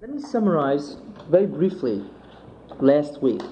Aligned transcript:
Let 0.00 0.10
me 0.10 0.22
summarize 0.22 0.96
very 1.28 1.46
briefly 1.46 2.04
last 2.78 3.20
week 3.20 3.42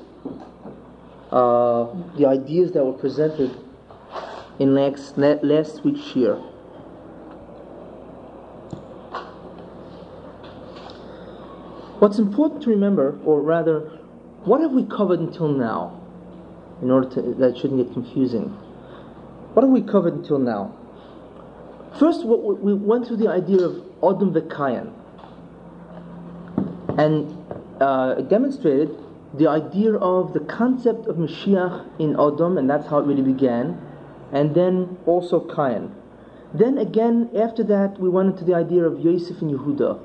uh, 1.32 1.87
the 2.16 2.26
ideas 2.29 2.71
that 2.71 2.84
were 2.84 2.92
presented 2.92 3.50
in 4.61 4.72
last, 4.72 5.19
last 5.19 5.85
week's 5.85 6.14
year. 6.14 6.37
What's 11.98 12.20
important 12.20 12.62
to 12.62 12.70
remember, 12.70 13.18
or 13.24 13.42
rather, 13.42 13.80
what 14.44 14.60
have 14.60 14.70
we 14.70 14.84
covered 14.84 15.18
until 15.18 15.48
now? 15.48 16.00
In 16.80 16.92
order 16.92 17.10
to 17.10 17.22
that 17.40 17.56
shouldn't 17.58 17.84
get 17.84 17.92
confusing. 17.92 18.50
What 19.54 19.64
have 19.64 19.72
we 19.72 19.82
covered 19.82 20.14
until 20.14 20.38
now? 20.38 20.76
First, 21.98 22.24
we 22.24 22.72
went 22.72 23.08
through 23.08 23.16
the 23.16 23.30
idea 23.30 23.64
of 23.64 23.72
Odom 24.00 24.32
Vekayan 24.32 24.92
and 26.98 27.36
uh, 27.80 28.14
demonstrated 28.23 28.91
the 29.34 29.48
idea 29.48 29.95
of 29.95 30.32
the 30.32 30.41
concept 30.41 31.06
of 31.06 31.16
Mashiach 31.16 32.00
in 32.00 32.14
Odom, 32.14 32.59
and 32.59 32.70
that's 32.70 32.87
how 32.88 32.98
it 32.98 33.06
really 33.06 33.23
began, 33.23 33.78
and 34.32 34.54
then 34.54 34.96
also 35.04 35.40
Kayan. 35.40 35.95
Then 36.54 36.78
again, 36.78 37.30
after 37.37 37.62
that, 37.64 38.01
we 38.01 38.09
went 38.09 38.32
into 38.32 38.45
the 38.45 38.54
idea 38.54 38.84
of 38.84 39.01
Yosef 39.01 39.42
and 39.42 39.51
Yehuda, 39.51 40.01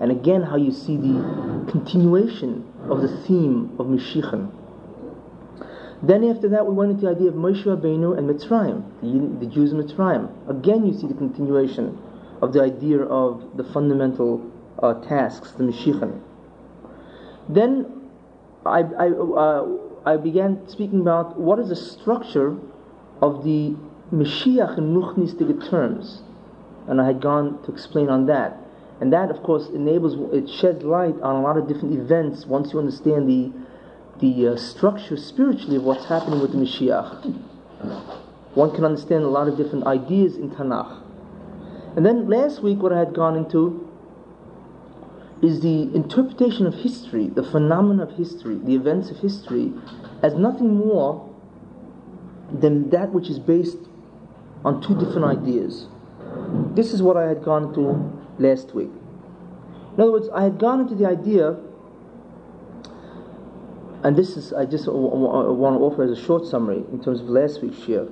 and 0.00 0.10
again, 0.10 0.42
how 0.42 0.56
you 0.56 0.72
see 0.72 0.96
the 0.96 1.66
continuation 1.70 2.66
of 2.88 3.02
the 3.02 3.08
theme 3.24 3.74
of 3.78 3.86
Mashiach. 3.86 4.50
Then 6.02 6.24
after 6.24 6.48
that, 6.48 6.66
we 6.66 6.74
went 6.74 6.90
into 6.90 7.06
the 7.06 7.12
idea 7.12 7.28
of 7.28 7.34
Moshe 7.34 7.62
Rabbeinu 7.62 8.18
and 8.18 8.28
Mitzrayim, 8.28 8.82
the, 9.00 9.46
the 9.46 9.52
Jews 9.52 9.72
in 9.72 9.80
Mitzrayim. 9.80 10.28
Again, 10.48 10.84
you 10.84 10.92
see 10.92 11.06
the 11.06 11.14
continuation 11.14 11.96
of 12.40 12.52
the 12.52 12.60
idea 12.60 13.02
of 13.02 13.56
the 13.56 13.62
fundamental 13.62 14.51
uh, 14.78 14.94
tasks, 14.94 15.52
the 15.52 15.64
Mashiach. 15.64 16.20
Then 17.48 18.08
I, 18.64 18.80
I, 18.80 19.08
uh, 19.10 19.66
I 20.04 20.16
began 20.16 20.68
speaking 20.68 21.00
about 21.00 21.38
what 21.38 21.58
is 21.58 21.68
the 21.68 21.76
structure 21.76 22.56
of 23.20 23.44
the 23.44 23.74
Mashiach 24.12 24.78
in 24.78 24.94
Ruchnistige 24.94 25.68
terms, 25.68 26.22
and 26.86 27.00
I 27.00 27.06
had 27.06 27.20
gone 27.20 27.62
to 27.64 27.72
explain 27.72 28.08
on 28.08 28.26
that. 28.26 28.58
And 29.00 29.12
that, 29.12 29.30
of 29.30 29.42
course, 29.42 29.68
enables, 29.68 30.14
it 30.32 30.48
sheds 30.48 30.84
light 30.84 31.20
on 31.22 31.36
a 31.36 31.42
lot 31.42 31.56
of 31.56 31.66
different 31.66 31.94
events 31.98 32.46
once 32.46 32.72
you 32.72 32.78
understand 32.78 33.28
the 33.28 33.52
the 34.20 34.48
uh, 34.48 34.56
structure 34.56 35.16
spiritually 35.16 35.76
of 35.76 35.82
what's 35.82 36.04
happening 36.04 36.40
with 36.40 36.52
the 36.52 36.58
Mashiach. 36.58 37.24
One 38.54 38.70
can 38.72 38.84
understand 38.84 39.24
a 39.24 39.28
lot 39.28 39.48
of 39.48 39.56
different 39.56 39.84
ideas 39.84 40.36
in 40.36 40.50
Tanakh. 40.50 41.02
And 41.96 42.06
then 42.06 42.28
last 42.28 42.62
week, 42.62 42.78
what 42.78 42.92
I 42.92 43.00
had 43.00 43.14
gone 43.14 43.36
into 43.36 43.91
is 45.42 45.60
the 45.60 45.92
interpretation 45.94 46.66
of 46.66 46.74
history, 46.74 47.28
the 47.28 47.42
phenomena 47.42 48.04
of 48.04 48.16
history, 48.16 48.56
the 48.62 48.74
events 48.74 49.10
of 49.10 49.18
history, 49.18 49.72
as 50.22 50.34
nothing 50.34 50.76
more 50.76 51.28
than 52.52 52.88
that 52.90 53.12
which 53.12 53.28
is 53.28 53.38
based 53.38 53.78
on 54.64 54.80
two 54.80 54.94
different 54.98 55.24
ideas. 55.24 55.88
This 56.74 56.92
is 56.92 57.02
what 57.02 57.16
I 57.16 57.26
had 57.26 57.42
gone 57.42 57.64
into 57.64 58.12
last 58.38 58.74
week. 58.74 58.90
In 59.94 60.00
other 60.00 60.12
words, 60.12 60.28
I 60.32 60.44
had 60.44 60.58
gone 60.58 60.80
into 60.80 60.94
the 60.94 61.06
idea 61.06 61.56
and 64.04 64.16
this 64.16 64.36
is, 64.36 64.52
I 64.52 64.64
just 64.64 64.86
want 64.88 65.78
to 65.78 65.84
offer 65.84 66.02
as 66.02 66.10
a 66.10 66.20
short 66.20 66.46
summary 66.46 66.84
in 66.92 67.02
terms 67.02 67.20
of 67.20 67.28
last 67.28 67.62
week's 67.62 67.82
share, 67.84 68.08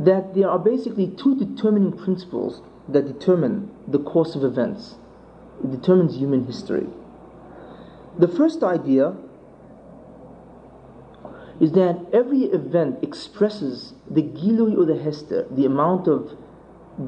that 0.00 0.34
there 0.34 0.50
are 0.50 0.58
basically 0.58 1.08
two 1.08 1.36
determining 1.36 1.92
principles 1.92 2.62
that 2.88 3.06
determine 3.06 3.70
the 3.86 3.98
course 3.98 4.34
of 4.34 4.42
events. 4.42 4.96
It 5.62 5.70
determines 5.70 6.16
human 6.16 6.44
history. 6.44 6.86
The 8.18 8.28
first 8.28 8.62
idea 8.62 9.14
is 11.60 11.72
that 11.72 11.98
every 12.12 12.44
event 12.44 12.98
expresses 13.02 13.94
the 14.10 14.22
gilui 14.22 14.76
or 14.76 14.84
the 14.84 14.98
hester, 14.98 15.46
the 15.50 15.64
amount 15.64 16.06
of 16.06 16.36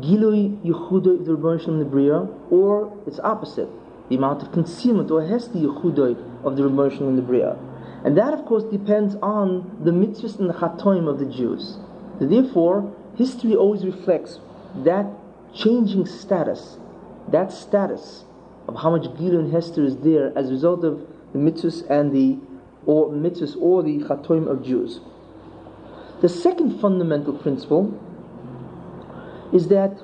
gilui 0.01 0.59
yuchudoi 0.63 1.21
of 1.21 1.27
the 1.27 1.37
Rebbeinu 1.37 1.91
Bria, 1.91 2.29
or 2.51 2.93
its 3.07 3.19
opposite, 3.21 3.69
the 4.09 4.17
amount 4.17 4.43
of 4.43 4.53
concealment 4.53 5.11
or 5.11 5.23
hesti 5.23 5.63
yuchudoi 5.63 6.45
of 6.45 6.57
the 6.57 6.63
Rebbeinu 6.63 7.01
and 7.01 7.19
the 7.19 7.23
Bria. 7.23 7.57
And 8.05 8.17
that, 8.17 8.33
of 8.33 8.45
course, 8.47 8.65
depends 8.65 9.17
on 9.17 9.79
the 9.85 9.91
mitzvahs 9.91 10.39
and 10.39 10.49
the 10.49 10.55
chatoim 10.55 11.09
of 11.09 11.19
the 11.19 11.27
Jews. 11.27 11.79
Therefore, 12.21 12.95
history 13.17 13.55
always 13.55 13.85
reflects 13.85 14.41
that 14.77 15.07
changing 15.55 16.07
status, 16.07 16.79
that 17.29 17.53
status 17.53 18.25
of 18.69 18.77
how 18.77 18.91
much 18.91 19.05
Gilun 19.17 19.41
and 19.41 19.53
Hester 19.53 19.83
is 19.83 19.97
there 19.97 20.37
as 20.39 20.51
a 20.51 20.53
result 20.53 20.85
of 20.85 21.07
the 21.33 21.39
mitzvahs 21.39 21.89
and 21.91 22.13
the 22.13 22.39
or 22.87 23.11
mitzvahs 23.11 23.57
or 23.61 23.83
the 23.83 23.99
chatoim 23.99 24.47
of 24.47 24.63
Jews. 24.63 25.01
The 26.21 26.29
second 26.29 26.81
fundamental 26.81 27.33
principle 27.33 27.99
is 29.53 29.69
that 29.69 29.99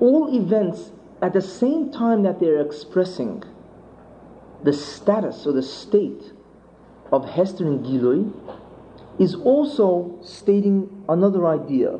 all 0.00 0.34
events 0.36 0.90
at 1.22 1.32
the 1.32 1.42
same 1.42 1.92
time 1.92 2.22
that 2.22 2.40
they're 2.40 2.60
expressing 2.60 3.42
the 4.64 4.72
status 4.72 5.46
or 5.46 5.52
the 5.52 5.62
state 5.62 6.32
of 7.12 7.28
Hester 7.28 7.66
and 7.66 7.84
Gilui 7.84 8.32
is 9.18 9.34
also 9.34 10.18
stating 10.22 11.04
another 11.08 11.46
idea. 11.46 11.98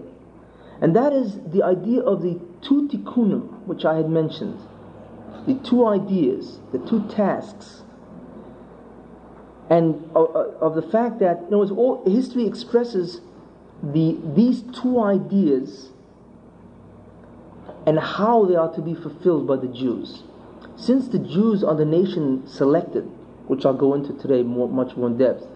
And 0.80 0.96
that 0.96 1.12
is 1.12 1.38
the 1.46 1.62
idea 1.62 2.00
of 2.00 2.22
the 2.22 2.40
two 2.62 2.88
tikkunim, 2.88 3.66
which 3.66 3.84
I 3.84 3.96
had 3.96 4.08
mentioned. 4.08 4.58
The 5.46 5.54
two 5.54 5.86
ideas, 5.86 6.60
the 6.72 6.78
two 6.78 7.06
tasks. 7.08 7.82
And 9.68 10.10
uh, 10.14 10.24
uh, 10.24 10.52
of 10.60 10.74
the 10.74 10.82
fact 10.82 11.20
that, 11.20 11.42
you 11.44 11.50
know, 11.50 11.68
all, 11.76 12.04
history 12.04 12.46
expresses 12.46 13.20
the, 13.82 14.18
these 14.34 14.62
two 14.62 15.00
ideas 15.00 15.90
and 17.86 17.98
how 17.98 18.44
they 18.44 18.56
are 18.56 18.72
to 18.74 18.82
be 18.82 18.94
fulfilled 18.94 19.46
by 19.46 19.56
the 19.56 19.68
Jews. 19.68 20.22
Since 20.76 21.08
the 21.08 21.18
Jews 21.18 21.62
are 21.64 21.74
the 21.74 21.84
nation 21.84 22.46
selected, 22.46 23.04
which 23.46 23.64
I'll 23.64 23.74
go 23.74 23.94
into 23.94 24.12
today 24.14 24.42
more, 24.42 24.68
much 24.68 24.96
more 24.96 25.08
in 25.08 25.18
depth, 25.18 25.46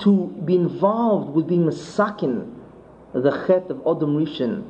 to 0.00 0.28
be 0.44 0.54
involved 0.54 1.34
with 1.34 1.48
being 1.48 1.64
masakin, 1.64 2.54
the 3.12 3.30
chet 3.46 3.70
of 3.70 3.80
Adam 3.80 4.16
Rishon, 4.16 4.64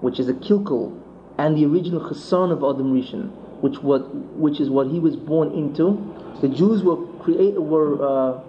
which 0.00 0.20
is 0.20 0.28
a 0.28 0.34
kilkel, 0.34 1.00
and 1.38 1.56
the 1.56 1.64
original 1.64 2.00
chassan 2.00 2.52
of 2.52 2.58
Adam 2.58 2.92
Rishon, 2.94 3.32
which 3.60 3.82
what 3.82 4.14
which 4.36 4.60
is 4.60 4.70
what 4.70 4.88
he 4.88 4.98
was 4.98 5.16
born 5.16 5.52
into. 5.52 6.14
The 6.40 6.48
Jews 6.48 6.82
were 6.82 7.06
created 7.22 7.58
were 7.60 8.02
uh, 8.02 8.40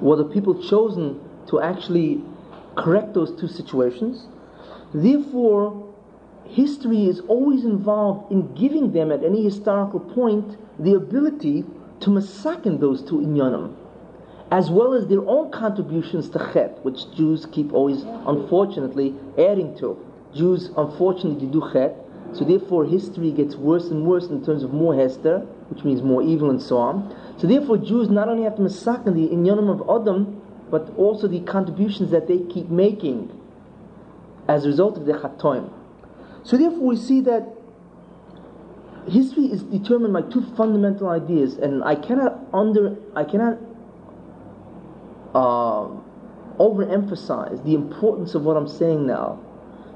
were 0.00 0.16
the 0.16 0.24
people 0.24 0.62
chosen 0.62 1.20
to 1.48 1.60
actually 1.60 2.22
correct 2.76 3.14
those 3.14 3.38
two 3.38 3.48
situations. 3.48 4.26
Therefore, 4.92 5.94
history 6.44 7.06
is 7.06 7.20
always 7.28 7.64
involved 7.64 8.32
in 8.32 8.54
giving 8.54 8.92
them 8.92 9.12
at 9.12 9.22
any 9.22 9.42
historical 9.42 10.00
point 10.00 10.56
the 10.78 10.94
ability 10.94 11.64
to 12.00 12.10
masakin 12.10 12.80
those 12.80 13.02
two 13.02 13.18
inyanim, 13.18 13.74
as 14.50 14.70
well 14.70 14.94
as 14.94 15.06
their 15.06 15.24
own 15.28 15.50
contributions 15.50 16.28
to 16.30 16.38
chet, 16.52 16.82
which 16.84 17.12
Jews 17.14 17.46
keep 17.46 17.72
always, 17.72 18.02
unfortunately, 18.26 19.14
adding 19.38 19.76
to. 19.78 19.96
Jews, 20.34 20.70
unfortunately, 20.76 21.46
do 21.46 21.68
chet, 21.72 21.96
so 22.32 22.44
therefore 22.44 22.84
history 22.84 23.32
gets 23.32 23.56
worse 23.56 23.86
and 23.86 24.06
worse 24.06 24.26
in 24.26 24.44
terms 24.44 24.62
of 24.62 24.72
more 24.72 24.94
hester, 24.94 25.40
which 25.68 25.84
means 25.84 26.02
more 26.02 26.22
evil 26.22 26.50
and 26.50 26.62
so 26.62 26.78
on. 26.78 27.14
So 27.38 27.46
therefore 27.46 27.78
Jews 27.78 28.08
not 28.08 28.28
only 28.28 28.44
have 28.44 28.56
to 28.56 28.62
masakin 28.62 29.14
the 29.14 29.28
inyanim 29.34 29.68
of 29.70 30.02
Adam, 30.02 30.40
but 30.70 30.94
also 30.96 31.26
the 31.26 31.40
contributions 31.40 32.10
that 32.12 32.28
they 32.28 32.38
keep 32.38 32.68
making 32.68 33.36
as 34.48 34.64
a 34.64 34.68
result 34.68 34.96
of 34.96 35.06
the 35.06 35.12
chatoim. 35.14 35.72
So 36.44 36.56
therefore 36.56 36.86
we 36.86 36.96
see 36.96 37.20
that 37.22 37.48
history 39.08 39.44
is 39.46 39.62
determined 39.64 40.12
by 40.12 40.22
two 40.22 40.42
fundamental 40.56 41.08
ideas, 41.08 41.54
and 41.54 41.82
I 41.82 41.96
cannot 41.96 42.38
under 42.52 42.96
I 43.16 43.24
cannot 43.24 43.58
uh, 45.34 45.88
overemphasize 46.58 47.64
the 47.64 47.74
importance 47.74 48.34
of 48.34 48.44
what 48.44 48.56
I'm 48.56 48.68
saying 48.68 49.06
now. 49.06 49.40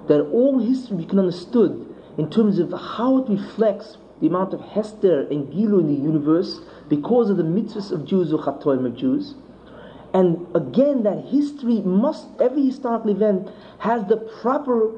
That 0.08 0.20
all 0.20 0.58
history 0.58 1.04
can 1.06 1.19
understood 1.19 1.94
in 2.19 2.31
terms 2.31 2.58
of 2.58 2.72
how 2.72 3.19
it 3.19 3.28
reflects 3.28 3.99
the 4.20 4.26
amount 4.26 4.55
of 4.55 4.61
Hester 4.61 5.22
and 5.28 5.52
Gilu 5.52 5.81
in 5.81 5.87
the 5.88 6.00
universe 6.00 6.61
because 6.88 7.31
of 7.31 7.37
the 7.37 7.43
mitzvahs 7.43 7.90
of 7.90 8.06
Jews 8.06 8.32
or 8.32 8.38
Chatoim 8.38 8.87
of 8.87 8.96
Jews. 8.96 9.34
And 10.12 10.46
again, 10.55 11.02
that 11.02 11.25
history 11.26 11.81
must, 11.81 12.28
every 12.40 12.66
historical 12.66 13.11
event 13.11 13.50
has 13.78 14.06
the 14.06 14.16
proper 14.16 14.93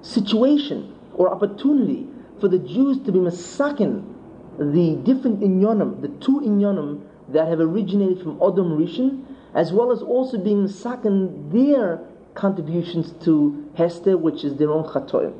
situation 0.00 0.94
or 1.14 1.30
opportunity 1.30 2.06
for 2.40 2.48
the 2.48 2.58
Jews 2.58 2.98
to 3.04 3.12
be 3.12 3.18
masakin 3.18 4.14
the 4.58 4.96
different 5.04 5.40
inyonim, 5.40 6.00
the 6.00 6.08
two 6.24 6.40
inyonim 6.40 7.02
that 7.28 7.48
have 7.48 7.60
originated 7.60 8.22
from 8.22 8.36
Adam 8.36 8.78
Rishon, 8.78 9.24
as 9.54 9.72
well 9.72 9.92
as 9.92 10.00
also 10.00 10.38
being 10.38 10.64
masakin 10.64 11.52
their 11.52 12.00
contributions 12.34 13.12
to 13.24 13.70
Hester, 13.74 14.16
which 14.16 14.44
is 14.44 14.56
their 14.56 14.70
own 14.70 14.84
chatoim. 14.84 15.34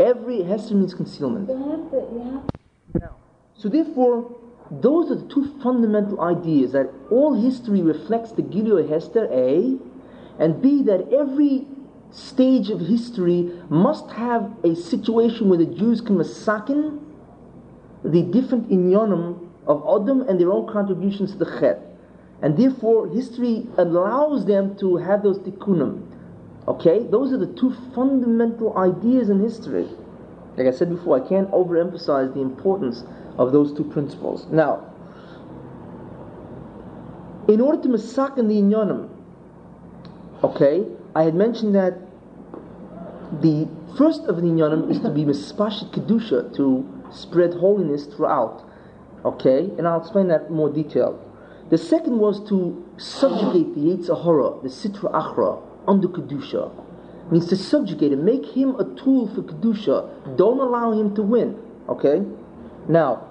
Every 0.00 0.42
Hester 0.42 0.74
means 0.74 0.94
concealment. 0.94 1.48
To, 1.48 1.54
Now, 2.98 3.16
So 3.54 3.68
therefore, 3.68 4.34
those 4.70 5.10
are 5.10 5.16
the 5.16 5.28
two 5.28 5.58
fundamental 5.62 6.20
ideas 6.22 6.72
that 6.72 6.90
all 7.10 7.34
history 7.34 7.82
reflects 7.82 8.32
the 8.32 8.42
Gilui 8.42 8.88
Hester 8.88 9.28
A, 9.30 9.76
and 10.38 10.62
B 10.62 10.82
that 10.84 11.12
every 11.12 11.66
stage 12.10 12.70
of 12.70 12.80
history 12.80 13.52
must 13.68 14.10
have 14.12 14.50
a 14.64 14.74
situation 14.74 15.50
where 15.50 15.58
the 15.58 15.66
Jews 15.66 16.00
can 16.00 16.16
masakin 16.16 16.98
the 18.02 18.22
different 18.22 18.70
inyanim 18.70 19.48
of 19.66 19.84
Adam 19.86 20.22
and 20.22 20.40
their 20.40 20.50
own 20.50 20.66
contributions 20.72 21.32
to 21.32 21.38
the 21.38 21.60
Chet. 21.60 21.78
And 22.40 22.56
therefore, 22.56 23.08
history 23.08 23.66
allows 23.76 24.46
them 24.46 24.76
to 24.76 24.96
have 24.96 25.22
those 25.22 25.38
tikkunim. 25.40 26.09
Okay? 26.68 27.06
Those 27.10 27.32
are 27.32 27.38
the 27.38 27.52
two 27.54 27.74
fundamental 27.94 28.76
ideas 28.76 29.30
in 29.30 29.40
history. 29.40 29.88
Like 30.56 30.66
I 30.66 30.70
said 30.70 30.90
before, 30.90 31.24
I 31.24 31.28
can't 31.28 31.50
overemphasize 31.50 32.34
the 32.34 32.40
importance 32.40 33.04
of 33.38 33.52
those 33.52 33.72
two 33.72 33.84
principles. 33.84 34.46
Now, 34.50 34.86
in 37.48 37.60
order 37.60 37.82
to 37.82 37.88
masakin 37.88 38.48
the 38.48 38.60
inyanim, 38.60 39.08
okay, 40.44 40.86
I 41.14 41.22
had 41.22 41.34
mentioned 41.34 41.74
that 41.74 41.98
the 43.40 43.68
first 43.96 44.24
of 44.24 44.36
the 44.36 44.42
inyanim 44.42 44.90
is 44.90 45.00
to 45.00 45.10
be 45.10 45.24
mispashit 45.24 45.92
kedusha, 45.92 46.54
to 46.56 46.86
spread 47.12 47.54
holiness 47.54 48.06
throughout. 48.06 48.64
Okay, 49.24 49.70
and 49.76 49.86
I'll 49.86 50.00
explain 50.00 50.28
that 50.28 50.50
more 50.50 50.70
detail. 50.70 51.18
The 51.70 51.78
second 51.78 52.18
was 52.18 52.46
to 52.48 52.84
subjugate 52.96 53.74
the 53.74 53.80
Yetzer 53.80 54.24
Hara, 54.24 54.60
the 54.62 54.68
Sitra 54.68 55.12
Achra, 55.12 55.62
under 55.90 56.08
Kedusha. 56.08 56.70
It 57.26 57.32
means 57.32 57.48
to 57.48 57.56
subjugate 57.56 58.12
him, 58.12 58.24
make 58.24 58.46
him 58.46 58.76
a 58.76 58.84
tool 58.94 59.28
for 59.34 59.42
Kedusha. 59.42 60.36
Don't 60.36 60.60
allow 60.60 60.92
him 60.92 61.14
to 61.16 61.22
win. 61.22 61.60
Okay? 61.88 62.22
Now, 62.88 63.26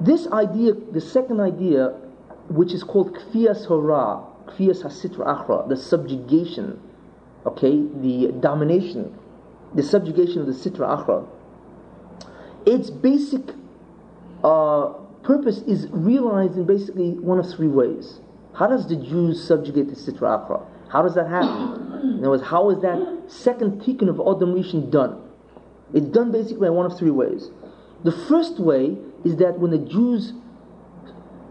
this 0.00 0.28
idea, 0.28 0.74
the 0.74 1.00
second 1.00 1.40
idea, 1.40 1.88
which 2.48 2.72
is 2.72 2.84
called 2.84 3.14
Kfias 3.14 3.66
Hora, 3.66 4.22
Kfias 4.46 4.82
Hasitra 4.82 5.24
Achra, 5.26 5.68
the 5.68 5.76
subjugation, 5.76 6.78
okay, 7.46 7.82
the 8.02 8.32
domination, 8.40 9.16
the 9.74 9.82
subjugation 9.82 10.40
of 10.40 10.46
the 10.46 10.52
Sitra 10.52 10.86
Achra, 10.98 11.26
its 12.66 12.90
basic 12.90 13.40
uh, 14.44 14.88
purpose 15.22 15.58
is 15.62 15.88
realized 15.90 16.56
in 16.56 16.66
basically 16.66 17.12
one 17.12 17.38
of 17.38 17.48
three 17.50 17.68
ways. 17.68 18.20
How 18.54 18.66
does 18.66 18.88
the 18.88 18.96
Jews 18.96 19.42
subjugate 19.42 19.88
the 19.88 19.96
Sitra 19.96 20.46
Achra? 20.46 20.66
How 20.88 21.02
does 21.02 21.14
that 21.14 21.28
happen? 21.28 21.82
In 22.02 22.18
other 22.20 22.30
words, 22.30 22.44
how 22.44 22.70
is 22.70 22.80
that 22.82 23.24
second 23.28 23.82
tikkun 23.82 24.08
of 24.08 24.20
Adam 24.20 24.54
Rishon 24.54 24.90
done? 24.90 25.22
It's 25.94 26.06
done 26.06 26.32
basically 26.32 26.68
in 26.68 26.74
one 26.74 26.86
of 26.86 26.98
three 26.98 27.10
ways. 27.10 27.50
The 28.04 28.12
first 28.12 28.58
way 28.58 28.96
is 29.24 29.36
that 29.36 29.58
when 29.58 29.70
the 29.70 29.78
Jews 29.78 30.32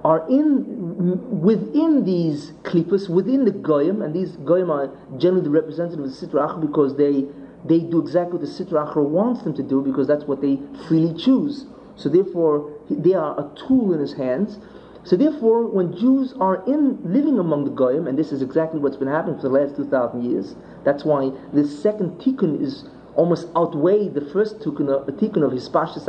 are 0.03 0.27
in 0.29 1.41
within 1.41 2.05
these 2.05 2.51
klippas, 2.63 3.09
within 3.09 3.45
the 3.45 3.51
goyim, 3.51 4.01
and 4.01 4.13
these 4.13 4.33
goyim 4.37 4.69
are 4.69 4.91
generally 5.17 5.43
the 5.43 5.49
representatives 5.49 6.21
of 6.21 6.31
the 6.31 6.37
Sitra 6.37 6.47
Achra 6.47 6.61
because 6.61 6.95
they 6.95 7.25
they 7.65 7.79
do 7.79 7.99
exactly 7.99 8.37
what 8.37 8.41
the 8.41 8.47
Sitra 8.47 8.87
Achra 8.87 9.03
wants 9.03 9.41
them 9.41 9.55
to 9.55 9.63
do 9.63 9.81
because 9.81 10.07
that's 10.07 10.25
what 10.25 10.41
they 10.41 10.59
freely 10.87 11.19
choose. 11.19 11.65
So 11.95 12.09
therefore, 12.09 12.71
they 12.89 13.13
are 13.13 13.39
a 13.39 13.49
tool 13.55 13.93
in 13.93 13.99
his 13.99 14.13
hands. 14.13 14.59
So 15.05 15.15
therefore, 15.15 15.67
when 15.67 15.95
Jews 15.95 16.33
are 16.39 16.65
in 16.65 16.99
living 17.03 17.37
among 17.37 17.65
the 17.65 17.69
goyim, 17.69 18.07
and 18.07 18.17
this 18.17 18.31
is 18.31 18.41
exactly 18.41 18.79
what's 18.79 18.97
been 18.97 19.07
happening 19.07 19.35
for 19.35 19.43
the 19.43 19.49
last 19.49 19.75
two 19.75 19.87
thousand 19.87 20.23
years, 20.23 20.55
that's 20.83 21.05
why 21.05 21.31
this 21.53 21.79
second 21.79 22.19
tikkun 22.19 22.59
is 22.59 22.85
almost 23.15 23.47
outweigh 23.55 24.09
the 24.09 24.21
first 24.33 24.59
tikkun 24.59 24.89
of, 24.89 25.07
tikkun 25.15 25.45
of 25.45 25.51
Hispashis. 25.51 26.05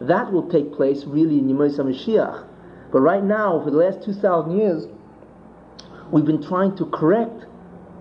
That 0.00 0.32
will 0.32 0.48
take 0.48 0.72
place 0.72 1.04
really 1.04 1.38
in 1.38 1.48
Yemais 1.48 1.78
HaMashiach. 1.78 2.46
But 2.92 3.00
right 3.00 3.24
now, 3.24 3.60
for 3.64 3.72
the 3.72 3.78
last 3.78 4.04
two 4.04 4.14
thousand 4.14 4.56
years, 4.56 4.86
we've 6.12 6.24
been 6.24 6.42
trying 6.42 6.76
to 6.76 6.86
correct 6.86 7.44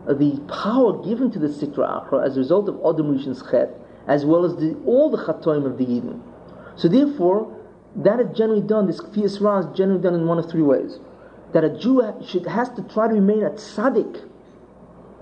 the 0.08 0.40
power 0.48 1.04
given 1.04 1.32
to 1.32 1.40
the 1.40 1.48
Sitra 1.48 2.08
Achra 2.08 2.24
as 2.24 2.38
a 2.38 2.42
result 2.42 2.70
of 2.70 2.76
Adam 2.76 3.18
Rishon's 3.18 3.42
Chet, 3.50 3.74
as 4.08 4.24
well 4.24 4.46
as 4.46 4.56
the, 4.58 4.80
all 4.86 5.10
the 5.10 5.18
Chatoim 5.18 5.66
of 5.66 5.80
the 5.80 5.86
Yidden. 5.86 6.22
So 6.76 6.88
therefore, 6.88 7.55
that 7.96 8.20
is 8.20 8.38
generally 8.38 8.62
done, 8.62 8.88
this 8.88 9.00
Kfiyas 9.00 9.42
Ra 9.42 9.60
is 9.60 9.78
generally 9.78 10.02
done 10.02 10.16
in 10.16 10.28
one 10.28 10.38
of 10.38 10.50
three 10.50 10.62
ways. 10.62 11.00
That 11.54 11.64
a 11.64 11.70
Jew 11.70 12.02
should, 12.28 12.46
has 12.48 12.70
to 12.72 12.82
try 12.84 13.08
to 13.08 13.14
remain 13.14 13.44
a 13.44 13.52
tzaddik 13.52 14.28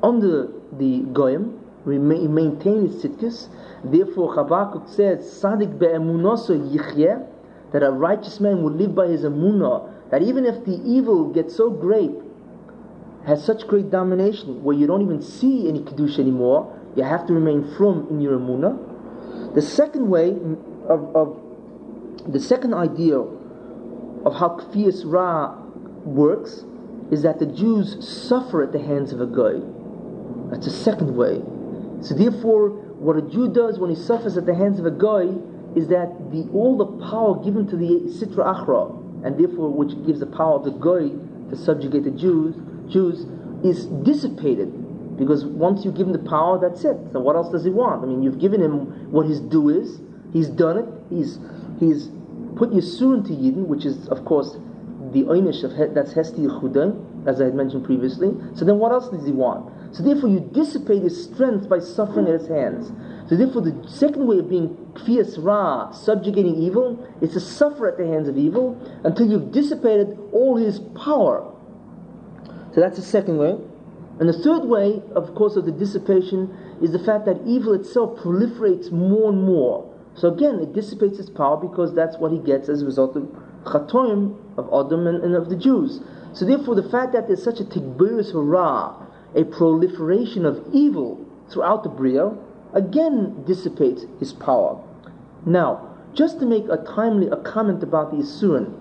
under 0.01 0.51
the 0.71 1.01
Goyim, 1.13 1.59
remain, 1.85 2.33
maintain 2.33 2.87
his 2.87 3.03
tzidkis. 3.03 3.49
Therefore, 3.83 4.33
Habakkuk 4.33 4.87
says, 4.87 5.19
tzaddik 5.41 5.77
be'emunoso 5.77 6.57
yichyeh, 6.57 7.27
that 7.71 7.83
a 7.83 7.91
righteous 7.91 8.39
man 8.39 8.63
will 8.63 8.71
live 8.71 8.95
by 8.95 9.07
his 9.07 9.21
emunah, 9.21 10.09
that 10.09 10.21
even 10.21 10.45
if 10.45 10.65
the 10.65 10.81
evil 10.83 11.31
gets 11.31 11.55
so 11.55 11.69
great, 11.69 12.11
has 13.25 13.43
such 13.43 13.67
great 13.67 13.89
domination, 13.89 14.63
where 14.63 14.75
you 14.75 14.87
don't 14.87 15.01
even 15.01 15.21
see 15.21 15.69
any 15.69 15.81
Kiddush 15.83 16.19
anymore, 16.19 16.79
you 16.95 17.03
have 17.03 17.25
to 17.27 17.33
remain 17.33 17.75
from 17.75 18.07
in 18.09 18.19
your 18.19 18.37
emunah. 18.37 19.53
The 19.55 19.61
second 19.61 20.09
way 20.09 20.31
of, 20.89 21.15
of 21.15 21.42
the 22.27 22.39
second 22.39 22.73
idea 22.73 23.17
of 23.17 24.35
how 24.35 24.57
Kfiyas 24.57 25.03
Ra 25.05 25.55
works 26.05 26.63
is 27.11 27.21
that 27.23 27.39
the 27.39 27.45
Jews 27.45 27.97
suffer 28.07 28.63
at 28.63 28.71
the 28.71 28.79
hands 28.79 29.11
of 29.11 29.21
a 29.21 29.27
guy. 29.27 29.59
That's 30.49 30.65
the 30.65 30.71
second 30.71 31.15
way. 31.15 31.41
So 32.01 32.15
therefore, 32.15 32.69
what 32.69 33.17
a 33.17 33.21
Jew 33.21 33.49
does 33.49 33.79
when 33.79 33.89
he 33.89 33.95
suffers 33.95 34.37
at 34.37 34.45
the 34.45 34.55
hands 34.55 34.79
of 34.79 34.85
a 34.85 34.91
guy 34.91 35.35
is 35.75 35.87
that 35.89 36.31
the 36.31 36.47
all 36.53 36.77
the 36.77 37.07
power 37.09 37.43
given 37.43 37.67
to 37.67 37.75
the 37.75 38.07
Sitra 38.11 38.55
Achra, 38.55 39.25
and 39.25 39.37
therefore 39.37 39.69
which 39.69 39.91
gives 40.05 40.19
the 40.19 40.25
power 40.25 40.55
of 40.55 40.63
the 40.63 40.71
guy 40.71 41.09
to 41.49 41.55
subjugate 41.55 42.03
the 42.03 42.11
Jews, 42.11 42.55
Jews 42.91 43.25
is 43.65 43.87
dissipated. 44.03 45.17
Because 45.17 45.45
once 45.45 45.85
you 45.85 45.91
give 45.91 46.07
him 46.07 46.13
the 46.13 46.29
power, 46.29 46.59
that's 46.59 46.83
it. 46.83 46.97
So 47.11 47.19
what 47.19 47.35
else 47.35 47.51
does 47.51 47.63
he 47.63 47.69
want? 47.69 48.03
I 48.03 48.07
mean, 48.07 48.23
you've 48.23 48.39
given 48.39 48.61
him 48.61 49.11
what 49.11 49.27
his 49.27 49.39
due 49.39 49.69
is. 49.69 50.01
He's 50.31 50.49
done 50.49 50.77
it. 50.77 50.85
He's 51.09 51.37
he's 51.79 52.09
put 52.55 52.71
Yisurin 52.71 53.25
to 53.27 53.33
Yidden, 53.33 53.67
which 53.67 53.85
is, 53.85 54.07
of 54.09 54.25
course, 54.25 54.57
the 55.11 55.23
Einish 55.23 55.63
of 55.63 55.71
he, 55.73 55.93
that's 55.93 56.13
Hesti 56.13 56.39
Yehuda, 56.39 57.27
as 57.27 57.39
I 57.39 57.45
had 57.45 57.55
mentioned 57.55 57.85
previously. 57.85 58.33
So 58.55 58.65
then 58.65 58.79
what 58.79 58.91
else 58.91 59.09
does 59.09 59.25
he 59.25 59.31
want? 59.31 59.71
So 59.95 60.03
therefore 60.03 60.29
you 60.29 60.39
dissipate 60.39 61.03
his 61.03 61.23
strength 61.23 61.69
by 61.69 61.79
suffering 61.79 62.27
at 62.27 62.39
his 62.39 62.47
hands. 62.47 62.91
So 63.29 63.37
therefore 63.37 63.61
the 63.61 63.87
second 63.87 64.25
way 64.25 64.39
of 64.39 64.49
being 64.49 64.69
Kfiyas 64.93 65.43
Ra, 65.43 65.91
subjugating 65.91 66.55
evil, 66.55 67.07
is 67.21 67.33
to 67.33 67.39
suffer 67.39 67.87
at 67.87 67.97
the 67.97 68.07
hands 68.07 68.27
of 68.27 68.38
evil 68.38 68.75
until 69.03 69.29
you've 69.29 69.51
dissipated 69.51 70.17
all 70.31 70.57
his 70.57 70.79
power. 70.79 71.53
So 72.74 72.81
that's 72.81 72.98
the 72.98 73.03
second 73.03 73.38
way. 73.38 73.55
And 74.19 74.27
the 74.27 74.33
third 74.33 74.65
way, 74.65 75.01
of 75.15 75.36
course, 75.36 75.55
of 75.55 75.65
the 75.65 75.71
dissipation 75.71 76.55
is 76.81 76.91
the 76.91 77.00
fact 77.00 77.25
that 77.25 77.41
evil 77.45 77.74
itself 77.74 78.19
proliferates 78.19 78.91
more 78.91 79.29
and 79.29 79.43
more. 79.43 79.92
So 80.15 80.32
again, 80.32 80.60
it 80.60 80.74
dissipates 80.74 81.20
its 81.20 81.29
power 81.29 81.58
because 81.58 81.93
that's 81.93 82.17
what 82.17 82.32
he 82.32 82.38
gets 82.38 82.70
as 82.70 82.82
a 82.82 82.86
result 82.86 83.15
of 83.15 83.24
chatoim 83.65 84.38
of 84.58 84.67
Adam 84.67 85.08
and, 85.08 85.24
and, 85.24 85.36
of 85.36 85.50
the 85.50 85.55
Jews. 85.55 86.01
So 86.34 86.46
therefore, 86.46 86.75
the 86.75 86.89
fact 86.89 87.13
that 87.13 87.27
there's 87.27 87.43
such 87.43 87.60
a 87.60 87.63
tigburis 87.63 88.34
hurrah, 88.34 88.96
a 89.36 89.43
proliferation 89.46 90.46
of 90.46 90.63
evil 90.72 91.25
throughout 91.50 91.84
the 91.84 91.89
Bria, 91.89 92.34
again 92.74 93.43
dissipates 93.46 94.05
his 94.20 94.34
power. 94.34 94.82
Now, 95.46 95.89
just 96.13 96.39
to 96.39 96.46
make 96.46 96.65
a 96.70 96.77
timely 96.77 97.27
a 97.27 97.38
comment 97.38 97.82
about 97.82 98.12
the 98.12 98.17
Yisurin, 98.17 98.72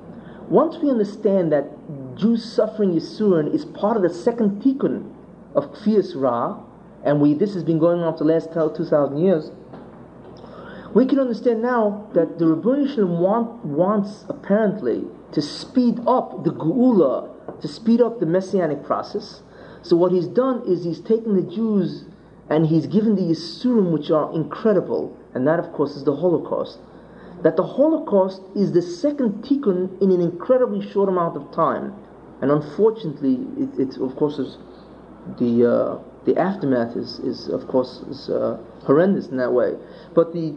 once 0.48 0.76
we 0.78 0.90
understand 0.90 1.50
that 1.52 1.70
Jews 2.16 2.44
suffering 2.44 2.92
Yisurin 2.92 3.52
is 3.52 3.64
part 3.64 3.96
of 3.96 4.02
the 4.02 4.10
second 4.10 4.62
tikkun 4.62 5.10
of 5.54 5.72
Kfiyas 5.72 6.14
Ra, 6.14 6.60
and 7.04 7.20
we 7.20 7.34
this 7.34 7.54
has 7.54 7.64
been 7.64 7.78
going 7.78 8.00
on 8.00 8.12
for 8.16 8.24
the 8.24 8.32
last 8.32 8.52
2,000 8.52 9.16
years, 9.16 9.50
we 10.94 11.06
can 11.06 11.18
understand 11.18 11.62
now 11.62 12.08
that 12.14 12.38
the 12.38 12.44
Rebbeinu 12.44 13.06
want, 13.06 13.64
wants 13.64 14.24
apparently 14.28 15.04
to 15.32 15.40
speed 15.40 16.00
up 16.06 16.44
the 16.44 16.50
Geula, 16.52 17.60
to 17.60 17.68
speed 17.68 18.00
up 18.00 18.20
the 18.20 18.26
messianic 18.26 18.84
process. 18.84 19.42
So 19.82 19.96
what 19.96 20.12
he's 20.12 20.26
done 20.26 20.62
is 20.66 20.84
he's 20.84 21.00
taken 21.00 21.34
the 21.34 21.42
Jews 21.42 22.04
and 22.50 22.66
he's 22.66 22.86
given 22.86 23.16
the 23.16 23.22
Yisurim 23.22 23.90
which 23.92 24.10
are 24.10 24.32
incredible, 24.34 25.16
and 25.34 25.46
that 25.48 25.58
of 25.58 25.72
course 25.72 25.96
is 25.96 26.04
the 26.04 26.14
Holocaust. 26.16 26.78
That 27.42 27.56
the 27.56 27.64
Holocaust 27.64 28.42
is 28.54 28.72
the 28.72 28.82
second 28.82 29.42
tikkun 29.42 30.00
in 30.02 30.10
an 30.10 30.20
incredibly 30.20 30.86
short 30.92 31.08
amount 31.08 31.36
of 31.36 31.50
time, 31.52 31.94
and 32.42 32.50
unfortunately, 32.50 33.46
it, 33.56 33.80
it 33.80 33.96
of 33.98 34.14
course 34.16 34.38
is 34.38 34.58
the 35.38 35.66
uh, 35.66 35.98
the 36.24 36.36
aftermath 36.38 36.96
is, 36.96 37.18
is 37.20 37.48
of 37.48 37.66
course 37.66 38.02
is 38.08 38.28
uh, 38.28 38.58
horrendous 38.84 39.28
in 39.28 39.38
that 39.38 39.52
way. 39.52 39.74
But 40.14 40.32
the 40.32 40.54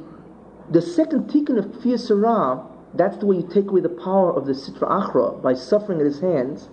the 0.70 0.82
second 0.82 1.30
tikkun 1.30 1.58
of 1.58 1.66
Kfiyas 1.66 2.10
Ra, 2.22 2.66
that's 2.94 3.18
the 3.18 3.26
way 3.26 3.38
you 3.38 3.50
take 3.54 3.68
away 3.68 3.82
the 3.82 3.90
power 3.90 4.32
of 4.34 4.46
the 4.46 4.54
Sitra 4.54 4.90
Achra 4.90 5.42
by 5.42 5.54
suffering 5.54 6.00
at 6.00 6.06
his 6.06 6.20
hands. 6.20 6.70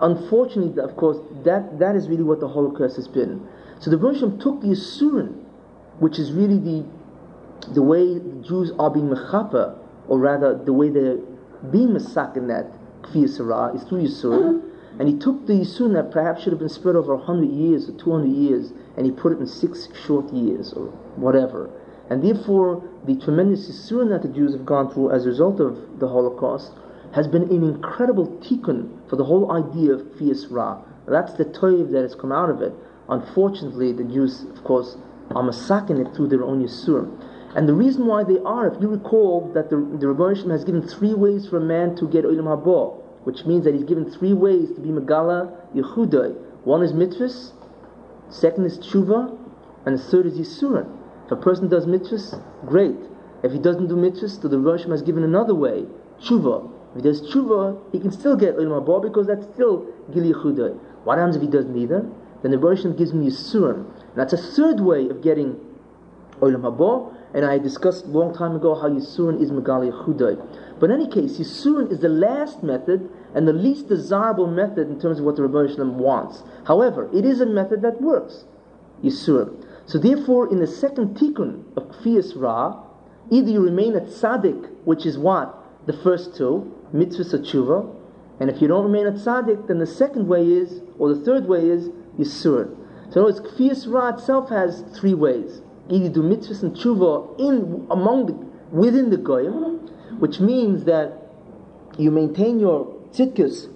Unfortunately, 0.00 0.82
of 0.82 0.96
course, 0.96 1.18
that, 1.44 1.78
that 1.78 1.94
is 1.94 2.08
really 2.08 2.24
what 2.24 2.40
the 2.40 2.48
Holocaust 2.48 2.96
has 2.96 3.06
been. 3.06 3.46
So 3.78 3.90
the 3.90 3.98
Rosham 3.98 4.40
took 4.42 4.60
the 4.60 4.68
Asurin, 4.68 5.44
which 5.98 6.18
is 6.18 6.32
really 6.32 6.58
the 6.58 6.84
the 7.74 7.82
way 7.82 8.18
the 8.18 8.42
Jews 8.46 8.72
are 8.78 8.90
being 8.90 9.08
mechapa 9.08 9.76
or 10.08 10.18
rather 10.18 10.56
the 10.56 10.72
way 10.72 10.88
they're 10.88 11.18
being 11.70 11.88
masakin 11.88 12.48
that 12.48 12.66
kfiyah 13.02 13.74
is 13.74 13.82
through 13.84 14.02
Yisurim. 14.02 14.62
And 14.98 15.08
he 15.08 15.18
took 15.18 15.46
the 15.46 15.54
Yisurim 15.54 15.94
that 15.94 16.10
perhaps 16.10 16.42
should 16.42 16.52
have 16.52 16.60
been 16.60 16.68
spread 16.68 16.96
over 16.96 17.14
100 17.16 17.50
years 17.50 17.88
or 17.88 17.92
200 17.92 18.28
years, 18.28 18.72
and 18.96 19.04
he 19.04 19.12
put 19.12 19.32
it 19.32 19.38
in 19.38 19.46
six 19.46 19.88
short 20.06 20.32
years 20.32 20.72
or 20.72 20.86
whatever. 21.16 21.70
And 22.08 22.22
therefore, 22.22 22.82
the 23.04 23.16
tremendous 23.16 23.68
Yisurim 23.68 24.10
that 24.10 24.22
the 24.22 24.28
Jews 24.28 24.52
have 24.52 24.64
gone 24.64 24.92
through 24.92 25.10
as 25.10 25.26
a 25.26 25.28
result 25.28 25.60
of 25.60 25.98
the 25.98 26.08
Holocaust 26.08 26.72
has 27.14 27.26
been 27.26 27.42
an 27.44 27.64
incredible 27.64 28.26
tikkun 28.42 29.08
for 29.08 29.16
the 29.16 29.24
whole 29.24 29.50
idea 29.52 29.92
of 29.92 30.02
Kfiyas 30.02 30.46
Ra. 30.50 30.82
That's 31.06 31.32
the 31.34 31.44
toiv 31.44 31.92
that 31.92 32.02
has 32.02 32.14
come 32.14 32.32
out 32.32 32.50
of 32.50 32.62
it. 32.62 32.74
Unfortunately, 33.08 33.92
the 33.92 34.04
Jews, 34.04 34.42
of 34.42 34.62
course, 34.64 34.96
are 35.30 35.42
masaking 35.42 36.04
it 36.04 36.14
through 36.14 36.28
their 36.28 36.42
own 36.42 36.62
Yisurim. 36.62 37.10
And 37.56 37.68
the 37.68 37.74
reason 37.74 38.06
why 38.06 38.22
they 38.22 38.38
are, 38.40 38.66
if 38.66 38.80
you 38.82 38.88
recall, 38.88 39.50
that 39.54 39.70
the, 39.70 39.76
the 39.76 40.08
Rebbe 40.08 40.50
has 40.50 40.64
given 40.64 40.86
three 40.86 41.14
ways 41.14 41.48
for 41.48 41.56
a 41.56 41.60
man 41.60 41.96
to 41.96 42.06
get 42.06 42.24
Olam 42.24 42.44
Haba, 42.44 43.00
which 43.24 43.46
means 43.46 43.64
that 43.64 43.74
he's 43.74 43.84
given 43.84 44.10
three 44.10 44.32
ways 44.32 44.72
to 44.72 44.80
be 44.80 44.90
Megala 44.90 45.52
Yehudai. 45.74 46.36
One 46.64 46.82
is 46.82 46.92
mitzvahs, 46.92 47.52
second 48.28 48.66
is 48.66 48.78
tshuva, 48.78 49.38
and 49.86 49.98
the 49.98 50.02
third 50.02 50.26
is 50.26 50.38
Yisurin. 50.38 50.86
If 51.26 51.32
a 51.32 51.36
person 51.36 51.68
does 51.68 51.86
mitzvahs, 51.86 52.40
great. 52.66 52.96
If 53.42 53.52
he 53.52 53.58
doesn't 53.58 53.88
do 53.88 53.96
mitzvahs, 53.96 54.40
so 54.40 54.48
the 54.48 54.58
Rebbe 54.58 54.90
has 54.90 55.02
given 55.02 55.24
another 55.24 55.54
way, 55.54 55.86
tshuva. 56.20 56.70
If 56.90 57.02
he 57.02 57.02
does 57.02 57.20
tshuva, 57.22 57.78
he 57.90 57.98
can 57.98 58.12
still 58.12 58.36
get 58.36 58.56
Olam 58.56 58.80
Haba 58.80 59.02
because 59.02 59.26
that's 59.26 59.44
still 59.52 59.86
Gil 60.14 60.22
Yehudai. 60.22 60.78
What 61.04 61.18
happens 61.18 61.36
if 61.36 61.42
he 61.42 61.48
does 61.48 61.66
neither? 61.66 62.08
Then 62.42 62.52
the 62.52 62.58
Rebbe 62.58 62.92
gives 62.96 63.10
him 63.10 63.24
Yisurin. 63.24 63.78
And 63.78 64.14
that's 64.14 64.32
a 64.32 64.36
third 64.36 64.80
way 64.80 65.08
of 65.08 65.20
getting 65.20 65.58
Olam 66.40 66.62
Haba, 66.62 67.12
and 67.34 67.44
I 67.44 67.58
discussed 67.58 68.04
a 68.04 68.08
long 68.08 68.32
time 68.32 68.54
ago 68.54 68.74
how 68.74 68.88
Yisurin 68.88 69.40
is 69.40 69.50
Megali 69.50 69.90
Chudai. 69.90 70.40
But 70.78 70.90
in 70.90 71.00
any 71.00 71.10
case, 71.10 71.38
Yisurin 71.38 71.90
is 71.90 72.00
the 72.00 72.08
last 72.08 72.62
method 72.62 73.10
and 73.34 73.48
the 73.48 73.52
least 73.52 73.88
desirable 73.88 74.46
method 74.46 74.88
in 74.88 75.00
terms 75.00 75.18
of 75.18 75.24
what 75.24 75.36
the 75.36 75.42
Rebbe 75.42 75.84
wants. 75.84 76.44
However, 76.66 77.10
it 77.12 77.24
is 77.24 77.40
a 77.40 77.46
method 77.46 77.82
that 77.82 78.00
works. 78.00 78.44
Yisurin. 79.02 79.65
So 79.86 79.98
therefore, 79.98 80.50
in 80.50 80.58
the 80.58 80.66
second 80.66 81.16
tikkun 81.16 81.76
of 81.76 81.84
Kfiyas 81.84 82.32
Ra, 82.36 82.82
either 83.30 83.50
you 83.50 83.60
remain 83.60 83.94
at 83.94 84.06
Tzaddik, 84.06 84.68
which 84.84 85.06
is 85.06 85.16
what? 85.16 85.56
The 85.86 85.92
first 85.92 86.34
two, 86.36 86.72
mitzvah 86.92 87.38
tshuva, 87.38 87.94
and 88.40 88.50
if 88.50 88.60
you 88.60 88.68
don't 88.68 88.84
remain 88.84 89.06
at 89.06 89.14
Tzaddik, 89.14 89.68
then 89.68 89.78
the 89.78 89.86
second 89.86 90.26
way 90.26 90.44
is, 90.44 90.82
or 90.98 91.14
the 91.14 91.24
third 91.24 91.46
way 91.46 91.68
is, 91.68 91.88
Yisurin. 92.18 92.76
So 93.10 93.20
in 93.20 93.22
other 93.22 93.22
words, 93.24 93.40
Kfiyas 93.40 93.92
Ra 93.92 94.08
itself 94.08 94.48
has 94.50 94.82
three 94.94 95.14
ways 95.14 95.62
either 95.88 96.08
do 96.08 96.22
mitzvahs 96.22 96.62
and 96.62 96.74
tshuva 96.74 97.38
in 97.38 97.86
among 97.90 98.26
the, 98.26 98.32
within 98.76 99.10
the 99.10 99.16
goyim, 99.16 99.88
which 100.18 100.40
means 100.40 100.84
that 100.84 101.30
you 101.98 102.10
maintain 102.10 102.58
your 102.58 102.86
tzidkus 103.12 103.72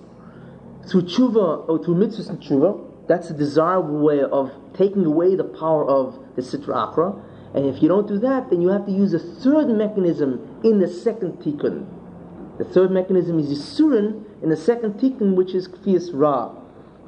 through 0.88 1.02
tshuva 1.02 1.69
or 1.69 1.83
through 1.85 1.95
mitzvahs 1.95 2.29
and 2.29 2.40
tshuva. 2.40 2.87
That's 3.11 3.29
a 3.29 3.35
desirable 3.35 3.99
way 3.99 4.23
of 4.23 4.52
taking 4.73 5.05
away 5.05 5.35
the 5.35 5.43
power 5.43 5.85
of 5.85 6.17
the 6.37 6.43
sitra 6.43 6.95
achra. 6.95 7.21
And 7.55 7.67
if 7.67 7.83
you 7.83 7.88
don't 7.88 8.07
do 8.07 8.21
that, 8.21 8.50
then 8.50 8.61
you 8.61 8.69
have 8.69 8.87
to 8.87 8.93
use 8.93 9.12
a 9.12 9.19
third 9.19 9.67
mechanism 9.67 10.61
in 10.62 10.79
the 10.79 10.87
second 10.87 11.40
tikkun. 11.40 11.88
The 12.59 12.64
third 12.67 12.93
mechanism 12.93 13.40
is 13.40 13.49
yisurin 13.49 14.23
in 14.45 14.49
the 14.49 14.57
second 14.57 15.00
tikkun, 15.00 15.35
which 15.35 15.57
is 15.57 15.67
kfiyas 15.67 16.11
ra. 16.14 16.52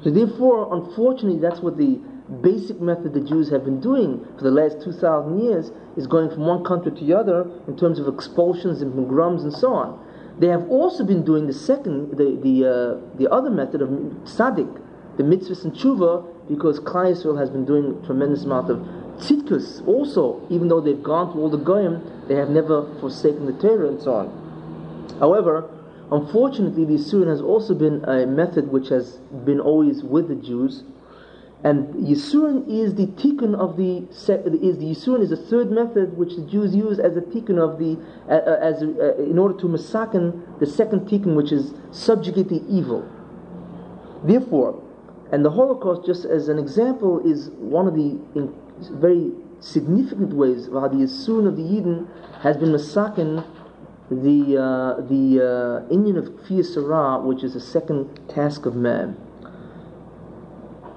So 0.03 0.09
therefore, 0.09 0.75
unfortunately, 0.75 1.39
that's 1.39 1.61
what 1.61 1.77
the 1.77 2.01
basic 2.41 2.81
method 2.81 3.13
the 3.13 3.21
Jews 3.21 3.49
have 3.51 3.63
been 3.63 3.79
doing 3.79 4.27
for 4.37 4.43
the 4.43 4.51
last 4.51 4.81
2,000 4.83 5.39
years 5.39 5.71
is 5.95 6.05
going 6.05 6.29
from 6.29 6.45
one 6.45 6.65
country 6.65 6.91
to 6.91 7.01
the 7.01 7.13
other 7.13 7.49
in 7.69 7.77
terms 7.77 7.97
of 7.97 8.13
expulsions 8.13 8.81
and 8.81 8.93
pogroms 8.93 9.45
and 9.45 9.53
so 9.53 9.73
on. 9.73 10.05
They 10.37 10.47
have 10.47 10.67
also 10.67 11.05
been 11.05 11.23
doing 11.23 11.47
the 11.47 11.53
second, 11.53 12.17
the, 12.17 12.37
the, 12.43 12.67
uh, 12.67 13.17
the 13.17 13.31
other 13.31 13.49
method 13.49 13.81
of 13.81 13.87
tzaddik, 13.87 14.81
the 15.17 15.23
mitzvahs 15.23 15.63
and 15.63 15.73
tshuva, 15.73 16.25
because 16.47 16.79
Klal 16.79 17.13
Yisrael 17.13 17.39
has 17.39 17.49
been 17.49 17.65
doing 17.65 17.99
a 18.01 18.05
tremendous 18.05 18.43
amount 18.43 18.69
of 18.69 18.79
tzidkus 19.17 19.85
also, 19.87 20.45
even 20.49 20.67
though 20.67 20.81
they've 20.81 21.03
gone 21.03 21.33
to 21.33 21.39
all 21.39 21.49
the 21.49 21.57
goyim, 21.57 22.01
they 22.27 22.35
have 22.35 22.49
never 22.49 22.87
forsaken 22.99 23.45
the 23.45 23.53
Torah 23.53 23.87
and 23.87 24.01
so 24.01 24.13
on. 24.13 25.17
However, 25.19 25.69
unfortunately, 26.11 26.85
the 26.85 26.93
Yisurin 26.93 27.27
has 27.27 27.41
also 27.41 27.73
been 27.73 28.03
a 28.05 28.25
method 28.25 28.71
which 28.71 28.89
has 28.89 29.17
been 29.45 29.59
always 29.59 30.03
with 30.03 30.27
the 30.27 30.35
Jews, 30.35 30.83
and 31.63 31.93
Yisurin 31.93 32.67
is 32.67 32.95
the 32.95 33.07
tikkun 33.07 33.55
of 33.55 33.77
the 33.77 33.99
is 34.11 34.77
the 34.79 34.85
Yisurin 34.85 35.21
is 35.21 35.29
the 35.29 35.37
third 35.37 35.71
method 35.71 36.17
which 36.17 36.35
the 36.35 36.41
Jews 36.41 36.75
use 36.75 36.99
as 36.99 37.15
a 37.15 37.21
tikkun 37.21 37.57
of 37.57 37.79
the 37.79 37.97
uh, 38.27 38.59
as 38.59 38.83
uh, 38.83 39.15
in 39.15 39.39
order 39.39 39.57
to 39.59 39.67
masaken 39.67 40.59
the 40.59 40.65
second 40.65 41.07
tikkun 41.07 41.35
which 41.35 41.53
is 41.53 41.73
subjugate 41.91 42.49
the 42.49 42.61
evil. 42.67 43.07
Therefore, 44.25 44.82
and 45.33 45.43
the 45.43 45.49
Holocaust 45.49 46.05
just 46.05 46.25
as 46.25 46.47
an 46.47 46.59
example 46.59 47.19
is 47.25 47.49
one 47.57 47.87
of 47.87 47.95
the 47.95 48.19
very 48.91 49.31
significant 49.59 50.31
ways 50.31 50.67
how 50.67 50.87
the 50.87 50.97
Yisurin 50.97 51.47
of 51.47 51.57
the 51.57 51.63
Yidden 51.63 52.07
has 52.43 52.55
been 52.55 52.69
masaken 52.69 53.43
the 54.11 54.57
uh, 54.61 55.01
the 55.01 55.41
uh, 55.41 55.91
inyan 55.91 56.17
of 56.17 56.25
Kfiyah 56.45 57.23
which 57.23 57.43
is 57.43 57.55
the 57.55 57.59
second 57.59 58.29
task 58.29 58.67
of 58.67 58.75
man. 58.75 59.17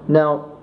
Now, 0.07 0.59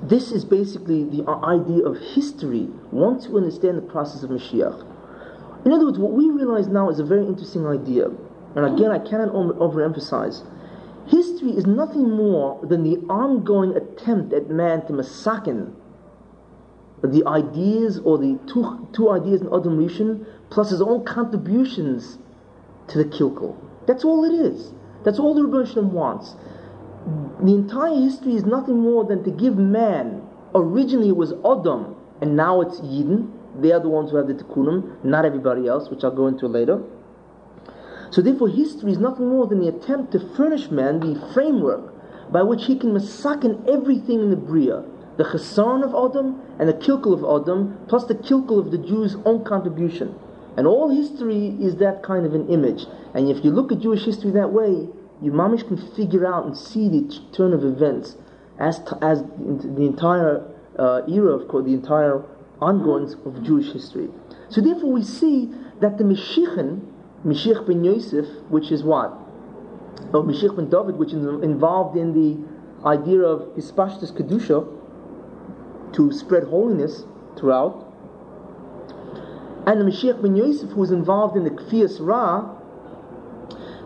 this 0.00 0.30
is 0.30 0.44
basically 0.44 1.02
the 1.02 1.28
idea 1.28 1.84
of 1.84 1.98
history 1.98 2.68
once 2.92 3.26
you 3.26 3.36
understand 3.36 3.78
the 3.78 3.82
process 3.82 4.22
of 4.22 4.30
Mashiach. 4.30 5.66
In 5.66 5.72
other 5.72 5.86
words, 5.86 5.98
what 5.98 6.12
we 6.12 6.30
realize 6.30 6.68
now 6.68 6.88
is 6.88 7.00
a 7.00 7.04
very 7.04 7.26
interesting 7.26 7.66
idea. 7.66 8.10
And 8.54 8.64
again, 8.64 8.92
I 8.92 9.00
cannot 9.00 9.30
overemphasize. 9.32 10.44
History 11.08 11.50
is 11.50 11.66
nothing 11.66 12.10
more 12.10 12.64
than 12.66 12.82
the 12.82 12.96
ongoing 13.08 13.76
attempt 13.76 14.32
at 14.32 14.50
man 14.50 14.86
to 14.86 14.92
masakin 14.92 15.72
the 17.02 17.24
ideas 17.26 18.00
or 18.00 18.18
the 18.18 18.36
two, 18.52 18.88
two 18.92 19.10
ideas 19.10 19.40
in 19.40 19.46
Adam 19.46 19.78
Rishon 19.78 20.26
plus 20.50 20.70
his 20.70 20.82
own 20.82 21.04
contributions 21.04 22.18
to 22.88 22.98
the 22.98 23.04
kilkel. 23.04 23.54
That's 23.86 24.04
all 24.04 24.24
it 24.24 24.34
is. 24.34 24.72
That's 25.04 25.20
all 25.20 25.34
the 25.34 25.44
Rebbe 25.44 25.82
wants 25.82 26.34
the 27.40 27.54
entire 27.54 27.94
history 27.94 28.34
is 28.34 28.44
nothing 28.44 28.80
more 28.80 29.04
than 29.04 29.22
to 29.24 29.30
give 29.30 29.56
man. 29.56 30.22
Originally 30.54 31.10
it 31.10 31.16
was 31.16 31.32
Adam, 31.44 31.94
and 32.20 32.36
now 32.36 32.60
it's 32.60 32.80
Yidden. 32.80 33.30
They 33.60 33.72
are 33.72 33.80
the 33.80 33.88
ones 33.88 34.10
who 34.10 34.16
have 34.16 34.26
the 34.26 34.34
tikkunim, 34.34 35.04
not 35.04 35.24
everybody 35.24 35.68
else, 35.68 35.88
which 35.88 36.02
I'll 36.02 36.10
go 36.14 36.26
into 36.26 36.48
later. 36.48 36.82
So 38.16 38.22
therefore, 38.22 38.48
history 38.48 38.92
is 38.92 38.98
nothing 38.98 39.28
more 39.28 39.46
than 39.46 39.60
the 39.60 39.68
attempt 39.68 40.12
to 40.12 40.18
furnish 40.18 40.70
man 40.70 41.00
the 41.00 41.20
framework 41.34 41.92
by 42.32 42.40
which 42.40 42.64
he 42.64 42.74
can 42.74 42.94
masakin 42.94 43.68
everything 43.68 44.20
in 44.20 44.30
the 44.30 44.36
bria, 44.36 44.84
the 45.18 45.24
chesan 45.24 45.84
of 45.84 45.90
Adam 45.94 46.40
and 46.58 46.66
the 46.66 46.72
kilkel 46.72 47.12
of 47.12 47.42
Adam, 47.42 47.76
plus 47.88 48.06
the 48.06 48.14
kilkel 48.14 48.58
of 48.58 48.70
the 48.70 48.78
Jews' 48.78 49.16
own 49.26 49.44
contribution. 49.44 50.14
And 50.56 50.66
all 50.66 50.88
history 50.88 51.58
is 51.60 51.76
that 51.76 52.02
kind 52.02 52.24
of 52.24 52.32
an 52.32 52.48
image. 52.48 52.86
And 53.12 53.28
if 53.28 53.44
you 53.44 53.50
look 53.50 53.70
at 53.70 53.80
Jewish 53.80 54.06
history 54.06 54.30
that 54.30 54.50
way, 54.50 54.88
you 55.20 55.30
mamish 55.30 55.68
can 55.68 55.76
figure 55.76 56.26
out 56.26 56.46
and 56.46 56.56
see 56.56 56.88
the 56.88 57.20
turn 57.34 57.52
of 57.52 57.64
events 57.64 58.16
as 58.58 58.78
t- 58.78 58.96
as 59.02 59.24
the 59.24 59.84
entire 59.84 60.42
uh, 60.78 61.02
era 61.06 61.34
of 61.34 61.48
course, 61.48 61.66
the 61.66 61.74
entire 61.74 62.24
ongoings 62.62 63.14
of 63.26 63.42
Jewish 63.42 63.74
history. 63.74 64.08
So 64.48 64.62
therefore, 64.62 64.90
we 64.90 65.02
see 65.02 65.52
that 65.80 65.98
the 65.98 66.04
Mashiachin, 66.04 66.80
Mashiach 67.24 67.66
ben 67.66 67.82
Yosef, 67.84 68.26
which 68.48 68.70
is 68.70 68.82
what, 68.82 69.10
or 70.12 70.22
Mashiach 70.22 70.56
ben 70.56 70.68
David, 70.68 70.96
which 70.96 71.12
is 71.12 71.24
involved 71.42 71.96
in 71.96 72.12
the 72.12 72.86
idea 72.86 73.20
of 73.20 73.54
Hispashtus 73.56 74.12
Kedusha, 74.12 74.72
to 75.92 76.12
spread 76.12 76.44
holiness 76.44 77.04
throughout, 77.36 77.82
and 79.66 79.80
the 79.80 79.84
Mashiach 79.84 80.22
ben 80.22 80.36
Yosef, 80.36 80.70
who 80.70 80.82
is 80.84 80.90
involved 80.90 81.36
in 81.36 81.44
the 81.44 81.50
Kfiyas 81.50 81.98
Ra, 82.00 82.54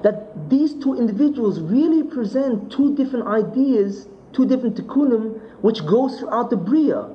that 0.02 0.50
these 0.50 0.74
two 0.74 0.94
individuals 0.94 1.60
really 1.60 2.02
present 2.02 2.72
two 2.72 2.94
different 2.94 3.26
ideas, 3.26 4.08
two 4.32 4.46
different 4.46 4.76
tikkunim, 4.76 5.40
which 5.62 5.84
goes 5.86 6.18
throughout 6.18 6.50
the 6.50 6.56
Bria. 6.56 7.08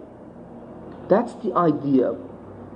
That's 1.10 1.34
the 1.36 1.54
idea. 1.54 2.16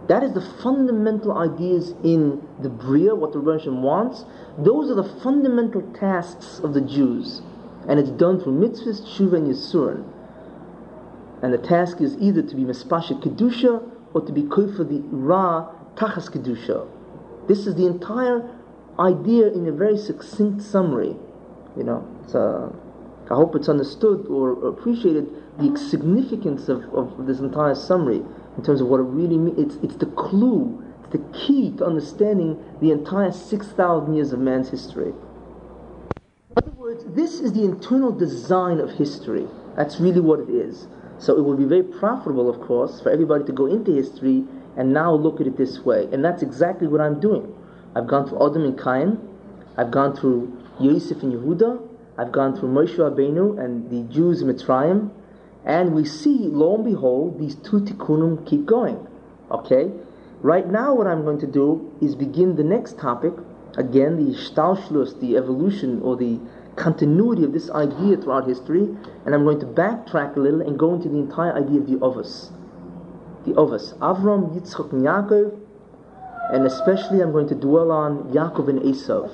That 0.10 0.24
is 0.24 0.34
the 0.34 0.42
fundamental 0.42 1.38
ideas 1.38 1.94
in 2.04 2.42
the 2.60 2.68
Bria, 2.68 3.14
what 3.14 3.32
the 3.32 3.38
Rebbe 3.38 3.72
wants. 3.72 4.26
Those 4.58 4.90
are 4.90 4.96
the 4.96 5.04
fundamental 5.04 5.84
tasks 5.94 6.60
of 6.64 6.74
the 6.74 6.82
Jews. 6.82 7.44
And 7.88 8.00
it's 8.00 8.10
done 8.10 8.42
through 8.42 8.60
mitzvahs, 8.60 9.02
tshuva, 9.02 9.36
and 9.36 9.48
yisurin. 9.48 10.04
And 11.44 11.54
the 11.54 11.60
task 11.60 12.02
is 12.02 12.18
either 12.18 12.42
to 12.42 12.56
be 12.56 12.64
mispasha 12.64 13.22
kedusha 13.22 13.88
or 14.16 14.22
to 14.22 14.32
be 14.32 14.48
for 14.50 14.84
the 14.84 15.00
ra 15.12 15.70
tachas 15.94 16.28
kedusha. 16.28 16.88
This 17.48 17.68
is 17.68 17.76
the 17.76 17.86
entire 17.86 18.50
idea 18.98 19.54
in 19.54 19.68
a 19.68 19.72
very 19.72 19.98
succinct 19.98 20.64
summary. 20.64 21.16
You 21.78 21.84
know, 21.84 22.08
so 22.28 22.74
uh, 23.30 23.32
I 23.32 23.36
hope 23.36 23.56
it's 23.56 23.70
understood 23.70 24.26
or 24.26 24.68
appreciated 24.68 25.30
the 25.60 25.78
significance 25.78 26.68
of, 26.68 26.84
of 26.96 27.28
this 27.28 27.40
entire 27.40 27.76
summary 27.76 28.24
in 28.60 28.66
terms 28.66 28.82
of 28.82 28.88
what 28.88 29.00
it 29.00 29.04
really 29.04 29.38
means. 29.38 29.58
It's, 29.58 29.84
it's 29.84 29.96
the 29.96 30.06
clue, 30.06 30.84
It's 31.00 31.14
the 31.14 31.24
key 31.40 31.72
to 31.78 31.86
understanding 31.86 32.62
the 32.82 32.92
entire 32.92 33.32
6,000 33.32 34.14
years 34.14 34.34
of 34.34 34.40
man's 34.40 34.70
history. 34.70 35.14
In 36.50 36.58
other 36.58 36.72
words, 36.72 37.06
this 37.08 37.40
is 37.40 37.54
the 37.54 37.64
internal 37.64 38.12
design 38.12 38.82
of 38.82 38.92
history. 38.92 39.48
That's 39.78 40.02
really 40.02 40.20
what 40.20 40.42
it 40.42 40.50
is. 40.50 40.88
So 41.20 41.38
it 41.38 41.42
will 41.42 41.56
be 41.56 41.64
very 41.64 41.84
profitable, 41.84 42.50
of 42.50 42.60
course, 42.60 43.00
for 43.00 43.10
everybody 43.10 43.46
to 43.46 43.54
go 43.54 43.66
into 43.66 43.94
history 43.94 44.44
and 44.76 44.92
now 44.92 45.14
look 45.14 45.40
at 45.40 45.48
it 45.48 45.56
this 45.56 45.80
way. 45.80 46.10
And 46.12 46.24
that's 46.24 46.44
exactly 46.44 46.88
what 46.88 47.00
I'm 47.00 47.22
doing. 47.22 47.56
I've 47.96 48.08
gone 48.08 48.28
through 48.28 48.46
Adam 48.46 48.66
and 48.66 48.78
Cain, 48.78 49.20
I've 49.78 49.92
gone 49.92 50.18
through 50.18 50.52
Yosef 50.82 51.24
and 51.24 51.32
Yehuda, 51.32 51.82
I've 52.18 52.34
gone 52.34 52.60
through 52.60 52.70
Moshe 52.70 52.98
Rabbeinu 52.98 53.58
and 53.64 53.90
the 53.90 54.14
Jews 54.14 54.42
in 54.42 54.50
Mitzrayim, 54.50 55.12
and 55.70 55.94
we 55.94 56.04
see, 56.04 56.48
lo 56.48 56.74
and 56.76 56.84
behold, 56.84 57.40
these 57.40 57.54
two 57.54 57.80
tikkunim 57.82 58.44
keep 58.50 58.66
going. 58.66 59.06
Okay? 59.52 59.92
Right 60.42 60.68
now, 60.68 60.96
what 60.96 61.06
I'm 61.06 61.24
going 61.24 61.40
to 61.42 61.46
do 61.46 61.94
is 62.02 62.16
begin 62.16 62.56
the 62.56 62.64
next 62.64 62.98
topic. 62.98 63.34
Again, 63.78 64.16
the 64.18 64.36
Shtalshlus, 64.36 65.20
the 65.22 65.38
evolution 65.38 66.02
or 66.02 66.18
the 66.18 66.40
continuity 66.76 67.44
of 67.44 67.54
this 67.54 67.70
idea 67.70 68.18
throughout 68.18 68.48
history, 68.48 68.82
and 69.26 69.36
I'm 69.36 69.44
going 69.44 69.60
to 69.60 69.68
backtrack 69.68 70.38
a 70.38 70.40
little 70.40 70.62
and 70.62 70.80
go 70.80 70.96
into 70.96 71.08
the 71.08 71.20
entire 71.20 71.54
idea 71.54 71.82
of 71.82 71.88
the 71.88 71.98
Ovus. 71.98 72.52
The 73.46 73.54
Ovus. 73.54 73.96
Avram, 74.00 74.56
Yitzchak, 74.56 74.92
and 74.92 75.04
Yaakov, 75.04 75.56
and 76.52 76.66
especially 76.66 77.22
I'm 77.22 77.32
going 77.32 77.48
to 77.48 77.56
dwell 77.56 77.92
on 77.92 78.24
Yaakov 78.34 78.70
and 78.70 78.80
Esav. 78.82 79.30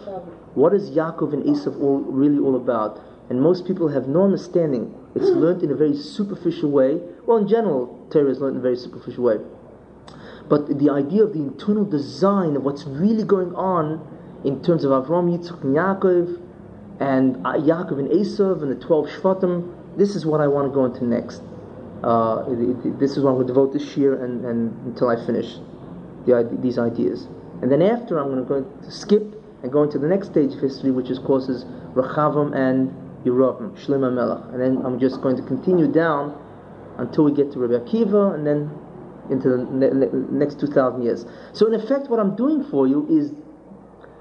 What 0.54 0.74
is 0.74 0.89
Yaakov 0.89 1.32
and 1.32 1.44
Esav 1.44 1.80
all, 1.82 2.00
really 2.00 2.39
all 2.39 2.58
about? 2.58 3.01
And 3.30 3.42
most 3.42 3.65
people 3.65 3.88
have 3.88 4.10
no 4.10 4.24
understanding. 4.24 4.94
It's 5.15 5.29
learned 5.29 5.63
in 5.63 5.72
a 5.72 5.75
very 5.75 5.95
superficial 5.95 6.69
way. 6.69 7.00
Well, 7.25 7.38
in 7.38 7.48
general, 7.48 8.07
Torah 8.12 8.29
is 8.29 8.39
learned 8.39 8.55
in 8.55 8.60
a 8.60 8.63
very 8.63 8.75
superficial 8.75 9.24
way. 9.24 9.38
But 10.50 10.77
the 10.77 10.89
idea 10.89 11.24
of 11.24 11.34
the 11.34 11.39
internal 11.39 11.86
design 11.86 12.55
of 12.55 12.63
what's 12.63 12.84
really 12.84 13.24
going 13.24 13.55
on 13.55 14.05
in 14.43 14.62
terms 14.62 14.84
of 14.84 14.91
Avram, 14.91 15.36
Yitzchak, 15.36 15.63
and 15.63 15.75
Yaakov, 15.75 16.41
and 17.00 17.38
uh, 17.45 17.53
Yaakov 17.53 18.00
and 18.00 18.10
Esav 18.10 18.62
and 18.62 18.72
the 18.72 18.86
12 18.86 19.07
Shvatim, 19.07 19.98
this 19.98 20.15
is 20.15 20.25
what 20.25 20.41
I 20.41 20.48
want 20.48 20.67
to 20.67 20.74
go 20.74 20.86
into 20.86 21.05
next. 21.05 21.41
Uh, 22.03 22.43
this 23.00 23.17
is 23.17 23.24
what 23.24 23.31
I'm 23.31 23.36
going 23.38 23.48
to 23.48 23.53
devote 23.53 23.74
this 23.74 23.98
year 23.98 24.24
and, 24.24 24.45
and 24.45 24.86
until 24.86 25.10
I 25.10 25.15
finish 25.25 25.55
the, 26.25 26.57
these 26.62 26.77
ideas. 26.77 27.27
And 27.62 27.72
then 27.72 27.81
after, 27.81 28.19
I'm 28.19 28.27
going 28.27 28.43
to 28.43 28.48
go 28.48 28.63
to 28.63 28.91
skip 28.91 29.24
and 29.63 29.72
go 29.72 29.84
into 29.84 29.98
the 29.98 30.07
next 30.07 30.27
stage 30.27 30.53
of 30.53 30.60
history, 30.60 30.91
which 30.91 31.10
is 31.10 31.19
courses 31.19 31.65
Rechavam 31.95 32.53
and 32.53 32.93
Yerovam, 33.25 33.72
Shlomo 33.86 34.13
Melech. 34.13 34.53
And 34.53 34.62
then 34.62 34.86
I'm 34.86 35.00
just 35.00 35.22
going 35.22 35.36
to 35.38 35.44
continue 35.44 35.91
down 35.91 36.39
until 36.98 37.25
we 37.25 37.34
get 37.34 37.51
to 37.51 37.60
Rabbi 37.60 37.84
Akiva, 37.84 38.34
and 38.36 38.46
then 38.48 38.72
into 39.29 39.50
the 39.50 39.58
ne- 39.58 39.89
ne- 39.89 40.27
next 40.32 40.60
2,000 40.60 41.01
years. 41.01 41.25
So, 41.53 41.67
in 41.67 41.74
effect, 41.74 42.10
what 42.10 42.20
I'm 42.20 42.36
doing 42.36 42.63
for 42.63 42.88
you 42.88 43.08
is 43.10 43.34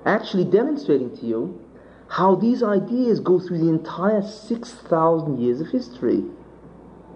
actually 0.07 0.45
demonstrating 0.45 1.17
to 1.19 1.27
you 1.27 1.61
how 2.09 2.35
these 2.35 2.63
ideas 2.63 3.21
go 3.21 3.39
through 3.39 3.59
the 3.59 3.69
entire 3.69 4.23
6,000 4.23 5.39
years 5.39 5.61
of 5.61 5.69
history. 5.69 6.25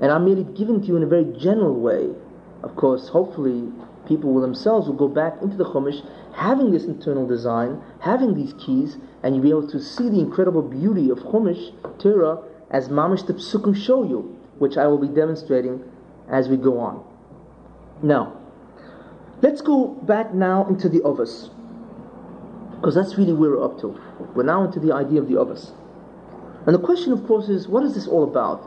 And 0.01 0.13
I'm 0.13 0.25
merely 0.25 0.45
giving 0.45 0.81
to 0.81 0.87
you 0.87 0.97
in 0.97 1.03
a 1.03 1.07
very 1.07 1.25
general 1.39 1.75
way. 1.75 2.11
Of 2.63 2.77
course, 2.77 3.09
hopefully, 3.09 3.71
people 4.07 4.33
will 4.33 4.43
themselves 4.43 4.89
will 4.89 4.97
go 4.97 5.09
back 5.09 5.41
into 5.43 5.57
the 5.57 5.65
Chumash 5.65 6.05
having 6.35 6.71
this 6.71 6.85
internal 6.85 7.27
design, 7.27 7.83
having 8.01 8.35
these 8.35 8.55
keys, 8.55 8.97
and 9.23 9.35
you'll 9.35 9.43
be 9.43 9.51
able 9.51 9.69
to 9.69 9.81
see 9.81 10.09
the 10.09 10.21
incredible 10.21 10.63
beauty 10.63 11.11
of 11.11 11.19
Chumash, 11.19 11.73
Torah, 12.01 12.39
as 12.71 12.89
Mamish 12.89 13.27
the 13.27 13.35
Psukim 13.35 13.75
show 13.75 14.05
you, 14.05 14.39
which 14.59 14.77
I 14.77 14.87
will 14.87 14.99
be 14.99 15.09
demonstrating 15.09 15.83
as 16.31 16.49
we 16.49 16.57
go 16.57 16.79
on. 16.79 17.05
Now, 18.03 18.37
let's 19.43 19.61
go 19.61 19.89
back 19.89 20.35
now 20.35 20.67
into 20.69 20.89
the 20.89 21.01
Ovas, 21.01 21.51
because 22.77 22.95
that's 22.95 23.17
really 23.17 23.33
where 23.33 23.51
we're 23.51 23.65
up 23.65 23.81
to. 23.81 24.01
We're 24.35 24.45
now 24.45 24.65
into 24.65 24.79
the 24.79 24.93
idea 24.93 25.21
of 25.21 25.29
the 25.29 25.35
Ovas. 25.35 25.73
And 26.67 26.75
the 26.75 26.81
question, 26.81 27.13
of 27.13 27.27
course, 27.27 27.49
is 27.49 27.67
what 27.67 27.83
is 27.85 27.95
this 27.95 28.07
all 28.07 28.25
about? 28.25 28.61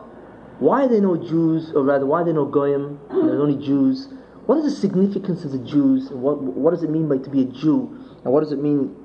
Why 0.60 0.86
are 0.86 0.88
there 0.88 1.02
no 1.02 1.18
Jews, 1.18 1.72
or 1.74 1.84
rather, 1.84 2.06
why 2.06 2.22
are 2.22 2.26
there 2.26 2.34
no 2.34 2.46
Goyim? 2.46 3.00
There's 3.10 3.40
only 3.40 3.64
Jews. 3.64 4.10
What 4.46 4.58
is 4.58 4.64
the 4.66 4.72
significance 4.82 5.46
of 5.46 5.52
the 5.52 5.60
Jews? 5.60 6.10
What, 6.10 6.42
what 6.42 6.72
does 6.72 6.84
it 6.84 6.90
mean 6.90 7.08
by 7.08 7.18
to 7.18 7.30
be 7.30 7.42
a 7.42 7.46
Jew? 7.46 7.96
And 8.24 8.34
what 8.34 8.42
does 8.42 8.52
it 8.52 8.60
mean 8.60 8.96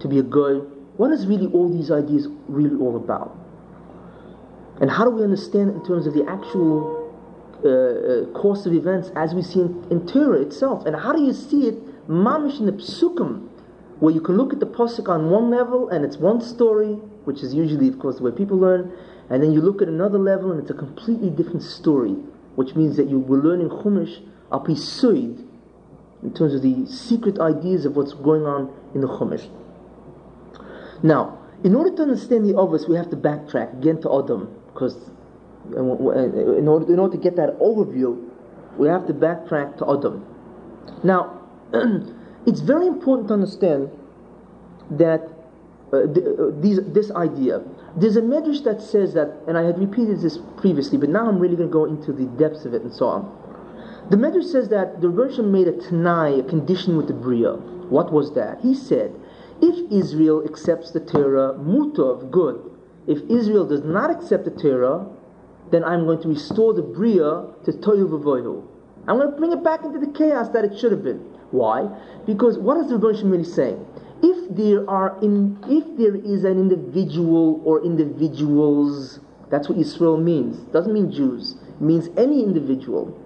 to 0.00 0.08
be 0.08 0.18
a 0.18 0.22
Goy? 0.22 0.62
What 1.00 1.12
is 1.12 1.26
really 1.26 1.46
all 1.46 1.72
these 1.72 1.90
ideas 1.90 2.28
really 2.46 2.76
all 2.76 2.94
about? 2.94 3.34
And 4.82 4.90
how 4.90 5.06
do 5.06 5.10
we 5.10 5.22
understand 5.22 5.70
in 5.70 5.82
terms 5.82 6.06
of 6.06 6.12
the 6.12 6.28
actual 6.28 7.10
uh, 7.64 7.68
uh, 7.68 8.38
course 8.38 8.66
of 8.66 8.74
events 8.74 9.10
as 9.16 9.32
we 9.32 9.40
see 9.40 9.60
in, 9.60 9.86
in 9.90 10.06
Torah 10.06 10.42
itself? 10.42 10.84
And 10.84 10.94
how 10.94 11.14
do 11.14 11.22
you 11.22 11.32
see 11.32 11.68
it, 11.68 12.06
mamish 12.06 12.60
in 12.60 12.66
the 12.66 12.72
psukim, 12.72 13.48
where 14.00 14.12
you 14.12 14.20
can 14.20 14.36
look 14.36 14.52
at 14.52 14.60
the 14.60 14.66
pasuk 14.66 15.08
on 15.08 15.30
one 15.30 15.48
level 15.50 15.88
and 15.88 16.04
it's 16.04 16.18
one 16.18 16.42
story, 16.42 16.96
which 17.24 17.42
is 17.42 17.54
usually, 17.54 17.88
of 17.88 17.98
course, 17.98 18.18
the 18.18 18.22
way 18.22 18.32
people 18.32 18.58
learn, 18.58 18.92
and 19.30 19.42
then 19.42 19.52
you 19.52 19.62
look 19.62 19.80
at 19.80 19.88
another 19.88 20.18
level 20.18 20.52
and 20.52 20.60
it's 20.60 20.70
a 20.70 20.74
completely 20.74 21.30
different 21.30 21.62
story, 21.62 22.12
which 22.56 22.76
means 22.76 22.98
that 22.98 23.08
you 23.08 23.20
were 23.20 23.38
learning 23.38 23.70
Chumash 23.70 24.22
apisuid 24.52 25.46
in 26.22 26.34
terms 26.34 26.52
of 26.52 26.60
the 26.60 26.84
secret 26.84 27.40
ideas 27.40 27.86
of 27.86 27.96
what's 27.96 28.12
going 28.12 28.44
on 28.44 28.70
in 28.94 29.00
the 29.00 29.08
Chumash. 29.08 29.48
Now, 31.02 31.38
in 31.64 31.74
order 31.74 31.94
to 31.96 32.02
understand 32.02 32.46
the 32.46 32.54
Ovus, 32.54 32.88
we 32.88 32.96
have 32.96 33.10
to 33.10 33.16
backtrack 33.16 33.78
again 33.78 34.00
to 34.02 34.22
Adam, 34.22 34.54
because 34.72 34.96
in 35.66 35.78
order, 36.68 36.86
in 36.88 36.98
order 36.98 37.16
to 37.16 37.22
get 37.22 37.36
that 37.36 37.58
overview, 37.58 38.28
we 38.78 38.88
have 38.88 39.06
to 39.06 39.14
backtrack 39.14 39.78
to 39.78 39.90
Adam. 39.90 40.24
Now, 41.02 41.40
it's 42.46 42.60
very 42.60 42.86
important 42.86 43.28
to 43.28 43.34
understand 43.34 43.90
that 44.90 45.28
uh, 45.92 45.96
uh, 45.96 46.06
these, 46.60 46.78
this 46.92 47.10
idea. 47.12 47.62
There's 47.96 48.16
a 48.16 48.22
medrash 48.22 48.62
that 48.64 48.80
says 48.80 49.14
that, 49.14 49.42
and 49.48 49.58
I 49.58 49.64
had 49.64 49.78
repeated 49.78 50.20
this 50.20 50.38
previously, 50.56 50.98
but 50.98 51.08
now 51.08 51.28
I'm 51.28 51.38
really 51.40 51.56
going 51.56 51.68
to 51.68 51.72
go 51.72 51.84
into 51.84 52.12
the 52.12 52.26
depths 52.38 52.64
of 52.64 52.74
it 52.74 52.82
and 52.82 52.94
so 52.94 53.06
on. 53.06 53.36
The 54.10 54.16
Medrash 54.16 54.50
says 54.50 54.68
that 54.70 55.00
the 55.00 55.08
Rosh 55.08 55.38
made 55.38 55.68
a 55.68 55.72
Tanai, 55.72 56.40
a 56.40 56.42
condition 56.42 56.96
with 56.96 57.06
the 57.06 57.14
Bria. 57.14 57.54
What 57.54 58.12
was 58.12 58.34
that? 58.34 58.60
He 58.60 58.74
said, 58.74 59.14
if 59.62 59.92
Israel 59.92 60.44
accepts 60.44 60.90
the 60.90 61.00
Torah, 61.00 61.54
mutov, 61.54 62.30
good. 62.30 62.70
If 63.06 63.18
Israel 63.30 63.66
does 63.66 63.82
not 63.82 64.10
accept 64.10 64.44
the 64.44 64.50
Torah, 64.50 65.06
then 65.70 65.84
I'm 65.84 66.04
going 66.04 66.20
to 66.22 66.28
restore 66.28 66.74
the 66.74 66.82
Bria 66.82 67.46
to 67.64 67.72
Toyu 67.72 68.08
Vavohu. 68.08 68.66
I'm 69.08 69.16
going 69.18 69.30
to 69.30 69.36
bring 69.36 69.52
it 69.52 69.64
back 69.64 69.84
into 69.84 69.98
the 69.98 70.12
chaos 70.12 70.48
that 70.50 70.64
it 70.64 70.78
should 70.78 70.92
have 70.92 71.02
been. 71.02 71.18
Why? 71.50 71.88
Because 72.26 72.58
what 72.58 72.76
is 72.76 72.88
the 72.88 72.98
Rosh 72.98 73.22
really 73.22 73.44
saying? 73.44 73.84
If 74.22 74.54
there 74.54 74.88
are 74.88 75.18
in, 75.22 75.58
if 75.68 75.84
there 75.96 76.14
is 76.14 76.44
an 76.44 76.58
individual 76.58 77.60
or 77.64 77.84
individuals, 77.84 79.20
that's 79.50 79.68
what 79.68 79.78
Israel 79.78 80.18
means. 80.18 80.58
Doesn't 80.72 80.92
mean 80.92 81.10
Jews. 81.10 81.56
It 81.68 81.80
means 81.80 82.08
any 82.16 82.42
individual 82.42 83.16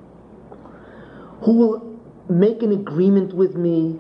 who 1.42 1.52
will 1.52 2.00
make 2.28 2.62
an 2.62 2.72
agreement 2.72 3.34
with 3.34 3.56
me 3.56 3.98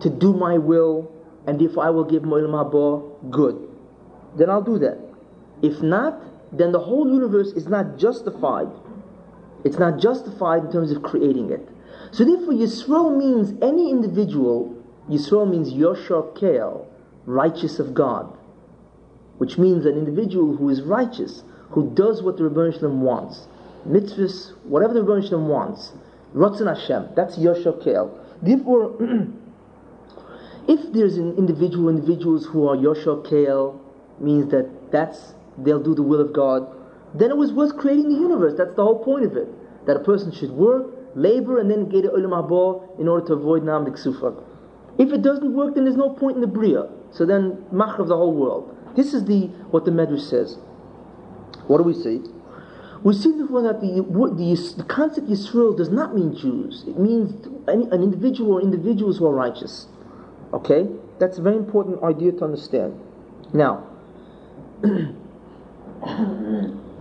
to 0.00 0.10
do 0.10 0.34
my 0.34 0.58
will, 0.58 1.10
and 1.46 1.60
if 1.62 1.78
I 1.78 1.90
will 1.90 2.04
give 2.04 2.24
Mo'il 2.24 2.48
Mabor, 2.48 3.30
good. 3.30 3.68
Then 4.36 4.50
I'll 4.50 4.62
do 4.62 4.78
that. 4.78 4.98
If 5.62 5.80
not, 5.82 6.20
then 6.52 6.72
the 6.72 6.80
whole 6.80 7.08
universe 7.12 7.48
is 7.52 7.66
not 7.66 7.98
justified. 7.98 8.68
It's 9.64 9.78
not 9.78 9.98
justified 9.98 10.64
in 10.64 10.72
terms 10.72 10.90
of 10.90 11.02
creating 11.02 11.50
it. 11.50 11.66
So 12.12 12.24
therefore, 12.24 12.54
Yisrael 12.54 13.16
means 13.16 13.54
any 13.62 13.90
individual. 13.90 14.74
Yisrael 15.08 15.48
means 15.48 15.72
Yosher 15.72 16.34
Kel, 16.38 16.86
righteous 17.24 17.78
of 17.78 17.94
God, 17.94 18.36
which 19.38 19.58
means 19.58 19.86
an 19.86 19.96
individual 19.96 20.56
who 20.56 20.68
is 20.68 20.82
righteous, 20.82 21.42
who 21.70 21.90
does 21.94 22.22
what 22.22 22.36
the 22.36 22.44
Rebbeinu 22.44 22.78
Shalom 22.78 23.02
wants, 23.02 23.48
mitzvahs, 23.88 24.52
whatever 24.64 24.94
the 24.94 25.00
Rebbeinu 25.00 25.28
Shalom 25.28 25.48
wants. 25.48 25.92
Ratzon 26.34 26.68
Hashem. 26.68 27.14
That's 27.14 27.36
Yoshokel. 27.36 28.10
Therefore, 28.42 28.94
if 30.68 30.92
there's 30.92 31.16
an 31.16 31.36
individual, 31.36 31.88
individuals 31.88 32.46
who 32.46 32.68
are 32.68 32.76
Yoshokel, 32.76 33.78
means 34.20 34.50
that 34.50 34.90
that's 34.90 35.34
they'll 35.58 35.82
do 35.82 35.94
the 35.94 36.02
will 36.02 36.20
of 36.20 36.32
God, 36.32 36.66
then 37.14 37.30
it 37.30 37.36
was 37.36 37.52
worth 37.52 37.76
creating 37.76 38.08
the 38.08 38.20
universe. 38.20 38.54
That's 38.56 38.74
the 38.74 38.82
whole 38.82 39.02
point 39.02 39.24
of 39.24 39.36
it. 39.36 39.48
That 39.86 39.96
a 39.96 40.00
person 40.00 40.32
should 40.32 40.50
work, 40.50 40.86
labor, 41.14 41.58
and 41.58 41.70
then 41.70 41.88
get 41.88 42.04
a 42.04 42.08
ulam 42.08 43.00
in 43.00 43.08
order 43.08 43.26
to 43.28 43.32
avoid 43.34 43.64
nam 43.64 43.86
sufak. 43.86 44.42
If 44.98 45.12
it 45.12 45.22
doesn't 45.22 45.52
work, 45.54 45.74
then 45.74 45.84
there's 45.84 45.96
no 45.96 46.10
point 46.10 46.36
in 46.36 46.40
the 46.40 46.46
bria. 46.46 46.88
So 47.10 47.24
then, 47.24 47.64
mach 47.70 47.98
of 47.98 48.08
the 48.08 48.16
whole 48.16 48.34
world. 48.34 48.76
This 48.96 49.14
is 49.14 49.24
the 49.24 49.46
what 49.70 49.84
the 49.84 49.90
Medrash 49.90 50.28
says. 50.28 50.58
What 51.66 51.78
do 51.78 51.84
we 51.84 51.94
see? 51.94 52.22
we 53.02 53.12
see 53.14 53.30
that 53.30 53.78
the, 53.80 54.02
the, 54.02 54.74
the 54.76 54.84
concept 54.84 55.28
Yisrael 55.28 55.76
does 55.76 55.90
not 55.90 56.14
mean 56.14 56.34
Jews. 56.36 56.84
It 56.88 56.98
means 56.98 57.46
an 57.68 58.02
individual 58.02 58.54
or 58.54 58.62
individuals 58.62 59.18
who 59.18 59.26
are 59.26 59.34
righteous. 59.34 59.86
Okay? 60.52 60.88
That's 61.18 61.38
a 61.38 61.42
very 61.42 61.56
important 61.56 62.02
idea 62.02 62.32
to 62.32 62.44
understand. 62.44 63.00
Now, 63.52 63.86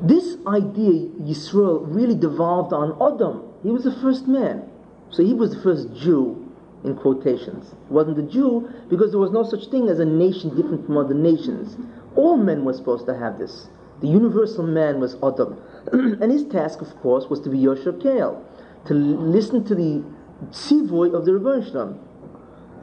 this 0.02 0.38
idea, 0.48 1.10
Yisrael, 1.20 1.84
really 1.84 2.16
devolved 2.16 2.74
on 2.74 2.98
Adam. 3.02 3.44
He 3.64 3.72
was 3.72 3.84
the 3.84 3.96
first 4.02 4.28
man. 4.28 4.70
So 5.10 5.24
he 5.24 5.34
was 5.34 5.56
the 5.56 5.62
first 5.62 5.94
Jew. 5.96 6.42
in 6.84 6.96
quotations. 6.96 7.74
He 7.88 7.94
wasn't 7.94 8.20
a 8.20 8.22
Jew 8.22 8.70
because 8.90 9.12
there 9.12 9.20
was 9.20 9.32
no 9.32 9.44
such 9.44 9.68
thing 9.68 9.90
as 9.90 10.00
a 10.00 10.06
nation 10.06 10.56
different 10.56 10.86
from 10.86 10.98
other 10.98 11.14
nations. 11.16 11.78
All 12.16 12.38
men 12.38 12.64
were 12.64 12.74
supposed 12.74 13.06
to 13.08 13.18
have 13.18 13.38
this. 13.40 13.68
The 14.02 14.08
universal 14.08 14.64
man 14.64 15.00
was 15.00 15.16
Adam. 15.24 15.58
and 15.92 16.32
his 16.32 16.46
task, 16.46 16.82
of 16.82 16.96
course, 17.02 17.26
was 17.30 17.40
to 17.42 17.50
be 17.50 17.58
Yosher 17.58 17.94
Kael, 17.94 18.44
to 18.88 18.94
listen 18.94 19.64
to 19.66 19.76
the 19.76 20.04
Tzivoy 20.52 21.14
of 21.14 21.26
the 21.26 21.34
Rebbe 21.34 21.66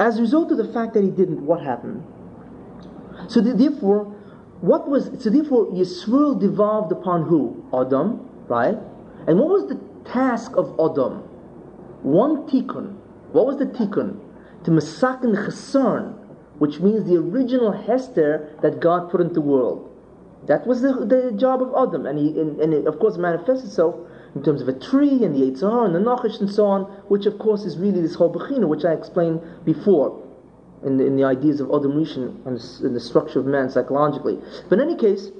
As 0.03 0.19
a 0.19 0.21
result 0.21 0.51
of 0.51 0.59
the 0.59 0.67
fact 0.73 0.95
that 0.95 1.05
he 1.05 1.11
didn't, 1.11 1.47
what 1.47 1.63
happened? 1.63 2.03
So 3.29 3.41
the, 3.41 3.53
therefore, 3.55 4.07
what 4.61 4.89
was 4.89 5.05
so 5.23 5.31
therefore 5.31 5.67
Yisrael 5.67 6.41
devolved 6.41 6.91
upon 6.91 7.23
who? 7.23 7.65
Adam, 7.73 8.29
right? 8.49 8.77
And 9.29 9.39
what 9.39 9.49
was 9.49 9.69
the 9.69 9.79
task 10.05 10.57
of 10.57 10.75
Adam? 10.81 11.23
One 12.03 12.49
tikkun. 12.49 12.97
What 13.31 13.47
was 13.47 13.59
the 13.59 13.67
tikkun? 13.67 14.19
To 14.65 14.71
masakin 14.73 15.37
chesarn, 15.47 16.15
which 16.59 16.81
means 16.81 17.05
the 17.05 17.19
original 17.19 17.71
Hester 17.71 18.59
that 18.61 18.81
God 18.81 19.09
put 19.09 19.21
into 19.21 19.35
the 19.35 19.41
world. 19.41 19.89
That 20.49 20.67
was 20.67 20.83
the, 20.83 20.93
the 21.07 21.31
job 21.37 21.63
of 21.63 21.73
Adam, 21.79 22.07
and, 22.07 22.19
he, 22.19 22.41
and, 22.41 22.61
and 22.61 22.75
it 22.75 22.89
of 22.89 22.99
course 22.99 23.19
manifests 23.19 23.65
itself 23.65 23.95
in 24.35 24.43
terms 24.43 24.63
of 24.63 24.69
a 24.69 24.73
tree 24.73 25.25
and 25.25 25.35
the 25.35 25.51
Eitzah 25.51 25.87
and 25.87 25.95
the 25.95 25.99
Nachash 25.99 26.41
and 26.41 26.51
so 26.51 26.67
on, 26.67 26.83
which 27.09 27.27
of 27.27 27.39
course 27.39 27.65
is 27.65 27.77
really 27.77 28.01
this 28.01 28.15
whole 28.15 28.33
Bechina, 28.33 28.67
which 28.67 28.85
I 28.85 28.93
explained 28.93 29.41
before 29.65 30.23
in 30.85 30.97
the, 30.97 31.07
in 31.07 31.17
the 31.17 31.25
ideas 31.25 31.61
of 31.61 31.69
Adam 31.69 31.93
Rishon 31.93 32.45
and 32.47 32.95
the, 32.97 33.01
structure 33.01 33.39
of 33.39 33.47
man 33.47 33.71
psychologically. 33.71 34.39
But 34.69 34.81
in 34.81 34.89
any 34.89 34.97
case, 34.97 35.31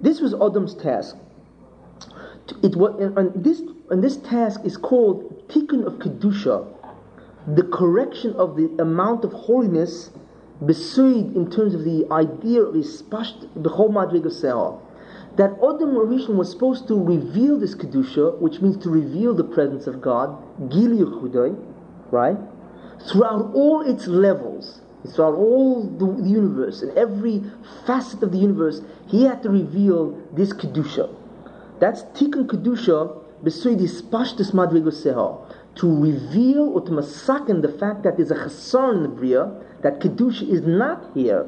this 0.00 0.20
was 0.20 0.34
Adam's 0.34 0.74
task. 0.74 1.16
It 2.62 2.76
was, 2.76 3.00
and 3.16 3.32
this, 3.42 3.62
and 3.90 4.02
this 4.02 4.18
task 4.18 4.60
is 4.64 4.76
called 4.76 5.48
Tikkun 5.48 5.86
of 5.86 5.94
Kedusha, 5.94 6.66
the 7.46 7.62
correction 7.62 8.34
of 8.34 8.56
the 8.56 8.66
amount 8.80 9.24
of 9.24 9.32
holiness 9.32 10.10
beside 10.66 11.34
in 11.36 11.50
terms 11.50 11.74
of 11.74 11.84
the 11.84 12.06
idea 12.10 12.62
of 12.62 12.74
Ispasht 12.74 13.48
B'chol 13.58 13.90
Madrig 13.90 14.24
that 15.36 15.50
Adam 15.50 15.94
Rishon 15.96 16.36
was 16.36 16.50
supposed 16.50 16.86
to 16.88 16.94
reveal 16.94 17.58
this 17.58 17.74
Kedusha, 17.74 18.38
which 18.40 18.60
means 18.60 18.76
to 18.84 18.90
reveal 18.90 19.34
the 19.34 19.44
presence 19.44 19.86
of 19.86 20.00
God, 20.00 20.36
Gili 20.70 20.98
Chudai, 20.98 21.56
right? 22.10 22.36
Throughout 23.10 23.52
all 23.54 23.80
its 23.80 24.06
levels, 24.06 24.80
throughout 25.12 25.34
all 25.34 25.82
the, 25.82 26.22
the, 26.22 26.28
universe, 26.28 26.82
and 26.82 26.96
every 26.96 27.42
facet 27.84 28.22
of 28.22 28.30
the 28.30 28.38
universe, 28.38 28.80
he 29.08 29.24
had 29.24 29.42
to 29.42 29.50
reveal 29.50 30.16
this 30.32 30.52
Kedusha. 30.52 31.12
That's 31.80 32.02
Tikkun 32.02 32.46
Kedusha, 32.46 33.20
beside 33.42 33.78
Ispashtus 33.78 34.52
Madrig 34.52 34.84
to 35.74 36.00
reveal 36.00 36.68
or 36.68 36.80
to 36.82 36.92
masaken 36.92 37.60
the 37.60 37.68
fact 37.68 38.04
that 38.04 38.16
there's 38.16 38.30
a 38.30 38.36
chasar 38.36 38.94
in 38.94 39.02
the 39.02 39.08
Bria, 39.08 39.52
that 39.82 39.98
Kedusha 39.98 40.48
is 40.48 40.62
not 40.62 41.10
here, 41.14 41.46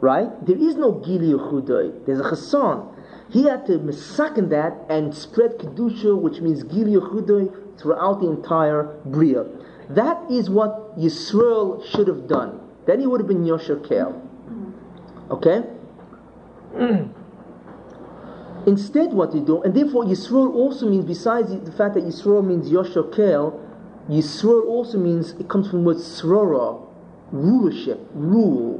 right? 0.00 0.30
There 0.46 0.56
is 0.56 0.76
no 0.76 0.92
Gili 0.92 1.32
Chudai, 1.32 2.06
there's 2.06 2.20
a 2.20 2.22
Chassan. 2.22 2.91
He 3.32 3.44
had 3.44 3.64
to 3.66 3.78
misaken 3.78 4.50
that 4.50 4.74
and 4.90 5.14
spread 5.14 5.58
Kedusha, 5.58 6.14
which 6.20 6.42
means 6.42 6.62
Gili 6.64 7.00
Chudai, 7.00 7.78
throughout 7.78 8.20
the 8.20 8.28
entire 8.28 8.94
Bria. 9.06 9.46
That 9.88 10.30
is 10.30 10.50
what 10.50 10.98
Yisrael 10.98 11.82
should 11.82 12.08
have 12.08 12.28
done. 12.28 12.60
Then 12.86 13.00
he 13.00 13.06
would 13.06 13.20
have 13.20 13.28
been 13.28 13.44
Yosher 13.44 13.76
Kel. 13.88 14.20
Okay? 15.30 15.62
Instead, 18.66 19.14
what 19.14 19.32
he 19.32 19.40
do, 19.40 19.62
and 19.62 19.74
therefore 19.74 20.04
Yisrael 20.04 20.52
also 20.54 20.88
means, 20.88 21.06
besides 21.06 21.48
the 21.50 21.72
fact 21.72 21.94
that 21.94 22.04
Yisrael 22.04 22.44
means 22.46 22.70
Yosher 22.70 23.04
Kel, 23.16 23.58
Yisrael 24.10 24.66
also 24.66 24.98
means, 24.98 25.32
it 25.32 25.48
comes 25.48 25.70
from 25.70 25.80
the 25.80 25.86
word 25.86 25.96
Srora, 25.96 26.86
rulership, 27.32 27.98
rule. 28.12 28.78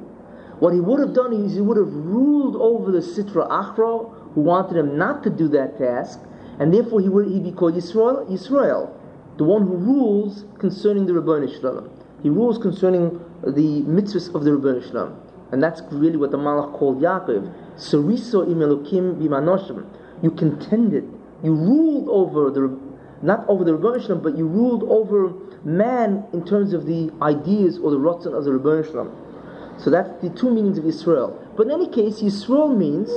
What 0.60 0.74
he 0.74 0.80
would 0.80 1.00
have 1.00 1.14
done 1.14 1.32
is 1.32 1.54
he 1.54 1.60
would 1.62 1.78
have 1.78 1.92
ruled 1.92 2.54
over 2.56 2.92
the 2.92 2.98
Sitra 2.98 3.48
Achra, 3.48 4.21
who 4.34 4.40
wanted 4.40 4.76
him 4.76 4.96
not 4.96 5.22
to 5.22 5.30
do 5.30 5.48
that 5.48 5.78
task, 5.78 6.20
and 6.58 6.72
therefore 6.72 7.00
he 7.00 7.08
would 7.08 7.28
he'd 7.28 7.44
be 7.44 7.52
called 7.52 7.74
Yisrael, 7.74 8.28
Yisrael, 8.30 8.90
the 9.36 9.44
one 9.44 9.62
who 9.62 9.76
rules 9.76 10.44
concerning 10.58 11.06
the 11.06 11.12
Rabbanu 11.12 11.60
Shalom. 11.60 11.90
He 12.22 12.28
rules 12.28 12.58
concerning 12.58 13.20
the 13.42 13.82
mitzvahs 13.82 14.34
of 14.34 14.44
the 14.44 14.50
Rabbanu 14.50 14.86
Shalom. 14.86 15.20
And 15.50 15.62
that's 15.62 15.82
really 15.90 16.16
what 16.16 16.30
the 16.30 16.38
Malach 16.38 16.72
called 16.74 17.00
Yaakov. 17.00 17.52
Sariso 17.76 18.46
imelukim 18.46 19.16
bimanoshim. 19.16 19.86
You 20.22 20.30
contended. 20.30 21.04
You 21.42 21.54
ruled 21.54 22.08
over 22.08 22.50
the, 22.50 22.78
not 23.22 23.48
over 23.48 23.64
the 23.64 23.72
Rabbanu 23.72 24.02
Shalom, 24.02 24.22
but 24.22 24.36
you 24.36 24.46
ruled 24.46 24.84
over 24.84 25.32
man 25.64 26.24
in 26.32 26.44
terms 26.44 26.72
of 26.72 26.86
the 26.86 27.10
ideas 27.22 27.78
or 27.78 27.90
the 27.90 27.98
rotzen 27.98 28.36
of 28.36 28.44
the 28.44 28.50
Rebbeinu 28.50 28.84
Shalom. 28.84 29.78
So 29.78 29.90
that's 29.90 30.10
the 30.22 30.30
two 30.30 30.50
meanings 30.50 30.78
of 30.78 30.86
Israel. 30.86 31.41
But 31.56 31.66
in 31.66 31.72
any 31.72 31.88
case, 31.88 32.22
Yisrael 32.22 32.74
means 32.74 33.08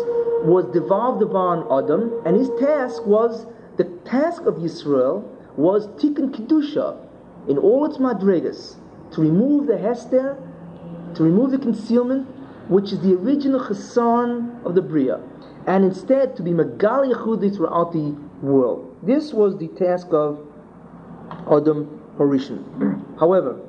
was 0.46 0.66
devolved 0.74 1.24
upon 1.24 1.66
Adam, 1.72 2.22
and 2.26 2.36
his 2.36 2.50
task 2.60 3.06
was 3.06 3.46
the 3.78 3.86
task 4.06 4.44
of 4.46 4.56
Yisrael 4.56 5.24
was 5.58 5.88
tikkun 6.00 6.32
kedusha 6.32 6.98
in 7.48 7.58
all 7.58 7.86
its 7.86 7.98
madregas 7.98 8.76
to 9.12 9.22
remove 9.22 9.68
the 9.68 9.78
hester, 9.78 10.38
to 11.16 11.24
remove 11.24 11.52
the 11.52 11.58
concealment, 11.58 12.28
which 12.68 12.92
is 12.92 13.00
the 13.00 13.14
original 13.14 13.60
chesan 13.60 14.64
of 14.66 14.76
the 14.76 14.82
bria, 14.82 15.22
and 15.66 15.86
instead 15.86 16.36
to 16.36 16.44
be 16.44 16.54
magali 16.54 17.14
yechudi 17.14 17.56
throughout 17.56 17.94
the 17.94 18.16
world. 18.42 18.96
This 19.02 19.34
was 19.34 19.58
the 19.58 19.68
task 19.70 20.08
of 20.12 20.40
Adam 21.50 22.02
Harishon. 22.18 23.02
However, 23.20 23.60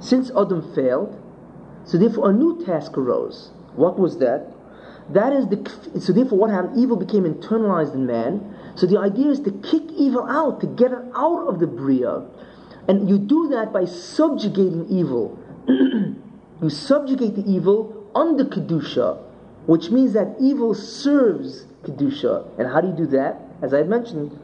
since 0.00 0.30
Adam 0.36 0.62
failed, 0.74 1.20
so 1.84 1.96
therefore 1.96 2.30
a 2.30 2.32
new 2.32 2.64
task 2.64 2.98
arose. 2.98 3.52
What 3.78 3.98
was 3.98 4.18
that? 4.18 4.46
That 5.10 5.32
is 5.32 5.46
the 5.46 6.00
so 6.00 6.12
therefore 6.12 6.38
what 6.38 6.50
happened? 6.50 6.78
Evil 6.78 6.96
became 6.96 7.22
internalized 7.22 7.94
in 7.94 8.06
man. 8.06 8.54
So 8.74 8.86
the 8.86 8.98
idea 8.98 9.30
is 9.30 9.40
to 9.40 9.52
kick 9.52 9.82
evil 9.96 10.26
out, 10.28 10.60
to 10.60 10.66
get 10.66 10.92
it 10.92 10.98
out 11.14 11.46
of 11.48 11.60
the 11.60 11.66
bria, 11.66 12.26
and 12.88 13.08
you 13.08 13.18
do 13.18 13.48
that 13.48 13.72
by 13.72 13.84
subjugating 13.84 14.86
evil. 14.88 15.38
you 15.68 16.68
subjugate 16.68 17.36
the 17.36 17.50
evil 17.50 18.10
under 18.14 18.44
kedusha, 18.44 19.22
which 19.66 19.90
means 19.90 20.12
that 20.12 20.36
evil 20.40 20.74
serves 20.74 21.66
kedusha. 21.84 22.58
And 22.58 22.68
how 22.68 22.80
do 22.80 22.88
you 22.88 22.94
do 22.94 23.06
that? 23.06 23.40
As 23.62 23.72
I 23.72 23.82
mentioned 23.84 24.38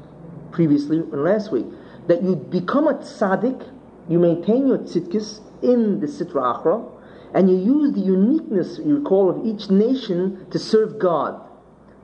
previously 0.53 0.99
and 0.99 1.25
last 1.25 1.51
week, 1.51 1.67
that 2.07 2.23
you 2.23 2.37
become 2.37 2.87
a 2.87 2.95
tzaddik, 2.95 3.69
you 4.09 4.19
maintain 4.19 4.67
your 4.67 4.79
tzidkis 4.79 5.41
in 5.63 6.01
the 6.01 6.07
Sitra 6.07 6.63
Achra, 6.63 6.94
and 7.35 7.51
you 7.51 7.57
use 7.57 7.93
the 7.93 8.01
uniqueness, 8.01 8.79
you 8.79 8.99
recall, 8.99 9.29
of 9.29 9.45
each 9.45 9.69
nation 9.71 10.47
to 10.51 10.59
serve 10.59 10.99
God. 10.99 11.41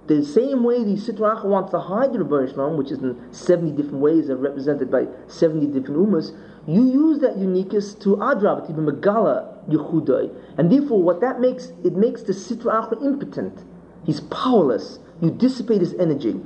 The 0.09 0.25
same 0.25 0.65
way 0.65 0.83
the 0.83 0.97
Sitra 0.97 1.37
Achra 1.37 1.45
wants 1.45 1.71
to 1.71 1.79
hide 1.79 2.13
the 2.13 2.25
Rebbe 2.25 2.51
Shalom, 2.53 2.77
which 2.77 2.91
is 2.91 2.99
in 2.99 3.33
70 3.33 3.71
different 3.73 4.01
ways 4.01 4.29
and 4.29 4.43
represented 4.43 4.91
by 4.91 5.07
70 5.29 5.67
different 5.69 6.01
umas, 6.01 6.37
you 6.67 6.85
use 6.85 7.21
that 7.21 7.39
uniqueness 7.39 7.95
to 7.95 8.17
Adrab, 8.17 8.67
to 8.67 8.73
be 8.73 8.81
Megala 8.81 9.69
Yehudai. 9.69 10.35
And 10.59 10.71
therefore, 10.71 11.03
what 11.03 11.21
that 11.21 11.41
makes, 11.41 11.73
it 11.85 11.95
makes 11.95 12.23
the 12.23 12.33
Sitra 12.33 12.89
Achra 12.89 13.05
impotent. 13.05 13.63
He's 14.05 14.21
powerless. 14.21 14.99
You 15.23 15.31
dissipate 15.31 15.81
his 15.81 15.95
energy. 15.95 16.41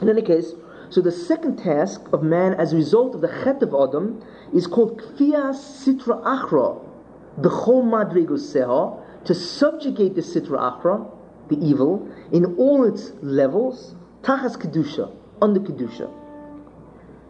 In 0.00 0.08
any 0.08 0.22
case, 0.22 0.54
so 0.90 1.02
the 1.02 1.12
second 1.12 1.58
task 1.58 2.00
of 2.12 2.22
man 2.22 2.54
as 2.54 2.72
a 2.72 2.76
result 2.76 3.14
of 3.14 3.20
the 3.20 3.28
chet 3.28 3.62
of 3.62 3.74
Adam 3.74 4.22
is 4.54 4.66
called 4.66 5.00
kfiyas 5.02 5.56
sitra 5.56 6.22
achra, 6.24 6.82
the 7.42 7.48
chol 7.48 7.84
madrigus 7.84 8.52
to 9.24 9.34
subjugate 9.34 10.14
the 10.14 10.20
sitra 10.20 10.80
achra, 10.80 11.10
the 11.48 11.56
evil, 11.64 12.08
in 12.32 12.56
all 12.56 12.84
its 12.84 13.12
levels, 13.22 13.94
tachas 14.22 14.56
kedusha, 14.56 15.14
under 15.40 15.60
kedusha. 15.60 16.10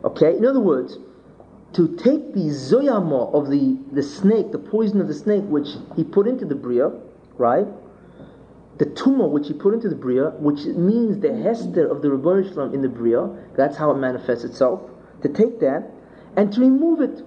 Okay, 0.04 0.36
in 0.36 0.44
other 0.44 0.60
words, 0.60 0.98
to 1.72 1.96
take 1.96 2.34
the 2.34 2.48
zoyama 2.50 3.32
of 3.34 3.50
the, 3.50 3.78
the 3.92 4.02
snake, 4.02 4.52
the 4.52 4.58
poison 4.58 5.00
of 5.00 5.08
the 5.08 5.14
snake, 5.14 5.44
which 5.44 5.68
he 5.96 6.04
put 6.04 6.26
into 6.26 6.44
the 6.44 6.54
bria, 6.54 6.90
right? 7.36 7.66
the 8.78 8.86
tumor 8.86 9.26
which 9.26 9.48
he 9.48 9.54
put 9.54 9.74
into 9.74 9.88
the 9.88 9.94
bria, 9.94 10.30
which 10.38 10.64
means 10.64 11.18
the 11.18 11.34
hester 11.34 11.86
of 11.86 12.00
the 12.00 12.08
Shalom 12.08 12.72
in 12.72 12.80
the 12.80 12.88
bria, 12.88 13.28
that's 13.56 13.76
how 13.76 13.90
it 13.90 13.98
manifests 13.98 14.44
itself, 14.44 14.80
to 15.22 15.28
take 15.28 15.58
that 15.60 15.90
and 16.36 16.52
to 16.52 16.60
remove 16.60 17.00
it, 17.00 17.22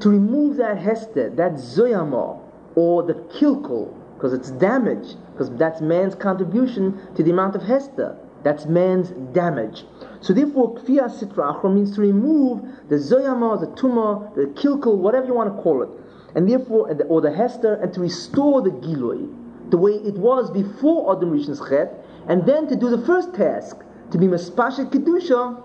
to 0.00 0.08
remove 0.08 0.56
that 0.56 0.78
hester, 0.78 1.30
that 1.30 1.52
zoyama, 1.54 2.40
or 2.74 3.02
the 3.02 3.14
kilkul, 3.14 3.94
because 4.14 4.32
it's 4.32 4.50
damage, 4.52 5.14
because 5.32 5.50
that's 5.56 5.80
man's 5.80 6.14
contribution 6.14 7.00
to 7.14 7.22
the 7.22 7.30
amount 7.30 7.56
of 7.56 7.62
hester. 7.62 8.16
That's 8.42 8.64
man's 8.64 9.10
damage. 9.34 9.84
So 10.20 10.32
therefore, 10.32 10.74
kfiyah 10.76 11.10
sitra 11.10 11.74
means 11.74 11.94
to 11.96 12.00
remove 12.00 12.62
the 12.88 12.96
zoyama, 12.96 13.60
the 13.60 13.80
tumor, 13.80 14.30
the 14.34 14.46
kilkul, 14.46 14.96
whatever 14.96 15.26
you 15.26 15.34
want 15.34 15.54
to 15.54 15.62
call 15.62 15.82
it, 15.82 15.90
and 16.34 16.48
therefore, 16.48 16.90
or 17.08 17.20
the 17.20 17.32
hester, 17.32 17.74
and 17.74 17.92
to 17.92 18.00
restore 18.00 18.62
the 18.62 18.70
giloi 18.70 19.28
the 19.70 19.76
way 19.76 19.92
it 19.92 20.14
was 20.14 20.50
before 20.50 21.14
Adam 21.16 21.30
Rishon's 21.30 21.60
Chet, 21.68 22.04
and 22.28 22.46
then 22.46 22.66
to 22.68 22.76
do 22.76 22.88
the 22.88 23.04
first 23.06 23.34
task, 23.34 23.76
to 24.10 24.18
be 24.18 24.26
Mespashet 24.26 24.90
Kedusha 24.90 25.62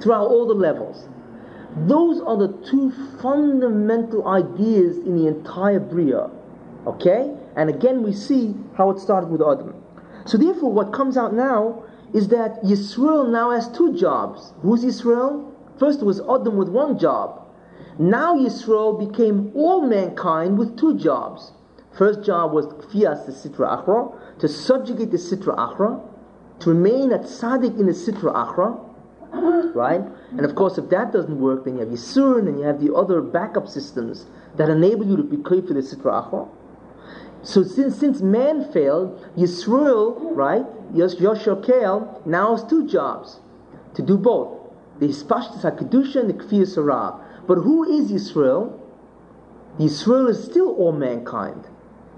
throughout 0.00 0.28
all 0.28 0.46
the 0.46 0.54
levels. 0.54 1.08
Those 1.86 2.20
are 2.20 2.36
the 2.36 2.48
two 2.68 2.90
fundamental 3.20 4.26
ideas 4.26 4.98
in 4.98 5.16
the 5.16 5.26
entire 5.26 5.80
Bria. 5.80 6.30
Okay? 6.86 7.34
And 7.56 7.70
again, 7.70 8.02
we 8.02 8.12
see 8.12 8.54
how 8.76 8.90
it 8.90 8.98
started 8.98 9.30
with 9.30 9.42
Adam. 9.42 9.74
So, 10.24 10.38
therefore, 10.38 10.72
what 10.72 10.92
comes 10.92 11.16
out 11.16 11.34
now 11.34 11.82
is 12.12 12.28
that 12.28 12.62
Yisrael 12.62 13.30
now 13.30 13.50
has 13.50 13.68
two 13.68 13.94
jobs. 13.94 14.52
Who's 14.62 14.84
Yisrael? 14.84 15.52
First 15.78 16.02
was 16.02 16.20
Adam 16.20 16.56
with 16.56 16.68
one 16.68 16.98
job. 16.98 17.46
Now 17.98 18.36
Yisrael 18.36 18.98
became 18.98 19.52
all 19.54 19.80
mankind 19.82 20.58
with 20.58 20.78
two 20.78 20.96
jobs. 20.98 21.52
First 21.92 22.22
job 22.22 22.52
was 22.52 22.66
Kfias 22.66 23.26
the 23.26 23.32
Sitra 23.32 23.84
Achra, 23.84 24.38
to 24.38 24.48
subjugate 24.48 25.10
the 25.10 25.16
Sitra 25.16 25.56
Achra, 25.56 26.00
to 26.60 26.70
remain 26.70 27.12
at 27.12 27.22
Tzaddik 27.22 27.78
in 27.78 27.86
the 27.86 27.92
Sitra 27.92 28.32
Achra, 28.34 28.78
right? 29.32 30.00
And 30.30 30.44
of 30.44 30.54
course, 30.54 30.78
if 30.78 30.88
that 30.90 31.12
doesn't 31.12 31.38
work, 31.38 31.64
then 31.64 31.74
you 31.74 31.80
have 31.80 31.88
Yisurin 31.88 32.48
and 32.48 32.58
you 32.58 32.64
have 32.64 32.80
the 32.80 32.94
other 32.94 33.20
backup 33.20 33.68
systems 33.68 34.26
that 34.56 34.68
enable 34.68 35.06
you 35.06 35.16
to 35.16 35.22
be 35.22 35.36
clear 35.36 35.62
for 35.62 35.74
the 35.74 35.80
Sitra 35.80 36.30
Achra. 36.30 36.48
So 37.42 37.62
since, 37.62 37.96
since 37.96 38.20
man 38.20 38.70
failed, 38.72 39.24
Yisrael, 39.36 40.16
right, 40.36 40.66
Yoshokel, 40.92 42.26
now 42.26 42.56
has 42.56 42.64
two 42.64 42.86
jobs 42.86 43.40
to 43.94 44.02
do 44.02 44.16
both. 44.18 44.58
The 44.98 45.08
Hispashtis 45.08 45.62
HaKedusha 45.62 46.16
and 46.16 46.30
the 46.30 46.34
Kfiyas 46.34 46.84
Ra. 46.84 47.20
But 47.46 47.56
who 47.56 47.84
is 47.84 48.10
Yisrael? 48.10 48.78
Yisrael 49.78 50.28
is 50.28 50.42
still 50.42 50.74
all 50.74 50.92
mankind. 50.92 51.68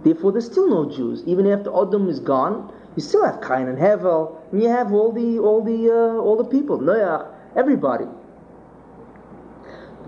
Therefore, 0.03 0.33
there's 0.33 0.47
still 0.47 0.69
no 0.69 0.91
Jews. 0.91 1.23
Even 1.27 1.47
after 1.47 1.71
Adam 1.71 2.09
is 2.09 2.21
gone, 2.21 2.73
you 2.97 3.03
still 3.03 3.25
have 3.25 3.41
Cain 3.41 3.69
and 3.69 3.79
Hevel, 3.79 4.37
and 4.53 4.63
you 4.63 4.69
have 4.69 4.93
all 4.93 5.13
the 5.13 5.39
all 5.39 5.63
the 5.63 5.91
uh, 5.91 6.21
all 6.21 6.37
the 6.37 6.45
people, 6.45 6.79
Noach, 6.79 7.27
everybody. 7.57 8.07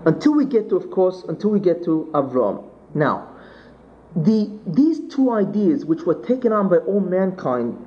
Until 0.05 0.35
we 0.35 0.45
get 0.45 0.69
to, 0.69 0.75
of 0.75 0.91
course, 0.91 1.23
until 1.29 1.49
we 1.51 1.59
get 1.59 1.83
to 1.85 2.09
Avram. 2.13 2.63
Now, 2.93 3.29
the 4.15 4.51
these 4.67 4.99
two 5.13 5.31
ideas, 5.31 5.85
which 5.85 6.03
were 6.03 6.21
taken 6.25 6.51
on 6.51 6.69
by 6.69 6.77
all 6.77 6.99
mankind, 6.99 7.77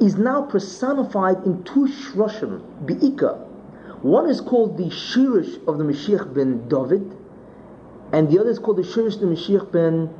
is 0.00 0.16
now 0.16 0.42
personified 0.42 1.44
in 1.44 1.62
two 1.62 1.86
shroshim, 1.86 2.60
bi'ika. 2.84 3.38
One 4.02 4.28
is 4.28 4.40
called 4.40 4.76
the 4.76 4.90
Shirish 4.90 5.66
of 5.66 5.78
the 5.78 5.84
Mashiach 5.84 6.34
ben 6.34 6.68
David, 6.68 7.16
and 8.12 8.28
the 8.28 8.40
other 8.40 8.50
is 8.50 8.58
called 8.58 8.78
the 8.78 8.82
Shirish 8.82 9.14
of 9.14 9.20
the 9.20 9.26
Mashiach 9.26 9.70
ben 9.72 10.10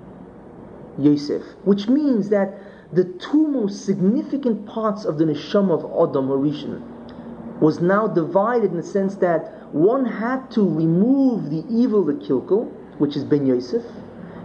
Yosef, 0.98 1.42
which 1.64 1.88
means 1.88 2.28
that 2.28 2.58
the 2.94 3.04
two 3.18 3.48
most 3.48 3.84
significant 3.84 4.66
parts 4.66 5.04
of 5.04 5.18
the 5.18 5.24
neshama 5.24 5.72
of 5.72 6.10
Adam 6.10 6.28
Harishon 6.28 7.60
was 7.60 7.80
now 7.80 8.06
divided 8.06 8.70
in 8.70 8.76
the 8.76 8.82
sense 8.82 9.16
that 9.16 9.72
one 9.72 10.04
had 10.04 10.50
to 10.50 10.62
remove 10.62 11.50
the 11.50 11.64
evil, 11.68 12.04
the 12.04 12.14
kilkel, 12.14 12.70
which 12.98 13.16
is 13.16 13.24
Ben 13.24 13.46
Yosef, 13.46 13.82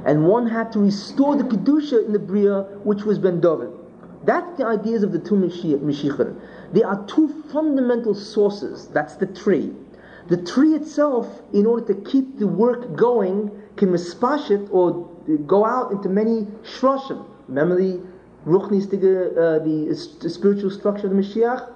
and 0.05 0.27
one 0.27 0.47
had 0.47 0.71
to 0.71 0.79
restore 0.79 1.35
the 1.35 1.43
kedusha 1.43 2.05
in 2.05 2.13
the 2.13 2.19
bria, 2.19 2.61
which 2.83 3.03
was 3.03 3.19
Ben 3.19 3.39
David. 3.39 3.69
That's 4.23 4.57
the 4.57 4.65
ideas 4.65 5.03
of 5.03 5.11
the 5.11 5.19
two 5.19 5.35
Mashiachim. 5.35 6.41
There 6.73 6.87
are 6.87 7.05
two 7.05 7.43
fundamental 7.51 8.13
sources. 8.13 8.87
That's 8.89 9.15
the 9.15 9.27
tree. 9.27 9.73
The 10.27 10.37
tree 10.37 10.75
itself, 10.75 11.41
in 11.53 11.65
order 11.65 11.93
to 11.93 12.01
keep 12.01 12.37
the 12.37 12.47
work 12.47 12.95
going, 12.95 13.51
can 13.77 13.89
mispash 13.89 14.51
it 14.51 14.67
or 14.71 15.07
go 15.47 15.65
out 15.65 15.91
into 15.91 16.09
many 16.09 16.45
shroshim. 16.63 17.25
Remember 17.47 17.75
the 17.75 17.99
ruchnistige, 18.49 19.13
uh, 19.37 19.59
the, 19.63 19.77
the 20.21 20.29
spiritual 20.29 20.71
structure 20.71 21.07
of 21.07 21.13
the 21.13 21.21
Mashiach? 21.21 21.69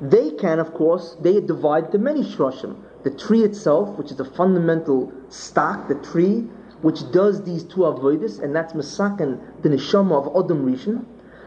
They 0.00 0.30
can, 0.32 0.58
of 0.58 0.74
course, 0.74 1.16
they 1.20 1.40
divide 1.40 1.92
the 1.92 1.98
many 1.98 2.22
shroshim. 2.22 2.76
The 3.04 3.10
tree 3.10 3.44
itself, 3.44 3.96
which 3.98 4.10
is 4.10 4.16
the 4.16 4.24
fundamental 4.24 5.12
stock, 5.28 5.88
the 5.88 5.94
tree, 5.96 6.48
which 6.82 7.10
does 7.12 7.42
these 7.44 7.64
two 7.64 7.80
avoidus, 7.80 8.42
and 8.42 8.54
that's 8.54 8.72
Masakan, 8.72 9.40
the 9.62 9.68
neshama 9.70 10.12
of 10.12 10.44
Adam 10.44 10.66
Rishon, 10.66 11.04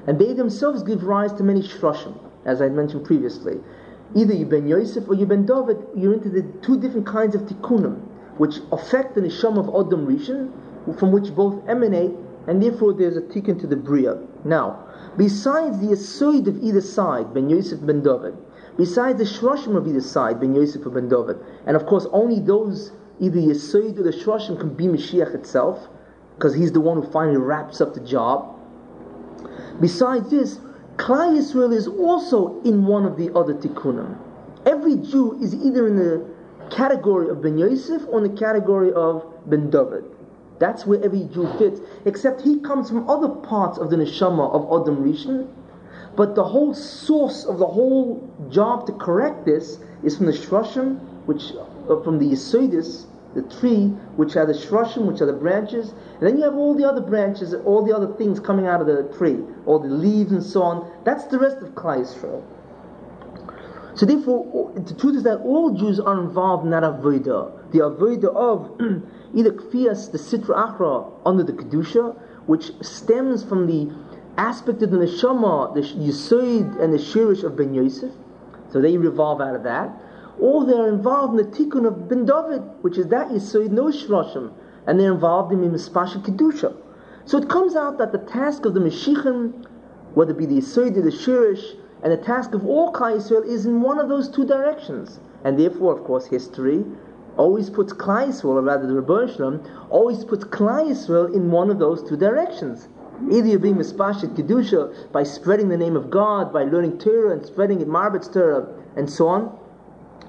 and 0.08 0.18
they 0.18 0.34
themselves 0.34 0.82
give 0.84 1.04
rise 1.04 1.34
to 1.34 1.44
many 1.44 1.62
shroshim, 1.62 2.18
as 2.46 2.62
I 2.62 2.70
mentioned 2.70 3.06
previously. 3.06 3.60
Either 4.16 4.34
you 4.34 4.46
ben 4.46 4.68
Yosef 4.68 5.08
or 5.08 5.16
you 5.16 5.26
ben 5.26 5.46
David, 5.46 5.78
you're 5.96 6.14
into 6.14 6.30
the 6.30 6.44
two 6.62 6.80
different 6.80 7.06
kinds 7.06 7.36
of 7.36 7.42
tikkunim, 7.42 8.00
which 8.38 8.60
affect 8.72 9.16
the 9.16 9.22
neshama 9.22 9.60
of 9.60 9.88
Adam 9.88 10.08
Rishon, 10.08 10.52
from 10.98 11.12
which 11.12 11.36
both 11.36 11.62
emanate, 11.68 12.16
and 12.48 12.62
therefore 12.62 12.94
there's 12.94 13.18
a 13.18 13.22
tikkun 13.22 13.60
to 13.62 13.68
the 13.68 13.76
bria. 13.76 14.18
Now, 14.44 14.86
besides 15.18 15.80
the 15.80 15.88
asoid 15.88 16.48
of 16.48 16.64
either 16.64 16.82
side, 16.82 17.34
ben 17.34 17.50
Yosef 17.50 17.86
ben 17.86 18.02
David, 18.02 18.36
besides 18.78 19.20
the 19.20 19.26
shroshim 19.26 19.76
of 19.76 19.88
either 19.88 20.02
side, 20.02 20.40
ben 20.40 20.56
Yosef 20.56 20.86
or 20.86 20.90
ben 20.90 21.10
David, 21.10 21.38
and 21.66 21.76
of 21.76 21.86
course 21.86 22.08
only 22.12 22.40
those 22.40 22.92
either 23.20 23.40
Yesoid 23.40 23.98
or 23.98 24.04
the 24.04 24.12
Shroshim 24.12 24.60
can 24.60 24.74
be 24.74 24.86
Mashiach 24.86 25.34
itself, 25.34 25.88
because 26.36 26.54
he's 26.54 26.72
the 26.72 26.82
one 26.82 27.02
who 27.02 27.12
finally 27.12 27.38
wraps 27.38 27.82
up 27.82 27.94
the 27.94 28.00
job. 28.00 28.56
Besides 29.82 30.30
this, 30.30 30.60
Klal 30.98 31.38
Yisrael 31.38 31.74
is 31.74 31.88
also 31.88 32.62
in 32.64 32.86
one 32.86 33.06
of 33.06 33.18
the 33.18 33.34
other 33.36 33.54
tikkunim. 33.54 34.18
Every 34.66 34.96
Jew 34.98 35.40
is 35.42 35.54
either 35.56 35.88
in 35.88 35.96
the 35.96 36.26
category 36.70 37.30
of 37.30 37.42
Ben 37.42 37.58
Yosef 37.58 38.04
or 38.08 38.24
in 38.24 38.32
the 38.32 38.40
category 38.40 38.92
of 38.94 39.26
Ben 39.48 39.70
David. 39.70 40.04
That's 40.60 40.86
where 40.86 41.04
every 41.04 41.24
Jew 41.34 41.48
fits, 41.58 41.80
except 42.06 42.42
he 42.42 42.60
comes 42.60 42.90
from 42.90 43.10
other 43.10 43.30
parts 43.30 43.78
of 43.78 43.90
the 43.90 43.98
neshama 43.98 44.52
of 44.52 44.64
Adam 44.82 45.04
Rishon. 45.04 45.48
But 46.16 46.34
the 46.36 46.44
whole 46.44 46.74
source 46.74 47.46
of 47.46 47.60
the 47.60 47.68
whole 47.68 48.28
job 48.50 48.88
to 48.88 48.94
correct 48.94 49.46
this 49.46 49.80
is 50.04 50.18
from 50.18 50.26
the 50.26 50.32
Shroshim, 50.32 51.00
which 51.26 51.54
uh, 51.90 52.02
from 52.02 52.18
the 52.18 52.26
Yesodis, 52.26 53.06
the 53.38 53.42
tree, 53.60 53.88
which 54.16 54.36
are 54.36 54.46
the 54.46 54.54
shroshim, 54.54 55.06
which 55.06 55.22
are 55.22 55.26
the 55.26 55.34
branches, 55.34 55.94
and 56.16 56.22
then 56.22 56.38
you 56.38 56.44
have 56.44 56.56
all 56.56 56.74
the 56.74 56.84
other 56.84 57.02
branches, 57.02 57.54
all 57.54 57.86
the 57.86 57.96
other 57.96 58.08
things 58.16 58.40
coming 58.40 58.66
out 58.66 58.82
of 58.82 58.88
the 58.88 59.04
tree, 59.16 59.40
all 59.66 59.80
the 59.80 59.88
leaves 59.88 60.32
and 60.32 60.44
so 60.44 60.64
on. 60.64 60.92
That's 61.04 61.26
the 61.26 61.38
rest 61.38 61.58
of 61.58 61.70
Klal 61.76 62.00
Yisrael. 62.00 62.44
So 63.96 64.06
therefore, 64.06 64.72
the 64.76 64.94
truth 64.94 65.18
is 65.18 65.24
that 65.24 65.40
all 65.42 65.72
Jews 65.72 66.00
are 66.00 66.20
involved 66.20 66.66
in 66.66 66.72
that 66.72 66.84
avodah, 66.84 67.57
the 67.72 67.80
avodah 67.80 68.36
of 68.36 68.80
either 69.36 69.52
kfias, 69.52 70.12
the 70.12 70.18
sitra 70.18 70.78
achra, 70.78 71.12
under 71.26 71.44
the 71.44 71.54
kedusha, 71.54 72.18
which 72.46 72.72
stems 72.82 73.44
from 73.44 73.68
the 73.68 73.94
aspect 74.38 74.82
of 74.82 74.92
the 74.92 74.98
neshama, 74.98 75.74
the 75.74 75.82
yisod 75.82 76.80
and 76.82 76.94
the 76.94 76.98
shirish 76.98 77.44
of 77.44 77.56
Ben 77.56 77.74
Yosef. 77.74 78.12
So 78.72 78.82
they 78.82 78.98
revolve 78.98 79.42
out 79.42 79.56
of 79.56 79.64
that 79.64 79.92
or 80.40 80.66
they're 80.66 80.88
involved 80.88 81.40
in 81.40 81.50
the 81.50 81.58
tikkun 81.58 81.86
of 81.86 82.08
Ben 82.08 82.26
David, 82.26 82.62
which 82.82 82.98
is 82.98 83.08
that 83.08 83.30
Yisoid 83.30 83.72
no 83.72 83.86
Shroshim, 83.86 84.52
and 84.86 85.00
they're 85.00 85.12
involved 85.12 85.52
in 85.52 85.60
Mispasha 85.60 86.24
Kedusha. 86.24 86.76
So 87.26 87.38
it 87.40 87.50
comes 87.50 87.76
out 87.76 87.98
that 87.98 88.12
the 88.12 88.20
task 88.20 88.66
of 88.66 88.74
the 88.74 88.80
Meshichim, 88.80 89.66
whether 90.14 90.32
it 90.32 90.38
be 90.38 90.46
the 90.46 90.58
Yisoid 90.58 90.98
or 90.98 91.02
the 91.02 91.10
Shirish, 91.10 91.76
and 92.04 92.14
the 92.14 92.18
task 92.18 92.54
of 92.54 92.66
all 92.66 92.94
Klal 92.94 93.18
Yisrael 93.18 93.46
is 93.46 93.66
in 93.66 93.82
one 93.82 94.00
of 94.00 94.08
those 94.08 94.30
two 94.30 94.46
directions. 94.46 95.20
And 95.44 95.60
therefore, 95.60 95.98
of 95.98 96.04
course, 96.06 96.28
history 96.28 96.86
always 97.38 97.70
puts 97.70 97.94
Yisrael, 97.94 98.46
or 98.46 98.62
rather 98.62 98.88
the 98.88 98.96
Rebbe 98.96 99.62
always 99.90 100.26
puts 100.26 100.44
Yisrael 100.46 101.34
in 101.34 101.52
one 101.52 101.70
of 101.70 101.80
those 101.80 102.08
two 102.08 102.18
directions. 102.18 102.88
Either 103.32 103.48
you're 103.48 103.60
being 103.60 103.78
Mispasha 103.78 104.36
Kedusha 104.36 105.12
by 105.12 105.24
spreading 105.24 105.70
the 105.70 105.78
name 105.78 105.96
of 105.96 106.10
God, 106.10 106.54
by 106.54 106.64
learning 106.64 107.00
Torah 107.00 107.32
and 107.32 107.46
spreading 107.46 107.82
it, 107.82 107.88
Marbet's 107.88 108.28
Torah, 108.28 108.68
and 108.96 109.10
so 109.10 109.28
on, 109.28 109.58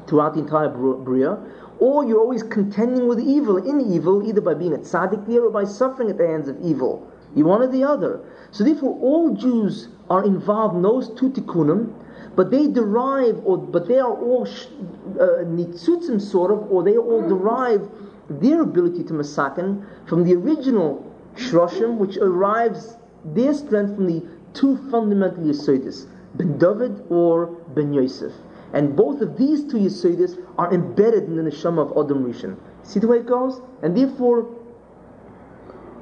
throughout 0.06 0.34
the 0.34 0.40
entire 0.40 0.68
Bria, 0.68 1.38
or 1.78 2.04
you're 2.04 2.20
always 2.20 2.42
contending 2.42 3.06
with 3.06 3.20
evil, 3.20 3.56
in 3.56 3.80
evil, 3.80 4.26
either 4.26 4.40
by 4.40 4.54
being 4.54 4.74
a 4.74 4.78
tzaddik 4.78 5.26
there 5.26 5.44
or 5.44 5.50
by 5.50 5.64
suffering 5.64 6.10
at 6.10 6.18
the 6.18 6.26
hands 6.26 6.48
of 6.48 6.58
evil. 6.60 7.06
You 7.34 7.44
one 7.44 7.62
or 7.62 7.68
the 7.68 7.84
other. 7.84 8.20
So 8.50 8.64
therefore, 8.64 8.98
all 9.00 9.34
Jews 9.34 9.88
are 10.08 10.24
involved 10.24 10.76
in 10.76 10.82
those 10.82 11.10
two 11.10 11.30
tikkunim, 11.30 11.92
but 12.38 12.52
they 12.52 12.68
derive, 12.68 13.42
or 13.44 13.58
but 13.58 13.88
they 13.88 13.98
are 13.98 14.14
all 14.14 14.46
uh, 14.46 15.42
nitzutzim 15.42 16.20
sort 16.20 16.52
of, 16.52 16.70
or 16.70 16.84
they 16.84 16.96
all 16.96 17.20
derive 17.28 17.88
their 18.30 18.62
ability 18.62 19.02
to 19.02 19.12
masakin 19.12 19.84
from 20.08 20.22
the 20.22 20.34
original 20.34 21.04
shroshim, 21.34 21.96
which 21.96 22.16
arrives 22.18 22.96
their 23.24 23.52
strength 23.52 23.96
from 23.96 24.06
the 24.06 24.24
two 24.54 24.76
fundamental 24.88 25.42
yesodis, 25.42 26.06
Ben 26.36 26.56
David 26.58 27.04
or 27.10 27.46
Ben 27.74 27.92
Yosef. 27.92 28.32
And 28.72 28.94
both 28.94 29.20
of 29.20 29.36
these 29.36 29.64
two 29.64 29.78
Yesodis 29.78 30.38
are 30.58 30.72
embedded 30.72 31.24
in 31.24 31.36
the 31.36 31.50
neshama 31.50 31.90
of 31.90 32.04
Adam 32.04 32.22
Rishon. 32.22 32.56
See 32.84 33.00
the 33.00 33.08
way 33.08 33.16
it 33.16 33.26
goes? 33.26 33.60
And 33.82 33.96
therefore, 33.96 34.46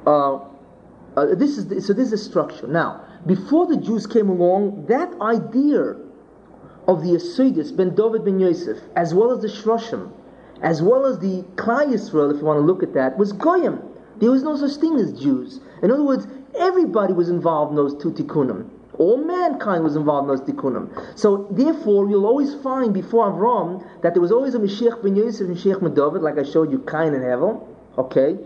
uh, 0.05 0.35
uh, 1.15 1.33
this 1.33 1.57
is 1.57 1.67
the, 1.67 1.81
so 1.81 1.93
this 1.93 2.11
is 2.11 2.11
the 2.11 2.17
structure. 2.29 2.67
Now, 2.67 3.05
before 3.25 3.65
the 3.65 3.77
Jews 3.77 4.05
came 4.05 4.29
along, 4.29 4.85
that 4.87 5.09
idea 5.21 5.95
of 6.87 7.01
the 7.01 7.09
Yesodis, 7.09 7.75
Ben 7.75 7.93
David 7.93 8.23
ben 8.23 8.39
Yosef, 8.39 8.77
as 8.95 9.13
well 9.13 9.31
as 9.31 9.41
the 9.41 9.47
Shroshim, 9.47 10.09
as 10.61 10.81
well 10.81 11.05
as 11.05 11.19
the 11.19 11.43
Klal 11.55 11.87
Yisrael, 11.87 12.33
if 12.33 12.39
you 12.39 12.45
want 12.45 12.57
to 12.57 12.65
look 12.65 12.81
at 12.81 12.93
that, 12.93 13.17
was 13.17 13.33
Goyim. 13.33 13.81
There 14.19 14.31
was 14.31 14.43
no 14.43 14.55
such 14.55 14.79
thing 14.79 14.95
as 14.95 15.13
Jews. 15.13 15.59
In 15.83 15.91
other 15.91 16.03
words, 16.03 16.27
everybody 16.57 17.13
was 17.13 17.29
involved 17.29 17.71
in 17.71 17.75
those 17.75 18.01
two 18.01 18.11
tikkunim. 18.11 18.69
All 18.97 19.17
mankind 19.17 19.83
was 19.83 19.95
involved 19.95 20.29
in 20.29 20.35
those 20.35 20.47
tikkunim. 20.47 20.89
So 21.19 21.47
therefore, 21.51 22.09
you'll 22.09 22.25
always 22.25 22.55
find 22.55 22.93
before 22.93 23.31
Avram 23.31 23.85
that 24.01 24.13
there 24.13 24.21
was 24.21 24.31
always 24.31 24.55
a 24.55 24.59
Mashiach 24.59 25.03
ben 25.03 25.15
Yosef 25.15 25.47
and 25.47 25.55
Mashiach 25.55 25.81
ben 25.81 25.93
David, 25.93 26.21
like 26.21 26.39
I 26.39 26.43
showed 26.43 26.71
you, 26.71 26.79
Cain 26.79 27.13
and 27.13 27.23
Hevel. 27.23 27.67
Okay. 27.97 28.37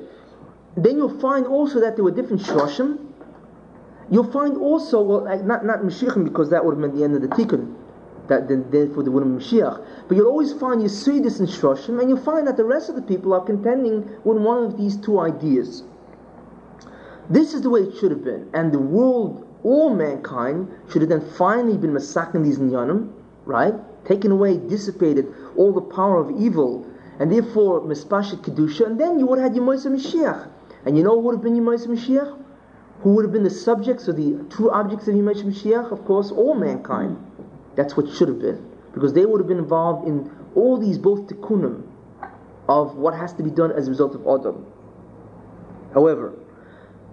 Then 0.76 0.98
you'll 0.98 1.20
find 1.20 1.46
also 1.46 1.80
that 1.80 1.96
there 1.96 2.04
were 2.04 2.12
different 2.12 2.42
shroshim. 2.42 2.98
You'll 4.10 4.30
find 4.30 4.58
also, 4.58 5.02
well, 5.02 5.44
not 5.44 5.64
not 5.64 5.82
Mashiach 5.82 6.22
because 6.24 6.50
that 6.50 6.66
would 6.66 6.74
have 6.74 6.82
been 6.82 6.98
the 6.98 7.06
end 7.06 7.16
of 7.16 7.22
the 7.22 7.30
tikkun. 7.30 7.76
That 8.32 8.48
then 8.48 8.66
therefore 8.72 9.04
there 9.04 9.12
wouldn't 9.12 9.38
Mashiach. 9.38 10.08
But 10.08 10.16
you'll 10.16 10.28
always 10.28 10.54
find 10.54 10.82
Yisudis 10.82 11.40
and 11.40 11.50
Shroshim, 11.50 12.00
and 12.00 12.10
you'll 12.10 12.26
find 12.32 12.48
that 12.48 12.56
the 12.56 12.64
rest 12.64 12.88
of 12.88 12.96
the 12.96 13.02
people 13.02 13.34
are 13.34 13.44
contending 13.44 14.10
with 14.24 14.38
one 14.38 14.64
of 14.64 14.78
these 14.78 14.96
two 14.96 15.20
ideas. 15.20 15.84
This 17.30 17.54
is 17.54 17.62
the 17.62 17.70
way 17.70 17.82
it 17.82 17.98
should 17.98 18.12
have 18.12 18.24
been, 18.24 18.50
and 18.54 18.72
the 18.72 18.80
world 18.80 19.46
all 19.64 19.94
mankind 19.94 20.70
should 20.90 21.02
have 21.02 21.10
then 21.10 21.30
finally 21.38 21.78
been 21.78 21.92
massacring 21.92 22.44
these 22.44 22.58
nyanim, 22.58 23.12
right? 23.44 23.76
Taken 24.06 24.32
away, 24.32 24.56
dissipated 24.56 25.28
all 25.58 25.74
the 25.74 25.82
power 25.82 26.18
of 26.18 26.32
evil, 26.32 26.88
and 27.20 27.30
therefore 27.30 27.82
mispashet 27.82 28.42
kedusha, 28.46 28.86
and 28.86 28.98
then 28.98 29.20
you 29.20 29.26
would 29.26 29.40
have 29.40 29.52
had 29.52 29.62
Yemos 29.62 29.86
HaMashiach. 29.86 30.48
And 30.86 30.98
you 30.98 31.04
know 31.04 31.16
who 31.16 31.28
would 31.28 31.36
have 31.36 31.44
been 31.44 31.58
Yemos 31.58 31.86
HaMashiach? 31.86 32.38
Who 33.02 33.14
would 33.16 33.26
have 33.26 33.34
been 33.34 33.44
the 33.44 33.50
subjects 33.50 34.08
or 34.08 34.14
the 34.14 34.42
true 34.50 34.72
objects 34.72 35.10
of 35.10 35.16
Yemos 35.16 35.44
HaMashiach? 35.44 35.92
Of 35.92 36.06
course, 36.06 36.32
all 36.32 36.56
mankind. 36.56 37.18
That's 37.76 37.96
what 37.96 38.10
should 38.10 38.28
have 38.28 38.40
been. 38.40 38.70
Because 38.94 39.14
they 39.14 39.26
would 39.26 39.40
have 39.40 39.48
been 39.48 39.60
involved 39.60 40.08
in 40.08 40.30
all 40.56 40.78
these 40.78 40.98
both 40.98 41.28
tikkunim 41.28 41.84
of 42.68 42.96
what 42.96 43.14
has 43.14 43.34
to 43.34 43.44
be 43.44 43.50
done 43.50 43.72
as 43.72 43.88
a 43.88 43.92
result 43.92 44.16
of 44.16 44.22
Adam. 44.22 44.66
However, 45.94 46.34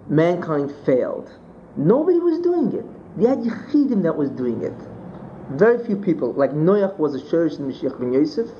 mankind 0.08 0.72
failed 0.84 1.30
Nobody 1.78 2.18
was 2.18 2.40
doing 2.40 2.72
it. 2.74 2.84
We 3.16 3.24
had 3.26 3.38
Yechidim 3.38 4.02
that 4.02 4.16
was 4.16 4.30
doing 4.30 4.62
it. 4.64 4.74
Very 5.50 5.78
few 5.86 5.94
people. 5.94 6.32
Like 6.32 6.50
Noach 6.50 6.98
was 6.98 7.14
a 7.14 7.20
Sherish 7.20 7.54
in 7.54 7.70
Mashiach 7.70 8.00
ben 8.00 8.12
Yosef, 8.12 8.50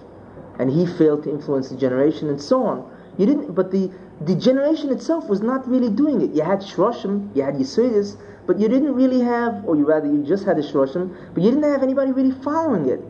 and 0.61 0.71
he 0.71 0.87
failed 0.87 1.25
to 1.25 1.31
influence 1.31 1.69
the 1.69 1.77
generation, 1.77 2.29
and 2.29 2.41
so 2.41 2.65
on. 2.65 2.89
You 3.19 3.27
didn't, 3.27 3.57
but 3.57 3.73
the, 3.73 3.91
the 4.21 4.37
generation 4.37 4.93
itself 4.93 5.29
was 5.29 5.41
not 5.43 5.69
really 5.69 5.91
doing 5.91 6.21
it. 6.23 6.31
You 6.31 6.43
had 6.43 6.61
Shroshim, 6.61 7.35
you 7.35 7.43
had 7.43 7.57
Yisudis, 7.57 8.17
but 8.49 8.59
you 8.59 8.67
didn't 8.69 8.95
really 8.95 9.21
have, 9.21 9.63
or 9.65 9.77
you 9.77 9.87
rather, 9.87 10.09
you 10.09 10.25
just 10.25 10.45
had 10.45 10.57
the 10.57 10.63
Shroshim, 10.63 11.15
but 11.35 11.43
you 11.45 11.51
didn't 11.51 11.71
have 11.71 11.85
anybody 11.85 12.11
really 12.11 12.35
following 12.43 12.89
it. 12.89 13.01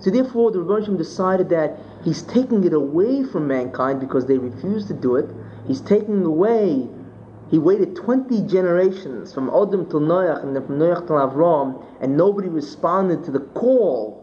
So 0.00 0.10
therefore, 0.10 0.50
the 0.50 0.60
Rebbe 0.60 0.98
decided 0.98 1.48
that 1.50 1.78
he's 2.04 2.22
taking 2.22 2.64
it 2.64 2.74
away 2.74 3.22
from 3.24 3.46
mankind 3.46 4.00
because 4.00 4.26
they 4.26 4.36
refused 4.36 4.88
to 4.88 4.94
do 4.94 5.16
it. 5.16 5.30
He's 5.66 5.80
taking 5.80 6.24
away 6.24 6.88
he 7.50 7.58
waited 7.58 7.96
20 7.96 8.42
generations 8.46 9.34
from 9.34 9.48
Adam 9.48 9.84
to 9.90 9.96
Noach 9.96 10.44
and 10.44 10.54
then 10.54 10.64
from 10.64 10.78
Noach 10.78 11.08
to 11.08 11.14
Avram, 11.14 11.84
and 12.00 12.16
nobody 12.16 12.48
responded 12.48 13.24
to 13.24 13.32
the 13.32 13.40
call 13.40 14.22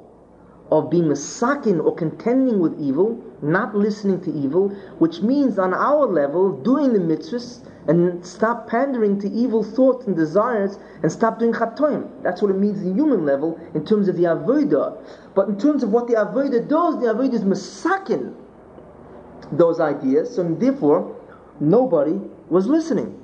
of 0.72 0.90
being 0.90 1.06
masakin 1.06 1.84
or 1.84 1.94
contending 1.94 2.60
with 2.60 2.80
evil, 2.80 3.22
not 3.42 3.76
listening 3.76 4.22
to 4.22 4.32
evil, 4.32 4.70
which 5.00 5.22
means 5.22 5.60
on 5.60 5.74
our 5.74 6.06
level, 6.08 6.54
doing 6.62 6.94
the 6.94 7.00
mitzvahs 7.00 7.60
and 7.88 8.26
stop 8.26 8.68
pandering 8.68 9.20
to 9.22 9.30
evil 9.30 9.64
thoughts 9.64 10.08
and 10.08 10.16
desires 10.16 10.78
and 11.04 11.12
stop 11.12 11.40
doing 11.40 11.54
chatoim. 11.54 12.10
That's 12.22 12.42
what 12.42 12.52
it 12.52 12.58
means 12.58 12.82
in 12.82 12.96
human 12.96 13.26
level 13.26 13.60
in 13.74 13.86
terms 13.86 14.08
of 14.10 14.18
the 14.18 14.24
avodah. 14.24 15.02
But 15.34 15.48
in 15.48 15.58
terms 15.58 15.84
of 15.84 15.92
what 15.92 16.08
the 16.08 16.16
avodah 16.16 16.68
does, 16.68 17.00
the 17.00 17.08
avodah 17.08 17.34
is 17.34 17.44
masakin 17.44 18.34
those 19.52 19.80
ideas, 19.80 20.36
so 20.36 20.44
therefore 20.44 21.16
nobody 21.60 22.20
was 22.50 22.68
listening. 22.68 23.18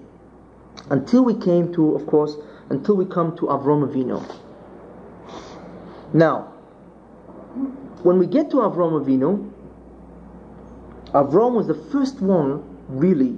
Until 0.90 1.24
we 1.24 1.36
came 1.36 1.74
to, 1.74 1.96
of 1.96 2.08
course, 2.08 2.38
until 2.70 2.96
we 2.96 3.06
come 3.06 3.36
to 3.38 3.44
Avram 3.44 3.88
Avinu. 3.88 4.24
Now, 6.14 6.54
when 8.04 8.18
we 8.20 8.28
get 8.28 8.50
to 8.52 8.58
Avram 8.58 9.04
Avinu, 9.04 9.52
Avram 11.12 11.54
was 11.54 11.68
the 11.68 11.76
first 11.76 12.22
one, 12.22 12.64
really, 12.88 13.38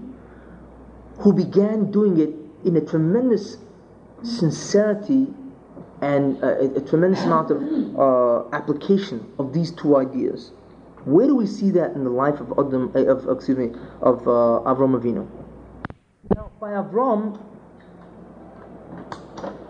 who 1.20 1.34
began 1.34 1.92
doing 1.92 2.20
it 2.20 2.34
in 2.68 2.76
a 2.78 2.82
tremendous 2.82 3.58
sincerity 4.24 5.28
and 6.02 6.38
a, 6.44 6.60
a, 6.60 6.76
a 6.76 6.82
tremendous 6.82 7.24
amount 7.24 7.52
of 7.52 7.62
uh, 7.98 8.50
application 8.56 9.26
of 9.40 9.54
these 9.54 9.72
two 9.72 9.96
ideas. 9.96 10.52
Where 11.06 11.28
do 11.28 11.36
we 11.36 11.46
see 11.46 11.70
that 11.72 11.92
in 11.92 12.04
the 12.04 12.10
life 12.10 12.40
of 12.40 12.52
Adam, 12.58 12.92
uh, 12.96 13.06
of 13.06 13.38
excuse 13.38 13.58
me, 13.58 13.72
of 14.02 14.28
uh, 14.28 14.66
Avram 14.66 15.00
Avinu? 15.00 15.28
Now, 16.36 16.52
by 16.60 16.72
Avram, 16.72 17.40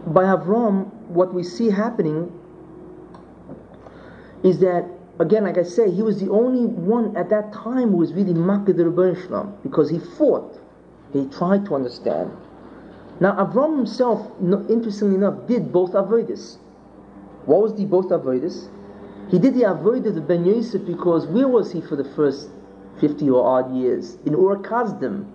by 0.08 0.24
Avram, 0.24 0.94
what 1.10 1.34
we 1.34 1.44
see 1.44 1.70
happening 1.70 2.32
is 4.44 4.60
that, 4.60 4.86
again, 5.20 5.44
like 5.44 5.58
I 5.58 5.64
say, 5.64 5.92
he 5.92 6.02
was 6.02 6.22
the 6.22 6.32
only 6.32 6.66
one 6.66 7.18
at 7.18 7.30
that 7.30 7.52
time 7.52 7.92
who 7.92 7.98
was 7.98 8.14
really 8.14 8.34
Makkah 8.34 8.74
the 8.74 8.86
because 9.64 9.90
he 9.90 10.00
fought, 10.00 10.58
he 11.14 11.26
tried 11.28 11.66
to 11.66 11.76
understand. 11.76 12.32
Now, 13.20 13.34
Avram 13.46 13.78
himself, 13.78 14.30
interestingly 14.70 15.16
enough, 15.16 15.48
did 15.48 15.72
both 15.72 15.94
Avodas. 15.94 16.58
What 17.46 17.62
was 17.62 17.76
the 17.76 17.86
both 17.86 18.10
Avodas? 18.10 18.70
He 19.30 19.40
did 19.40 19.54
the 19.54 19.62
Avodah 19.62 20.18
of 20.18 20.28
Ben 20.28 20.46
Yosef 20.46 20.86
because 20.86 21.26
where 21.28 21.48
was 21.48 21.72
he 21.72 21.82
for 21.82 21.96
the 21.96 22.04
first 22.04 22.50
50 23.00 23.30
or 23.30 23.46
odd 23.46 23.74
years? 23.74 24.18
In 24.26 24.36
Ur 24.36 24.58
Kasdim 24.58 25.26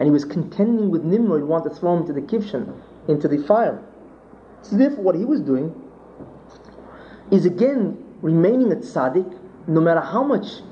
and 0.00 0.06
he 0.06 0.10
was 0.10 0.24
contending 0.24 0.90
with 0.90 1.04
Nimrod, 1.04 1.42
wanted 1.42 1.68
to 1.68 1.74
throw 1.74 1.92
him 1.92 2.00
into 2.00 2.14
the 2.14 2.22
kivshan, 2.22 2.74
into 3.06 3.28
the 3.28 3.36
fire. 3.46 3.82
So 4.62 4.76
therefore, 4.76 5.04
what 5.04 5.14
he 5.14 5.26
was 5.26 5.40
doing 5.40 5.74
is 7.30 7.44
again 7.44 8.02
remaining 8.22 8.72
a 8.72 8.76
tzaddik, 8.76 9.38
no 9.66 9.80
matter 9.80 10.00
how 10.00 10.24
much 10.24 10.62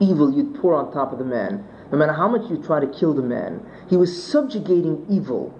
evil 0.00 0.30
you'd 0.30 0.54
pour 0.56 0.74
on 0.74 0.92
top 0.92 1.12
of 1.12 1.18
the 1.18 1.24
man, 1.24 1.64
no 1.94 1.98
matter 1.98 2.12
how 2.12 2.26
much 2.26 2.50
you 2.50 2.60
try 2.60 2.80
to 2.80 2.88
kill 2.88 3.14
the 3.14 3.22
man, 3.22 3.64
he 3.88 3.96
was 3.96 4.10
subjugating 4.20 5.06
evil. 5.08 5.56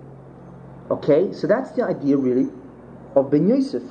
Okay, 0.91 1.33
so 1.33 1.47
that's 1.47 1.71
the 1.71 1.83
idea 1.85 2.17
really 2.17 2.51
of 3.15 3.31
Ben 3.31 3.47
Yosef. 3.47 3.85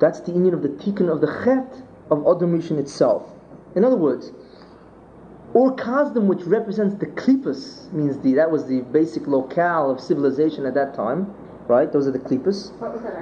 That's 0.00 0.18
the 0.18 0.32
union 0.32 0.54
of 0.54 0.62
the 0.62 0.70
tikkun 0.70 1.08
of 1.08 1.20
the 1.20 1.28
chet 1.44 1.82
of 2.10 2.26
Adam 2.26 2.58
Rishon 2.58 2.78
itself. 2.78 3.30
In 3.76 3.84
other 3.84 3.96
words, 3.96 4.32
Ur 5.54 5.76
Kasdim, 5.76 6.26
which 6.26 6.42
represents 6.42 6.96
the 6.96 7.06
Klippas, 7.06 7.92
means 7.92 8.18
the 8.18 8.34
that 8.34 8.50
was 8.50 8.66
the 8.66 8.80
basic 8.80 9.28
locale 9.28 9.88
of 9.88 10.00
civilization 10.00 10.66
at 10.66 10.74
that 10.74 10.94
time, 10.94 11.32
right? 11.68 11.92
Those 11.92 12.08
are 12.08 12.10
the 12.10 12.18
Klippas. 12.18 12.72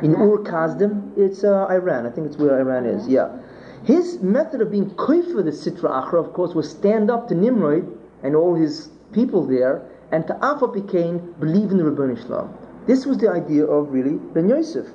In 0.02 0.14
Ur 0.14 0.38
Kasdim, 0.38 1.12
it's 1.18 1.44
uh, 1.44 1.66
Iran. 1.66 2.06
I 2.06 2.10
think 2.10 2.26
it's 2.26 2.38
where 2.38 2.58
Iran 2.58 2.86
is. 2.86 3.06
Yeah. 3.06 3.36
His 3.84 4.20
method 4.22 4.62
of 4.62 4.70
being 4.70 4.88
koifer 4.92 5.44
the 5.44 5.50
Sitra 5.50 5.90
Achra, 5.90 6.24
of 6.24 6.32
course, 6.32 6.54
was 6.54 6.70
stand 6.70 7.10
up 7.10 7.28
to 7.28 7.34
Nimrod 7.34 7.93
and 8.24 8.34
all 8.34 8.54
his 8.54 8.88
people 9.12 9.46
there, 9.46 9.88
and 10.10 10.26
Ta'afa 10.26 10.68
became 10.68 11.34
believe 11.38 11.70
in 11.70 11.78
the 11.78 11.84
Rabban 11.84 12.18
Islam. 12.18 12.52
This 12.86 13.06
was 13.06 13.18
the 13.18 13.30
idea 13.30 13.64
of 13.64 13.92
really 13.92 14.16
Ben 14.34 14.48
Yosef. 14.48 14.86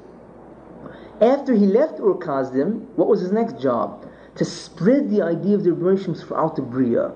After 1.22 1.54
he 1.54 1.66
left 1.66 2.00
Ur 2.00 2.16
Kasdim, 2.16 2.86
what 2.98 3.08
was 3.08 3.22
his 3.22 3.32
next 3.32 3.60
job? 3.60 4.06
To 4.36 4.46
spread 4.46 5.10
the 5.10 5.22
idea 5.22 5.56
of 5.56 5.64
the 5.64 5.72
Rabban 5.72 6.20
throughout 6.20 6.56
the 6.58 6.62
Bria 6.62 7.14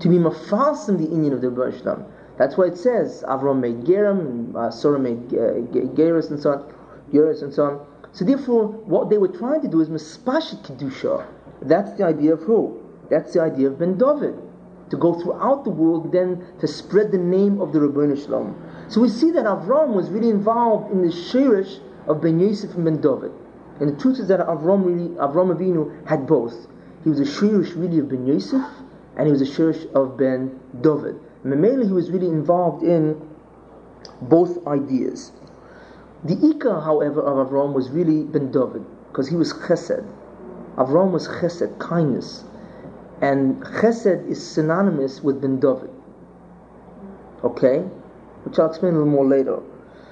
to 0.00 0.08
be 0.08 0.16
mafasim 0.16 0.98
the 0.98 1.04
Indian 1.04 1.32
of 1.32 1.40
the 1.40 1.50
Rebbe 1.50 2.06
That's 2.38 2.56
why 2.56 2.66
it 2.66 2.78
says 2.78 3.22
Avram 3.28 3.60
made 3.60 3.84
Geram 3.84 4.56
uh, 4.56 4.70
Sarah 4.70 4.98
made 4.98 5.32
uh, 5.34 5.60
Geras 5.94 6.30
and 6.30 6.40
so 6.40 6.52
on, 6.52 6.74
Geras 7.12 7.42
and 7.42 7.52
so 7.52 7.64
on. 7.64 7.86
So 8.12 8.24
therefore, 8.24 8.66
what 8.66 9.10
they 9.10 9.18
were 9.18 9.28
trying 9.28 9.60
to 9.62 9.68
do 9.68 9.80
is 9.80 9.88
mispashit 9.88 10.62
kedusha. 10.64 11.26
That's 11.62 11.92
the 11.92 12.04
idea 12.04 12.32
of 12.32 12.40
who? 12.40 12.80
That's 13.10 13.34
the 13.34 13.42
idea 13.42 13.68
of 13.68 13.78
Ben 13.78 13.98
David. 13.98 14.34
To 14.90 14.96
go 14.96 15.14
throughout 15.14 15.64
the 15.64 15.70
world, 15.70 16.12
then 16.12 16.44
to 16.60 16.66
spread 16.66 17.12
the 17.12 17.18
name 17.18 17.60
of 17.60 17.72
the 17.72 17.78
Rebbeinu 17.78 18.22
Shalom. 18.22 18.56
So 18.88 19.00
we 19.00 19.08
see 19.08 19.30
that 19.30 19.44
Avram 19.44 19.94
was 19.94 20.10
really 20.10 20.30
involved 20.30 20.90
in 20.92 21.02
the 21.02 21.08
shirish 21.08 21.80
of 22.08 22.20
Ben 22.20 22.40
Yosef 22.40 22.74
and 22.74 22.84
Ben 22.84 23.00
David. 23.00 23.30
And 23.78 23.88
the 23.88 24.00
truth 24.00 24.18
is 24.18 24.28
that 24.28 24.40
Avram 24.40 24.84
really, 24.84 25.08
Avram 25.10 25.56
Avinu 25.56 26.06
had 26.06 26.26
both. 26.26 26.66
He 27.04 27.08
was 27.08 27.20
a 27.20 27.24
shirish 27.24 27.74
really 27.76 28.00
of 28.00 28.08
Ben 28.08 28.26
Yosef, 28.26 28.66
and 29.16 29.26
he 29.26 29.32
was 29.32 29.40
a 29.40 29.46
shirish 29.46 29.90
of 29.94 30.18
Ben 30.18 30.58
David. 30.80 31.18
Memele, 31.44 31.86
he 31.86 31.92
was 31.92 32.10
really 32.10 32.26
involved 32.26 32.82
in 32.82 33.20
both 34.22 34.66
ideas. 34.66 35.32
The 36.24 36.34
Ika, 36.50 36.80
however, 36.80 37.22
of 37.22 37.48
Avram 37.48 37.72
was 37.72 37.90
really 37.90 38.24
Ben 38.24 38.50
David, 38.50 38.84
because 39.08 39.28
he 39.28 39.36
was 39.36 39.54
chesed. 39.54 40.04
Avram 40.76 41.12
was 41.12 41.28
chesed, 41.28 41.78
kindness. 41.78 42.44
And 43.20 43.62
chesed 43.62 44.28
is 44.28 44.44
synonymous 44.44 45.22
with 45.22 45.40
Ben 45.40 45.60
David. 45.60 45.90
Okay? 47.44 47.78
Which 48.44 48.58
I'll 48.58 48.68
explain 48.68 48.94
a 48.94 48.98
little 48.98 49.12
more 49.12 49.26
later. 49.26 49.60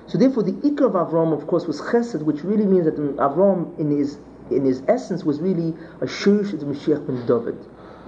So 0.07 0.19
therefore, 0.19 0.43
the 0.43 0.59
Ika 0.67 0.87
of 0.87 0.93
Avram, 0.93 1.33
of 1.33 1.47
course, 1.47 1.67
was 1.67 1.81
chesed, 1.81 2.23
which 2.23 2.43
really 2.43 2.67
means 2.67 2.85
that 2.85 2.97
Avram, 2.97 3.79
in 3.79 3.91
his 3.91 4.19
in 4.51 4.65
his 4.65 4.83
essence, 4.89 5.25
was 5.25 5.41
really 5.41 5.75
a 6.01 6.07
shirish 6.07 6.55
of 6.55 6.61
the 6.61 6.67
Mashiach 6.67 7.07
ben 7.07 7.27
David 7.27 7.59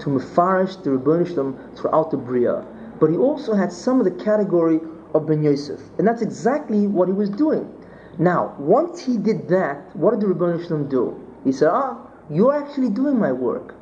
to 0.01 0.09
mafarish 0.09 0.82
the 0.82 0.90
Rebbeinu 0.90 1.76
throughout 1.76 2.11
the 2.11 2.16
Bria. 2.16 2.64
But 2.98 3.11
he 3.11 3.16
also 3.16 3.55
had 3.55 3.72
some 3.72 4.01
of 4.01 4.05
the 4.05 4.24
category 4.24 4.80
of 5.14 5.26
Ben 5.26 5.42
Yosef. 5.42 5.80
And 5.98 6.07
that's 6.07 6.22
exactly 6.22 6.86
what 6.86 7.09
he 7.09 7.14
was 7.14 7.30
doing. 7.30 7.70
Now, 8.18 8.55
once 8.59 9.01
he 9.01 9.16
did 9.16 9.48
that, 9.48 9.94
what 9.96 10.12
did 10.12 10.20
the 10.20 10.34
Rebbeinu 10.34 10.88
do? 10.88 11.22
He 11.44 11.53
said, 11.53 11.68
Ah, 11.72 11.98
you're 12.28 12.55
actually 12.55 12.90
doing 12.90 13.18
my 13.18 13.32
work. 13.32 13.74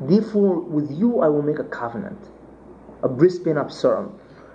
Therefore, 0.00 0.60
with 0.60 0.90
you 0.90 1.20
I 1.20 1.28
will 1.28 1.42
make 1.42 1.58
a 1.58 1.64
covenant, 1.64 2.18
a 3.02 3.08
bris 3.08 3.38
ben 3.38 3.56
Absaram. 3.56 4.12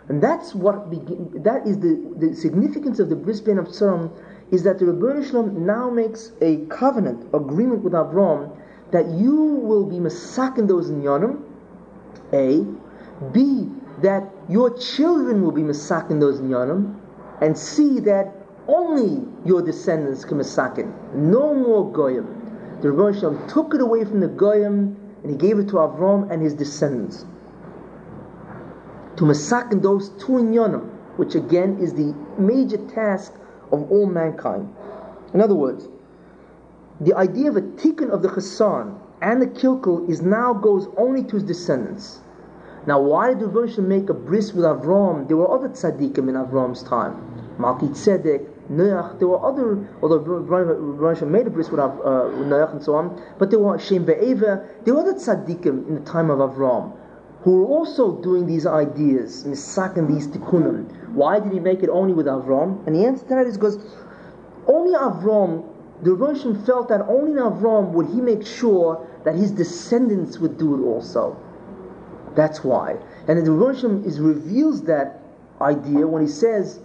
And 0.08 0.22
that's 0.22 0.56
what 0.56 0.90
begin, 0.90 1.44
that 1.44 1.66
is 1.68 1.80
the, 1.80 2.14
the 2.18 2.36
significance 2.36 3.00
of 3.00 3.10
the 3.10 3.16
bris 3.16 3.42
ben 3.42 3.58
Absaram 3.58 4.12
is 4.52 4.64
that 4.64 4.80
the 4.80 4.86
Rebbeinu 4.86 5.26
Shalom 5.26 5.66
now 5.66 5.90
makes 5.90 6.34
a 6.42 6.58
covenant, 6.66 7.34
agreement 7.34 7.84
with 7.84 7.94
Avram, 7.94 8.56
that 8.92 9.08
you 9.08 9.36
will 9.36 9.86
be 9.86 9.96
masakin 9.96 10.68
those 10.68 10.90
inyonim, 10.90 11.42
A. 12.34 12.66
B. 13.32 13.70
That 14.02 14.30
your 14.50 14.78
children 14.78 15.42
will 15.42 15.52
be 15.52 15.62
masakin 15.62 16.20
those 16.20 16.42
inyonim, 16.42 17.00
and 17.40 17.58
C. 17.58 18.02
That 18.02 18.36
only 18.68 19.26
your 19.46 19.62
descendants 19.62 20.26
can 20.26 20.40
masakin, 20.40 20.94
no 21.14 21.54
more 21.54 21.90
goyim. 21.92 22.28
The 22.82 22.90
Rebbeinu 22.90 23.20
Shalom 23.20 23.48
took 23.48 23.74
it 23.74 23.82
away 23.82 24.04
from 24.04 24.20
the 24.20 24.28
goyim 24.28 24.98
and 25.24 25.32
he 25.32 25.38
gave 25.38 25.60
it 25.60 25.68
to 25.70 25.76
Avram 25.76 26.32
and 26.32 26.42
his 26.42 26.54
descendants 26.54 27.26
to 29.18 29.28
masakin 29.28 29.82
those 29.84 30.10
two 30.10 30.34
inyonim, 30.34 30.90
which 31.18 31.36
again 31.36 31.78
is 31.80 31.94
the 31.94 32.16
major 32.40 32.78
task 32.78 33.34
of 33.72 33.92
all 33.92 34.08
mankind. 34.08 34.68
In 35.34 35.42
other 35.42 35.54
words, 35.54 35.88
the 37.00 37.14
idea 37.14 37.50
of 37.50 37.58
a 37.58 37.62
tikkun 37.62 38.10
of 38.10 38.22
the 38.22 38.30
chassan 38.30 38.98
and 39.22 39.42
the 39.42 39.48
kilkel 39.48 40.10
is 40.10 40.22
now 40.22 40.54
goes 40.54 40.88
only 40.98 41.24
to 41.24 41.36
his 41.36 41.44
descendants. 41.44 42.22
Now, 42.88 43.00
why 43.00 43.36
did 43.36 43.54
the 43.54 43.82
make 43.82 44.10
a 44.10 44.14
bris 44.16 44.54
with 44.54 44.66
Avram? 44.66 45.28
There 45.28 45.38
were 45.38 45.52
other 45.52 45.70
tzaddikim 45.70 46.28
in 46.30 46.34
Avram's 46.34 46.82
time. 46.82 47.16
Malki 47.60 47.90
Tzedek, 47.90 48.48
Noach, 48.70 49.20
there 49.20 49.28
were 49.28 49.44
other, 49.44 49.88
although 50.02 50.18
Rosh 50.18 51.22
made 51.22 51.48
a 51.48 51.50
bris 51.50 51.70
with, 51.70 51.80
uh, 51.80 51.86
Noach 51.86 52.74
and 52.74 52.84
so 52.84 52.96
on, 52.96 53.22
but 53.38 53.50
there 53.50 53.60
were 53.60 53.78
Shem 53.80 54.06
V'Ever, 54.06 54.66
there 54.84 54.94
were 54.94 55.02
other 55.02 55.14
tzaddikim 55.14 55.88
in 55.88 55.96
the 55.96 56.02
time 56.02 56.30
of 56.30 56.40
Avram 56.40 56.94
who 57.44 57.62
were 57.62 57.66
also 57.66 58.22
doing 58.22 58.46
these 58.46 58.68
ideas, 58.68 59.44
misaking 59.46 60.08
these 60.08 60.28
tikkunim. 60.28 60.86
Why 61.14 61.40
did 61.40 61.52
he 61.52 61.60
make 61.60 61.82
it 61.82 61.90
only 61.90 62.14
with 62.14 62.28
Avram? 62.28 62.86
And 62.86 62.96
the 62.96 63.06
answer 63.06 63.24
to 63.24 63.30
that 63.30 63.48
is 63.48 63.58
because 63.58 63.80
only 64.68 64.94
Avram, 64.94 65.68
the 66.04 66.12
Roshim 66.12 66.66
felt 66.66 66.90
that 66.90 67.02
only 67.02 67.32
in 67.32 67.38
Avram 67.38 67.92
would 67.94 68.08
he 68.08 68.22
make 68.22 68.46
sure 68.46 69.08
that 69.24 69.36
his 69.36 69.52
descendants 69.52 70.38
would 70.38 70.58
do 70.58 70.76
it 70.76 70.86
also. 70.86 71.36
That's 72.36 72.64
why. 72.64 72.98
And 73.28 73.40
the 73.46 73.52
Roshim 73.52 74.06
is 74.06 74.20
reveals 74.20 74.84
that 74.84 75.20
idea 75.60 76.06
when 76.08 76.22
he 76.22 76.28
says, 76.28 76.80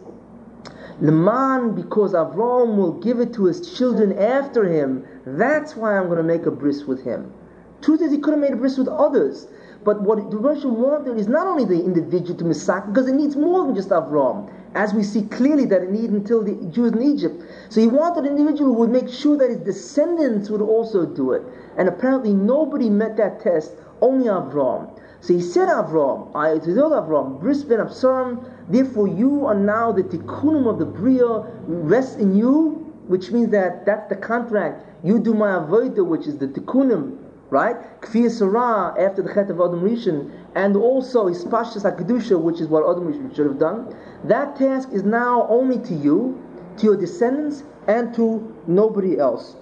Leman, 1.01 1.75
because 1.75 2.15
Avram 2.15 2.77
will 2.77 2.93
give 2.93 3.21
it 3.21 3.35
to 3.35 3.45
his 3.45 3.77
children 3.77 4.19
after 4.19 4.65
him, 4.65 5.05
that's 5.27 5.77
why 5.77 5.97
I'm 5.97 6.07
going 6.07 6.17
to 6.17 6.23
make 6.23 6.47
a 6.47 6.51
bris 6.51 6.85
with 6.85 7.05
him. 7.05 7.33
Truth 7.83 8.01
is, 8.01 8.13
he 8.13 8.19
could 8.19 8.33
have 8.33 8.41
made 8.41 8.53
a 8.53 8.57
bris 8.57 8.79
with 8.79 8.89
others. 8.89 9.47
But 9.85 10.03
what 10.03 10.31
the 10.31 10.39
Russian 10.39 10.81
wanted 10.81 11.17
is 11.17 11.29
not 11.29 11.47
only 11.47 11.65
the 11.65 11.85
individual 11.85 12.37
to 12.39 12.45
masakin, 12.45 12.93
because 12.93 13.09
it 13.09 13.15
needs 13.15 13.37
more 13.37 13.65
than 13.65 13.75
just 13.75 13.91
Avram, 13.91 14.51
as 14.75 14.95
we 14.95 15.03
see 15.03 15.23
clearly 15.23 15.65
that 15.67 15.83
it 15.83 15.91
needed 15.91 16.11
until 16.11 16.43
the 16.43 16.55
Jews 16.73 16.93
in 16.93 17.03
Egypt. 17.03 17.45
So 17.69 17.81
he 17.81 17.87
wanted 17.87 18.25
an 18.25 18.37
individual 18.37 18.73
who 18.73 18.81
would 18.81 18.91
make 18.91 19.09
sure 19.09 19.37
that 19.37 19.49
his 19.49 19.59
descendants 19.59 20.51
would 20.51 20.63
also 20.63 21.07
do 21.07 21.33
it. 21.33 21.43
And 21.77 21.89
apparently 21.89 22.33
nobody 22.33 22.91
met 22.91 23.17
that 23.19 23.41
test, 23.41 23.73
only 24.01 24.27
Avram. 24.27 24.99
So 25.21 25.35
he 25.35 25.41
said 25.41 25.69
Avram, 25.69 26.35
I 26.35 26.59
told 26.59 26.93
Avram, 26.93 27.39
Bris 27.39 27.63
ben 27.63 27.79
Absaram, 27.79 28.45
therefore 28.69 29.09
you 29.09 29.47
are 29.47 29.55
now 29.55 29.93
the 29.93 30.03
tikkunim 30.03 30.69
of 30.69 30.79
the 30.79 30.85
Bria, 30.85 31.45
rests 31.67 32.17
in 32.17 32.37
you, 32.37 32.93
which 33.09 33.31
means 33.31 33.51
that 33.51 33.87
that's 33.87 34.09
the 34.09 34.17
contract. 34.17 34.85
You 35.05 35.19
do 35.19 35.35
my 35.35 35.51
avodah, 35.51 36.05
which 36.05 36.27
is 36.27 36.39
the 36.39 36.49
tikkunim, 36.49 37.19
right? 37.51 37.77
Kfiyas 38.01 38.41
Ra 38.41 38.95
after 38.99 39.23
the 39.23 39.33
Chet 39.33 39.51
of 39.51 39.61
Adam 39.61 39.81
Rishon, 39.81 40.31
and 40.55 40.77
also 40.77 41.27
Hispashtas 41.27 41.85
HaKedusha, 41.85 42.41
which 42.41 42.61
is 42.61 42.69
what 42.69 42.83
Adam 42.89 43.13
Rishon 43.13 43.35
should 43.35 43.47
have 43.47 43.59
done. 43.59 43.95
That 44.25 44.57
task 44.57 44.89
is 44.93 45.05
now 45.05 45.47
only 45.49 45.79
to 45.87 45.95
you, 45.95 46.43
to 46.79 46.85
your 46.85 46.97
descendants, 46.97 47.63
and 47.87 48.13
to 48.15 48.55
nobody 48.67 49.19
else. 49.19 49.57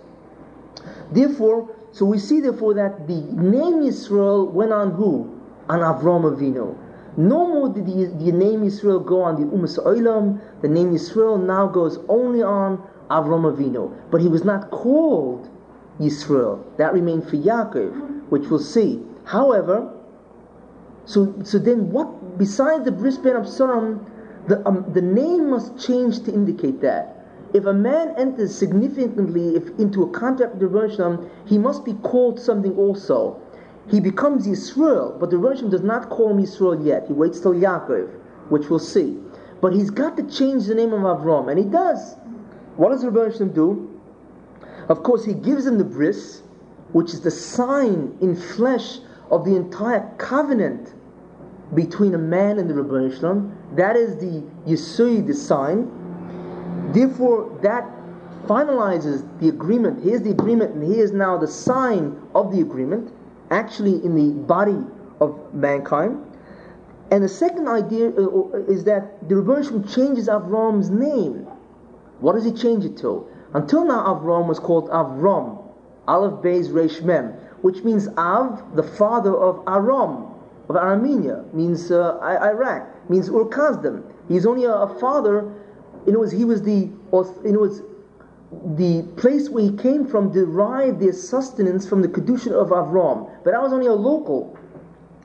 Therefore, 1.12 1.68
so 1.92 2.04
we 2.06 2.18
see 2.18 2.40
therefore 2.40 2.74
that 2.74 3.06
the 3.06 3.20
name 3.20 3.82
Israel 3.82 4.46
went 4.46 4.72
on 4.72 4.92
who? 4.92 5.40
On 5.68 5.80
Avram 5.80 6.24
Avinu. 6.24 6.76
No 7.16 7.46
more 7.46 7.68
the, 7.68 7.80
the 7.80 8.32
name 8.32 8.62
Yisrael 8.62 9.04
go 9.04 9.22
on 9.22 9.36
the 9.36 9.46
Umas 9.46 9.78
Oilam. 9.78 10.40
The 10.62 10.68
name 10.68 10.92
Yisrael 10.92 11.40
now 11.40 11.66
goes 11.68 11.98
only 12.08 12.42
on 12.42 12.82
Avram 13.10 13.44
Avinu. 13.50 13.92
But 14.10 14.20
he 14.20 14.28
was 14.28 14.44
not 14.44 14.70
called 14.70 15.48
Yisrael. 16.00 16.64
That 16.76 16.92
remained 16.92 17.28
for 17.28 17.36
Yaakov, 17.36 18.28
which 18.30 18.48
we'll 18.48 18.58
see. 18.58 19.00
However, 19.24 19.92
so 21.04 21.34
so 21.44 21.58
then 21.58 21.90
what? 21.92 22.38
Besides 22.38 22.84
the 22.84 22.92
bris 22.92 23.16
of 23.18 23.24
Absalam, 23.24 24.04
the 24.48 24.66
um, 24.66 24.84
the 24.92 25.02
name 25.02 25.50
must 25.50 25.78
change 25.78 26.24
to 26.24 26.32
indicate 26.32 26.80
that. 26.80 27.14
If 27.54 27.66
a 27.66 27.72
man 27.72 28.14
enters 28.16 28.52
significantly 28.52 29.54
if, 29.54 29.68
into 29.78 30.02
a 30.02 30.10
contract 30.10 30.56
with 30.56 30.72
Rosham, 30.72 31.30
he 31.46 31.56
must 31.56 31.84
be 31.84 31.94
called 31.94 32.40
something 32.40 32.76
also. 32.76 33.40
He 33.88 34.00
becomes 34.00 34.46
Yisrael, 34.46 35.18
but 35.18 35.30
the 35.30 35.36
Rosham 35.36 35.70
does 35.70 35.82
not 35.82 36.08
call 36.08 36.30
him 36.30 36.38
Yisrael 36.38 36.84
yet. 36.84 37.06
He 37.06 37.12
waits 37.12 37.40
till 37.40 37.52
Yaakov, 37.54 38.08
which 38.48 38.70
we'll 38.70 38.78
see. 38.78 39.18
But 39.60 39.74
he's 39.74 39.90
got 39.90 40.16
to 40.16 40.22
change 40.22 40.66
the 40.66 40.74
name 40.74 40.92
of 40.92 41.00
Avram, 41.00 41.50
and 41.50 41.58
he 41.58 41.64
does. 41.64 42.16
What 42.76 42.90
does 42.90 43.02
the 43.02 43.08
Rosham 43.08 43.54
do? 43.54 43.90
Of 44.88 45.02
course, 45.02 45.24
he 45.24 45.34
gives 45.34 45.66
him 45.66 45.78
the 45.78 45.84
bris, 45.84 46.42
which 46.92 47.12
is 47.12 47.20
the 47.20 47.30
sign 47.30 48.16
in 48.20 48.36
flesh 48.36 48.98
of 49.30 49.44
the 49.44 49.56
entire 49.56 50.10
covenant 50.18 50.94
between 51.74 52.14
a 52.14 52.18
man 52.18 52.58
and 52.58 52.68
the 52.68 52.74
Rebbe 52.74 53.14
Shalom. 53.16 53.56
That 53.74 53.96
is 53.96 54.16
the 54.16 54.42
Yisui, 54.66 55.26
the 55.26 55.34
sign. 55.34 55.90
Therefore, 56.92 57.58
that 57.62 57.90
finalizes 58.46 59.26
the 59.40 59.48
agreement. 59.48 60.02
Here's 60.02 60.22
the 60.22 60.30
agreement, 60.30 60.74
and 60.74 60.84
here's 60.84 61.12
now 61.12 61.38
the 61.38 61.48
sign 61.48 62.20
of 62.34 62.52
the 62.52 62.60
agreement, 62.60 63.10
actually 63.54 64.04
in 64.04 64.14
the 64.14 64.30
body 64.42 64.78
of 65.20 65.54
mankind. 65.54 66.20
And 67.10 67.22
the 67.22 67.28
second 67.28 67.68
idea 67.68 68.10
uh, 68.10 68.22
uh, 68.22 68.56
is 68.66 68.84
that 68.84 69.28
the 69.28 69.36
Rebbe 69.36 69.62
changes 69.88 70.28
Avram's 70.28 70.90
name. 70.90 71.46
What 72.20 72.34
does 72.34 72.44
he 72.44 72.52
change 72.52 72.84
it 72.84 72.96
to? 72.98 73.26
Until 73.52 73.84
now, 73.84 74.02
Avram 74.12 74.48
was 74.48 74.58
called 74.58 74.88
Avram, 74.90 75.62
Aleph 76.08 76.42
Beis 76.42 76.74
Resh 76.74 77.00
Mem, 77.02 77.32
which 77.62 77.84
means 77.84 78.08
Av, 78.16 78.74
the 78.74 78.82
father 78.82 79.36
of 79.36 79.62
Aram, 79.68 80.26
of 80.68 80.76
Armenia, 80.76 81.44
means 81.52 81.90
uh, 81.90 82.18
Iraq, 82.20 83.08
means 83.08 83.28
Ur 83.28 83.44
Kasdim. 83.44 84.02
He's 84.28 84.46
only 84.46 84.64
a, 84.64 84.72
a 84.72 84.98
father. 84.98 85.52
It 86.06 86.18
was 86.18 86.32
he 86.32 86.44
was 86.44 86.62
the 86.62 86.90
it 87.44 87.58
was 87.60 87.82
the 88.76 89.02
place 89.16 89.48
where 89.48 89.64
he 89.64 89.72
came 89.76 90.06
from 90.06 90.32
derived 90.32 91.00
their 91.00 91.12
sustenance 91.12 91.86
from 91.86 92.02
the 92.02 92.08
kedusha 92.08 92.52
of 92.52 92.68
Avram, 92.68 93.30
but 93.44 93.52
that 93.52 93.62
was 93.62 93.72
only 93.72 93.86
a 93.86 93.92
local. 93.94 94.56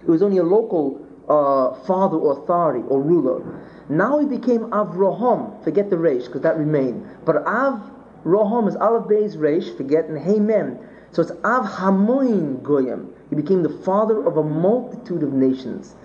It 0.02 0.10
was 0.10 0.22
only 0.22 0.38
a 0.38 0.44
local 0.44 1.06
uh, 1.28 1.74
father 1.86 2.18
or 2.18 2.42
authority 2.42 2.84
or 2.88 3.02
ruler. 3.02 3.62
Now 3.90 4.20
he 4.20 4.26
became 4.26 4.62
Avraham. 4.72 5.64
Forget 5.64 5.90
the 5.90 5.98
resh 5.98 6.26
because 6.26 6.42
that 6.42 6.58
remained. 6.58 7.06
But 7.26 7.38
Av 7.48 7.82
Roham 8.26 8.68
is 8.68 8.76
Aleph 8.76 9.06
Beis 9.06 9.40
Resh, 9.40 9.70
forget, 9.76 10.06
and 10.06 10.48
Mem. 10.48 10.78
So 11.12 11.22
it's 11.22 11.32
Av 11.44 11.66
Hamoin 11.66 12.62
Goyim. 12.62 13.14
He 13.30 13.36
became 13.36 13.64
the 13.64 13.70
father 13.70 14.26
of 14.26 14.38
a 14.38 14.44
multitude 14.44 15.24
of 15.24 15.34
nations. 15.34 15.96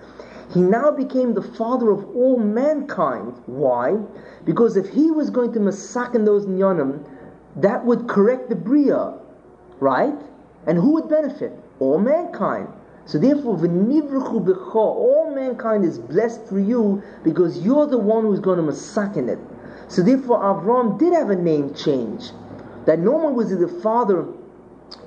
He 0.53 0.61
now 0.61 0.91
became 0.91 1.33
the 1.33 1.41
father 1.41 1.91
of 1.91 2.05
all 2.15 2.37
mankind. 2.37 3.33
Why? 3.45 3.97
Because 4.45 4.77
if 4.77 4.87
he 4.89 5.11
was 5.11 5.29
going 5.29 5.51
to 5.53 5.59
masakin 5.59 6.25
those 6.25 6.45
Nyanim, 6.45 7.03
that 7.57 7.85
would 7.85 8.07
correct 8.07 8.49
the 8.49 8.55
Bria, 8.55 9.13
right? 9.79 10.15
And 10.65 10.77
who 10.77 10.93
would 10.93 11.09
benefit? 11.09 11.53
All 11.79 11.99
mankind. 11.99 12.67
So 13.05 13.19
therefore, 13.19 13.59
all 14.73 15.31
mankind 15.35 15.85
is 15.85 15.99
blessed 15.99 16.45
through 16.45 16.65
you 16.65 17.03
because 17.23 17.59
you're 17.59 17.85
the 17.85 17.99
one 17.99 18.23
who's 18.23 18.39
going 18.39 18.57
to 18.57 18.63
masakin 18.63 19.29
it. 19.29 19.39
So 19.87 20.01
therefore, 20.01 20.39
Avram 20.39 20.97
did 20.97 21.13
have 21.13 21.29
a 21.29 21.35
name 21.35 21.73
change. 21.75 22.31
That 22.85 22.99
no 22.99 23.11
one 23.11 23.35
was 23.35 23.49
the 23.49 23.67
father 23.67 24.25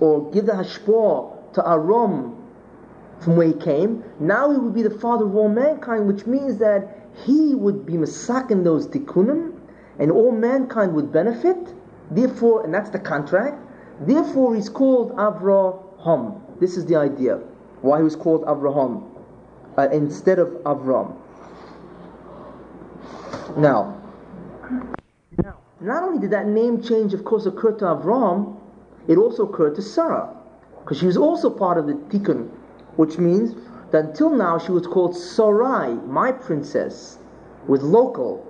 or 0.00 0.30
give 0.30 0.46
the 0.46 0.52
hashpah 0.52 1.54
to 1.54 1.68
Aram 1.68 2.36
from 3.20 3.36
where 3.36 3.48
he 3.48 3.52
came. 3.54 4.04
Now 4.20 4.50
he 4.52 4.58
would 4.58 4.74
be 4.74 4.82
the 4.82 4.98
father 4.98 5.24
of 5.24 5.34
all 5.34 5.48
mankind, 5.48 6.06
which 6.06 6.26
means 6.26 6.58
that 6.58 7.08
he 7.26 7.54
would 7.54 7.84
be 7.84 7.94
masakin 7.94 8.62
those 8.62 8.86
tikkunim, 8.86 9.58
and 9.98 10.12
all 10.12 10.30
mankind 10.30 10.94
would 10.94 11.10
benefit. 11.12 11.74
Therefore, 12.10 12.64
and 12.64 12.72
that's 12.72 12.90
the 12.90 12.98
contract. 12.98 13.58
Therefore, 14.00 14.54
he's 14.54 14.68
called 14.68 15.12
Avraham. 15.16 16.40
This 16.60 16.76
is 16.76 16.86
the 16.86 16.96
idea 16.96 17.40
why 17.82 17.98
he 17.98 18.04
was 18.04 18.16
called 18.16 18.44
Avraham 18.44 19.08
uh, 19.76 19.88
instead 19.90 20.38
of 20.38 20.48
Avram. 20.64 21.16
Now, 23.56 24.00
now, 25.42 25.58
not 25.80 26.02
only 26.02 26.18
did 26.18 26.30
that 26.30 26.46
name 26.46 26.82
change, 26.82 27.14
of 27.14 27.24
course, 27.24 27.46
occur 27.46 27.72
to 27.72 27.84
Avram, 27.84 28.58
it 29.06 29.16
also 29.16 29.46
occurred 29.46 29.76
to 29.76 29.82
Sarah, 29.82 30.34
because 30.80 30.98
she 30.98 31.06
was 31.06 31.16
also 31.16 31.48
part 31.48 31.78
of 31.78 31.86
the 31.86 31.94
Tikkun, 31.94 32.48
which 32.96 33.18
means 33.18 33.54
that 33.92 34.04
until 34.04 34.30
now 34.30 34.58
she 34.58 34.72
was 34.72 34.86
called 34.86 35.16
Sarai, 35.16 35.94
my 36.06 36.32
princess, 36.32 37.18
with 37.66 37.82
local. 37.82 38.44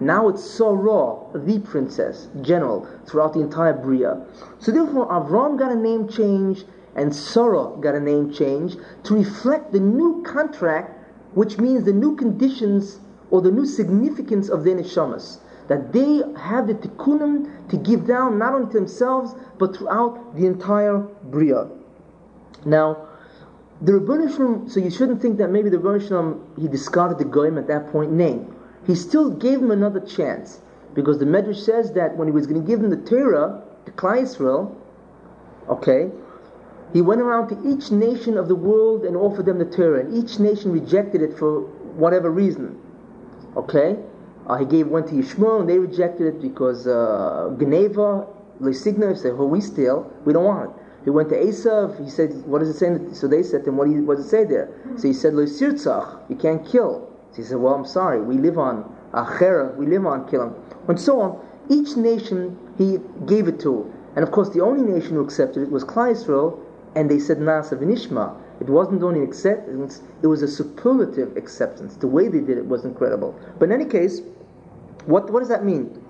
Now 0.00 0.28
it's 0.28 0.42
Sarah, 0.42 1.16
the 1.34 1.58
princess, 1.58 2.28
general, 2.40 2.88
throughout 3.06 3.34
the 3.34 3.40
entire 3.40 3.74
Bria. 3.74 4.24
So 4.58 4.72
therefore, 4.72 5.06
Avram 5.08 5.58
got 5.58 5.70
a 5.70 5.76
name 5.76 6.08
change 6.08 6.64
and 6.96 7.14
Sarah 7.14 7.76
got 7.80 7.94
a 7.94 8.00
name 8.00 8.32
change 8.32 8.76
to 9.04 9.14
reflect 9.14 9.72
the 9.72 9.80
new 9.80 10.22
contract, 10.22 10.98
which 11.34 11.58
means 11.58 11.84
the 11.84 11.92
new 11.92 12.16
conditions 12.16 12.98
or 13.30 13.42
the 13.42 13.50
new 13.50 13.66
significance 13.66 14.48
of 14.48 14.64
their 14.64 14.74
neshamas. 14.74 15.38
That 15.68 15.92
they 15.92 16.22
have 16.36 16.66
the 16.66 16.74
tikkunim 16.74 17.68
to 17.68 17.76
give 17.76 18.06
down 18.06 18.38
not 18.38 18.54
only 18.54 18.72
to 18.72 18.78
themselves 18.78 19.34
but 19.58 19.76
throughout 19.76 20.34
the 20.34 20.46
entire 20.46 20.98
bria. 20.98 21.68
Now, 22.64 23.06
the 23.82 23.92
Rebbeinu 23.92 24.70
so 24.70 24.80
you 24.80 24.90
shouldn't 24.90 25.22
think 25.22 25.38
that 25.38 25.50
maybe 25.50 25.68
the 25.68 25.76
Rebbeinu 25.76 26.40
he 26.58 26.68
discarded 26.68 27.18
the 27.18 27.24
goyim 27.24 27.56
at 27.56 27.66
that 27.68 27.92
point. 27.92 28.12
Name, 28.12 28.54
he 28.90 28.96
still 28.96 29.30
gave 29.30 29.60
him 29.60 29.70
another 29.70 30.00
chance 30.00 30.60
because 30.94 31.18
the 31.18 31.24
Medrash 31.24 31.64
says 31.64 31.92
that 31.92 32.16
when 32.16 32.26
he 32.26 32.32
was 32.32 32.46
going 32.46 32.60
to 32.60 32.66
give 32.66 32.80
him 32.80 32.90
the 32.90 32.96
Torah, 32.96 33.62
the 33.84 33.92
Klal 33.92 34.22
Yisrael, 34.22 34.74
okay, 35.68 36.10
he 36.92 37.00
went 37.00 37.20
around 37.20 37.48
to 37.48 37.70
each 37.70 37.92
nation 37.92 38.36
of 38.36 38.48
the 38.48 38.54
world 38.54 39.04
and 39.04 39.16
offered 39.16 39.46
them 39.46 39.58
the 39.58 39.64
Torah, 39.64 40.00
and 40.00 40.12
each 40.12 40.40
nation 40.40 40.72
rejected 40.72 41.22
it 41.22 41.38
for 41.38 41.60
whatever 41.94 42.30
reason. 42.30 42.76
Okay? 43.56 43.96
Uh, 44.48 44.56
he 44.56 44.64
gave 44.64 44.88
one 44.88 45.06
to 45.06 45.14
Yishmael, 45.14 45.60
and 45.60 45.70
they 45.70 45.78
rejected 45.78 46.26
it 46.26 46.42
because 46.42 46.88
uh, 46.88 47.54
Geneva, 47.58 48.26
Lysigna, 48.60 49.16
said, 49.16 49.36
well, 49.36 49.48
we 49.48 49.60
steal, 49.60 50.12
we 50.24 50.32
don't 50.32 50.44
want 50.44 50.70
it. 50.70 50.76
He 51.04 51.10
went 51.10 51.28
to 51.30 51.36
Esav, 51.36 52.02
he 52.02 52.10
said, 52.10 52.44
what 52.44 52.58
does 52.58 52.68
it 52.70 52.76
say? 52.76 53.14
So 53.14 53.28
they 53.28 53.42
said 53.42 53.64
to 53.64 53.70
him, 53.70 53.76
what, 53.76 53.88
what 53.88 54.16
does 54.16 54.26
it 54.26 54.30
say 54.30 54.44
there? 54.44 54.68
So 54.96 55.08
he 55.08 55.14
said, 55.14 55.34
Lo 55.34 55.44
Sirtzach, 55.44 56.28
you 56.28 56.36
can't 56.36 56.66
kill. 56.66 57.09
So 57.30 57.36
he 57.36 57.42
said, 57.42 57.58
well, 57.58 57.74
I'm 57.74 57.86
sorry, 57.86 58.20
we 58.20 58.36
live 58.36 58.58
on 58.58 58.84
Achera, 59.12 59.74
we 59.76 59.86
live 59.86 60.06
on 60.06 60.28
killing. 60.28 60.54
And 60.88 61.00
so 61.00 61.20
on. 61.20 61.46
Each 61.68 61.96
nation, 61.96 62.58
he 62.76 62.98
gave 63.26 63.46
it 63.46 63.60
to. 63.60 63.92
And 64.16 64.24
of 64.24 64.32
course, 64.32 64.50
the 64.50 64.60
only 64.60 64.82
nation 64.82 65.14
who 65.14 65.20
accepted 65.20 65.62
it 65.62 65.70
was 65.70 65.84
Klal 65.84 66.58
and 66.96 67.08
they 67.08 67.20
said 67.20 67.38
Naaseh 67.38 67.78
V'nishma. 67.78 68.36
It 68.60 68.68
wasn't 68.68 69.02
only 69.02 69.22
acceptance, 69.22 70.02
it 70.22 70.26
was 70.26 70.42
a 70.42 70.48
superlative 70.48 71.36
acceptance. 71.36 71.96
The 71.96 72.08
way 72.08 72.28
they 72.28 72.40
did 72.40 72.58
it 72.58 72.66
was 72.66 72.84
incredible. 72.84 73.38
But 73.58 73.66
in 73.66 73.72
any 73.72 73.84
case, 73.84 74.20
what, 75.06 75.30
what 75.30 75.40
does 75.40 75.48
that 75.48 75.64
mean? 75.64 76.04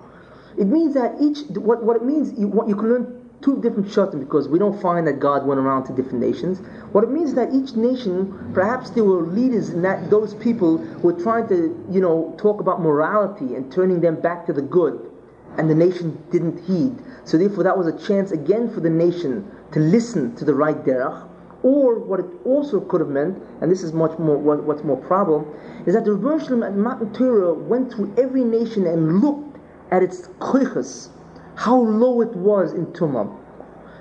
It 0.57 0.65
means 0.65 0.93
that 0.95 1.15
each, 1.21 1.39
what, 1.57 1.83
what 1.83 1.95
it 1.95 2.03
means, 2.03 2.37
you, 2.37 2.47
what, 2.47 2.67
you 2.67 2.75
can 2.75 2.89
learn 2.89 3.20
two 3.41 3.61
different 3.61 3.87
shatim 3.87 4.19
because 4.19 4.47
we 4.47 4.59
don't 4.59 4.79
find 4.81 5.07
that 5.07 5.19
God 5.19 5.45
went 5.45 5.59
around 5.59 5.85
to 5.85 5.93
different 5.93 6.19
nations. 6.19 6.59
What 6.91 7.03
it 7.03 7.09
means 7.09 7.29
is 7.29 7.35
that 7.35 7.53
each 7.53 7.75
nation, 7.75 8.51
perhaps 8.53 8.91
there 8.91 9.03
were 9.03 9.21
leaders 9.21 9.69
in 9.69 9.81
that 9.81 10.09
those 10.09 10.35
people 10.35 10.77
who 10.77 11.07
were 11.07 11.19
trying 11.19 11.47
to, 11.47 11.85
you 11.89 12.01
know, 12.01 12.35
talk 12.37 12.61
about 12.61 12.81
morality 12.81 13.55
and 13.55 13.71
turning 13.71 14.01
them 14.01 14.21
back 14.21 14.45
to 14.45 14.53
the 14.53 14.61
good, 14.61 15.09
and 15.57 15.69
the 15.69 15.75
nation 15.75 16.21
didn't 16.31 16.63
heed. 16.65 16.95
So 17.25 17.37
therefore, 17.37 17.63
that 17.63 17.77
was 17.77 17.87
a 17.87 18.07
chance 18.07 18.31
again 18.31 18.73
for 18.73 18.79
the 18.79 18.89
nation 18.89 19.49
to 19.71 19.79
listen 19.79 20.35
to 20.35 20.45
the 20.45 20.53
right 20.53 20.77
derech. 20.83 21.27
Or 21.63 21.99
what 21.99 22.19
it 22.19 22.25
also 22.43 22.81
could 22.81 23.01
have 23.01 23.09
meant, 23.09 23.37
and 23.61 23.71
this 23.71 23.83
is 23.83 23.93
much 23.93 24.17
more 24.17 24.35
what, 24.35 24.63
what's 24.63 24.83
more 24.83 24.97
problem, 24.97 25.45
is 25.85 25.93
that 25.93 26.05
the 26.05 26.13
Rebbe 26.13 26.65
at 26.65 26.75
Matan 26.75 27.13
Torah 27.13 27.53
went 27.53 27.93
through 27.93 28.13
every 28.17 28.43
nation 28.43 28.87
and 28.87 29.21
looked 29.21 29.59
at 29.91 30.01
its 30.01 30.27
koiches, 30.39 31.09
how 31.55 31.77
low 31.77 32.21
it 32.21 32.35
was 32.35 32.73
in 32.73 32.87
Tumah. 32.87 33.37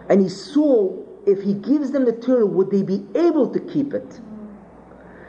And 0.09 0.21
he 0.21 0.29
saw 0.29 0.97
if 1.27 1.43
he 1.43 1.55
gives 1.55 1.91
them 1.93 2.05
the 2.05 2.13
Torah, 2.13 2.47
would 2.47 2.71
they 2.71 2.83
be 2.83 3.07
able 3.15 3.49
to 3.51 3.61
keep 3.61 3.93
it? 3.95 4.21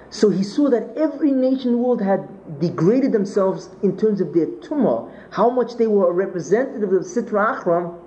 So 0.09 0.30
he 0.30 0.43
saw 0.43 0.69
that 0.69 0.97
every 0.97 1.32
nation 1.32 1.69
in 1.69 1.72
the 1.74 1.78
world 1.78 2.01
had 2.01 2.59
degraded 2.59 3.13
themselves 3.13 3.69
in 3.82 3.97
terms 3.97 4.19
of 4.19 4.34
their 4.34 4.47
tumah, 4.47 5.09
how 5.32 5.49
much 5.49 5.78
they 5.78 5.88
were 5.88 6.09
a 6.09 6.13
representative 6.13 6.91
of 6.91 7.03
Sitra 7.03 7.57
Achra, 7.57 7.97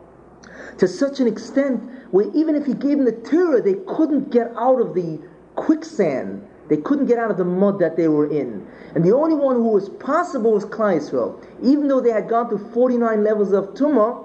to 0.79 0.87
such 0.87 1.21
an 1.21 1.27
extent 1.27 1.83
where 2.11 2.31
even 2.35 2.55
if 2.55 2.67
he 2.67 2.75
gave 2.75 2.99
them 2.99 3.07
the 3.07 3.13
Torah, 3.13 3.63
they 3.63 3.75
couldn't 3.87 4.31
get 4.31 4.53
out 4.57 4.81
of 4.81 4.95
the 4.95 5.19
quicksand. 5.55 6.47
They 6.69 6.79
couldn't 6.79 7.07
get 7.07 7.19
out 7.19 7.31
of 7.31 7.37
the 7.37 7.45
mud 7.45 7.79
that 7.81 7.97
they 7.97 8.09
were 8.09 8.31
in. 8.31 8.67
And 8.95 9.05
the 9.05 9.15
only 9.15 9.35
one 9.35 9.57
who 9.57 9.69
was 9.69 9.89
possible 9.89 10.53
was 10.53 10.65
Klal 10.65 10.99
Yisrael. 10.99 11.45
Even 11.63 11.89
though 11.89 12.01
they 12.01 12.11
had 12.11 12.29
gone 12.29 12.49
through 12.49 12.71
49 12.73 13.23
levels 13.23 13.53
of 13.53 13.75
Tumah, 13.75 14.25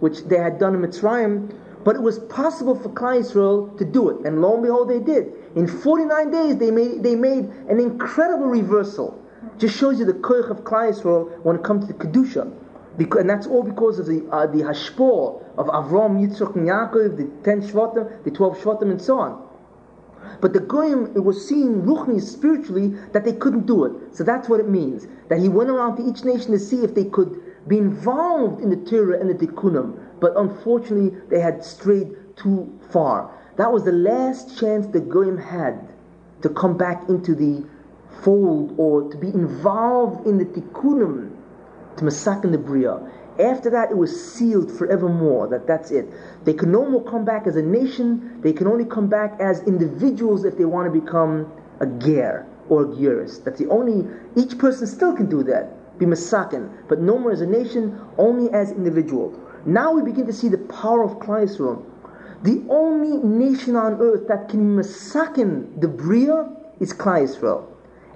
which 0.00 0.24
they 0.24 0.38
had 0.38 0.58
done 0.58 0.74
in 0.74 0.80
Mitzrayim, 0.82 1.52
but 1.84 1.96
it 1.96 2.02
was 2.02 2.18
possible 2.18 2.78
for 2.78 2.90
Klal 2.90 3.20
Yisrael 3.20 3.76
to 3.78 3.84
do 3.84 4.10
it. 4.10 4.24
And 4.26 4.40
lo 4.40 4.54
and 4.54 4.62
behold, 4.62 4.88
they 4.88 5.00
did. 5.00 5.32
In 5.56 5.66
49 5.66 6.30
days, 6.30 6.56
they 6.58 6.70
made, 6.70 7.02
they 7.02 7.16
made 7.16 7.44
an 7.68 7.80
incredible 7.80 8.46
reversal. 8.46 9.20
Just 9.58 9.76
shows 9.76 9.98
you 9.98 10.04
the 10.04 10.12
koich 10.14 10.50
of 10.50 10.64
Klai 10.64 10.90
Yisrael 10.90 11.38
when 11.42 11.56
it 11.56 11.64
comes 11.64 11.86
to 11.86 11.94
Kedusha. 11.94 12.50
Because, 12.96 13.20
and 13.20 13.30
that's 13.30 13.46
all 13.46 13.62
because 13.62 13.98
of 13.98 14.06
the 14.06 14.26
uh, 14.30 14.46
the 14.46 14.58
hashpor 14.58 15.42
of 15.56 15.66
Avram, 15.66 16.20
Yitzchak, 16.20 16.54
and 16.56 16.68
Yaakov, 16.68 17.16
the 17.16 17.30
ten 17.44 17.62
Shvatim, 17.62 18.24
the 18.24 18.30
twelve 18.30 18.58
Shvatim, 18.58 18.90
and 18.90 19.00
so 19.00 19.18
on. 19.18 19.49
But 20.40 20.52
the 20.52 20.60
Goyim 20.60 21.12
it 21.14 21.20
was 21.20 21.46
seeing 21.46 21.82
Ruchni 21.82 22.20
spiritually 22.20 22.94
that 23.12 23.24
they 23.24 23.32
couldn't 23.32 23.66
do 23.66 23.84
it. 23.84 24.14
So 24.14 24.24
that's 24.24 24.48
what 24.48 24.60
it 24.60 24.68
means. 24.68 25.06
That 25.28 25.38
he 25.38 25.48
went 25.48 25.70
around 25.70 25.96
to 25.96 26.08
each 26.08 26.24
nation 26.24 26.52
to 26.52 26.58
see 26.58 26.82
if 26.84 26.94
they 26.94 27.04
could 27.04 27.40
be 27.66 27.78
involved 27.78 28.62
in 28.62 28.70
the 28.70 28.76
Torah 28.76 29.18
and 29.20 29.28
the 29.30 29.34
Tikkunim. 29.34 29.98
But 30.20 30.36
unfortunately, 30.36 31.18
they 31.28 31.40
had 31.40 31.64
strayed 31.64 32.16
too 32.36 32.70
far. 32.90 33.30
That 33.56 33.72
was 33.72 33.84
the 33.84 33.92
last 33.92 34.58
chance 34.58 34.86
the 34.86 35.00
Goyim 35.00 35.38
had 35.38 35.88
to 36.42 36.48
come 36.48 36.76
back 36.76 37.08
into 37.08 37.34
the 37.34 37.64
fold 38.22 38.74
or 38.78 39.10
to 39.10 39.16
be 39.16 39.28
involved 39.28 40.26
in 40.26 40.38
the 40.38 40.44
Tikkunim 40.44 41.30
to 41.96 42.04
Masakin 42.04 42.52
the 42.52 42.58
Bria. 42.58 43.00
After 43.40 43.70
that, 43.70 43.90
it 43.90 43.96
was 43.96 44.12
sealed 44.32 44.70
forevermore. 44.70 45.48
That 45.48 45.66
that's 45.66 45.90
it. 45.90 46.06
They 46.44 46.52
can 46.52 46.70
no 46.70 46.88
more 46.88 47.02
come 47.04 47.24
back 47.24 47.46
as 47.46 47.56
a 47.56 47.62
nation. 47.62 48.40
They 48.42 48.52
can 48.52 48.66
only 48.66 48.84
come 48.84 49.08
back 49.08 49.40
as 49.40 49.62
individuals 49.62 50.44
if 50.44 50.58
they 50.58 50.66
want 50.66 50.92
to 50.92 51.00
become 51.00 51.50
a 51.80 51.86
ger 51.86 52.46
or 52.68 52.82
a 52.82 52.86
gearist. 52.86 53.44
That's 53.44 53.58
the 53.58 53.68
only. 53.68 54.06
Each 54.36 54.58
person 54.58 54.86
still 54.86 55.16
can 55.16 55.28
do 55.28 55.42
that, 55.44 55.98
be 55.98 56.04
masakin, 56.06 56.70
but 56.88 57.00
no 57.00 57.18
more 57.18 57.32
as 57.32 57.40
a 57.40 57.46
nation, 57.46 57.98
only 58.18 58.52
as 58.52 58.72
individual. 58.72 59.34
Now 59.64 59.92
we 59.92 60.02
begin 60.02 60.26
to 60.26 60.32
see 60.32 60.48
the 60.48 60.58
power 60.58 61.04
of 61.04 61.18
Yisrael. 61.18 61.84
The 62.42 62.64
only 62.70 63.18
nation 63.18 63.76
on 63.76 64.00
earth 64.00 64.28
that 64.28 64.48
can 64.48 64.76
masakin 64.76 65.80
the 65.80 65.88
bria 65.88 66.48
is 66.78 66.92
Yisrael. 66.94 67.66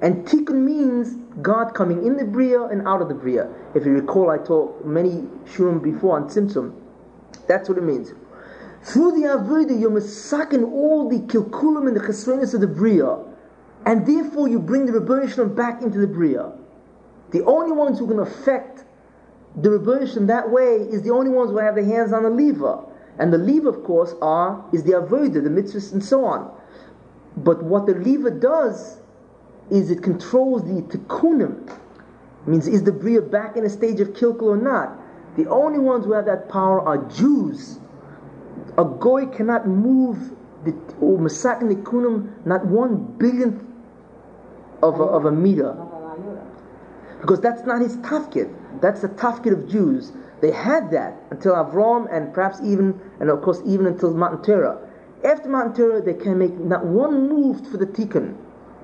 And 0.01 0.27
tikkun 0.27 0.65
means 0.65 1.17
God 1.43 1.75
coming 1.75 2.07
in 2.07 2.17
the 2.17 2.25
bria 2.25 2.65
and 2.65 2.87
out 2.87 3.03
of 3.03 3.09
the 3.09 3.15
bria. 3.15 3.49
If 3.75 3.85
you 3.85 3.93
recall, 3.93 4.31
I 4.31 4.39
taught 4.39 4.85
many 4.85 5.23
shurim 5.47 5.83
before 5.83 6.17
on 6.17 6.29
Tzimtzum. 6.29 6.73
That's 7.49 7.69
what 7.69 7.79
it 7.79 7.85
means. 7.85 8.13
Through 8.83 9.13
the 9.13 9.29
avodah, 9.29 9.81
you're 9.81 9.91
masakin 9.91 10.71
all 10.71 11.09
the 11.09 11.21
kilkulim 11.21 11.89
and 11.89 11.97
the 11.97 12.01
chesronis 12.01 12.55
of 12.55 12.61
the 12.61 12.67
bria, 12.67 13.19
and 13.87 14.07
therefore 14.07 14.49
you 14.49 14.61
bring 14.61 14.87
the 14.87 14.93
rebbeinu 14.93 15.55
back 15.57 15.83
into 15.83 15.99
the 15.99 16.07
bria. 16.07 16.53
The 17.31 17.43
only 17.45 17.73
ones 17.73 17.99
who 17.99 18.07
can 18.07 18.21
affect 18.21 18.85
the 19.57 19.71
rebbeinu 19.71 20.27
that 20.27 20.51
way 20.51 20.77
is 20.77 21.03
the 21.03 21.11
only 21.11 21.31
ones 21.31 21.51
who 21.51 21.59
have 21.59 21.75
their 21.75 21.85
hands 21.85 22.13
on 22.13 22.23
the 22.23 22.31
lever, 22.31 22.85
and 23.19 23.33
the 23.33 23.39
lever, 23.39 23.71
of 23.71 23.83
course, 23.85 24.15
are 24.21 24.65
is 24.73 24.85
the 24.85 24.93
avodah, 24.93 25.43
the 25.43 25.51
mitzvahs, 25.51 25.93
and 25.93 26.05
so 26.05 26.25
on. 26.25 26.55
But 27.37 27.63
what 27.65 27.87
the 27.87 27.95
lever 27.95 28.31
does 28.31 28.99
is 29.71 29.91
it 29.91 30.03
controls 30.03 30.63
the 30.65 30.83
tikkunim. 30.83 31.79
Means 32.47 32.69
is 32.69 32.83
the 32.83 32.93
bria 32.93 33.23
back 33.23 33.57
in 33.57 33.65
a 33.65 33.71
stage 33.71 34.01
of 34.01 34.09
kilkul 34.09 34.49
or 34.49 34.57
not? 34.57 34.99
The 35.37 35.49
only 35.49 35.79
ones 35.79 36.05
who 36.05 36.13
have 36.13 36.27
that 36.27 36.49
power 36.49 36.81
are 36.81 36.99
Jews. 37.09 37.79
A 38.77 38.85
goy 38.85 39.27
cannot 39.27 39.67
move 39.67 40.33
the 40.65 40.73
or 41.01 41.19
tikkunim 41.19 42.47
not 42.47 42.67
one 42.67 43.17
billionth 43.19 43.63
of 44.83 45.01
a, 45.01 45.05
of 45.05 45.25
a 45.25 45.33
meter. 45.33 45.75
Because 47.21 47.41
that's 47.41 47.65
not 47.65 47.81
his 47.81 47.97
tafkid. 47.99 48.55
That's 48.83 49.01
the 49.01 49.09
tafkid 49.09 49.53
of 49.53 49.69
Jews. 49.69 50.13
They 50.43 50.51
had 50.51 50.91
that 50.91 51.23
until 51.31 51.55
Avram 51.55 52.07
and 52.15 52.35
perhaps 52.35 52.61
even, 52.63 53.01
and 53.19 53.31
of 53.31 53.41
course 53.41 53.63
even 53.65 53.87
until 53.87 54.13
Matan 54.13 54.43
Torah. 54.43 54.79
After 55.25 55.49
Matan 55.49 55.73
Torah, 55.73 56.03
they 56.03 56.13
can 56.13 56.39
make 56.39 56.53
not 56.53 56.85
one 56.85 57.31
move 57.31 57.67
for 57.71 57.79
the 57.79 57.87
tikkun. 57.87 58.37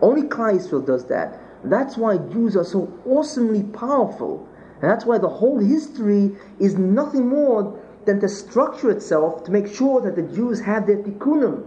Only 0.02 0.22
Klal 0.22 0.54
Yisrael 0.58 0.86
does 0.86 1.04
that. 1.06 1.38
That's 1.64 1.96
why 1.96 2.18
Jews 2.18 2.56
are 2.56 2.64
so 2.64 2.92
awesomely 3.06 3.62
powerful. 3.62 4.48
And 4.80 4.90
that's 4.90 5.04
why 5.04 5.18
the 5.18 5.28
whole 5.28 5.58
history 5.58 6.32
is 6.58 6.76
nothing 6.78 7.28
more 7.28 7.78
than 8.06 8.20
to 8.20 8.28
structure 8.28 8.90
itself 8.90 9.44
to 9.44 9.50
make 9.50 9.66
sure 9.66 10.00
that 10.00 10.16
the 10.16 10.22
Jews 10.22 10.60
have 10.60 10.86
their 10.86 10.96
tikkunim 10.96 11.64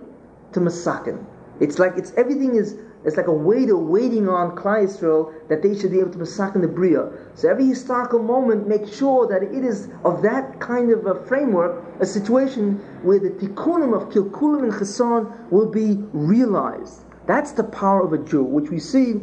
to 0.53 0.59
masakin. 0.59 1.23
It's 1.59 1.77
like 1.77 1.93
it's 1.95 2.11
everything 2.17 2.55
is 2.55 2.75
It's 3.05 3.17
like 3.17 3.27
a 3.27 3.33
waiter 3.33 3.75
waiting 3.75 4.29
on 4.29 4.55
Klal 4.55 4.85
Yisrael 4.85 5.33
that 5.49 5.61
they 5.61 5.77
should 5.77 5.91
be 5.91 5.99
able 5.99 6.11
to 6.11 6.17
masakin 6.19 6.61
the 6.61 6.69
Bria. 6.69 7.11
So 7.35 7.49
every 7.49 7.65
historical 7.65 8.19
moment, 8.19 8.67
make 8.67 8.87
sure 8.87 9.27
that 9.27 9.43
it 9.43 9.65
is 9.65 9.89
of 10.05 10.21
that 10.21 10.59
kind 10.61 10.89
of 10.89 11.05
a 11.05 11.15
framework, 11.25 11.83
a 11.99 12.05
situation 12.05 12.79
where 13.03 13.19
the 13.19 13.31
tikkunim 13.31 13.93
of 13.93 14.09
Kilkulim 14.09 14.63
and 14.63 14.73
Chesan 14.73 15.51
will 15.51 15.69
be 15.69 16.01
realized. 16.13 17.02
That's 17.25 17.53
the 17.53 17.63
power 17.63 18.01
of 18.01 18.13
a 18.13 18.17
Jew, 18.17 18.43
which 18.43 18.69
we 18.69 18.79
see 18.79 19.21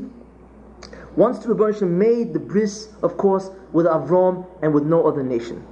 once 1.17 1.41
the 1.41 1.53
Rebbe 1.53 1.85
made 1.85 2.33
the 2.33 2.39
bris, 2.39 2.89
of 3.03 3.17
course, 3.17 3.51
with 3.73 3.87
Avram 3.87 4.47
and 4.63 4.73
with 4.73 4.85
no 4.85 5.07
other 5.07 5.23
nation. 5.23 5.67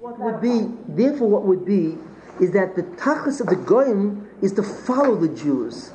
What 0.00 0.18
would 0.18 0.40
be, 0.40 0.68
therefore, 0.88 1.28
what 1.28 1.44
would 1.44 1.64
be 1.64 1.96
is 2.40 2.50
that 2.52 2.74
the 2.74 2.82
tachas 2.82 3.40
of 3.40 3.46
the 3.46 3.56
goyim 3.56 4.28
is 4.42 4.52
to 4.54 4.62
follow 4.62 5.14
the 5.14 5.28
Jews, 5.28 5.92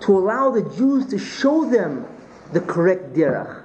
to 0.00 0.18
allow 0.18 0.50
the 0.50 0.62
Jews 0.76 1.06
to 1.08 1.18
show 1.18 1.68
them 1.68 2.06
the 2.52 2.60
correct 2.60 3.14
derech, 3.14 3.62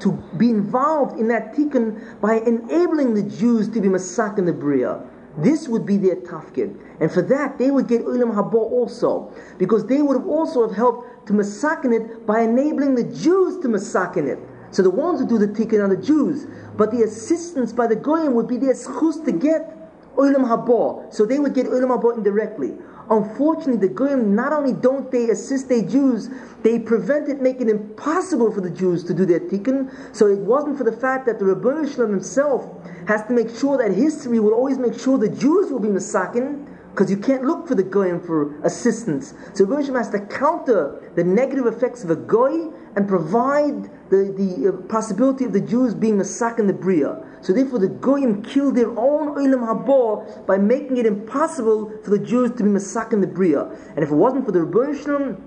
to 0.00 0.12
be 0.36 0.50
involved 0.50 1.18
in 1.18 1.28
that 1.28 1.54
tikkun 1.54 2.20
by 2.20 2.34
enabling 2.40 3.14
the 3.14 3.22
Jews 3.22 3.68
to 3.70 3.80
be 3.80 3.88
masak 3.88 4.38
in 4.38 4.46
the 4.46 4.52
bria. 4.52 5.00
This 5.38 5.68
would 5.68 5.84
be 5.84 5.98
their 5.98 6.16
tafkid. 6.16 6.78
And 7.00 7.12
for 7.12 7.22
that, 7.22 7.58
they 7.58 7.70
would 7.70 7.88
get 7.88 8.02
Ulam 8.04 8.34
Haba 8.34 8.54
also. 8.54 9.32
Because 9.58 9.86
they 9.86 10.00
would 10.00 10.16
have 10.16 10.26
also 10.26 10.66
have 10.66 10.76
helped 10.76 11.26
to 11.26 11.32
masakin 11.34 11.92
it 11.94 12.26
by 12.26 12.40
enabling 12.40 12.94
the 12.94 13.04
Jews 13.04 13.60
to 13.60 13.68
masakin 13.68 14.28
it. 14.28 14.38
So 14.70 14.82
the 14.82 14.90
ones 14.90 15.20
who 15.20 15.26
do 15.26 15.38
the 15.38 15.48
tikkun 15.48 15.80
are 15.84 15.94
the 15.94 16.02
Jews. 16.02 16.46
But 16.76 16.90
the 16.90 17.02
assistance 17.02 17.72
by 17.72 17.86
the 17.86 17.96
Goyim 17.96 18.34
would 18.34 18.48
be 18.48 18.56
their 18.56 18.74
schus 18.74 19.24
to 19.24 19.32
get 19.32 19.72
Ulam 20.16 20.46
Haba. 20.48 21.12
So 21.12 21.26
they 21.26 21.38
would 21.38 21.54
get 21.54 21.66
Ulam 21.66 21.96
Haba 21.96 22.16
indirectly. 22.16 22.74
Unfortunately, 23.08 23.88
the 23.88 23.92
Goyim 23.92 24.34
not 24.34 24.52
only 24.52 24.72
don't 24.72 25.10
they 25.10 25.30
assist 25.30 25.68
the 25.68 25.82
Jews, 25.82 26.28
they 26.62 26.78
prevent 26.78 27.28
it, 27.28 27.40
make 27.40 27.60
it 27.60 27.68
impossible 27.68 28.52
for 28.52 28.60
the 28.60 28.70
Jews 28.70 29.04
to 29.04 29.14
do 29.14 29.24
their 29.24 29.40
tikkun. 29.40 29.90
So 30.14 30.26
it 30.26 30.38
wasn't 30.38 30.78
for 30.78 30.84
the 30.84 30.92
fact 30.92 31.26
that 31.26 31.38
the 31.38 31.44
Rabbi 31.44 31.88
Shalom 31.88 32.10
himself 32.10 32.66
has 33.06 33.22
to 33.26 33.32
make 33.32 33.50
sure 33.50 33.78
that 33.78 33.92
history 33.92 34.40
will 34.40 34.54
always 34.54 34.78
make 34.78 34.98
sure 34.98 35.18
the 35.18 35.28
Jews 35.28 35.70
will 35.70 35.80
be 35.80 35.88
masakin, 35.88 36.66
because 36.90 37.10
you 37.10 37.18
can't 37.18 37.44
look 37.44 37.68
for 37.68 37.74
the 37.74 37.82
goyim 37.82 38.18
for 38.18 38.58
assistance. 38.64 39.34
So 39.52 39.66
Rabbi 39.66 39.82
Shalom 39.82 39.96
has 39.96 40.10
to 40.10 40.20
counter 40.20 41.12
the 41.14 41.22
negative 41.22 41.66
effects 41.66 42.02
of 42.02 42.10
a 42.10 42.16
goy 42.16 42.70
and 42.96 43.06
provide 43.06 43.90
the, 44.08 44.32
the 44.32 44.68
uh, 44.68 44.88
possibility 44.88 45.44
of 45.44 45.52
the 45.52 45.60
Jews 45.60 45.94
being 45.94 46.16
masakin 46.16 46.66
the 46.66 46.72
bria. 46.72 47.22
So 47.46 47.52
therefore 47.52 47.78
the 47.78 47.86
goyim 47.86 48.42
kill 48.42 48.72
their 48.72 48.90
own 48.98 49.36
oilam 49.36 49.62
haba 49.68 50.46
by 50.48 50.58
making 50.58 50.96
it 50.96 51.06
impossible 51.06 51.92
for 52.02 52.10
the 52.10 52.18
Jews 52.18 52.50
to 52.56 52.64
be 52.64 52.70
masakin 52.70 53.20
the 53.20 53.28
bria. 53.28 53.70
And 53.94 54.02
if 54.02 54.10
it 54.10 54.16
wasn't 54.16 54.46
for 54.46 54.50
the 54.50 54.64
Rabbi 54.64 55.00
Shalom, 55.00 55.40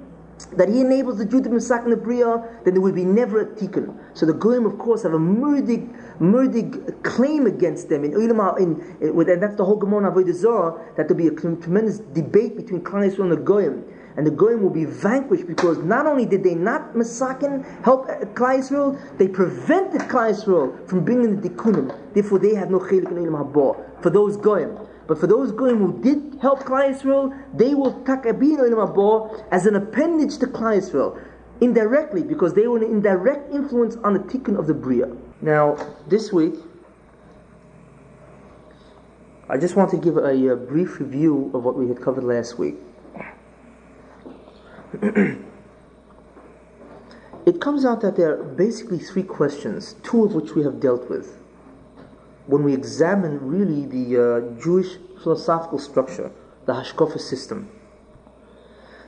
that 0.53 0.69
he 0.69 0.79
enables 0.79 1.17
the 1.17 1.25
Jew 1.25 1.43
to 1.43 1.49
be 1.49 1.57
masakin 1.57 1.89
the 1.89 1.97
bria, 1.97 2.41
then 2.63 2.73
there 2.73 2.79
would 2.79 2.95
be 2.95 3.03
never 3.03 3.41
a 3.41 3.45
tikkun. 3.47 3.99
So 4.13 4.25
the 4.25 4.31
goyim, 4.31 4.65
of 4.65 4.77
course, 4.77 5.03
have 5.03 5.11
a 5.11 5.19
murdig 5.19 5.93
murdig 6.21 7.03
claim 7.03 7.45
against 7.45 7.89
them 7.89 8.05
in 8.05 8.13
ulama 8.13 8.55
in, 8.57 8.79
in, 9.01 9.09
and 9.29 9.43
that's 9.43 9.57
the 9.57 9.65
whole 9.65 9.75
Gemara 9.75 10.09
Avodah 10.09 10.33
Zarah 10.33 10.79
that 10.95 11.09
there'll 11.09 11.15
be 11.15 11.27
a 11.27 11.31
tremendous 11.31 11.99
debate 11.99 12.55
between 12.55 12.79
Klal 12.79 13.11
Yisrael 13.11 13.23
and 13.23 13.31
the 13.33 13.35
Goyim 13.35 13.83
and 14.19 14.27
the 14.27 14.31
Goyim 14.31 14.61
will 14.61 14.69
be 14.69 14.83
vanquished 14.83 15.47
because 15.47 15.77
not 15.77 16.05
only 16.05 16.25
did 16.25 16.43
they 16.43 16.53
not 16.53 16.93
masakin 16.93 17.63
help 17.85 18.09
uh, 18.09 18.25
Klal 18.35 18.59
Yisrael, 18.59 19.17
they 19.17 19.29
prevented 19.29 20.01
Klal 20.11 20.33
Yisrael 20.33 20.85
from 20.89 21.05
bringing 21.05 21.39
the 21.39 21.47
tikkunim. 21.47 21.97
Therefore, 22.13 22.37
they 22.37 22.53
had 22.53 22.69
no 22.69 22.79
chelik 22.79 23.09
in 23.11 23.15
Ilam 23.15 24.03
for 24.03 24.09
those 24.09 24.35
Goyim. 24.35 24.77
But 25.07 25.21
for 25.21 25.27
those 25.27 25.53
Goyim 25.53 25.77
who 25.77 26.03
did 26.03 26.37
help 26.41 26.65
Klal 26.65 26.93
Yisrael, 26.93 27.57
they 27.57 27.73
will 27.73 27.93
takabin 28.03 28.59
Ilam 28.59 28.93
Haba 28.93 29.41
as 29.53 29.65
an 29.65 29.77
appendage 29.77 30.37
to 30.39 30.47
Klal 30.47 30.81
Yisrael 30.81 31.17
indirectly 31.61 32.21
because 32.21 32.53
they 32.55 32.67
were 32.67 32.75
an 32.75 32.83
indirect 32.83 33.53
influence 33.53 33.95
on 34.03 34.15
the 34.15 34.19
tikkun 34.19 34.59
of 34.59 34.67
the 34.67 34.73
bria. 34.73 35.15
Now, 35.41 35.77
this 36.09 36.33
week, 36.33 36.55
I 39.47 39.55
just 39.55 39.77
want 39.77 39.91
to 39.91 39.97
give 39.97 40.17
a, 40.17 40.49
a 40.49 40.57
brief 40.57 40.99
review 40.99 41.51
of 41.53 41.63
what 41.63 41.77
we 41.77 41.87
had 41.87 42.01
covered 42.01 42.25
last 42.25 42.59
week. 42.59 42.75
it 47.45 47.61
comes 47.61 47.85
out 47.85 48.01
that 48.01 48.15
there 48.15 48.39
are 48.39 48.43
basically 48.43 48.97
three 48.99 49.23
questions, 49.23 49.95
two 50.03 50.23
of 50.23 50.33
which 50.33 50.55
we 50.55 50.63
have 50.63 50.79
dealt 50.79 51.09
with. 51.09 51.37
When 52.47 52.63
we 52.63 52.73
examine 52.73 53.39
really 53.47 53.85
the 53.85 54.17
uh, 54.17 54.59
Jewish 54.61 54.97
philosophical 55.21 55.77
structure, 55.77 56.31
the 56.65 56.73
Hashkafa 56.73 57.19
system, 57.19 57.69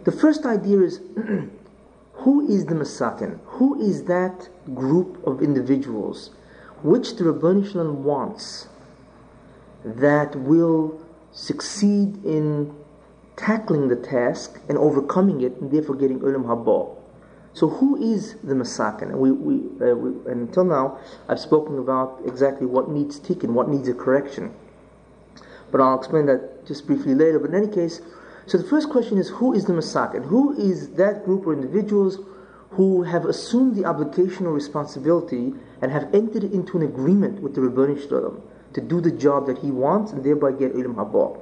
the 0.03 0.11
first 0.11 0.45
idea 0.45 0.81
is 0.81 0.99
who 2.13 2.47
is 2.47 2.65
the 2.65 2.75
Masakin? 2.75 3.39
Who 3.45 3.81
is 3.81 4.03
that 4.05 4.49
group 4.75 5.25
of 5.25 5.41
individuals 5.41 6.29
which 6.83 7.15
the 7.15 7.25
Rabban 7.25 7.71
Shalom 7.71 8.03
wants 8.03 8.67
that 9.83 10.35
will 10.35 10.99
succeed 11.31 12.23
in 12.25 12.75
tackling 13.35 13.87
the 13.87 13.95
task 13.95 14.59
and 14.69 14.77
overcoming 14.77 15.41
it 15.41 15.57
and 15.61 15.71
therefore 15.71 15.95
getting 15.95 16.19
Ulam 16.19 16.45
Haba? 16.45 16.95
So 17.53 17.67
who 17.67 18.01
is 18.01 18.35
the 18.43 18.53
Masakin? 18.53 19.03
And, 19.03 19.19
we, 19.19 19.31
we, 19.31 19.55
uh, 19.81 19.95
we, 19.95 20.31
and 20.31 20.47
until 20.47 20.63
now, 20.63 20.99
I've 21.27 21.39
spoken 21.39 21.77
about 21.77 22.21
exactly 22.25 22.65
what 22.65 22.89
needs 22.89 23.19
tikkun, 23.19 23.49
what 23.49 23.67
needs 23.67 23.87
a 23.89 23.93
correction. 23.93 24.53
But 25.69 25.81
I'll 25.81 25.97
explain 25.97 26.25
that 26.27 26.65
just 26.65 26.87
briefly 26.87 27.13
later. 27.13 27.39
But 27.39 27.49
in 27.49 27.55
any 27.55 27.73
case, 27.73 28.01
so 28.45 28.57
the 28.57 28.63
first 28.63 28.89
question 28.89 29.17
is 29.17 29.29
who 29.29 29.53
is 29.53 29.65
the 29.65 29.73
Masakin? 29.73 30.25
Who 30.25 30.53
is 30.57 30.91
that 30.91 31.25
group 31.25 31.45
or 31.45 31.53
individuals 31.53 32.19
who 32.71 33.03
have 33.03 33.25
assumed 33.25 33.75
the 33.75 33.85
obligation 33.85 34.45
or 34.45 34.53
responsibility 34.53 35.53
and 35.81 35.91
have 35.91 36.13
entered 36.13 36.45
into 36.45 36.77
an 36.77 36.83
agreement 36.83 37.41
with 37.41 37.55
the 37.55 37.61
Rebbeinu 37.61 38.01
Shalom 38.01 38.41
to 38.73 38.81
do 38.81 39.01
the 39.01 39.11
job 39.11 39.45
that 39.47 39.57
he 39.57 39.71
wants 39.71 40.11
and 40.13 40.23
thereby 40.23 40.53
get 40.53 40.73
Ilm 40.73 40.95
Haba. 40.95 41.37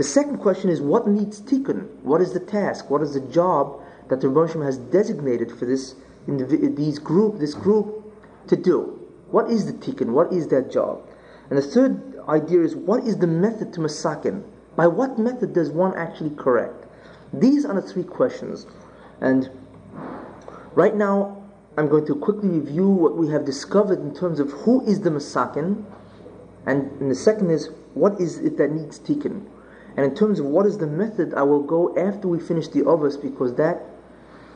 The 0.00 0.04
second 0.04 0.38
question 0.38 0.70
is 0.70 0.80
what 0.80 1.06
needs 1.06 1.42
tikkun? 1.42 1.86
What 2.04 2.22
is 2.22 2.32
the 2.32 2.40
task? 2.40 2.88
What 2.88 3.02
is 3.02 3.12
the 3.12 3.20
job 3.20 3.82
that 4.08 4.22
the 4.22 4.28
Rebbeinu 4.28 4.64
has 4.64 4.78
designated 4.78 5.52
for 5.52 5.66
this 5.66 5.94
these 6.26 6.98
group, 6.98 7.38
this 7.38 7.52
group 7.52 8.10
to 8.46 8.56
do? 8.56 8.98
What 9.30 9.50
is 9.50 9.66
the 9.66 9.74
tikkun? 9.74 10.12
What 10.12 10.32
is 10.32 10.48
that 10.48 10.70
job? 10.72 11.06
And 11.50 11.58
the 11.58 11.62
third 11.62 12.18
idea 12.30 12.62
is 12.62 12.74
what 12.74 13.04
is 13.04 13.18
the 13.18 13.26
method 13.26 13.74
to 13.74 13.80
masakin? 13.80 14.42
By 14.74 14.86
what 14.86 15.18
method 15.18 15.52
does 15.52 15.68
one 15.68 15.94
actually 15.96 16.30
correct? 16.30 16.86
These 17.34 17.66
are 17.66 17.74
the 17.78 17.86
three 17.86 18.04
questions. 18.04 18.66
And 19.20 19.50
right 20.74 20.96
now, 20.96 21.42
I'm 21.76 21.88
going 21.90 22.06
to 22.06 22.14
quickly 22.14 22.48
review 22.48 22.88
what 22.88 23.18
we 23.18 23.28
have 23.32 23.44
discovered 23.44 24.00
in 24.00 24.14
terms 24.14 24.40
of 24.40 24.50
who 24.64 24.82
is 24.86 25.02
the 25.02 25.10
Masakin, 25.10 25.84
and, 26.64 26.90
and 27.02 27.10
the 27.10 27.14
second 27.14 27.50
is 27.50 27.68
what 27.92 28.18
is 28.18 28.38
it 28.38 28.56
that 28.56 28.72
needs 28.72 28.98
tikkun. 28.98 29.44
And 29.96 30.06
in 30.06 30.14
terms 30.14 30.38
of 30.38 30.46
what 30.46 30.66
is 30.66 30.78
the 30.78 30.86
method, 30.86 31.34
I 31.34 31.42
will 31.42 31.62
go 31.62 31.96
after 31.96 32.28
we 32.28 32.40
finish 32.40 32.68
the 32.68 32.88
others 32.88 33.16
because 33.16 33.54
that, 33.56 33.82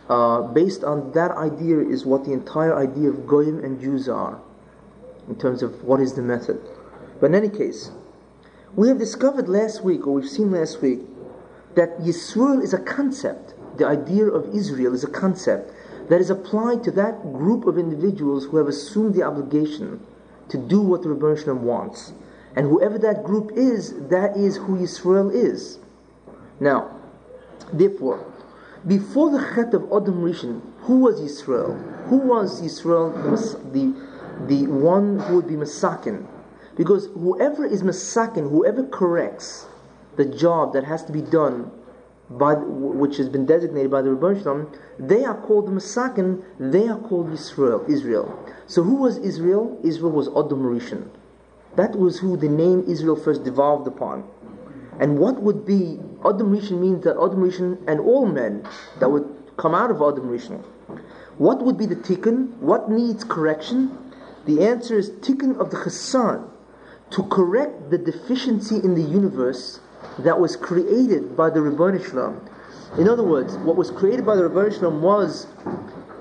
uh, 0.08 0.42
based 0.42 0.84
on 0.84 1.12
that 1.12 1.32
idea, 1.32 1.78
is 1.78 2.06
what 2.06 2.24
the 2.24 2.32
entire 2.32 2.76
idea 2.76 3.08
of 3.08 3.26
Goyim 3.26 3.62
and 3.64 3.80
Jews 3.80 4.08
are, 4.08 4.40
in 5.28 5.36
terms 5.36 5.62
of 5.62 5.82
what 5.82 6.00
is 6.00 6.14
the 6.14 6.22
method. 6.22 6.60
But 7.20 7.26
in 7.26 7.34
any 7.34 7.48
case, 7.48 7.90
we 8.76 8.88
have 8.88 8.98
discovered 8.98 9.48
last 9.48 9.82
week, 9.84 10.06
or 10.06 10.14
we've 10.14 10.28
seen 10.28 10.50
last 10.50 10.82
week, 10.82 11.00
that 11.74 11.98
Yisrael 12.00 12.62
is 12.62 12.72
a 12.72 12.78
concept. 12.78 13.54
The 13.78 13.86
idea 13.86 14.26
of 14.26 14.54
Israel 14.54 14.94
is 14.94 15.04
a 15.04 15.10
concept 15.10 15.72
that 16.08 16.20
is 16.20 16.30
applied 16.30 16.84
to 16.84 16.90
that 16.92 17.22
group 17.32 17.66
of 17.66 17.78
individuals 17.78 18.44
who 18.46 18.58
have 18.58 18.68
assumed 18.68 19.14
the 19.14 19.22
obligation 19.22 20.00
to 20.48 20.58
do 20.58 20.80
what 20.80 21.02
the 21.02 21.08
Rebbe 21.08 21.54
wants. 21.54 22.12
And 22.56 22.66
whoever 22.66 22.98
that 22.98 23.24
group 23.24 23.52
is, 23.54 23.94
that 24.08 24.36
is 24.36 24.56
who 24.56 24.76
Israel 24.76 25.30
is. 25.30 25.78
Now, 26.60 26.90
therefore, 27.72 28.32
before 28.86 29.30
the 29.30 29.38
Chet 29.54 29.74
of 29.74 29.84
Adam 29.84 30.22
Rishon, 30.22 30.60
who 30.80 31.00
was 31.00 31.20
Israel? 31.20 31.74
Who 32.08 32.18
was 32.18 32.60
Israel, 32.60 33.10
the, 33.10 33.94
the, 34.46 34.66
one 34.66 35.18
who 35.20 35.36
would 35.36 35.48
be 35.48 35.54
Masakin? 35.54 36.26
Because 36.76 37.06
whoever 37.14 37.64
is 37.64 37.82
masakin, 37.82 38.50
whoever 38.50 38.84
corrects 38.84 39.66
the 40.16 40.24
job 40.24 40.72
that 40.72 40.84
has 40.84 41.04
to 41.04 41.12
be 41.12 41.22
done 41.22 41.70
by 42.30 42.54
which 42.54 43.16
has 43.18 43.28
been 43.28 43.46
designated 43.46 43.90
by 43.90 44.02
the 44.02 44.12
Rebbe 44.12 44.66
they 44.98 45.24
are 45.24 45.36
called 45.40 45.66
the 45.66 45.72
masakin, 45.72 46.42
they 46.58 46.88
are 46.88 46.98
called 46.98 47.32
Israel. 47.32 47.84
Israel. 47.88 48.38
So 48.66 48.82
who 48.82 48.96
was 48.96 49.18
Israel? 49.18 49.78
Israel 49.84 50.12
was 50.12 50.28
Adam 50.28 50.62
Rishon. 50.62 51.08
That 51.76 51.96
was 51.98 52.18
who 52.18 52.36
the 52.36 52.48
name 52.48 52.84
Israel 52.86 53.16
first 53.16 53.44
devolved 53.44 53.86
upon. 53.86 54.24
And 55.00 55.18
what 55.18 55.42
would 55.42 55.66
be 55.66 55.98
Adam 56.24 56.52
Rishon 56.56 56.80
means 56.80 57.04
that 57.04 57.16
Adam 57.16 57.42
Rishon 57.42 57.78
and 57.86 58.00
all 58.00 58.26
men 58.26 58.66
that 59.00 59.10
would 59.10 59.26
come 59.56 59.74
out 59.74 59.90
of 59.90 59.96
Adam 59.96 60.28
Rishon. 60.28 60.64
What 61.38 61.62
would 61.62 61.76
be 61.76 61.86
the 61.86 61.96
tikkun? 61.96 62.56
What 62.58 62.90
needs 62.90 63.24
correction? 63.24 63.98
The 64.46 64.64
answer 64.64 64.98
is 64.98 65.10
tikkun 65.10 65.58
of 65.58 65.70
the 65.70 65.76
chesan 65.76 66.48
to 67.10 67.22
correct 67.24 67.90
the 67.90 67.98
deficiency 67.98 68.76
in 68.76 68.94
the 68.94 69.02
universe 69.02 69.80
that 70.18 70.38
was 70.38 70.56
created 70.56 71.36
by 71.36 71.50
the 71.50 71.60
Ribbon 71.60 71.96
Islam. 71.96 72.40
In 72.98 73.08
other 73.08 73.24
words, 73.24 73.56
what 73.58 73.76
was 73.76 73.90
created 73.90 74.24
by 74.24 74.36
the 74.36 74.48
Rebbe 74.48 74.72
Shalom 74.72 75.02
was 75.02 75.46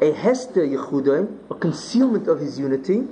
a 0.01 0.11
hester 0.11 0.65
yechudai, 0.65 1.51
a 1.51 1.55
concealment 1.55 2.27
of 2.27 2.39
his 2.39 2.59
unity. 2.59 3.07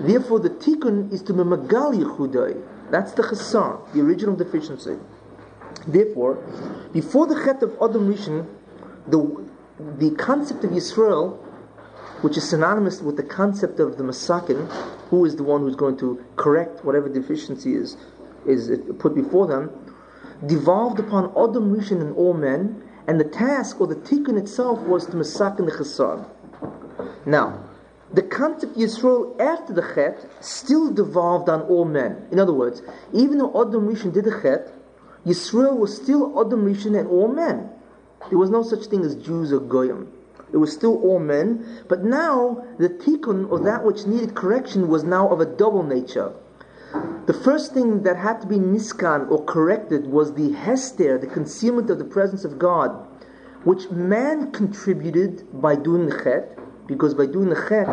Therefore, 0.00 0.38
the 0.38 0.50
tikkun 0.50 1.12
is 1.12 1.22
to 1.22 1.34
memagal 1.34 1.94
yechudai. 1.94 2.62
That's 2.90 3.12
the 3.12 3.22
chasar, 3.22 3.92
the 3.92 4.00
original 4.00 4.36
deficiency. 4.36 4.96
Therefore, 5.86 6.36
before 6.92 7.26
the 7.26 7.34
chet 7.34 7.62
of 7.62 7.72
Adam 7.82 8.12
Rishon, 8.12 8.46
the, 9.06 9.46
the 9.98 10.10
concept 10.12 10.64
of 10.64 10.70
Yisrael, 10.70 11.38
which 12.22 12.36
is 12.36 12.48
synonymous 12.48 13.00
with 13.00 13.16
the 13.16 13.22
concept 13.22 13.80
of 13.80 13.96
the 13.96 14.04
Masakin, 14.04 14.70
who 15.10 15.24
is 15.24 15.36
the 15.36 15.42
one 15.42 15.62
who's 15.62 15.76
going 15.76 15.96
to 15.98 16.24
correct 16.36 16.84
whatever 16.84 17.08
deficiency 17.08 17.74
is, 17.74 17.96
is 18.46 18.70
put 18.98 19.14
before 19.14 19.46
them, 19.46 19.70
devolved 20.46 21.00
upon 21.00 21.24
Adam 21.30 21.74
Rishon 21.74 22.00
and 22.00 22.14
all 22.16 22.34
men, 22.34 22.82
and 23.06 23.18
the 23.18 23.24
task 23.24 23.80
or 23.80 23.86
the 23.86 23.96
tikkun 23.96 24.38
itself 24.38 24.78
was 24.80 25.06
to 25.06 25.12
Masakin 25.12 25.66
the 25.66 25.72
Chasar. 25.72 26.28
Now, 27.26 27.67
the 28.12 28.22
concept 28.22 28.76
Yisrael 28.76 29.38
after 29.40 29.72
the 29.72 29.82
Chet 29.94 30.26
still 30.40 30.92
devolved 30.92 31.48
on 31.48 31.62
all 31.62 31.84
men. 31.84 32.26
In 32.30 32.40
other 32.40 32.54
words, 32.54 32.82
even 33.12 33.38
though 33.38 33.50
Adam 33.60 33.86
Rishon 33.86 34.12
did 34.12 34.24
the 34.24 34.40
Chet, 34.40 34.72
Yisrael 35.26 35.76
was 35.76 35.94
still 35.94 36.40
Adam 36.40 36.64
Rishon 36.64 36.98
and 36.98 37.08
all 37.08 37.28
men. 37.28 37.68
There 38.30 38.38
was 38.38 38.50
no 38.50 38.62
such 38.62 38.86
thing 38.86 39.04
as 39.04 39.14
Jews 39.14 39.52
or 39.52 39.60
Goyim. 39.60 40.08
It 40.52 40.56
was 40.56 40.72
still 40.72 40.96
all 41.02 41.18
men, 41.18 41.82
but 41.88 42.04
now 42.04 42.64
the 42.78 42.88
tikkun, 42.88 43.50
or 43.50 43.58
that 43.60 43.84
which 43.84 44.06
needed 44.06 44.34
correction, 44.34 44.88
was 44.88 45.04
now 45.04 45.28
of 45.28 45.40
a 45.40 45.46
double 45.46 45.82
nature. 45.82 46.32
The 47.26 47.34
first 47.34 47.74
thing 47.74 48.02
that 48.04 48.16
had 48.16 48.40
to 48.40 48.46
be 48.46 48.56
niskan 48.56 49.30
or 49.30 49.44
corrected 49.44 50.06
was 50.06 50.32
the 50.32 50.52
hester, 50.52 51.18
the 51.18 51.26
concealment 51.26 51.90
of 51.90 51.98
the 51.98 52.04
presence 52.04 52.46
of 52.46 52.58
God, 52.58 53.06
which 53.64 53.90
man 53.90 54.50
contributed 54.50 55.46
by 55.60 55.76
doing 55.76 56.06
the 56.06 56.18
chet, 56.22 56.57
because 56.88 57.14
by 57.14 57.26
doing 57.26 57.50
the 57.50 57.66
chet, 57.68 57.88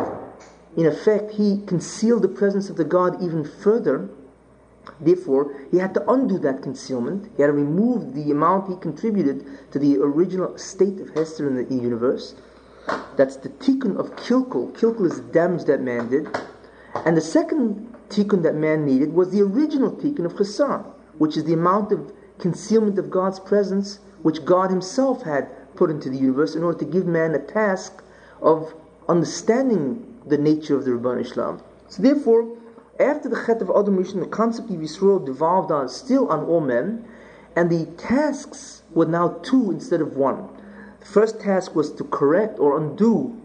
in 0.75 0.87
effect, 0.87 1.31
he 1.31 1.61
concealed 1.67 2.23
the 2.23 2.27
presence 2.27 2.69
of 2.69 2.77
the 2.77 2.83
God 2.83 3.21
even 3.21 3.43
further. 3.45 4.09
Therefore, 4.99 5.55
he 5.69 5.77
had 5.77 5.93
to 5.93 6.09
undo 6.09 6.39
that 6.39 6.63
concealment. 6.63 7.31
He 7.35 7.43
had 7.43 7.47
to 7.47 7.53
remove 7.53 8.13
the 8.13 8.31
amount 8.31 8.69
he 8.69 8.75
contributed 8.77 9.45
to 9.71 9.79
the 9.79 9.97
original 9.97 10.57
state 10.57 10.99
of 10.99 11.09
Hester 11.11 11.47
in 11.47 11.55
the 11.55 11.75
universe. 11.75 12.35
That's 13.15 13.35
the 13.35 13.49
tikkun 13.49 13.97
of 13.97 14.15
kilkul. 14.15 14.73
Kilkul 14.73 15.05
is 15.05 15.17
the 15.17 15.31
damage 15.31 15.65
that 15.65 15.81
man 15.81 16.09
did. 16.09 16.27
And 17.05 17.15
the 17.15 17.21
second 17.21 17.93
tikkun 18.09 18.43
that 18.43 18.55
man 18.55 18.85
needed 18.85 19.13
was 19.13 19.31
the 19.31 19.41
original 19.41 19.91
tikkun 19.91 20.25
of 20.25 20.35
chesar, 20.35 20.85
which 21.17 21.35
is 21.35 21.43
the 21.45 21.53
amount 21.53 21.91
of 21.91 22.11
concealment 22.37 22.99
of 22.99 23.09
God's 23.09 23.39
presence 23.39 23.99
which 24.21 24.43
God 24.43 24.71
Himself 24.71 25.21
had 25.21 25.49
put 25.75 25.91
into 25.91 26.09
the 26.09 26.17
universe 26.17 26.55
in 26.55 26.63
order 26.63 26.79
to 26.79 26.85
give 26.85 27.05
man 27.05 27.35
a 27.35 27.39
task 27.39 28.03
of 28.41 28.73
understanding 29.07 30.19
the 30.25 30.37
nature 30.37 30.75
of 30.75 30.85
the 30.85 30.91
Rabban 30.91 31.21
Islam. 31.21 31.61
So 31.89 32.01
therefore, 32.01 32.57
after 32.99 33.29
the 33.29 33.43
Chet 33.45 33.61
of 33.61 33.69
Adam 33.69 33.97
Rishon, 33.97 34.21
the 34.21 34.27
concept 34.27 34.69
of 34.69 34.77
Yisrael 34.77 35.25
devolved 35.25 35.71
on 35.71 35.89
still 35.89 36.27
on 36.29 36.45
all 36.45 36.61
men, 36.61 37.05
and 37.55 37.69
the 37.69 37.85
tasks 37.97 38.83
were 38.91 39.05
now 39.05 39.39
two 39.43 39.71
instead 39.71 40.01
of 40.01 40.15
one. 40.15 40.47
The 40.99 41.05
first 41.05 41.39
task 41.39 41.75
was 41.75 41.91
to 41.93 42.03
correct 42.03 42.57
or 42.59 42.77
undo 42.77 43.41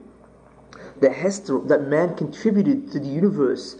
the 1.00 1.10
Hester 1.10 1.58
that 1.66 1.88
man 1.88 2.14
contributed 2.14 2.92
to 2.92 3.00
the 3.00 3.08
universe, 3.08 3.76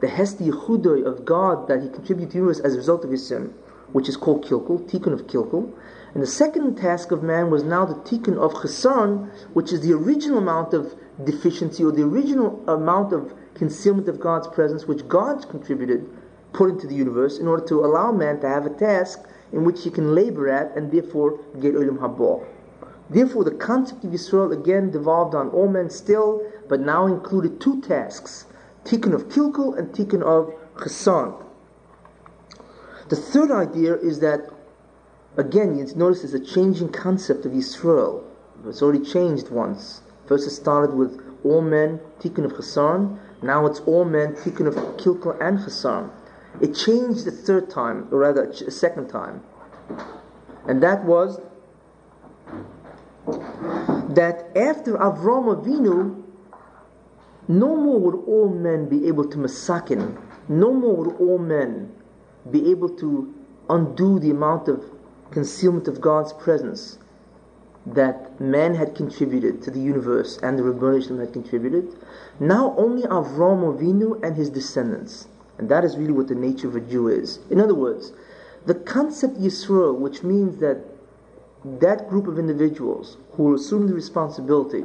the 0.00 0.08
Hester 0.08 0.44
Yehudoi 0.44 1.04
of 1.04 1.24
God 1.24 1.68
that 1.68 1.82
he 1.82 1.88
contributed 1.88 2.30
to 2.30 2.32
the 2.32 2.38
universe 2.38 2.60
as 2.60 2.74
a 2.74 2.78
result 2.78 3.04
of 3.04 3.10
his 3.10 3.26
sin, 3.26 3.52
which 3.92 4.08
is 4.08 4.16
called 4.16 4.44
Kilkul, 4.44 4.88
Tikkun 4.88 5.12
of 5.12 5.26
Kilkul. 5.26 5.72
And 6.14 6.22
the 6.22 6.26
second 6.26 6.76
task 6.76 7.10
of 7.12 7.22
man 7.22 7.50
was 7.50 7.62
now 7.62 7.84
the 7.84 7.94
Tikkun 7.94 8.36
of 8.36 8.52
Chesan, 8.54 9.30
which 9.52 9.72
is 9.72 9.80
the 9.80 9.92
original 9.92 10.38
amount 10.38 10.74
of 10.74 10.94
deficiency 11.24 11.84
or 11.84 11.92
the 11.92 12.02
original 12.02 12.62
amount 12.68 13.12
of 13.12 13.32
concealment 13.54 14.08
of 14.08 14.20
God's 14.20 14.48
presence, 14.48 14.86
which 14.86 15.06
God 15.08 15.48
contributed, 15.48 16.08
put 16.52 16.70
into 16.70 16.86
the 16.86 16.94
universe 16.94 17.38
in 17.38 17.46
order 17.46 17.64
to 17.66 17.84
allow 17.84 18.12
man 18.12 18.40
to 18.40 18.48
have 18.48 18.66
a 18.66 18.70
task 18.70 19.20
in 19.52 19.64
which 19.64 19.84
he 19.84 19.90
can 19.90 20.14
labor 20.14 20.48
at 20.48 20.76
and 20.76 20.90
therefore 20.90 21.38
get 21.60 21.74
Ulam 21.74 21.98
Habor. 21.98 22.44
Therefore, 23.08 23.42
the 23.44 23.50
concept 23.50 24.04
of 24.04 24.12
Yisrael 24.12 24.52
again 24.52 24.90
devolved 24.90 25.34
on 25.34 25.48
all 25.50 25.68
men 25.68 25.90
still, 25.90 26.42
but 26.68 26.80
now 26.80 27.06
included 27.06 27.60
two 27.60 27.80
tasks 27.80 28.46
Tikkun 28.84 29.12
of 29.12 29.28
Kilkul 29.28 29.76
and 29.76 29.92
Tikkun 29.92 30.22
of 30.22 30.54
Chesan. 30.76 31.34
The 33.08 33.16
third 33.16 33.50
idea 33.50 33.96
is 33.96 34.20
that, 34.20 34.48
again, 35.36 35.76
you 35.76 35.84
notice 35.96 36.22
there's 36.22 36.34
a 36.34 36.40
changing 36.40 36.90
concept 36.90 37.44
of 37.44 37.52
Yisrael. 37.52 38.22
It's 38.64 38.80
already 38.82 39.04
changed 39.04 39.48
once. 39.50 40.02
First, 40.30 40.46
it 40.46 40.50
started 40.50 40.94
with 40.94 41.20
all 41.42 41.60
men, 41.60 41.98
Tikkun 42.20 42.44
of 42.44 42.52
Chesan, 42.52 43.18
now 43.42 43.66
it's 43.66 43.80
all 43.80 44.04
men, 44.04 44.34
tikkun 44.36 44.68
of 44.68 44.76
kilkul 44.96 45.36
and 45.40 45.58
chasam. 45.58 46.10
It 46.60 46.72
changed 46.72 47.24
the 47.24 47.32
third 47.32 47.68
time, 47.68 48.06
or 48.12 48.20
rather, 48.20 48.44
a 48.44 48.70
second 48.70 49.08
time. 49.08 49.42
And 50.68 50.80
that 50.84 51.04
was 51.04 51.40
that 54.10 54.56
after 54.56 54.92
Avram 54.98 55.50
Avinu, 55.52 56.22
no 57.48 57.76
more 57.76 57.98
would 57.98 58.24
all 58.28 58.50
men 58.50 58.88
be 58.88 59.08
able 59.08 59.24
to 59.24 59.36
masakin, 59.36 60.16
no 60.48 60.72
more 60.72 60.94
would 60.94 61.16
all 61.16 61.38
men 61.38 61.90
be 62.48 62.70
able 62.70 62.90
to 62.90 63.34
undo 63.68 64.20
the 64.20 64.30
amount 64.30 64.68
of 64.68 64.84
concealment 65.32 65.88
of 65.88 66.00
God's 66.00 66.32
presence 66.34 66.99
that 67.86 68.38
man 68.40 68.74
had 68.74 68.94
contributed 68.94 69.62
to 69.62 69.70
the 69.70 69.80
universe 69.80 70.38
and 70.42 70.58
the 70.58 70.62
Rebbeinu 70.62 71.18
had 71.18 71.32
contributed. 71.32 71.96
Now 72.38 72.74
only 72.76 73.02
Avram 73.04 73.62
Avinu 73.62 74.22
and 74.22 74.36
his 74.36 74.50
descendants. 74.50 75.28
And 75.58 75.68
that 75.68 75.84
is 75.84 75.96
really 75.96 76.12
what 76.12 76.28
the 76.28 76.34
nature 76.34 76.68
of 76.68 76.76
a 76.76 76.80
Jew 76.80 77.08
is. 77.08 77.38
In 77.50 77.60
other 77.60 77.74
words, 77.74 78.12
the 78.66 78.74
concept 78.74 79.38
Yisroel, 79.38 79.98
which 79.98 80.22
means 80.22 80.58
that 80.60 80.78
that 81.64 82.08
group 82.08 82.26
of 82.26 82.38
individuals 82.38 83.16
who 83.32 83.54
assume 83.54 83.86
the 83.86 83.94
responsibility 83.94 84.84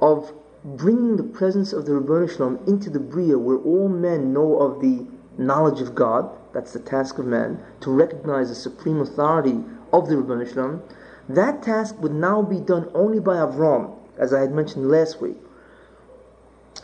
of 0.00 0.32
bringing 0.64 1.16
the 1.16 1.22
presence 1.22 1.72
of 1.72 1.86
the 1.86 1.92
Rebbeinu 1.92 2.30
Shalom 2.34 2.58
into 2.66 2.90
the 2.90 3.00
Bria 3.00 3.38
where 3.38 3.58
all 3.58 3.88
men 3.88 4.32
know 4.32 4.58
of 4.58 4.80
the 4.80 5.06
knowledge 5.36 5.80
of 5.80 5.94
God, 5.94 6.30
that's 6.52 6.72
the 6.72 6.78
task 6.78 7.18
of 7.18 7.26
man, 7.26 7.58
to 7.80 7.90
recognize 7.90 8.48
the 8.48 8.54
supreme 8.54 9.00
authority 9.00 9.62
of 9.92 10.08
the 10.08 10.14
Rebbeinu 10.14 10.52
Shalom, 10.52 10.82
that 11.28 11.62
task 11.62 11.96
would 12.00 12.14
now 12.14 12.42
be 12.42 12.60
done 12.60 12.90
only 12.94 13.20
by 13.20 13.36
Avram, 13.36 13.96
as 14.18 14.32
I 14.32 14.40
had 14.40 14.52
mentioned 14.52 14.90
last 14.90 15.20
week. 15.20 15.36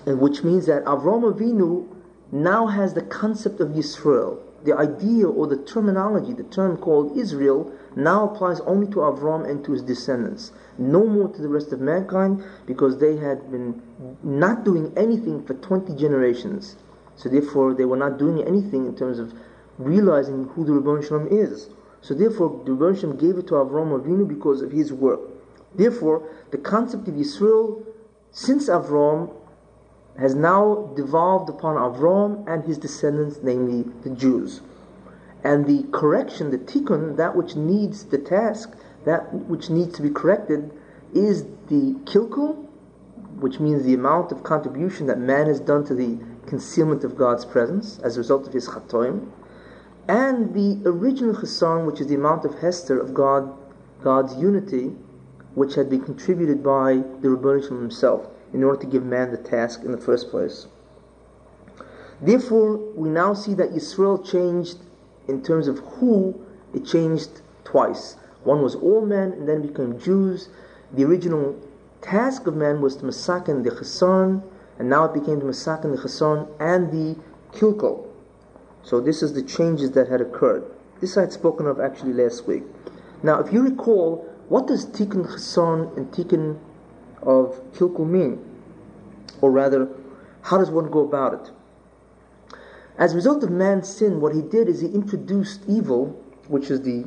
And 0.07 0.21
which 0.21 0.43
means 0.43 0.67
that 0.67 0.85
Avram 0.85 1.31
Avinu 1.33 1.87
now 2.33 2.67
has 2.67 2.95
the 2.95 3.03
concept 3.03 3.61
of 3.61 3.71
Yisrael. 3.71 4.39
The 4.65 4.77
idea 4.77 5.27
or 5.27 5.47
the 5.47 5.57
terminology, 5.57 6.33
the 6.33 6.45
term 6.45 6.77
called 6.77 7.17
Israel, 7.17 7.73
now 7.97 8.29
applies 8.29 8.61
only 8.61 8.87
to 8.89 8.97
Avram 8.97 9.49
and 9.49 9.65
to 9.65 9.73
his 9.73 9.83
descendants. 9.83 10.53
No 10.79 11.07
more 11.07 11.29
to 11.29 11.43
the 11.43 11.49
rest 11.49 11.73
of 11.73 11.81
mankind 11.81 12.45
because 12.67 12.99
they 12.99 13.17
had 13.17 13.51
been 13.51 13.81
not 14.23 14.65
doing 14.65 14.93
anything 14.97 15.45
for 15.45 15.55
20 15.55 15.95
generations. 15.95 16.77
So 17.17 17.29
therefore, 17.29 17.75
they 17.75 17.85
were 17.85 17.97
not 17.97 18.19
doing 18.19 18.43
anything 18.43 18.87
in 18.87 18.97
terms 18.97 19.19
of 19.19 19.35
realizing 19.79 20.45
who 20.55 20.65
the 20.65 20.73
Rebbe 20.73 21.07
Shalom 21.07 21.29
is. 21.29 21.69
So 22.03 22.15
therefore, 22.15 22.63
the 22.65 22.73
Rebbe 22.73 23.15
gave 23.15 23.37
it 23.37 23.47
to 23.49 23.55
Avram 23.55 23.99
Avinu 23.99 24.27
because 24.27 24.63
of 24.63 24.73
his 24.73 24.93
work. 24.93 25.21
Therefore, 25.75 26.29
the 26.51 26.59
concept 26.59 27.09
of 27.09 27.15
Yisrael, 27.15 27.85
since 28.33 28.69
Avram, 28.69 29.31
has 30.19 30.35
now 30.35 30.93
devolved 30.97 31.49
upon 31.49 31.77
Avram 31.77 32.47
and 32.49 32.65
his 32.65 32.79
descendants, 32.79 33.39
namely 33.43 33.85
the 34.03 34.11
Jews. 34.11 34.61
And 35.45 35.67
the 35.67 35.87
correction, 35.93 36.51
the 36.51 36.59
tikkun, 36.59 37.17
that 37.17 37.37
which 37.37 37.57
needs 37.57 38.05
the 38.05 38.19
task, 38.19 38.75
that 39.05 39.33
which 39.33 39.71
needs 39.71 39.95
to 39.97 40.03
be 40.03 40.11
corrected, 40.11 40.71
is 41.15 41.45
the 41.69 41.97
kilkul, 42.05 42.67
which 43.39 43.59
means 43.59 43.85
the 43.85 43.95
amount 43.95 44.33
of 44.33 44.43
contribution 44.43 45.07
that 45.07 45.19
man 45.19 45.47
has 45.47 45.61
done 45.61 45.85
to 45.87 45.95
the 45.95 46.19
concealment 46.47 47.05
of 47.05 47.17
God's 47.17 47.45
presence 47.45 47.99
as 48.01 48.17
a 48.17 48.21
result 48.21 48.47
of 48.47 48.53
his 48.53 48.69
chatoim, 48.69 49.31
and 50.11 50.53
the 50.55 50.89
original 50.89 51.37
chesron, 51.37 51.87
which 51.87 52.01
is 52.01 52.09
the 52.09 52.17
amount 52.17 52.45
of 52.45 52.59
hester 52.59 52.99
of 52.99 53.15
God, 53.15 53.57
God's 54.03 54.35
unity, 54.35 54.97
which 55.55 55.77
had 55.77 55.89
been 55.89 56.01
contributed 56.01 56.65
by 56.65 57.05
the 57.21 57.29
Rebbeinu 57.29 57.69
himself 57.69 58.27
in 58.53 58.65
order 58.65 58.81
to 58.81 58.89
give 58.89 59.05
man 59.05 59.31
the 59.31 59.37
task 59.37 59.85
in 59.85 59.93
the 59.93 59.99
first 59.99 60.29
place. 60.31 60.67
Therefore, 62.21 62.77
we 62.97 63.09
now 63.09 63.35
see 63.35 63.55
that 63.55 63.71
Israel 63.71 64.19
changed 64.19 64.79
in 65.29 65.45
terms 65.45 65.69
of 65.69 65.79
who 65.79 66.35
it 66.75 66.85
changed 66.85 67.43
twice. 67.63 68.17
One 68.43 68.63
was 68.63 68.75
all 68.75 69.07
men 69.07 69.31
and 69.35 69.49
then 69.49 69.63
became 69.63 69.97
Jews. 70.01 70.49
The 70.93 71.05
original 71.05 71.55
task 72.01 72.49
of 72.49 72.57
man 72.57 72.81
was 72.81 72.97
to 72.97 73.05
masakin 73.05 73.63
the 73.63 73.71
chesron, 73.71 74.43
and 74.77 74.91
now 74.91 75.05
it 75.05 75.15
became 75.15 75.39
the 75.39 75.45
masakin 75.45 75.93
the 75.95 76.03
chesron 76.03 76.49
and 76.59 76.91
the 76.91 77.17
kilkul. 77.53 78.10
So 78.83 79.01
this 79.01 79.23
is 79.23 79.35
the 79.35 79.43
changes 79.43 79.93
that 79.93 80.09
had 80.09 80.21
occurred. 80.21 80.65
This 81.01 81.17
I 81.17 81.23
had 81.23 81.33
spoken 81.33 81.67
of 81.67 81.81
actually 81.81 82.13
last 82.13 82.47
week. 82.47 82.65
Now, 83.23 83.41
if 83.41 83.53
you 83.53 83.63
recall, 83.63 84.27
what 84.49 84.67
does 84.67 84.87
Tikkun 84.87 85.27
Chassan 85.27 85.97
and 85.97 86.11
Tikkun 86.13 86.59
of 87.23 87.61
Kilkul 87.73 88.07
mean? 88.07 88.45
Or 89.41 89.51
rather, 89.51 89.89
how 90.43 90.59
does 90.59 90.71
one 90.71 90.91
go 90.91 91.01
about 91.01 91.35
it? 91.35 91.51
As 92.99 93.13
a 93.13 93.17
result 93.17 93.43
of 93.43 93.51
man's 93.51 93.89
sin, 93.89 94.21
what 94.21 94.35
he 94.35 94.43
did 94.43 94.69
is 94.69 94.81
he 94.81 94.89
introduced 94.89 95.63
evil, 95.67 96.09
which 96.49 96.71
is 96.71 96.83
the 96.83 97.07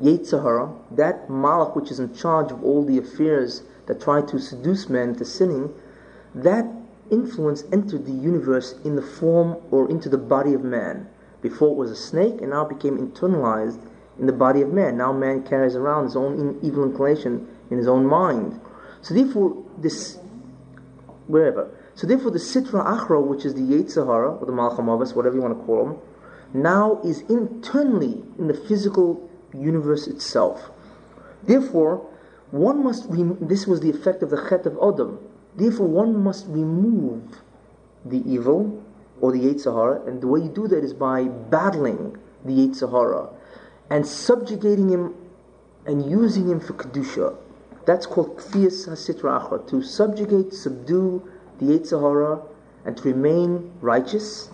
Yetzer 0.00 0.42
Hara, 0.42 0.70
that 0.90 1.28
Malach 1.28 1.74
which 1.74 1.90
is 1.90 1.98
in 1.98 2.14
charge 2.14 2.52
of 2.52 2.62
all 2.62 2.84
the 2.84 2.98
affairs 2.98 3.62
that 3.86 4.00
try 4.00 4.20
to 4.20 4.38
seduce 4.38 4.90
man 4.90 5.10
into 5.10 5.24
sinning, 5.24 5.72
that 6.34 6.66
influence 7.10 7.64
entered 7.72 8.06
the 8.06 8.12
universe 8.12 8.74
in 8.84 8.96
the 8.96 9.02
form 9.02 9.56
or 9.70 9.88
into 9.90 10.08
the 10.08 10.18
body 10.18 10.54
of 10.54 10.62
man. 10.62 11.08
Before 11.42 11.68
it 11.68 11.76
was 11.76 11.90
a 11.90 11.96
snake 11.96 12.40
and 12.40 12.50
now 12.50 12.66
it 12.66 12.68
became 12.68 12.98
internalized 12.98 13.80
in 14.18 14.26
the 14.26 14.32
body 14.32 14.62
of 14.62 14.72
man. 14.72 14.96
Now 14.96 15.12
man 15.12 15.42
carries 15.42 15.76
around 15.76 16.04
his 16.04 16.16
own 16.16 16.58
evil 16.62 16.84
inclination 16.84 17.48
in 17.70 17.78
his 17.78 17.88
own 17.88 18.06
mind. 18.06 18.60
So 19.02 19.14
therefore, 19.14 19.64
this, 19.78 20.18
wherever. 21.26 21.70
So 21.94 22.06
therefore, 22.06 22.30
the 22.30 22.38
Sitra 22.38 22.84
Achra, 22.84 23.24
which 23.24 23.44
is 23.44 23.54
the 23.54 23.60
Yetzer 23.60 24.06
Hara, 24.06 24.34
or 24.34 24.46
the 24.46 24.52
Malach 24.52 24.76
HaMaves, 24.76 25.14
whatever 25.14 25.36
you 25.36 25.42
want 25.42 25.58
to 25.58 25.64
call 25.64 25.84
them, 25.86 25.98
now 26.52 27.00
is 27.04 27.20
internally 27.22 28.22
in 28.38 28.48
the 28.48 28.54
physical 28.54 29.28
universe 29.54 30.06
itself. 30.06 30.70
Therefore, 31.42 32.06
one 32.50 32.84
must, 32.84 33.06
rem- 33.08 33.38
this 33.40 33.66
was 33.66 33.80
the 33.80 33.90
effect 33.90 34.22
of 34.22 34.30
the 34.30 34.36
Chet 34.48 34.66
of 34.66 34.76
Adam. 34.82 35.18
Therefore, 35.56 35.86
one 35.86 36.22
must 36.22 36.46
remove 36.48 37.22
the 38.04 38.22
evil 38.30 38.82
or 39.20 39.32
the 39.32 39.38
Yetzer 39.38 39.72
Hara, 39.72 40.02
and 40.06 40.20
the 40.20 40.26
way 40.26 40.40
you 40.40 40.50
do 40.50 40.68
that 40.68 40.84
is 40.84 40.92
by 40.92 41.24
battling 41.24 42.16
the 42.44 42.52
Yetzer 42.52 42.90
Hara 42.90 43.28
and 43.90 44.06
subjugating 44.06 44.90
him 44.90 45.14
and 45.86 46.08
using 46.10 46.48
him 46.48 46.60
for 46.60 46.74
Kedusha. 46.74 47.34
That's 47.86 48.04
called 48.04 48.36
Kfiyas 48.36 48.88
HaSitra 48.88 49.40
Achra, 49.40 49.66
to 49.68 49.82
subjugate, 49.82 50.52
subdue 50.52 51.22
the 51.58 51.66
Yetzer 51.66 52.00
Hara 52.00 52.42
and 52.84 52.96
to 52.98 53.04
remain 53.04 53.72
righteous, 53.80 54.50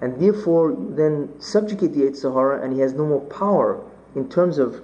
and 0.00 0.20
therefore 0.20 0.76
then 0.78 1.28
subjugate 1.40 1.94
the 1.94 2.02
Yetzer 2.02 2.32
Hara 2.32 2.62
and 2.62 2.72
he 2.72 2.80
has 2.80 2.92
no 2.92 3.06
more 3.06 3.22
power 3.22 3.82
in 4.14 4.28
terms 4.28 4.58
of 4.58 4.82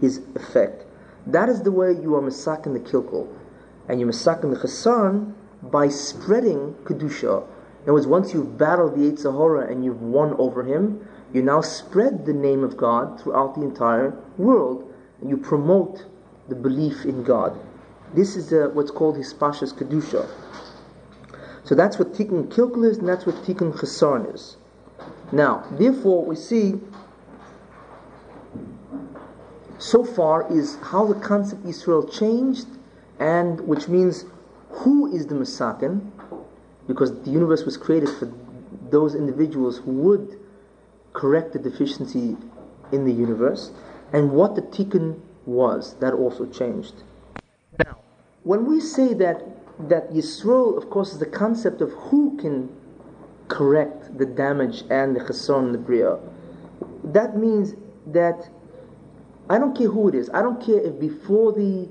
his 0.00 0.22
effect. 0.34 0.84
That 1.26 1.48
is 1.48 1.62
the 1.62 1.70
way 1.70 1.92
you 1.92 2.16
are 2.16 2.22
masakin 2.22 2.72
the 2.72 2.80
kilkul. 2.80 3.28
And 3.90 3.98
you 3.98 4.06
masakin 4.06 4.50
the 4.54 4.56
chasan 4.56 5.34
by 5.64 5.88
spreading 5.88 6.76
Kedusha. 6.84 7.42
In 7.42 7.84
other 7.84 7.94
words, 7.94 8.06
once 8.06 8.32
you've 8.32 8.56
battled 8.56 8.94
the 8.94 9.10
Yetzer 9.10 9.32
Hara 9.32 9.68
and 9.68 9.84
you've 9.84 10.00
won 10.00 10.34
over 10.38 10.62
him, 10.62 11.04
you 11.32 11.42
now 11.42 11.60
spread 11.60 12.24
the 12.24 12.32
name 12.32 12.62
of 12.62 12.76
God 12.76 13.20
throughout 13.20 13.56
the 13.56 13.62
entire 13.62 14.16
world, 14.38 14.94
and 15.20 15.28
you 15.28 15.36
promote 15.36 16.04
the 16.48 16.54
belief 16.54 17.04
in 17.04 17.24
God. 17.24 17.58
This 18.14 18.36
is 18.36 18.52
uh, 18.52 18.70
what's 18.74 18.92
called 18.92 19.16
Hispashas 19.16 19.74
Kedusha. 19.74 20.28
So 21.64 21.74
that's 21.74 21.98
what 21.98 22.12
Tikkun 22.12 22.48
Kilkul 22.48 22.88
is, 22.88 22.98
and 22.98 23.08
that's 23.08 23.26
what 23.26 23.34
Tikkun 23.44 23.72
Chesan 23.72 24.32
is. 24.32 24.56
Now, 25.32 25.64
therefore, 25.72 26.24
we 26.24 26.36
see 26.36 26.80
so 29.78 30.04
far 30.04 30.46
is 30.52 30.76
how 30.80 31.06
the 31.06 31.14
concept 31.14 31.66
Israel 31.66 32.06
changed, 32.06 32.66
and 33.20 33.60
which 33.60 33.86
means 33.86 34.24
who 34.70 35.14
is 35.14 35.26
the 35.26 35.34
Masakin, 35.34 36.10
because 36.88 37.22
the 37.22 37.30
universe 37.30 37.64
was 37.64 37.76
created 37.76 38.08
for 38.08 38.32
those 38.90 39.14
individuals 39.14 39.78
who 39.78 39.92
would 39.92 40.40
correct 41.12 41.52
the 41.52 41.58
deficiency 41.58 42.36
in 42.90 43.04
the 43.04 43.12
universe, 43.12 43.70
and 44.12 44.32
what 44.32 44.56
the 44.56 44.62
tikkun 44.62 45.20
was, 45.46 45.94
that 46.00 46.12
also 46.14 46.46
changed. 46.46 47.04
Now, 47.78 47.98
when 48.42 48.64
we 48.66 48.80
say 48.80 49.14
that 49.14 49.44
that 49.88 50.10
Yisroel, 50.10 50.76
of 50.76 50.90
course, 50.90 51.12
is 51.12 51.18
the 51.18 51.26
concept 51.26 51.80
of 51.80 51.90
who 51.92 52.36
can 52.36 52.68
correct 53.48 54.18
the 54.18 54.26
damage 54.26 54.82
and 54.90 55.16
the 55.16 55.20
chasson 55.20 55.72
the 55.72 55.78
bria, 55.78 56.18
that 57.02 57.36
means 57.36 57.74
that 58.06 58.48
I 59.48 59.58
don't 59.58 59.76
care 59.76 59.88
who 59.88 60.08
it 60.08 60.14
is. 60.14 60.30
I 60.30 60.42
don't 60.42 60.64
care 60.64 60.80
if 60.80 61.00
before 61.00 61.52
the 61.52 61.88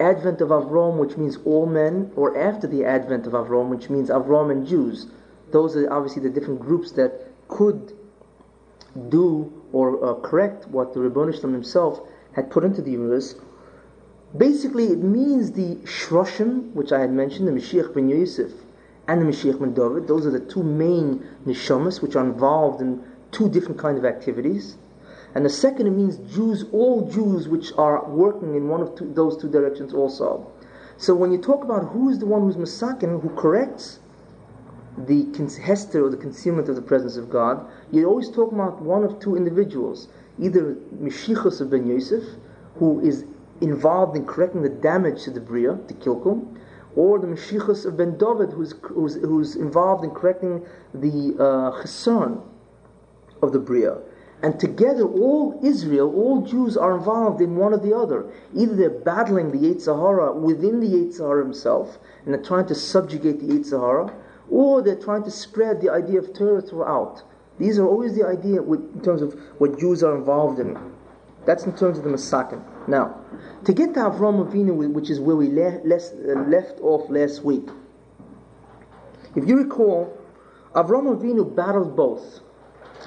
advent 0.00 0.40
of 0.40 0.48
Avram, 0.48 0.96
which 0.96 1.16
means 1.16 1.38
all 1.44 1.66
men, 1.66 2.10
or 2.16 2.36
after 2.36 2.66
the 2.66 2.84
advent 2.84 3.26
of 3.26 3.32
Avram, 3.32 3.68
which 3.68 3.90
means 3.90 4.10
Avram 4.10 4.50
and 4.50 4.66
Jews. 4.66 5.06
Those 5.52 5.76
are 5.76 5.92
obviously 5.92 6.22
the 6.22 6.30
different 6.30 6.60
groups 6.60 6.92
that 6.92 7.26
could 7.48 7.92
do 9.08 9.52
or 9.72 10.04
uh, 10.04 10.14
correct 10.14 10.66
what 10.68 10.94
the 10.94 11.00
Ribbon 11.00 11.32
himself 11.32 12.00
had 12.32 12.50
put 12.50 12.64
into 12.64 12.82
the 12.82 12.90
universe. 12.90 13.34
Basically, 14.36 14.86
it 14.86 14.98
means 14.98 15.52
the 15.52 15.76
Shroshim, 15.84 16.72
which 16.72 16.92
I 16.92 17.00
had 17.00 17.12
mentioned, 17.12 17.48
the 17.48 17.52
Mashiach 17.52 17.94
ben 17.94 18.08
Yosef 18.08 18.52
and 19.08 19.20
the 19.20 19.26
Mashiach 19.26 19.58
ben 19.58 19.74
David. 19.74 20.06
Those 20.06 20.26
are 20.26 20.30
the 20.30 20.40
two 20.40 20.62
main 20.62 21.26
neshamas 21.44 22.00
which 22.00 22.14
are 22.14 22.24
involved 22.24 22.80
in 22.80 23.02
two 23.32 23.48
different 23.48 23.78
kinds 23.78 23.98
of 23.98 24.04
activities. 24.04 24.76
And 25.34 25.44
the 25.44 25.50
second, 25.50 25.86
it 25.86 25.90
means 25.90 26.16
Jews, 26.34 26.64
all 26.72 27.08
Jews 27.08 27.48
which 27.48 27.72
are 27.78 28.04
working 28.08 28.54
in 28.56 28.68
one 28.68 28.80
of 28.80 28.96
two, 28.96 29.12
those 29.14 29.40
two 29.40 29.48
directions 29.48 29.94
also. 29.94 30.50
So 30.96 31.14
when 31.14 31.30
you 31.32 31.38
talk 31.38 31.62
about 31.64 31.88
who 31.90 32.08
is 32.10 32.18
the 32.18 32.26
one 32.26 32.42
who's 32.42 32.56
Masakin, 32.56 33.22
who 33.22 33.30
corrects 33.30 34.00
the 34.98 35.26
hester 35.62 36.04
or 36.04 36.10
the 36.10 36.16
concealment 36.16 36.68
of 36.68 36.76
the 36.76 36.82
presence 36.82 37.16
of 37.16 37.30
God, 37.30 37.64
you're 37.90 38.08
always 38.08 38.28
talking 38.28 38.58
about 38.58 38.82
one 38.82 39.04
of 39.04 39.18
two 39.20 39.36
individuals, 39.36 40.08
either 40.38 40.76
Mishichos 41.00 41.60
of 41.60 41.70
Ben 41.70 41.86
Yosef, 41.86 42.24
who 42.76 43.00
is 43.00 43.24
involved 43.60 44.16
in 44.16 44.26
correcting 44.26 44.62
the 44.62 44.68
damage 44.68 45.22
to 45.24 45.30
the 45.30 45.40
Bria, 45.40 45.78
the 45.86 45.94
Kilkul, 45.94 46.46
or 46.96 47.18
the 47.18 47.26
Meshichos 47.26 47.86
of 47.86 47.96
Ben 47.96 48.18
David, 48.18 48.50
who's, 48.52 48.74
who's, 48.82 49.14
who's 49.14 49.54
involved 49.54 50.04
in 50.04 50.10
correcting 50.10 50.66
the 50.92 51.36
uh, 51.38 51.70
of 53.42 53.52
the 53.52 53.58
Bria. 53.58 53.98
And 54.42 54.58
together, 54.58 55.04
all 55.04 55.60
Israel, 55.62 56.14
all 56.14 56.40
Jews 56.40 56.76
are 56.76 56.96
involved 56.96 57.42
in 57.42 57.56
one 57.56 57.74
or 57.74 57.78
the 57.78 57.94
other. 57.94 58.32
Either 58.54 58.74
they're 58.74 58.88
battling 58.88 59.50
the 59.50 59.58
Yetzer 59.58 59.94
Hara 59.94 60.32
within 60.32 60.80
the 60.80 60.88
Yetzer 60.88 61.28
Hara 61.28 61.42
himself, 61.42 61.98
and 62.24 62.32
they're 62.32 62.42
trying 62.42 62.66
to 62.66 62.74
subjugate 62.74 63.40
the 63.40 63.54
Yetzer 63.54 63.78
Hara, 63.78 64.14
or 64.48 64.82
they're 64.82 64.96
trying 64.96 65.24
to 65.24 65.30
spread 65.30 65.80
the 65.80 65.90
idea 65.90 66.18
of 66.18 66.32
Torah 66.32 66.62
throughout. 66.62 67.22
These 67.58 67.78
are 67.78 67.86
always 67.86 68.14
the 68.16 68.26
idea 68.26 68.62
with, 68.62 68.80
in 68.94 69.02
terms 69.02 69.20
of 69.20 69.38
what 69.58 69.78
Jews 69.78 70.02
are 70.02 70.16
involved 70.16 70.58
in. 70.58 70.78
That's 71.44 71.64
in 71.64 71.76
terms 71.76 71.98
of 71.98 72.04
the 72.04 72.10
Masakin. 72.10 72.62
Now, 72.88 73.16
to 73.64 73.72
get 73.74 73.94
to 73.94 74.00
Avram 74.00 74.46
Avinu, 74.46 74.90
which 74.92 75.10
is 75.10 75.20
where 75.20 75.36
we 75.36 75.48
le- 75.48 75.80
uh, 75.80 76.48
left 76.48 76.80
off 76.80 77.10
last 77.10 77.44
week, 77.44 77.68
if 79.36 79.46
you 79.46 79.58
recall, 79.58 80.16
Avram 80.74 81.14
Avinu 81.14 81.54
battled 81.54 81.94
both. 81.94 82.40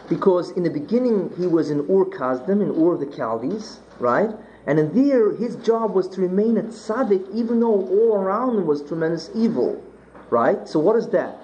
Because 0.10 0.52
in 0.52 0.64
the 0.64 0.70
beginning 0.70 1.34
he 1.38 1.48
was 1.48 1.70
in 1.70 1.80
Ur 1.82 2.06
Kasdim, 2.06 2.62
in 2.62 2.72
Ur 2.72 2.94
of 2.94 3.00
the 3.00 3.16
Chaldees, 3.16 3.80
right? 4.00 4.30
And 4.66 4.80
in 4.80 4.94
there 4.94 5.32
his 5.34 5.56
job 5.58 5.94
was 5.94 6.08
to 6.10 6.22
remain 6.22 6.58
a 6.58 6.64
tzaddik 6.64 7.34
even 7.34 7.60
though 7.60 7.88
all 7.88 8.16
around 8.16 8.58
him 8.58 8.66
was 8.66 8.82
tremendous 8.82 9.30
evil. 9.36 9.82
Right? 10.30 10.68
So 10.68 10.80
what 10.80 10.96
is 10.96 11.10
that? 11.10 11.38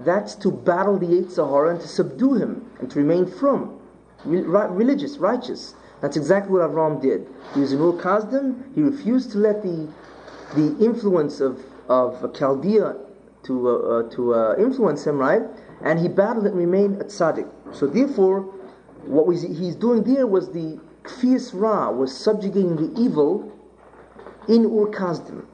That's 0.00 0.34
to 0.36 0.50
battle 0.50 0.98
the 0.98 1.06
Yetzer 1.06 1.48
Hara 1.48 1.70
and 1.70 1.80
to 1.80 1.88
subdue 1.88 2.34
him 2.34 2.70
and 2.80 2.90
to 2.90 2.98
remain 2.98 3.26
from 3.26 3.78
religious, 4.24 5.16
righteous. 5.18 5.74
That's 6.00 6.16
exactly 6.16 6.52
what 6.52 6.70
Avram 6.70 7.00
did. 7.00 7.26
He 7.54 7.60
was 7.60 7.72
in 7.72 7.80
Ur 7.80 7.94
Kasdim. 7.94 8.74
He 8.74 8.82
refused 8.82 9.32
to 9.32 9.38
let 9.38 9.62
the 9.62 9.88
the 10.54 10.76
influence 10.84 11.40
of 11.40 11.64
of 11.88 12.32
Chaldea 12.34 12.96
to 13.44 13.68
uh, 13.68 13.72
uh, 13.72 14.10
to 14.10 14.34
uh, 14.34 14.54
influence 14.58 15.06
him, 15.06 15.18
right? 15.18 15.42
And 15.82 15.98
he 15.98 16.08
battled 16.08 16.46
and 16.46 16.56
remained 16.56 17.00
a 17.00 17.04
tzaddik. 17.04 17.48
So 17.74 17.86
therefore, 17.86 18.40
what 19.04 19.26
was 19.26 19.42
he's 19.42 19.76
doing 19.76 20.02
there 20.02 20.26
was 20.26 20.50
the 20.52 20.80
kfiyas 21.04 21.52
ra 21.54 21.90
was 21.90 22.16
subjugating 22.16 22.76
the 22.76 23.00
evil 23.00 23.52
in 24.48 24.64
Ur 24.64 24.86
Kasdim. 24.86 25.44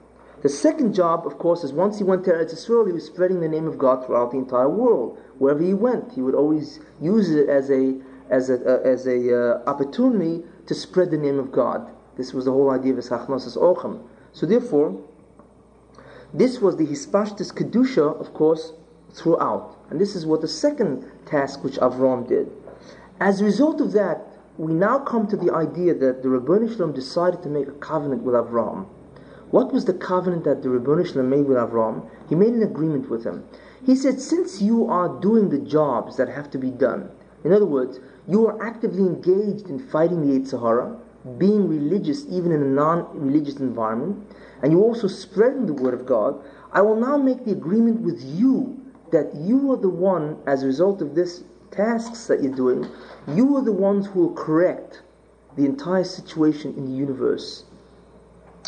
The 0.43 0.49
second 0.49 0.95
job, 0.95 1.27
of 1.27 1.39
course, 1.39 1.62
is 1.62 1.73
once 1.73 1.99
he 1.99 2.05
went 2.05 2.25
to 2.25 2.33
Eretz 2.33 2.66
he 2.66 2.93
was 2.93 3.07
spreading 3.07 3.41
the 3.41 3.49
name 3.49 3.68
of 3.68 3.79
God 3.79 4.05
throughout 4.05 4.33
the 4.33 4.39
entire 4.39 4.68
world. 4.68 5.18
Wherever 5.39 5.62
he 5.62 5.75
went, 5.75 6.12
he 6.12 6.23
would 6.23 6.35
always 6.35 6.81
use 7.01 7.31
it 7.31 7.49
as 7.49 7.70
a 7.70 8.01
as 8.29 8.51
a 8.51 8.55
uh, 8.55 8.81
as 8.83 9.07
a 9.07 9.18
uh, 9.37 9.62
opportunity 9.66 10.43
to 10.66 10.75
spread 10.75 11.11
the 11.11 11.16
name 11.16 11.39
of 11.39 11.53
God. 11.53 11.91
This 12.16 12.33
was 12.33 12.47
the 12.47 12.51
whole 12.51 12.70
idea 12.70 12.93
of 12.93 12.97
his 12.97 13.09
Esachnosis 13.09 13.57
Ochem. 13.57 14.03
So 14.33 14.47
therefore, 14.47 15.01
this 16.35 16.61
was 16.61 16.77
the 16.77 16.87
Hispashtis 16.87 17.53
Kedusha, 17.53 18.18
of 18.20 18.35
course, 18.35 18.73
throughout. 19.12 19.77
And 19.93 20.01
this 20.01 20.16
is 20.16 20.24
what 20.24 20.40
the 20.40 20.49
second 20.49 21.05
task 21.26 21.62
which 21.62 21.76
Avram 21.76 22.26
did. 22.26 22.51
As 23.20 23.43
a 23.43 23.45
result 23.45 23.78
of 23.78 23.93
that, 23.93 24.26
we 24.57 24.72
now 24.72 24.99
come 24.99 25.26
to 25.26 25.36
the 25.36 25.53
idea 25.53 25.93
that 25.93 26.22
the 26.22 26.30
Rabban 26.30 26.66
Shalom 26.72 26.95
decided 26.95 27.43
to 27.43 27.51
make 27.51 27.68
a 27.68 27.72
covenant 27.72 28.22
with 28.22 28.34
Avram. 28.34 28.86
What 29.51 29.70
was 29.70 29.84
the 29.84 29.93
covenant 29.93 30.45
that 30.45 30.62
the 30.62 30.70
Rebbeinu 30.70 31.07
Shalom 31.07 31.28
made 31.28 31.45
with 31.45 31.59
Avram? 31.59 32.09
He 32.26 32.34
made 32.34 32.55
an 32.55 32.62
agreement 32.62 33.11
with 33.11 33.24
him. 33.24 33.45
He 33.84 33.95
said, 33.95 34.18
since 34.18 34.62
you 34.62 34.86
are 34.86 35.20
doing 35.20 35.51
the 35.51 35.59
jobs 35.59 36.16
that 36.16 36.30
have 36.30 36.51
to 36.53 36.59
be 36.59 36.70
done, 36.70 37.11
in 37.45 37.53
other 37.53 37.66
words, 37.66 38.01
you 38.26 38.47
are 38.47 38.64
actively 38.66 39.03
engaged 39.03 39.68
in 39.68 39.78
fighting 39.78 40.26
the 40.26 40.38
Yetzer 40.38 40.59
Hara, 40.59 40.97
being 41.36 41.68
religious 41.68 42.24
even 42.30 42.51
in 42.51 42.62
a 42.62 42.64
non 42.64 43.09
religious 43.12 43.57
environment, 43.57 44.26
and 44.62 44.72
you're 44.72 44.80
also 44.80 45.07
spreading 45.07 45.66
the 45.66 45.74
word 45.74 45.93
of 45.93 46.07
God, 46.07 46.43
I 46.72 46.80
will 46.80 46.97
now 46.97 47.18
make 47.18 47.45
the 47.45 47.53
agreement 47.53 48.01
with 48.01 48.22
you 48.22 48.82
that 49.13 49.35
you 49.35 49.71
are 49.71 49.77
the 49.77 49.89
one, 49.89 50.39
as 50.47 50.63
a 50.63 50.67
result 50.67 51.01
of 51.01 51.15
this 51.15 51.45
tasks 51.71 52.27
that 52.27 52.43
you're 52.43 52.55
doing, 52.55 52.87
you 53.29 53.57
are 53.57 53.63
the 53.63 53.73
ones 53.73 54.09
who 54.09 54.21
will 54.21 54.35
correct 54.35 55.03
the 55.57 55.65
entire 55.65 56.05
situation 56.05 56.75
in 56.77 56.87
the 56.87 56.93
universe. 56.93 57.65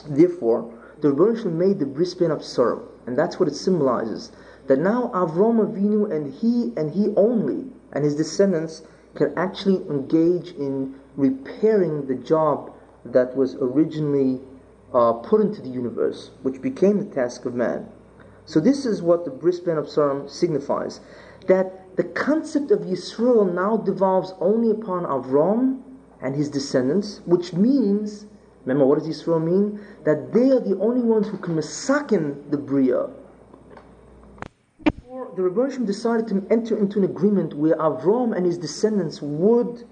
Therefore, 0.07 0.71
the 1.01 1.11
Rebbe 1.13 1.49
made 1.49 1.79
the 1.79 1.87
bris 1.87 2.15
bein 2.15 2.31
Absarim, 2.31 2.83
and 3.07 3.19
that's 3.19 3.41
what 3.41 3.49
it 3.49 3.55
symbolizes. 3.55 4.33
That 4.67 4.79
now 4.79 5.11
Avram 5.15 5.59
Avinu 5.61 6.11
and 6.11 6.33
he 6.33 6.73
and 6.77 6.91
he 6.91 7.13
only 7.17 7.67
and 7.93 8.05
his 8.05 8.17
descendants 8.17 8.83
can 9.15 9.33
actually 9.37 9.77
engage 9.89 10.53
in 10.53 10.95
repairing 11.17 12.07
the 12.07 12.15
job 12.15 12.73
that 13.05 13.37
was 13.37 13.55
originally 13.57 14.41
uh, 14.93 15.13
put 15.13 15.41
into 15.41 15.61
the 15.63 15.69
universe, 15.69 16.31
which 16.43 16.61
became 16.61 16.99
the 16.99 17.15
task 17.15 17.45
of 17.45 17.55
man. 17.55 17.87
So 18.47 18.61
this 18.61 18.85
is 18.85 19.03
what 19.03 19.25
the 19.25 19.31
bris 19.31 19.61
bein 19.61 19.77
Absarim 19.77 20.29
signifies. 20.29 21.01
That 21.47 21.97
the 21.97 22.05
concept 22.05 22.71
of 22.71 22.81
Yisrael 22.81 23.53
now 23.53 23.77
devolves 23.77 24.35
only 24.41 24.71
upon 24.71 25.05
Avram 25.05 25.81
and 26.21 26.35
his 26.35 26.49
descendants, 26.49 27.21
which 27.27 27.53
means, 27.53 28.27
remember 28.65 28.87
what 28.87 28.99
does 28.99 29.09
Yisrael 29.09 29.43
mean? 29.43 29.81
That 30.05 30.33
they 30.33 30.51
are 30.51 30.61
the 30.61 30.79
only 30.79 31.03
ones 31.03 31.29
who 31.29 31.39
can 31.39 31.57
masakin 31.57 32.51
the 32.51 32.59
Bria. 32.59 33.09
The 35.37 35.43
Rebbeinu 35.43 35.85
decided 35.85 36.29
to 36.29 36.47
enter 36.49 36.77
into 36.77 36.99
an 36.99 37.05
agreement 37.05 37.55
where 37.55 37.75
Avram 37.77 38.37
and 38.37 38.47
his 38.47 38.57
descendants 38.57 39.21
would 39.21 39.85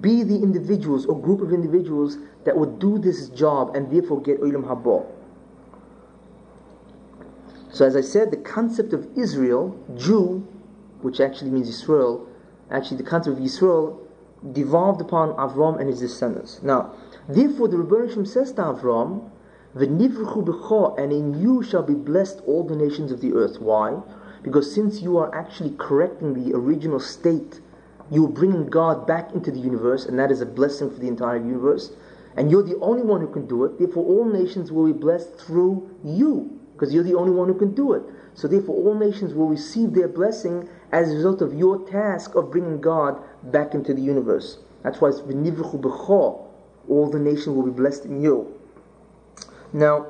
be 0.00 0.22
the 0.22 0.36
individuals 0.36 1.04
or 1.06 1.20
group 1.20 1.40
of 1.40 1.52
individuals 1.52 2.18
that 2.44 2.56
would 2.56 2.78
do 2.78 2.98
this 2.98 3.28
job 3.30 3.74
and 3.74 3.90
therefore 3.90 4.20
get 4.20 4.40
Olam 4.40 4.64
Haba. 4.64 5.04
So, 7.78 7.86
as 7.86 7.94
I 7.94 8.00
said, 8.00 8.32
the 8.32 8.36
concept 8.36 8.92
of 8.92 9.06
Israel, 9.16 9.72
Jew, 9.94 10.44
which 11.00 11.20
actually 11.20 11.52
means 11.52 11.68
Israel, 11.68 12.26
actually 12.72 12.96
the 12.96 13.04
concept 13.04 13.38
of 13.38 13.44
Israel 13.44 14.00
devolved 14.52 15.00
upon 15.00 15.28
Avram 15.34 15.78
and 15.78 15.88
his 15.88 16.00
descendants. 16.00 16.60
Now, 16.60 16.90
therefore, 17.28 17.68
the 17.68 17.76
Rebbeinu 17.76 18.26
says 18.26 18.50
to 18.54 18.62
Avram, 18.62 19.30
"V'nivruchu 19.76 20.44
b'cho, 20.44 20.98
and 20.98 21.12
in 21.12 21.40
you 21.40 21.62
shall 21.62 21.84
be 21.84 21.94
blessed 21.94 22.42
all 22.48 22.64
the 22.64 22.74
nations 22.74 23.12
of 23.12 23.20
the 23.20 23.32
earth." 23.32 23.60
Why? 23.60 24.02
Because 24.42 24.74
since 24.74 25.00
you 25.00 25.16
are 25.16 25.32
actually 25.32 25.76
correcting 25.78 26.34
the 26.34 26.56
original 26.56 26.98
state 26.98 27.60
you're 28.10 28.26
bringing 28.26 28.66
God 28.66 29.06
back 29.06 29.32
into 29.32 29.52
the 29.52 29.60
universe, 29.60 30.04
and 30.04 30.18
that 30.18 30.32
is 30.32 30.40
a 30.40 30.46
blessing 30.46 30.90
for 30.90 30.98
the 30.98 31.06
entire 31.06 31.36
universe. 31.36 31.92
And 32.36 32.50
you're 32.50 32.64
the 32.64 32.80
only 32.80 33.02
one 33.02 33.20
who 33.20 33.28
can 33.28 33.46
do 33.46 33.62
it. 33.62 33.78
Therefore, 33.78 34.04
all 34.04 34.24
nations 34.24 34.72
will 34.72 34.86
be 34.86 34.92
blessed 34.92 35.36
through 35.36 35.88
you, 36.02 36.57
because 36.78 36.94
you're 36.94 37.02
the 37.02 37.14
only 37.14 37.32
one 37.32 37.48
who 37.48 37.54
can 37.54 37.74
do 37.74 37.92
it. 37.92 38.02
So, 38.34 38.46
therefore, 38.46 38.76
all 38.76 38.94
nations 38.94 39.34
will 39.34 39.48
receive 39.48 39.94
their 39.94 40.06
blessing 40.06 40.68
as 40.92 41.10
a 41.10 41.16
result 41.16 41.42
of 41.42 41.52
your 41.54 41.84
task 41.88 42.36
of 42.36 42.52
bringing 42.52 42.80
God 42.80 43.20
back 43.50 43.74
into 43.74 43.92
the 43.92 44.00
universe. 44.00 44.58
That's 44.84 45.00
why 45.00 45.08
it's. 45.08 45.20
All 46.88 47.10
the 47.10 47.18
nations 47.18 47.48
will 47.48 47.64
be 47.64 47.70
blessed 47.70 48.04
in 48.04 48.22
you. 48.22 48.54
Now, 49.72 50.06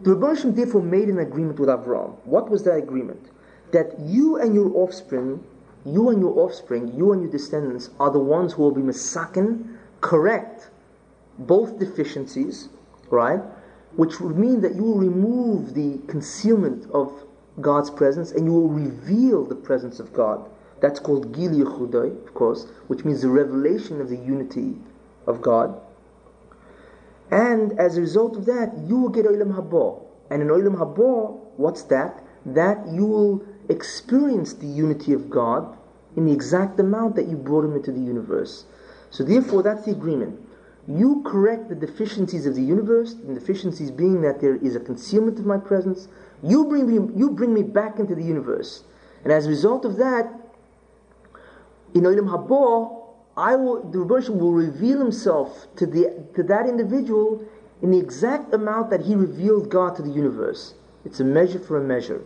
the 0.00 0.14
Rebbe 0.14 0.50
therefore 0.50 0.82
made 0.82 1.08
an 1.08 1.18
agreement 1.18 1.60
with 1.60 1.68
Avram. 1.68 2.16
What 2.24 2.50
was 2.50 2.64
that 2.64 2.76
agreement? 2.76 3.30
That 3.72 4.00
you 4.00 4.36
and 4.36 4.54
your 4.54 4.74
offspring 4.74 5.44
you 5.86 6.08
and 6.10 6.20
your 6.20 6.36
offspring, 6.40 6.92
you 6.96 7.12
and 7.12 7.22
your 7.22 7.30
descendants, 7.30 7.90
are 8.00 8.10
the 8.10 8.18
ones 8.18 8.54
who 8.54 8.62
will 8.62 8.72
be 8.72 8.82
masakin, 8.82 9.76
correct 10.00 10.68
both 11.38 11.78
deficiencies, 11.78 12.68
right? 13.08 13.40
Which 13.96 14.20
would 14.20 14.36
mean 14.36 14.60
that 14.60 14.74
you 14.74 14.82
will 14.82 14.98
remove 14.98 15.74
the 15.74 15.98
concealment 16.06 16.90
of 16.92 17.12
God's 17.60 17.90
presence 17.90 18.32
and 18.32 18.44
you 18.44 18.52
will 18.52 18.68
reveal 18.68 19.44
the 19.44 19.54
presence 19.54 19.98
of 20.00 20.12
God. 20.12 20.48
That's 20.80 21.00
called 21.00 21.32
Gilui 21.32 21.64
Yichudo, 21.64 22.26
of 22.26 22.34
course, 22.34 22.66
which 22.88 23.04
means 23.04 23.22
the 23.22 23.30
revelation 23.30 24.00
of 24.00 24.10
the 24.10 24.16
unity 24.16 24.76
of 25.26 25.40
God. 25.40 25.80
And 27.30 27.78
as 27.80 27.96
a 27.96 28.00
result 28.00 28.36
of 28.36 28.44
that, 28.46 28.76
you 28.86 28.96
will 28.96 29.08
get 29.08 29.24
Olam 29.24 29.56
Haba. 29.56 30.02
And 30.30 30.42
in 30.42 30.48
Olam 30.48 30.76
Haba, 30.76 31.38
what's 31.56 31.82
that? 31.84 32.22
That 32.44 32.86
you 32.88 33.06
will 33.06 33.44
experience 33.68 34.52
the 34.52 34.66
unity 34.66 35.12
of 35.12 35.30
God 35.30 35.76
in 36.16 36.26
the 36.26 36.32
exact 36.32 36.78
amount 36.78 37.16
that 37.16 37.26
you 37.26 37.36
brought 37.36 37.64
him 37.64 37.74
into 37.74 37.90
the 37.90 38.00
universe. 38.00 38.64
So 39.10 39.24
therefore, 39.24 39.62
that's 39.62 39.84
the 39.86 39.92
agreement. 39.92 40.45
You 40.88 41.22
correct 41.26 41.68
the 41.68 41.74
deficiencies 41.74 42.46
of 42.46 42.54
the 42.54 42.62
universe, 42.62 43.14
the 43.14 43.34
deficiencies 43.34 43.90
being 43.90 44.20
that 44.22 44.40
there 44.40 44.56
is 44.56 44.76
a 44.76 44.80
concealment 44.80 45.38
of 45.38 45.46
my 45.46 45.58
presence. 45.58 46.08
You 46.42 46.64
bring 46.66 46.86
me, 46.86 47.12
you 47.16 47.30
bring 47.30 47.52
me 47.52 47.62
back 47.62 47.98
into 47.98 48.14
the 48.14 48.22
universe. 48.22 48.84
And 49.24 49.32
as 49.32 49.46
a 49.46 49.48
result 49.48 49.84
of 49.84 49.96
that, 49.96 50.32
in 51.94 52.02
Olam 52.02 52.28
Haba, 52.28 53.02
I 53.36 53.56
will, 53.56 53.82
the 53.82 53.98
Rebbe 53.98 54.32
will 54.32 54.52
reveal 54.52 54.98
himself 54.98 55.66
to, 55.76 55.86
the, 55.86 56.24
to 56.34 56.42
that 56.44 56.66
individual 56.68 57.44
in 57.82 57.90
the 57.90 57.98
exact 57.98 58.54
amount 58.54 58.90
that 58.90 59.02
he 59.02 59.14
revealed 59.14 59.68
God 59.68 59.96
to 59.96 60.02
the 60.02 60.10
universe. 60.10 60.74
It's 61.04 61.20
a 61.20 61.24
measure 61.24 61.58
for 61.58 61.76
a 61.76 61.82
measure. 61.82 62.22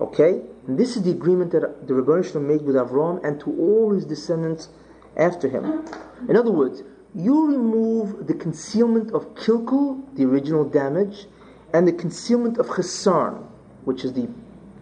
Okay? 0.00 0.42
And 0.66 0.78
this 0.78 0.96
is 0.96 1.02
the 1.02 1.10
agreement 1.10 1.52
that 1.52 1.86
the 1.86 1.94
Rebbeinu 1.94 2.40
made 2.40 2.62
with 2.62 2.76
Avram 2.76 3.22
and 3.24 3.40
to 3.40 3.50
all 3.58 3.92
his 3.92 4.04
descendants 4.04 4.68
after 5.16 5.48
him. 5.48 5.84
In 6.28 6.36
other 6.36 6.50
words, 6.50 6.82
you 7.16 7.46
remove 7.46 8.26
the 8.26 8.34
concealment 8.34 9.10
of 9.12 9.34
kilkul, 9.34 10.04
the 10.16 10.24
original 10.24 10.64
damage, 10.64 11.26
and 11.72 11.88
the 11.88 11.92
concealment 11.92 12.58
of 12.58 12.66
chisaron, 12.66 13.42
which 13.86 14.04
is 14.04 14.12
the 14.12 14.28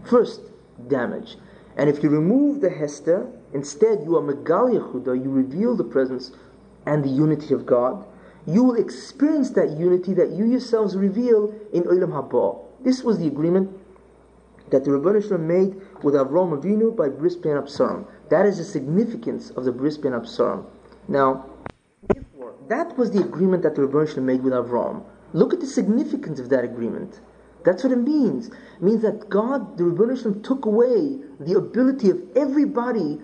first 0.05 0.41
damage. 0.89 1.37
And 1.77 1.89
if 1.89 2.03
you 2.03 2.09
remove 2.09 2.61
the 2.61 2.71
hester, 2.71 3.31
instead 3.53 4.03
you 4.03 4.17
are 4.17 4.23
megal 4.23 4.69
yehuda, 4.69 5.23
you 5.23 5.31
reveal 5.31 5.77
the 5.77 5.85
presence 5.85 6.33
and 6.87 7.05
the 7.05 7.09
unity 7.09 7.55
of 7.55 7.67
God. 7.67 8.05
You 8.47 8.65
will 8.65 8.75
experience 8.75 9.51
that 9.51 9.79
unity 9.79 10.13
that 10.15 10.31
you 10.31 10.45
yourselves 10.45 10.97
reveal 10.97 11.55
in 11.73 11.85
Olam 11.85 12.11
Haba. 12.11 12.59
This 12.83 13.05
was 13.05 13.19
the 13.19 13.29
agreement 13.29 13.71
that 14.71 14.85
the 14.85 14.91
Rebbeinu 14.91 15.39
made 15.39 15.81
with 16.03 16.15
Avram 16.15 16.61
Avinu 16.61 16.95
by 16.97 17.09
Bris 17.09 17.37
Bein 17.37 17.55
Absarim. 17.55 18.05
That 18.29 18.45
is 18.45 18.59
the 18.59 18.65
significance 18.65 19.51
of 19.51 19.65
the 19.65 19.73
Bris 19.73 19.97
Bein 19.97 20.13
Absarim. 20.13 20.65
Now, 21.07 21.47
that 22.69 22.97
was 22.97 23.11
the 23.11 23.21
agreement 23.21 23.63
that 23.63 23.75
the 23.75 23.83
Rebbeinu 23.83 24.23
made 24.23 24.43
with 24.43 24.53
Avram. 24.53 25.03
Look 25.33 25.53
at 25.53 25.61
the 25.61 25.67
significance 25.67 26.39
of 26.39 26.49
that 26.51 26.65
agreement. 26.65 27.21
That's 27.65 27.83
what 27.83 27.93
it 27.93 27.97
means. 27.97 28.49
It 28.49 28.83
means 28.83 29.03
that 29.03 29.29
God, 29.29 29.79
the 29.79 29.85
Rebbeinu 29.85 30.43
took 30.43 30.65
away 30.65 31.19
the 31.41 31.57
ability 31.57 32.11
of 32.11 32.21
everybody 32.37 33.21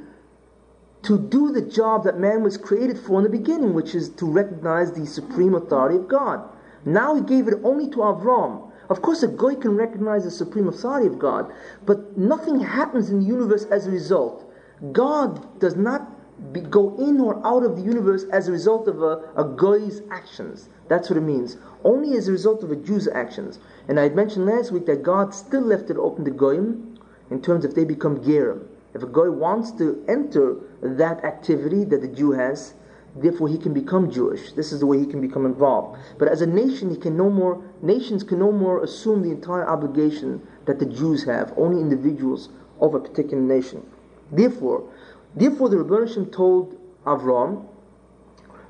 to 1.02 1.18
do 1.18 1.50
the 1.50 1.62
job 1.62 2.04
that 2.04 2.18
man 2.18 2.42
was 2.42 2.56
created 2.56 2.98
for 2.98 3.18
in 3.18 3.24
the 3.24 3.30
beginning, 3.30 3.74
which 3.74 3.94
is 3.94 4.10
to 4.10 4.26
recognize 4.30 4.92
the 4.92 5.06
supreme 5.06 5.54
authority 5.54 5.96
of 5.96 6.08
God. 6.08 6.42
Now 6.84 7.14
he 7.14 7.22
gave 7.22 7.48
it 7.48 7.54
only 7.64 7.88
to 7.90 7.98
Avram. 7.98 8.70
Of 8.88 9.02
course, 9.02 9.22
a 9.22 9.28
goy 9.28 9.54
can 9.54 9.76
recognize 9.76 10.24
the 10.24 10.30
supreme 10.30 10.68
authority 10.68 11.06
of 11.06 11.18
God, 11.18 11.52
but 11.86 12.18
nothing 12.18 12.60
happens 12.60 13.08
in 13.08 13.20
the 13.20 13.26
universe 13.26 13.64
as 13.66 13.86
a 13.86 13.90
result. 13.90 14.52
God 14.92 15.60
does 15.60 15.76
not 15.76 16.10
be, 16.52 16.60
go 16.60 16.96
in 16.96 17.20
or 17.20 17.44
out 17.46 17.62
of 17.62 17.76
the 17.76 17.82
universe 17.82 18.24
as 18.32 18.48
a 18.48 18.52
result 18.52 18.88
of 18.88 19.02
a, 19.02 19.22
a 19.36 19.44
goy's 19.44 20.02
actions. 20.10 20.68
That's 20.88 21.08
what 21.08 21.16
it 21.16 21.22
means. 21.22 21.56
Only 21.84 22.16
as 22.16 22.28
a 22.28 22.32
result 22.32 22.62
of 22.62 22.70
a 22.70 22.76
Jew's 22.76 23.08
actions. 23.08 23.58
And 23.88 23.98
I 24.00 24.04
had 24.04 24.16
mentioned 24.16 24.46
last 24.46 24.72
week 24.72 24.86
that 24.86 25.02
God 25.02 25.34
still 25.34 25.60
left 25.60 25.90
it 25.90 25.96
open 25.96 26.24
to 26.24 26.30
goyim 26.30 26.98
in 27.30 27.40
terms 27.40 27.64
if 27.64 27.74
they 27.74 27.84
become 27.84 28.18
gerim. 28.18 28.66
If 28.92 29.02
a 29.02 29.06
goy 29.06 29.30
wants 29.30 29.70
to 29.72 30.04
enter 30.08 30.56
that 30.82 31.24
activity 31.24 31.84
that 31.84 32.00
the 32.00 32.08
Jew 32.08 32.32
has, 32.32 32.74
therefore 33.14 33.48
he 33.48 33.58
can 33.58 33.72
become 33.72 34.10
Jewish. 34.10 34.52
This 34.52 34.72
is 34.72 34.80
the 34.80 34.86
way 34.86 34.98
he 34.98 35.06
can 35.06 35.20
become 35.20 35.46
involved. 35.46 35.98
But 36.18 36.28
as 36.28 36.42
a 36.42 36.46
nation, 36.46 36.90
he 36.90 36.96
can 36.96 37.16
no 37.16 37.30
more 37.30 37.62
nations 37.82 38.24
can 38.24 38.38
no 38.38 38.50
more 38.50 38.82
assume 38.82 39.22
the 39.22 39.30
entire 39.30 39.68
obligation 39.68 40.42
that 40.66 40.78
the 40.78 40.86
Jews 40.86 41.24
have, 41.24 41.52
only 41.56 41.80
individuals 41.80 42.48
of 42.80 42.94
a 42.94 43.00
particular 43.00 43.42
nation. 43.42 43.86
Therefore, 44.32 44.88
therefore 45.34 45.68
the 45.68 45.76
Rebbeinu 45.76 46.32
told 46.32 46.76
Avram 47.04 47.66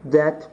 that 0.05 0.49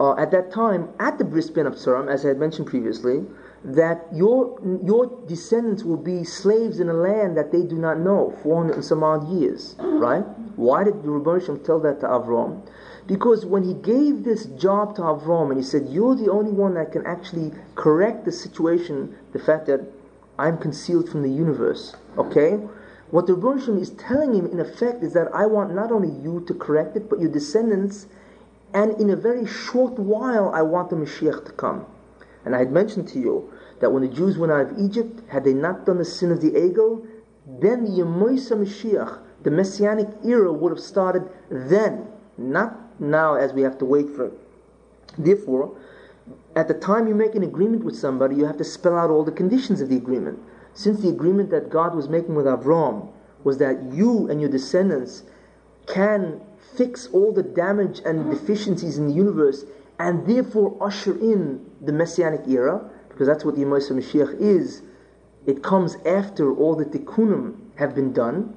uh, 0.00 0.14
at 0.16 0.30
that 0.30 0.52
time, 0.52 0.88
at 1.00 1.18
the 1.18 1.24
Bris 1.24 1.48
of 1.48 1.56
Absarim, 1.56 2.08
as 2.08 2.24
I 2.24 2.28
had 2.28 2.38
mentioned 2.38 2.68
previously, 2.68 3.24
that 3.64 4.06
your 4.12 4.60
your 4.84 5.06
descendants 5.26 5.82
will 5.82 5.96
be 5.96 6.22
slaves 6.22 6.78
in 6.78 6.88
a 6.88 6.92
land 6.92 7.36
that 7.36 7.50
they 7.50 7.62
do 7.62 7.76
not 7.76 7.98
know, 7.98 8.36
400 8.42 8.74
and 8.74 8.84
some 8.84 9.02
odd 9.02 9.28
years, 9.28 9.74
right? 9.80 10.24
Why 10.54 10.84
did 10.84 11.02
the 11.02 11.08
Rebbeinu 11.08 11.64
tell 11.64 11.80
that 11.80 12.00
to 12.00 12.06
Avram? 12.06 12.62
Because 13.08 13.44
when 13.44 13.64
he 13.64 13.74
gave 13.74 14.22
this 14.22 14.44
job 14.46 14.94
to 14.96 15.02
Avram 15.02 15.48
and 15.48 15.58
he 15.58 15.64
said, 15.64 15.88
You're 15.88 16.14
the 16.14 16.30
only 16.30 16.52
one 16.52 16.74
that 16.74 16.92
can 16.92 17.04
actually 17.06 17.52
correct 17.74 18.24
the 18.24 18.32
situation, 18.32 19.16
the 19.32 19.38
fact 19.40 19.66
that 19.66 19.80
I'm 20.38 20.58
concealed 20.58 21.08
from 21.08 21.22
the 21.22 21.30
universe, 21.30 21.96
okay? 22.16 22.60
What 23.10 23.26
the 23.26 23.34
Rebbe 23.34 23.80
is 23.80 23.90
telling 23.90 24.34
him 24.34 24.46
in 24.46 24.60
effect 24.60 25.02
is 25.02 25.14
that 25.14 25.34
I 25.34 25.46
want 25.46 25.74
not 25.74 25.90
only 25.90 26.10
you 26.10 26.44
to 26.46 26.54
correct 26.54 26.96
it, 26.96 27.08
but 27.08 27.20
your 27.20 27.30
descendants 27.30 28.06
and 28.74 29.00
in 29.00 29.08
a 29.10 29.16
very 29.16 29.46
short 29.46 29.98
while 29.98 30.50
I 30.50 30.62
want 30.62 30.90
the 30.90 30.96
Mashiach 30.96 31.46
to 31.46 31.52
come. 31.52 31.86
And 32.44 32.54
I 32.54 32.58
had 32.58 32.70
mentioned 32.70 33.08
to 33.08 33.18
you 33.18 33.50
that 33.80 33.90
when 33.90 34.02
the 34.02 34.08
Jews 34.08 34.36
went 34.36 34.52
out 34.52 34.70
of 34.70 34.78
Egypt, 34.78 35.22
had 35.28 35.44
they 35.44 35.54
not 35.54 35.86
done 35.86 35.98
the 35.98 36.04
sin 36.04 36.30
of 36.30 36.40
the 36.40 36.50
Egel, 36.50 37.06
then 37.46 37.84
the 37.84 38.02
Yemos 38.02 38.50
HaMashiach, 38.50 39.18
the 39.42 39.50
Messianic 39.50 40.08
era, 40.24 40.52
would 40.52 40.70
have 40.70 40.80
started 40.80 41.28
then, 41.50 42.06
not 42.36 42.76
now 43.00 43.34
as 43.34 43.52
we 43.52 43.62
have 43.62 43.78
to 43.78 43.84
wait 43.84 44.10
for 44.10 44.26
it. 44.26 44.32
Therefore, 45.16 45.74
at 46.54 46.68
the 46.68 46.74
time 46.74 47.08
you 47.08 47.14
make 47.14 47.34
an 47.34 47.42
agreement 47.42 47.84
with 47.84 47.96
somebody, 47.96 48.36
you 48.36 48.44
have 48.44 48.58
to 48.58 48.64
spell 48.64 48.98
out 48.98 49.10
all 49.10 49.24
the 49.24 49.32
conditions 49.32 49.80
of 49.80 49.88
the 49.88 49.96
agreement. 49.96 50.38
Since 50.78 51.00
the 51.00 51.08
agreement 51.08 51.50
that 51.50 51.70
God 51.70 51.96
was 51.96 52.08
making 52.08 52.36
with 52.36 52.46
Avram 52.46 53.08
was 53.42 53.58
that 53.58 53.82
you 53.92 54.28
and 54.30 54.40
your 54.40 54.48
descendants 54.48 55.24
can 55.88 56.40
fix 56.76 57.08
all 57.08 57.32
the 57.32 57.42
damage 57.42 58.00
and 58.04 58.30
deficiencies 58.30 58.96
in 58.96 59.08
the 59.08 59.12
universe 59.12 59.64
and 59.98 60.24
therefore 60.24 60.76
usher 60.80 61.18
in 61.18 61.68
the 61.80 61.90
Messianic 61.90 62.46
era, 62.46 62.88
because 63.08 63.26
that's 63.26 63.44
what 63.44 63.56
the 63.56 63.62
Yemos 63.62 63.90
HaMashiach 63.90 64.40
is. 64.40 64.82
It 65.48 65.64
comes 65.64 65.96
after 66.06 66.54
all 66.54 66.76
the 66.76 66.84
tikkunim 66.84 67.56
have 67.74 67.96
been 67.96 68.12
done. 68.12 68.56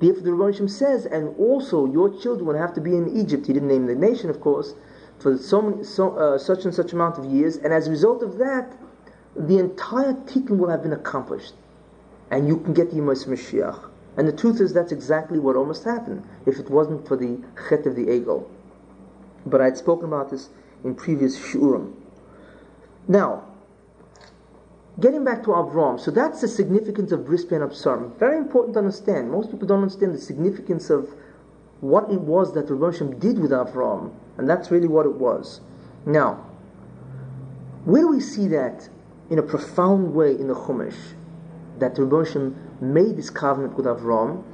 Therefore, 0.00 0.22
the 0.22 0.32
Rebbe 0.32 0.68
says, 0.68 1.06
and 1.06 1.36
also 1.38 1.86
your 1.86 2.20
children 2.20 2.46
will 2.46 2.58
have 2.58 2.74
to 2.74 2.80
be 2.80 2.96
in 2.96 3.16
Egypt. 3.16 3.46
He 3.46 3.52
didn't 3.52 3.68
name 3.68 3.86
the 3.86 3.94
nation, 3.94 4.28
of 4.28 4.40
course, 4.40 4.74
for 5.20 5.38
so, 5.38 5.62
many, 5.62 5.84
so 5.84 6.16
uh, 6.16 6.36
such 6.36 6.64
and 6.64 6.74
such 6.74 6.92
amount 6.92 7.16
of 7.16 7.26
years, 7.26 7.58
and 7.58 7.72
as 7.72 7.86
a 7.86 7.90
result 7.90 8.24
of 8.24 8.38
that, 8.38 8.76
the 9.36 9.58
entire 9.58 10.14
tikkun 10.14 10.58
will 10.58 10.68
have 10.68 10.82
been 10.82 10.92
accomplished, 10.92 11.54
and 12.30 12.46
you 12.46 12.58
can 12.58 12.72
get 12.72 12.90
the 12.90 12.96
Yemos 12.96 13.26
HaMashiach. 13.26 13.90
And 14.16 14.26
the 14.26 14.32
truth 14.32 14.60
is, 14.60 14.72
that's 14.72 14.92
exactly 14.92 15.38
what 15.38 15.56
almost 15.56 15.84
happened 15.84 16.24
if 16.46 16.58
it 16.58 16.68
wasn't 16.70 17.06
for 17.06 17.16
the 17.16 17.40
chet 17.68 17.86
of 17.86 17.96
the 17.96 18.06
egel. 18.06 18.46
But 19.46 19.60
I 19.60 19.64
had 19.66 19.76
spoken 19.76 20.06
about 20.06 20.30
this 20.30 20.50
in 20.84 20.94
previous 20.94 21.38
shiurim. 21.38 21.94
Now, 23.08 23.44
getting 24.98 25.24
back 25.24 25.42
to 25.44 25.50
Avram, 25.50 25.98
so 25.98 26.10
that's 26.10 26.40
the 26.40 26.48
significance 26.48 27.12
of 27.12 27.24
Bris 27.24 27.44
Bein 27.44 27.60
Absarim. 27.60 28.16
Very 28.18 28.38
important 28.38 28.74
to 28.74 28.80
understand. 28.80 29.30
Most 29.30 29.50
people 29.50 29.66
don't 29.66 29.82
understand 29.82 30.14
the 30.14 30.18
significance 30.18 30.90
of 30.90 31.08
what 31.80 32.10
it 32.10 32.20
was 32.20 32.52
that 32.54 32.70
Rebbe 32.70 33.14
did 33.14 33.38
with 33.38 33.52
Avram, 33.52 34.12
and 34.36 34.48
that's 34.48 34.70
really 34.70 34.88
what 34.88 35.06
it 35.06 35.14
was. 35.14 35.60
Now, 36.04 36.46
where 37.84 38.02
do 38.02 38.08
we 38.08 38.20
see 38.20 38.48
that 38.48 38.88
in 39.30 39.38
a 39.38 39.42
profound 39.42 40.14
way 40.14 40.32
in 40.32 40.48
the 40.48 40.54
Chumash? 40.54 41.14
That 41.80 41.98
Rebbe 41.98 42.54
made 42.80 43.16
this 43.16 43.30
covenant 43.30 43.76
with 43.76 43.86
Avram, 43.86 44.44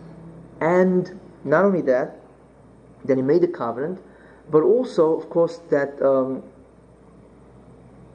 and 0.61 1.20
not 1.45 1.64
only 1.64 1.83
that, 1.83 2.18
then 3.05 3.18
he 3.18 3.22
made 3.22 3.43
the 3.43 3.49
covenant, 3.49 4.01
but 4.51 4.62
also, 4.62 5.18
of 5.18 5.29
course, 5.29 5.61
that 5.70 6.01
um, 6.03 6.43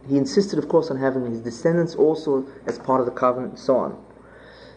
he 0.07 0.17
insisted, 0.17 0.57
of 0.59 0.67
course, 0.67 0.89
on 0.89 0.97
having 0.97 1.25
his 1.29 1.41
descendants 1.41 1.95
also 1.95 2.45
as 2.65 2.79
part 2.79 2.99
of 2.99 3.05
the 3.05 3.11
covenant 3.11 3.53
and 3.53 3.59
so 3.59 3.75
on. 3.77 4.03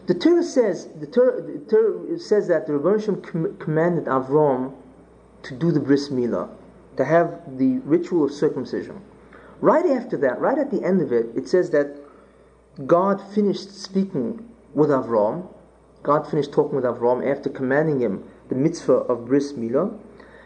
The 0.07 0.13
Torah 0.13 0.43
says 0.43 0.87
the 0.99 1.07
Torah, 1.07 1.41
the 1.41 1.59
Torah 1.67 2.19
says 2.19 2.47
that 2.47 2.67
the 2.67 2.73
Rebbeinu 2.73 3.23
com- 3.23 3.57
commanded 3.57 4.05
Avram 4.05 4.73
to 5.43 5.55
do 5.55 5.71
the 5.71 5.79
bris 5.79 6.09
milah, 6.09 6.49
to 6.97 7.05
have 7.05 7.57
the 7.57 7.79
ritual 7.79 8.25
of 8.25 8.31
circumcision. 8.31 9.01
Right 9.61 9.85
after 9.85 10.17
that, 10.17 10.39
right 10.39 10.57
at 10.57 10.69
the 10.69 10.83
end 10.83 11.01
of 11.01 11.11
it, 11.11 11.27
it 11.35 11.47
says 11.47 11.71
that 11.71 11.97
God 12.83 13.21
finished 13.33 13.71
speaking 13.71 14.49
with 14.73 14.89
Avram. 14.89 15.47
God 16.03 16.29
finished 16.29 16.51
talking 16.51 16.75
with 16.75 16.83
Avram 16.83 17.25
after 17.25 17.49
commanding 17.49 18.01
him 18.01 18.25
the 18.49 18.55
mitzvah 18.55 18.93
of 18.93 19.25
bris 19.25 19.53
milah, 19.53 19.97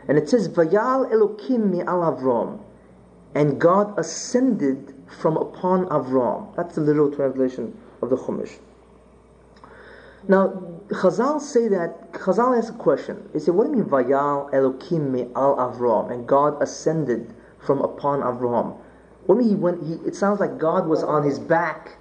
and 0.07 0.17
it 0.17 0.29
says 0.29 0.47
Vayal 0.47 1.11
Elokim 1.11 1.71
mi 1.71 1.81
al 1.81 2.01
Avram, 2.01 2.59
and 3.33 3.59
God 3.59 3.97
ascended 3.97 4.93
from 5.07 5.37
upon 5.37 5.87
Avram. 5.87 6.55
That's 6.55 6.75
the 6.75 6.81
literal 6.81 7.11
translation 7.11 7.75
of 8.01 8.11
the 8.11 8.17
Chumash. 8.17 8.59
Now, 10.27 10.49
Chazal 10.89 11.41
say 11.41 11.67
that, 11.69 12.11
Chazal 12.13 12.57
ask 12.57 12.73
a 12.73 12.77
question. 12.77 13.27
They 13.33 13.39
say, 13.39 13.51
what 13.51 13.65
do 13.65 13.71
you 13.71 13.77
mean, 13.77 13.85
Vayal 13.85 14.51
Elokim 14.51 15.31
al 15.35 15.55
Avram? 15.57 16.11
And 16.11 16.27
God 16.27 16.61
ascended 16.61 17.33
from 17.57 17.79
upon 17.81 18.21
Avram. 18.21 18.77
What 19.25 19.39
do 19.39 19.45
you 19.45 19.49
mean, 19.49 19.57
he 19.57 19.61
went, 19.61 19.83
he, 19.83 19.93
it 20.07 20.15
sounds 20.15 20.39
like 20.39 20.57
God 20.57 20.87
was 20.87 21.03
on 21.03 21.23
his 21.23 21.39
back, 21.39 21.97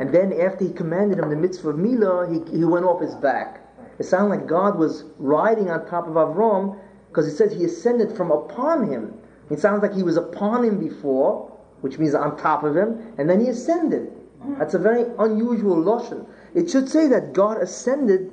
and 0.00 0.14
then 0.14 0.32
after 0.40 0.64
he 0.64 0.72
commanded 0.72 1.18
him 1.18 1.28
the 1.28 1.36
mitzvah 1.36 1.68
of 1.68 1.76
Milah, 1.76 2.32
he, 2.32 2.56
he 2.56 2.64
went 2.64 2.86
off 2.86 3.02
his 3.02 3.14
back. 3.16 3.60
It 3.98 4.04
sounds 4.04 4.30
like 4.30 4.46
God 4.46 4.78
was 4.78 5.04
riding 5.18 5.68
on 5.68 5.86
top 5.86 6.08
of 6.08 6.14
Avram, 6.14 6.80
because 7.08 7.26
it 7.26 7.36
says 7.36 7.52
he 7.52 7.64
ascended 7.64 8.16
from 8.16 8.30
upon 8.30 8.90
him. 8.90 9.12
It 9.50 9.60
sounds 9.60 9.82
like 9.82 9.92
he 9.92 10.02
was 10.02 10.16
upon 10.16 10.64
him 10.64 10.80
before, 10.80 11.54
which 11.82 11.98
means 11.98 12.14
on 12.14 12.38
top 12.38 12.64
of 12.64 12.74
him, 12.74 13.12
and 13.18 13.28
then 13.28 13.40
he 13.40 13.48
ascended. 13.48 14.10
That's 14.58 14.72
a 14.72 14.78
very 14.78 15.04
unusual 15.18 15.76
loshon. 15.76 16.26
It 16.54 16.70
should 16.70 16.88
say 16.88 17.06
that 17.08 17.34
God 17.34 17.58
ascended 17.58 18.32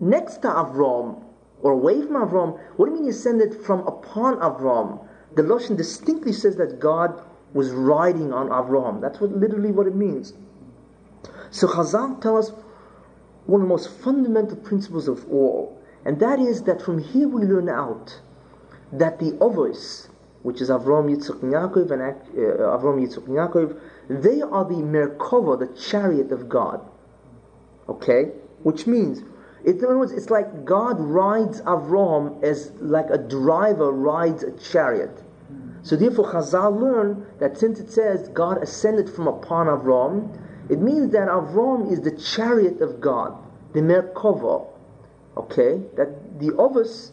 next 0.00 0.38
to 0.38 0.48
Avram 0.48 1.22
or 1.60 1.72
away 1.72 2.00
from 2.00 2.26
Avram. 2.26 2.58
What 2.76 2.86
do 2.86 2.92
you 2.92 2.96
mean 2.96 3.04
he 3.04 3.10
ascended 3.10 3.54
from 3.62 3.80
upon 3.86 4.36
Avram? 4.36 5.06
The 5.34 5.42
Lashon 5.42 5.76
distinctly 5.76 6.32
says 6.32 6.56
that 6.56 6.80
God 6.80 7.20
was 7.52 7.70
riding 7.72 8.32
on 8.32 8.48
Avram. 8.48 9.02
That's 9.02 9.20
what 9.20 9.32
literally 9.32 9.72
what 9.72 9.86
it 9.86 9.94
means. 9.94 10.32
So 11.52 11.68
Chazal 11.68 12.18
tell 12.22 12.38
us 12.38 12.50
one 13.44 13.60
of 13.60 13.68
the 13.68 13.72
most 13.72 13.90
fundamental 14.00 14.56
principles 14.56 15.06
of 15.06 15.30
all, 15.30 15.78
and 16.02 16.18
that 16.18 16.38
is 16.40 16.62
that 16.62 16.80
from 16.80 16.98
here 16.98 17.28
we 17.28 17.42
learn 17.42 17.68
out 17.68 18.20
that 18.90 19.18
the 19.18 19.32
Avos, 19.32 20.08
which 20.42 20.62
is 20.62 20.70
Avram, 20.70 21.14
Yitzchak, 21.14 21.42
and 21.42 21.52
Yaakov, 21.52 21.90
and 21.90 22.02
uh, 22.02 22.78
Avram, 22.78 23.06
Yitzchak, 23.06 23.26
and 23.26 23.36
Yaakov, 23.36 23.78
they 24.08 24.40
are 24.40 24.64
the 24.64 24.76
Merkava, 24.76 25.58
the 25.58 25.66
chariot 25.78 26.32
of 26.32 26.48
God. 26.48 26.80
Okay? 27.86 28.32
Which 28.62 28.86
means, 28.86 29.22
in 29.66 29.76
other 29.84 29.98
words, 29.98 30.12
it's 30.12 30.30
like 30.30 30.64
God 30.64 30.98
rides 30.98 31.60
Avram 31.62 32.42
as 32.42 32.72
like 32.80 33.10
a 33.10 33.18
driver 33.18 33.92
rides 33.92 34.42
a 34.42 34.52
chariot. 34.52 35.22
So 35.82 35.96
therefore, 35.96 36.32
Chazal 36.32 36.80
learn 36.80 37.26
that 37.40 37.58
since 37.58 37.78
it 37.78 37.90
says 37.90 38.28
God 38.28 38.62
ascended 38.62 39.10
from 39.10 39.28
upon 39.28 39.66
Avram, 39.66 40.38
it 40.68 40.80
means 40.80 41.12
that 41.12 41.28
Avram 41.28 41.90
is 41.90 42.00
the 42.00 42.12
chariot 42.12 42.80
of 42.80 43.00
God, 43.00 43.36
the 43.72 43.80
Merkava. 43.80 44.66
Okay? 45.36 45.80
That 45.96 46.38
the 46.38 46.50
Avos, 46.50 47.12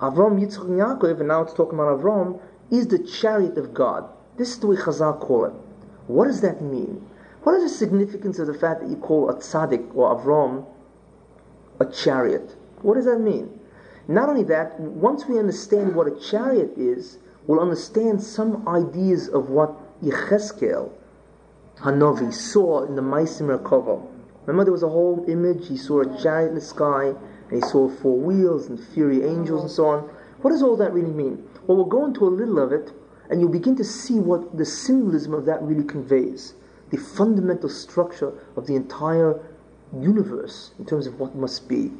Avram, 0.00 0.40
Yitzchak, 0.40 0.62
and 0.62 0.80
Yaakov, 0.80 1.18
and 1.18 1.28
now 1.28 1.42
it's 1.42 1.52
talking 1.52 1.78
about 1.78 2.00
Avram, 2.00 2.40
is 2.70 2.86
the 2.86 2.98
chariot 2.98 3.58
of 3.58 3.74
God. 3.74 4.08
This 4.36 4.50
is 4.50 4.58
the 4.60 4.68
way 4.68 4.76
Chazal 4.76 5.18
call 5.20 5.46
it. 5.46 5.52
What 6.06 6.26
does 6.26 6.40
that 6.40 6.62
mean? 6.62 7.06
What 7.42 7.54
is 7.56 7.70
the 7.72 7.78
significance 7.78 8.38
of 8.38 8.46
the 8.46 8.54
fact 8.54 8.80
that 8.80 8.90
you 8.90 8.96
call 8.96 9.30
a 9.30 9.34
tzaddik 9.34 9.94
or 9.94 10.16
Avram 10.16 10.66
a 11.80 11.86
chariot? 11.86 12.56
What 12.82 12.94
does 12.94 13.04
that 13.04 13.20
mean? 13.20 13.58
Not 14.08 14.28
only 14.28 14.42
that, 14.44 14.78
once 14.80 15.26
we 15.26 15.38
understand 15.38 15.94
what 15.94 16.06
a 16.06 16.18
chariot 16.18 16.72
is, 16.76 17.18
we'll 17.46 17.60
understand 17.60 18.22
some 18.22 18.66
ideas 18.66 19.28
of 19.28 19.50
what 19.50 19.74
Yecheskel 20.02 20.90
Hanavi 21.80 22.32
saw 22.32 22.82
in 22.84 22.96
the 22.96 23.02
Maisim 23.02 23.46
Merkava. 23.46 24.04
Remember, 24.46 24.64
there 24.64 24.72
was 24.72 24.82
a 24.82 24.88
whole 24.88 25.24
image. 25.28 25.68
He 25.68 25.76
saw 25.76 26.00
a 26.00 26.22
chariot 26.22 26.48
in 26.48 26.54
the 26.56 26.60
sky, 26.60 27.14
and 27.50 27.62
he 27.62 27.68
saw 27.68 27.88
four 27.88 28.16
wheels 28.18 28.66
and 28.66 28.80
fiery 28.80 29.22
angels 29.22 29.62
and 29.62 29.70
so 29.70 29.86
on. 29.86 30.00
What 30.42 30.50
does 30.50 30.62
all 30.62 30.76
that 30.76 30.92
really 30.92 31.12
mean? 31.12 31.46
Well, 31.66 31.76
we'll 31.76 31.86
go 31.86 32.06
into 32.06 32.26
a 32.26 32.30
little 32.30 32.58
of 32.58 32.72
it, 32.72 32.92
and 33.30 33.40
you'll 33.40 33.50
begin 33.50 33.76
to 33.76 33.84
see 33.84 34.18
what 34.18 34.56
the 34.56 34.64
symbolism 34.64 35.34
of 35.34 35.44
that 35.44 35.62
really 35.62 35.84
conveys 35.84 36.54
the 36.90 36.96
fundamental 36.96 37.68
structure 37.68 38.32
of 38.56 38.66
the 38.66 38.74
entire 38.74 39.40
universe 40.00 40.72
in 40.78 40.86
terms 40.86 41.06
of 41.06 41.20
what 41.20 41.34
must 41.34 41.68
be. 41.68 41.92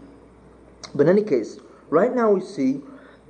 But 0.95 1.03
in 1.03 1.11
any 1.11 1.23
case, 1.23 1.59
right 1.91 2.15
now 2.15 2.33
we 2.33 2.41
see 2.41 2.81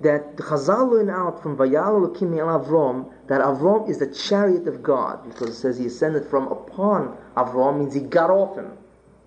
that 0.00 0.36
the 0.36 0.44
Chazal 0.44 0.90
learn 0.90 1.10
out 1.10 1.42
from 1.42 1.56
Vayal 1.56 2.08
Elokim 2.08 2.38
El 2.38 2.46
Avram 2.46 3.12
that 3.28 3.42
Avram 3.42 3.88
is 3.88 3.98
the 3.98 4.06
chariot 4.06 4.66
of 4.66 4.82
God 4.82 5.22
because 5.24 5.50
it 5.50 5.54
says 5.54 5.78
he 5.78 5.86
ascended 5.86 6.26
from 6.26 6.48
upon 6.48 7.16
Avram 7.36 7.78
means 7.78 7.94
he 7.94 8.00
got 8.00 8.30
off 8.30 8.56
him, 8.56 8.72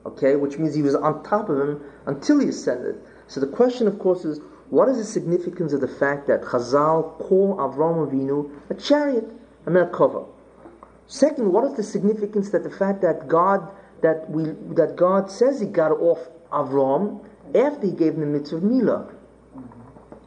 okay, 0.06 0.36
which 0.36 0.58
means 0.58 0.74
he 0.74 0.82
was 0.82 0.96
on 0.96 1.24
top 1.24 1.50
of 1.50 1.60
him 1.60 1.82
until 2.08 2.40
he 2.40 2.48
ascended. 2.50 3.00
So 3.28 3.40
the 3.40 3.48
question, 3.48 3.88
of 3.88 4.00
course, 4.00 4.26
is 4.26 4.42
what 4.70 4.90
is 4.90 4.98
the 4.98 5.04
significance 5.04 5.74
of 5.74 5.82
the 5.82 5.88
fact 5.88 6.28
that 6.28 6.42
Chazal 6.42 7.18
call 7.20 7.58
Avram 7.58 8.10
Avinu 8.10 8.50
a 8.70 8.74
chariot, 8.74 9.30
a 9.66 9.70
Merkava? 9.70 10.26
Second, 11.08 11.52
what 11.52 11.66
is 11.66 11.76
the 11.76 11.84
significance 11.84 12.50
that 12.50 12.64
the 12.64 12.70
fact 12.70 13.02
that 13.02 13.28
God 13.28 13.70
that 14.02 14.30
we 14.30 14.46
that 14.76 14.96
God 14.96 15.30
says 15.30 15.60
He 15.60 15.68
got 15.68 15.92
off 15.92 16.20
Avram 16.52 17.24
after 17.54 17.86
He 17.86 17.94
gave 17.94 18.14
him 18.14 18.22
the 18.22 18.26
mitzvah 18.26 18.58
of 18.58 18.64
Milah? 18.64 19.14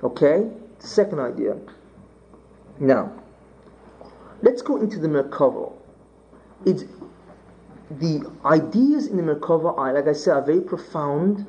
Okay, 0.02 0.48
second 0.78 1.18
idea. 1.18 1.56
Now, 2.78 3.12
let's 4.44 4.60
go 4.60 4.76
into 4.76 4.98
the 4.98 5.08
Merkava. 5.08 5.72
It's 6.66 6.84
the 7.90 8.30
ideas 8.44 9.06
in 9.06 9.16
the 9.16 9.22
Merkava 9.22 9.76
are, 9.76 9.94
like 9.94 10.06
I 10.06 10.12
said, 10.12 10.34
are 10.34 10.42
very 10.42 10.60
profound. 10.60 11.46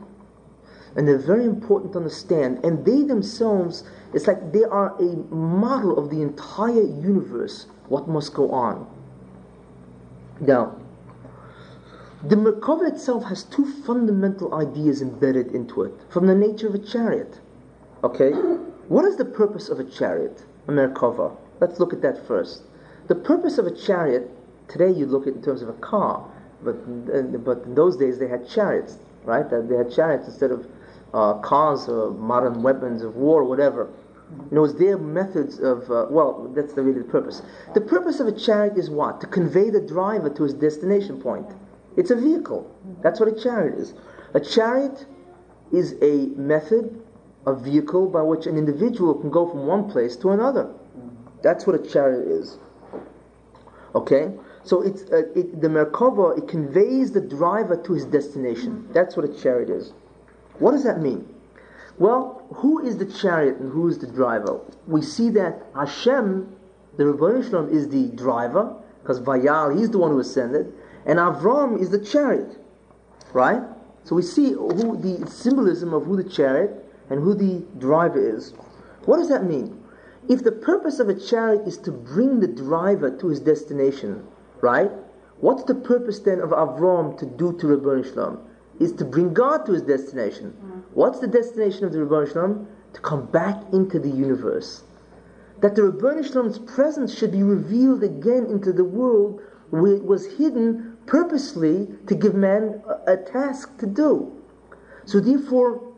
And 0.95 1.05
they're 1.05 1.17
very 1.17 1.43
important 1.43 1.91
to 1.93 1.97
understand. 1.99 2.63
And 2.63 2.85
they 2.85 3.03
themselves, 3.03 3.83
it's 4.13 4.27
like 4.27 4.53
they 4.53 4.63
are 4.63 4.95
a 4.97 5.15
model 5.33 5.99
of 5.99 6.09
the 6.09 6.21
entire 6.21 6.83
universe, 6.83 7.67
what 7.89 8.07
must 8.07 8.33
go 8.33 8.49
on. 8.51 8.87
Now, 10.39 10.77
the 12.23 12.37
Merkava 12.37 12.93
itself 12.93 13.25
has 13.25 13.43
two 13.43 13.65
fundamental 13.83 14.55
ideas 14.55 15.01
embedded 15.01 15.51
into 15.51 15.83
it 15.83 15.93
from 16.09 16.27
the 16.27 16.35
nature 16.35 16.67
of 16.67 16.75
a 16.75 16.79
chariot. 16.79 17.39
Okay? 18.03 18.31
What 18.87 19.03
is 19.03 19.17
the 19.17 19.25
purpose 19.25 19.67
of 19.67 19.81
a 19.81 19.83
chariot, 19.83 20.45
a 20.67 20.71
Merkava? 20.71 21.35
Let's 21.59 21.79
look 21.79 21.91
at 21.91 22.01
that 22.01 22.25
first. 22.25 22.63
The 23.07 23.15
purpose 23.15 23.57
of 23.57 23.67
a 23.67 23.71
chariot, 23.71 24.31
today 24.67 24.91
you 24.91 25.05
look 25.05 25.27
at 25.27 25.33
in 25.33 25.41
terms 25.41 25.61
of 25.61 25.69
a 25.69 25.73
car, 25.73 26.25
but, 26.63 26.75
but 27.43 27.63
in 27.63 27.75
those 27.75 27.97
days 27.97 28.17
they 28.17 28.27
had 28.27 28.47
chariots, 28.49 28.97
right? 29.23 29.47
They 29.49 29.75
had 29.75 29.91
chariots 29.91 30.27
instead 30.27 30.51
of 30.51 30.67
uh, 31.13 31.35
cars 31.35 31.87
or 31.87 32.11
modern 32.11 32.63
weapons 32.63 33.03
of 33.03 33.15
war, 33.15 33.41
or 33.41 33.45
whatever. 33.45 33.89
You 34.49 34.55
know, 34.55 34.63
it's 34.63 34.73
their 34.73 34.97
methods 34.97 35.59
of, 35.59 35.89
uh, 35.91 36.07
well, 36.09 36.51
that's 36.55 36.73
the 36.73 36.81
really 36.81 37.03
the 37.03 37.07
purpose. 37.07 37.43
The 37.75 37.81
purpose 37.81 38.19
of 38.19 38.27
a 38.27 38.31
chariot 38.31 38.75
is 38.75 38.89
what? 38.89 39.21
To 39.21 39.27
convey 39.27 39.69
the 39.69 39.81
driver 39.81 40.29
to 40.31 40.43
his 40.43 40.55
destination 40.55 41.21
point. 41.21 41.45
It's 41.95 42.09
a 42.09 42.15
vehicle. 42.15 42.69
That's 43.01 43.19
what 43.19 43.29
a 43.29 43.39
chariot 43.39 43.77
is. 43.77 43.93
A 44.33 44.39
chariot 44.39 45.05
is 45.71 45.95
a 46.01 46.27
method, 46.35 47.01
a 47.45 47.53
vehicle 47.53 48.09
by 48.09 48.23
which 48.23 48.47
an 48.47 48.57
individual 48.57 49.13
can 49.13 49.29
go 49.29 49.47
from 49.47 49.67
one 49.67 49.89
place 49.89 50.15
to 50.17 50.31
another. 50.31 50.73
That's 51.43 51.67
what 51.67 51.75
a 51.79 51.87
chariot 51.87 52.27
is. 52.27 52.57
Okay? 53.95 54.31
So 54.63 54.81
it's 54.81 55.03
uh, 55.11 55.23
it, 55.35 55.61
the 55.61 55.67
Merkava, 55.67 56.37
it 56.37 56.47
conveys 56.47 57.11
the 57.11 57.21
driver 57.21 57.77
to 57.77 57.93
his 57.93 58.05
destination. 58.05 58.87
That's 58.91 59.15
what 59.15 59.25
a 59.25 59.33
chariot 59.41 59.69
is. 59.69 59.93
What 60.59 60.71
does 60.71 60.83
that 60.83 61.01
mean? 61.01 61.27
Well, 61.97 62.45
who 62.55 62.85
is 62.85 62.97
the 62.97 63.05
chariot 63.05 63.57
and 63.57 63.71
who 63.71 63.87
is 63.87 63.99
the 63.99 64.07
driver? 64.07 64.59
We 64.85 65.01
see 65.01 65.29
that 65.31 65.65
Hashem, 65.75 66.55
the 66.97 67.03
Rebbeinu 67.05 67.71
is 67.71 67.87
the 67.89 68.07
driver, 68.09 68.75
because 69.01 69.21
Vayal, 69.21 69.77
he's 69.77 69.89
the 69.91 69.97
one 69.97 70.11
who 70.11 70.19
ascended, 70.19 70.73
and 71.05 71.19
Avram 71.19 71.79
is 71.79 71.91
the 71.91 71.99
chariot, 71.99 72.57
right? 73.33 73.61
So 74.03 74.15
we 74.15 74.23
see 74.23 74.51
who 74.51 74.97
the 74.97 75.29
symbolism 75.29 75.93
of 75.93 76.05
who 76.05 76.21
the 76.21 76.29
chariot 76.29 76.71
and 77.09 77.21
who 77.21 77.33
the 77.33 77.65
driver 77.79 78.19
is. 78.19 78.53
What 79.05 79.17
does 79.17 79.29
that 79.29 79.45
mean? 79.45 79.74
If 80.27 80.43
the 80.43 80.51
purpose 80.51 80.99
of 80.99 81.09
a 81.09 81.13
chariot 81.13 81.67
is 81.67 81.77
to 81.79 81.91
bring 81.91 82.39
the 82.39 82.47
driver 82.47 83.11
to 83.11 83.27
his 83.27 83.39
destination, 83.39 84.25
right? 84.61 84.91
What's 85.39 85.63
the 85.63 85.75
purpose 85.75 86.19
then 86.19 86.39
of 86.39 86.49
Avram 86.49 87.17
to 87.19 87.25
do 87.25 87.53
to 87.59 87.67
Ribono 87.67 88.03
Shel 88.03 88.13
Olam? 88.13 88.39
Is 88.79 88.91
to 88.93 89.05
bring 89.05 89.33
God 89.33 89.65
to 89.65 89.73
his 89.73 89.83
destination. 89.83 90.53
Mm. 90.63 90.83
What's 90.93 91.19
the 91.19 91.27
destination 91.27 91.85
of 91.85 91.93
the 91.93 91.99
Ribono 91.99 92.31
Shel 92.31 92.43
Olam? 92.43 92.65
To 92.93 93.01
come 93.01 93.25
back 93.27 93.61
into 93.71 93.99
the 93.99 94.09
universe. 94.09 94.83
That 95.61 95.75
the 95.75 95.83
Ribono 95.83 96.23
Shel 96.23 96.43
Olam's 96.43 96.59
presence 96.59 97.15
should 97.15 97.31
be 97.31 97.43
revealed 97.43 98.03
again 98.03 98.45
into 98.45 98.73
the 98.73 98.83
world 98.83 99.41
where 99.69 99.93
it 99.93 100.05
was 100.05 100.37
hidden 100.37 100.97
purposely 101.05 101.87
to 102.07 102.15
give 102.15 102.33
man 102.33 102.81
a, 102.87 103.13
a 103.13 103.17
task 103.17 103.77
to 103.79 103.85
do. 103.85 104.31
So 105.05 105.19
therefore, 105.19 105.93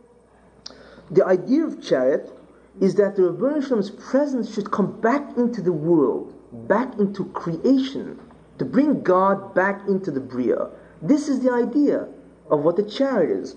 the 1.09 1.25
idea 1.25 1.65
of 1.65 1.81
chariot 1.81 2.36
is 2.79 2.95
that 2.95 3.15
the 3.15 3.23
Ribono 3.23 3.61
Shel 3.61 3.73
Olam's 3.73 3.89
presence 3.89 4.53
should 4.53 4.71
come 4.71 4.99
back 5.01 5.37
into 5.37 5.61
the 5.61 5.71
world, 5.71 6.33
back 6.67 6.97
into 6.99 7.25
creation, 7.25 8.19
to 8.59 8.65
bring 8.65 9.01
God 9.01 9.53
back 9.53 9.87
into 9.87 10.11
the 10.11 10.19
Bria. 10.19 10.69
This 11.01 11.27
is 11.27 11.39
the 11.41 11.51
idea 11.51 12.07
of 12.49 12.61
what 12.61 12.75
the 12.75 12.83
chariot 12.83 13.31
is. 13.31 13.55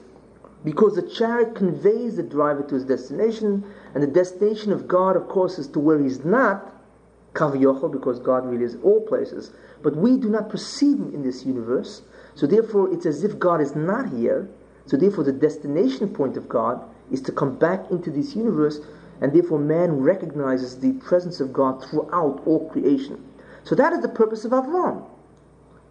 Because 0.64 0.94
the 0.94 1.02
chariot 1.02 1.54
conveys 1.54 2.16
the 2.16 2.22
driver 2.22 2.62
to 2.64 2.74
his 2.74 2.84
destination, 2.84 3.64
and 3.94 4.02
the 4.02 4.06
destination 4.06 4.72
of 4.72 4.86
God, 4.86 5.16
of 5.16 5.28
course, 5.28 5.58
is 5.58 5.68
to 5.68 5.78
where 5.78 5.98
he's 5.98 6.24
not, 6.24 6.74
Kavyochel, 7.32 7.90
because 7.90 8.18
God 8.18 8.44
really 8.44 8.64
is 8.64 8.76
all 8.82 9.00
places, 9.00 9.52
but 9.82 9.96
we 9.96 10.16
do 10.18 10.28
not 10.28 10.50
perceive 10.50 10.98
him 10.98 11.14
in 11.14 11.22
this 11.22 11.46
universe, 11.46 12.02
so 12.34 12.46
therefore 12.46 12.92
it's 12.92 13.06
as 13.06 13.24
if 13.24 13.38
God 13.38 13.60
is 13.60 13.74
not 13.74 14.10
here, 14.10 14.48
so 14.84 14.96
therefore 14.96 15.24
the 15.24 15.32
destination 15.32 16.08
point 16.12 16.36
of 16.36 16.48
God 16.48 16.82
is 17.10 17.22
to 17.22 17.32
come 17.32 17.56
back 17.56 17.90
into 17.90 18.10
this 18.10 18.36
universe, 18.36 18.80
and 19.20 19.32
therefore 19.32 19.58
man 19.58 20.00
recognizes 20.00 20.78
the 20.78 20.92
presence 20.94 21.40
of 21.40 21.52
God 21.52 21.84
throughout 21.84 22.42
all 22.46 22.68
creation. 22.70 23.22
So 23.64 23.74
that 23.74 23.92
is 23.92 24.00
the 24.00 24.08
purpose 24.08 24.44
of 24.44 24.52
Avram, 24.52 25.04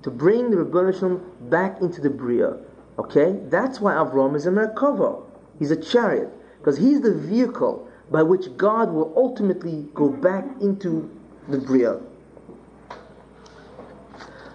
to 0.03 0.09
bring 0.09 0.49
the 0.49 0.57
Rebbeinu 0.57 1.21
back 1.49 1.81
into 1.81 2.01
the 2.01 2.09
Bria. 2.09 2.57
Okay, 2.97 3.39
that's 3.49 3.79
why 3.79 3.93
Avram 3.93 4.35
is 4.35 4.45
a 4.45 4.51
Merkava. 4.51 5.23
He's 5.57 5.71
a 5.71 5.81
chariot 5.81 6.29
because 6.57 6.77
he's 6.77 7.01
the 7.01 7.13
vehicle 7.13 7.87
by 8.11 8.23
which 8.23 8.55
God 8.57 8.91
will 8.91 9.13
ultimately 9.15 9.87
go 9.93 10.09
back 10.09 10.45
into 10.61 11.09
the 11.47 11.59
Bria. 11.59 11.99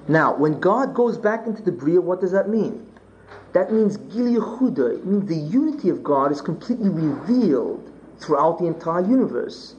Now, 0.09 0.37
when 0.37 0.61
God 0.61 0.93
goes 0.95 1.17
back 1.17 1.47
into 1.47 1.63
the 1.63 1.73
Bria, 1.73 2.01
what 2.01 2.21
does 2.21 2.33
that 2.33 2.49
mean? 2.49 2.87
That 3.55 3.73
means 3.73 3.97
Gil 3.97 4.27
Yehuda. 4.27 4.99
It 4.99 5.07
means 5.07 5.27
the 5.29 5.37
unity 5.37 5.89
of 5.89 6.03
God 6.03 6.33
is 6.33 6.43
completely 6.43 6.91
revealed 6.91 7.93
throughout 8.19 8.59
the 8.59 8.66
entire 8.66 9.03
universe. 9.03 9.74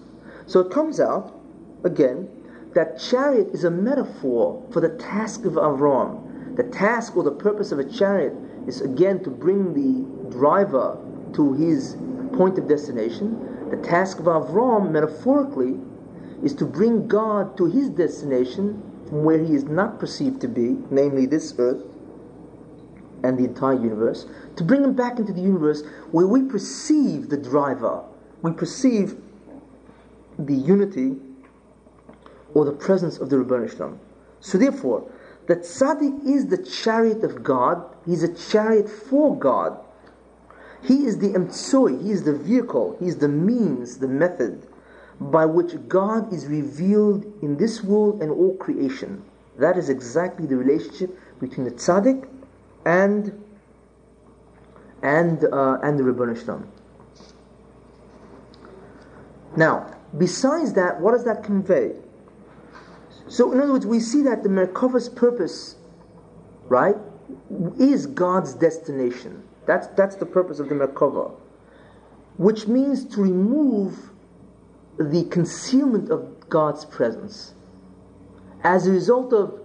So 0.45 0.59
it 0.59 0.71
comes 0.71 0.99
out, 0.99 1.39
again, 1.83 2.29
that 2.73 2.99
chariot 2.99 3.49
is 3.53 3.63
a 3.63 3.71
metaphor 3.71 4.61
for 4.71 4.81
the 4.81 4.89
task 4.89 5.45
of 5.45 5.53
Avram. 5.53 6.55
The 6.57 6.63
task 6.63 7.15
or 7.15 7.23
the 7.23 7.31
purpose 7.31 7.71
of 7.71 7.79
a 7.79 7.85
chariot 7.85 8.33
is 8.67 8.81
again 8.81 9.23
to 9.23 9.29
bring 9.29 9.73
the 9.73 10.29
driver 10.29 10.97
to 11.33 11.53
his 11.53 11.95
point 12.33 12.57
of 12.57 12.67
destination. 12.67 13.69
The 13.69 13.77
task 13.77 14.19
of 14.19 14.25
Avram, 14.25 14.91
metaphorically, 14.91 15.79
is 16.43 16.53
to 16.55 16.65
bring 16.65 17.07
God 17.07 17.57
to 17.57 17.65
his 17.65 17.89
destination 17.89 18.81
from 19.07 19.23
where 19.23 19.43
he 19.43 19.53
is 19.53 19.63
not 19.63 19.99
perceived 19.99 20.41
to 20.41 20.47
be, 20.47 20.77
namely 20.91 21.25
this 21.25 21.53
earth 21.57 21.83
and 23.23 23.37
the 23.37 23.45
entire 23.45 23.73
universe, 23.73 24.25
to 24.55 24.63
bring 24.63 24.83
him 24.83 24.93
back 24.93 25.17
into 25.17 25.33
the 25.33 25.41
universe 25.41 25.83
where 26.11 26.27
we 26.27 26.43
perceive 26.43 27.29
the 27.29 27.37
driver, 27.37 28.03
we 28.45 28.53
perceive 28.53 29.17
the 30.37 30.53
unity 30.53 31.15
or 32.53 32.63
the 32.63 32.71
presence 32.71 33.17
of 33.17 33.29
the 33.29 33.35
Rebbeinu. 33.37 33.97
So 34.39 34.57
therefore, 34.57 35.09
that 35.47 35.61
tzaddik 35.61 36.25
is 36.25 36.47
the 36.47 36.57
chariot 36.57 37.23
of 37.23 37.43
God. 37.43 37.83
He's 38.05 38.23
a 38.23 38.33
chariot 38.33 38.89
for 38.89 39.37
God. 39.37 39.79
He 40.83 41.05
is 41.05 41.17
the 41.17 41.29
emtsoi. 41.29 42.01
He 42.03 42.11
is 42.11 42.23
the 42.23 42.33
vehicle. 42.33 42.95
He 42.99 43.07
is 43.07 43.17
the 43.17 43.27
means, 43.27 43.97
the 43.97 44.07
method 44.07 44.67
by 45.19 45.45
which 45.45 45.73
God 45.87 46.31
is 46.33 46.45
revealed 46.45 47.25
in 47.41 47.57
this 47.57 47.83
world 47.83 48.21
and 48.21 48.31
all 48.31 48.55
creation. 48.57 49.23
That 49.57 49.77
is 49.77 49.89
exactly 49.89 50.45
the 50.45 50.57
relationship 50.57 51.17
between 51.39 51.65
the 51.65 51.71
tzaddik 51.71 52.27
and 52.85 53.41
and 55.01 55.45
uh, 55.45 55.79
and 55.81 55.97
the 55.97 56.03
Rebbeinu. 56.03 56.67
Now, 59.57 59.95
besides 60.17 60.73
that, 60.73 60.99
what 60.99 61.11
does 61.11 61.25
that 61.25 61.43
convey? 61.43 61.93
So, 63.27 63.51
in 63.51 63.59
other 63.59 63.73
words, 63.73 63.85
we 63.85 63.99
see 63.99 64.21
that 64.23 64.43
the 64.43 64.49
Merkava's 64.49 65.09
purpose, 65.09 65.75
right, 66.67 66.95
is 67.79 68.05
God's 68.05 68.53
destination. 68.53 69.43
That's, 69.65 69.87
that's 69.87 70.15
the 70.15 70.25
purpose 70.25 70.59
of 70.59 70.69
the 70.69 70.75
Merkava, 70.75 71.31
which 72.37 72.67
means 72.67 73.05
to 73.15 73.21
remove 73.21 74.11
the 74.99 75.25
concealment 75.25 76.11
of 76.11 76.49
God's 76.49 76.85
presence. 76.85 77.53
As 78.63 78.87
a 78.87 78.91
result 78.91 79.33
of 79.33 79.59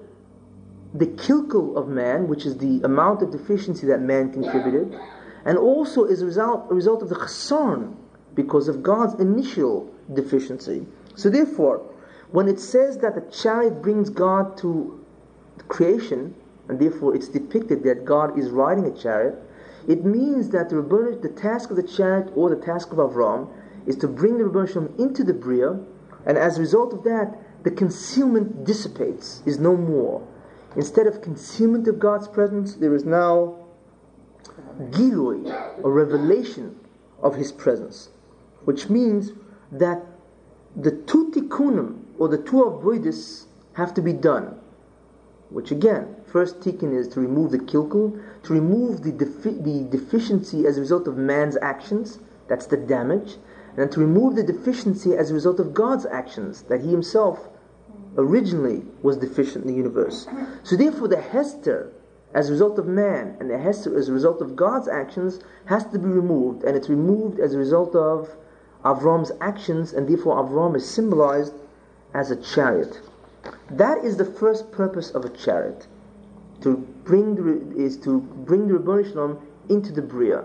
the 0.95 1.07
kilkul 1.07 1.77
of 1.77 1.89
man, 1.89 2.29
which 2.29 2.47
is 2.47 2.59
the 2.59 2.81
amount 2.83 3.23
of 3.23 3.31
deficiency 3.31 3.87
that 3.87 4.01
man 4.01 4.33
contributed, 4.33 4.99
and 5.45 5.57
also 5.57 6.05
as 6.05 6.23
a 6.23 6.27
result, 6.27 6.67
a 6.71 6.75
result 6.75 7.03
of 7.03 7.09
the 7.09 7.15
chisaron, 7.15 7.95
because 8.35 8.69
of 8.69 8.83
God's 8.83 9.21
initial 9.21 9.93
deficiency. 10.15 10.87
So 11.15 11.31
therefore, 11.31 11.83
when 12.31 12.49
it 12.49 12.61
says 12.61 12.99
that 12.99 13.15
the 13.15 13.23
chariot 13.33 13.83
brings 13.83 14.09
God 14.09 14.57
to 14.59 15.05
creation, 15.69 16.35
and 16.69 16.79
therefore 16.79 17.15
it's 17.15 17.29
depicted 17.29 17.83
that 17.85 18.05
God 18.05 18.39
is 18.39 18.51
riding 18.51 18.87
a 18.87 18.97
chariot, 18.97 19.37
it 19.89 20.05
means 20.05 20.51
that 20.51 20.69
the, 20.69 20.81
the 21.21 21.29
task 21.29 21.71
of 21.71 21.77
the 21.77 21.83
chariot 21.83 22.31
or 22.35 22.51
the 22.51 22.65
task 22.65 22.93
of 22.93 22.99
Avram 22.99 23.49
is 23.87 23.97
to 23.97 24.09
bring 24.09 24.39
the 24.39 24.45
Rebbe 24.47 24.89
into 25.03 25.25
the 25.25 25.33
Bria, 25.33 25.81
and 26.27 26.39
as 26.39 26.59
a 26.59 26.61
result 26.61 26.93
of 26.93 27.03
that, 27.05 27.39
the 27.65 27.71
concealment 27.71 28.65
dissipates, 28.65 29.43
is 29.47 29.59
no 29.59 29.77
more. 29.77 30.27
Instead 30.77 31.07
of 31.07 31.23
concealment 31.23 31.89
of 31.89 31.99
God's 31.99 32.29
presence, 32.29 32.77
there 32.77 32.95
is 32.95 33.05
now 33.05 33.57
gilui, 34.91 35.51
a 35.83 35.91
revelation 35.91 36.79
of 37.23 37.35
His 37.35 37.53
presence, 37.53 38.11
which 38.65 38.89
means 38.89 39.33
that 39.73 40.03
the 40.77 40.91
two 40.91 41.31
tikkunim 41.31 42.05
or 42.19 42.29
the 42.29 42.39
two 42.39 42.63
avoidus 42.65 43.47
have 43.75 43.95
to 43.95 44.03
be 44.03 44.13
done. 44.13 44.59
Which 45.51 45.71
again, 45.71 46.17
first 46.27 46.61
tikkun 46.61 46.95
is 46.95 47.09
to 47.09 47.21
remove 47.21 47.51
the 47.51 47.59
kilkul, 47.59 48.23
to 48.45 48.53
remove 48.53 49.03
the, 49.03 49.13
defi- 49.13 49.61
the 49.61 49.85
deficiency 49.91 50.67
as 50.67 50.77
a 50.77 50.81
result 50.81 51.09
of 51.09 51.17
man's 51.17 51.57
actions, 51.61 52.21
that's 52.47 52.67
the 52.67 52.77
damage, 52.77 53.37
and 53.77 53.91
to 53.93 54.01
remove 54.01 54.37
the 54.37 54.43
deficiency 54.43 55.17
as 55.17 55.31
a 55.31 55.35
result 55.35 55.59
of 55.59 55.75
God's 55.75 56.07
actions, 56.07 56.63
that 56.63 56.83
he 56.83 56.91
himself 56.91 57.49
originally 58.17 58.83
was 59.03 59.17
deficient 59.17 59.65
in 59.65 59.71
the 59.71 59.77
universe. 59.77 60.27
So 60.63 60.77
therefore 60.77 61.09
the 61.09 61.21
Hester, 61.21 61.93
as 62.35 62.49
a 62.49 62.53
result 62.53 62.79
of 62.79 62.87
man, 62.87 63.37
and 63.41 63.51
the 63.51 63.59
Hester 63.59 63.97
as 63.97 64.09
a 64.09 64.13
result 64.13 64.41
of 64.41 64.57
God's 64.57 64.89
actions, 64.89 65.41
has 65.67 65.85
to 65.87 65.99
be 65.99 66.07
removed, 66.07 66.65
and 66.65 66.77
it's 66.77 66.89
removed 66.89 67.41
as 67.41 67.55
a 67.55 67.59
result 67.59 67.95
of 67.95 68.37
Avram's 68.85 69.33
actions, 69.41 69.93
and 69.93 70.09
therefore 70.09 70.37
Avram 70.37 70.77
is 70.77 70.89
symbolized 70.89 71.55
as 72.15 72.31
a 72.31 72.37
chariot. 72.37 73.01
That 73.71 74.05
is 74.05 74.17
the 74.17 74.25
first 74.25 74.73
purpose 74.73 75.11
of 75.11 75.25
a 75.25 75.29
chariot. 75.29 75.87
To 76.63 76.77
bring 77.05 77.35
the, 77.37 77.83
is 77.83 77.97
to 77.99 78.21
bring 78.21 78.69
the 78.69 79.05
Shalom 79.05 79.39
into 79.69 79.93
the 79.93 80.03
Bria. 80.03 80.45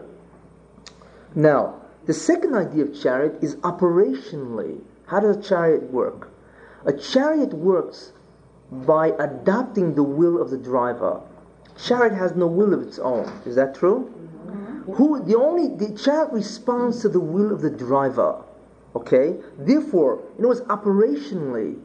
Now, 1.34 1.82
the 2.06 2.14
second 2.14 2.56
idea 2.56 2.86
of 2.86 3.00
chariot 3.00 3.40
is 3.42 3.56
operationally. 3.58 4.80
How 5.08 5.20
does 5.20 5.38
a 5.38 5.42
chariot 5.42 5.92
work? 5.92 6.30
A 6.86 6.94
chariot 6.94 7.54
works 7.54 8.14
by 8.72 9.08
adopting 9.20 9.96
the 9.96 10.04
will 10.04 10.42
of 10.42 10.50
the 10.50 10.58
driver. 10.58 11.22
Chariot 11.78 12.14
has 12.14 12.36
no 12.36 12.48
will 12.48 12.74
of 12.74 12.82
its 12.82 13.00
own. 13.00 13.30
Is 13.46 13.56
that 13.56 13.76
true? 13.76 14.14
Who 14.86 15.24
the 15.24 15.36
only 15.36 15.76
the 15.76 15.98
chariot 15.98 16.32
responds 16.32 17.02
to 17.02 17.10
the 17.10 17.20
will 17.20 17.52
of 17.52 17.62
the 17.62 17.70
driver. 17.70 18.44
Okay? 18.96 19.36
Therefore, 19.58 20.24
you 20.38 20.44
know, 20.44 20.54
operationally, 20.54 21.80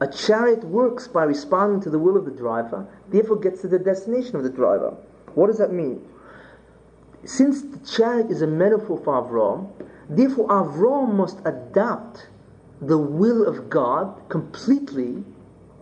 a 0.00 0.06
chariot 0.06 0.64
works 0.64 1.08
by 1.08 1.24
responding 1.24 1.80
to 1.82 1.90
the 1.90 1.98
will 1.98 2.16
of 2.16 2.24
the 2.24 2.30
driver, 2.30 2.86
therefore 3.08 3.36
gets 3.36 3.62
to 3.62 3.68
the 3.68 3.78
destination 3.78 4.36
of 4.36 4.42
the 4.42 4.50
driver. 4.50 4.94
What 5.34 5.46
does 5.46 5.58
that 5.58 5.72
mean? 5.72 6.06
Since 7.24 7.62
the 7.62 7.78
chariot 7.78 8.30
is 8.30 8.42
a 8.42 8.46
metaphor 8.46 8.98
for 9.02 9.22
Avram, 9.22 9.68
therefore 10.08 10.48
Avram 10.48 11.14
must 11.14 11.38
adapt 11.44 12.28
the 12.80 12.98
will 12.98 13.46
of 13.46 13.70
God 13.70 14.20
completely, 14.28 15.24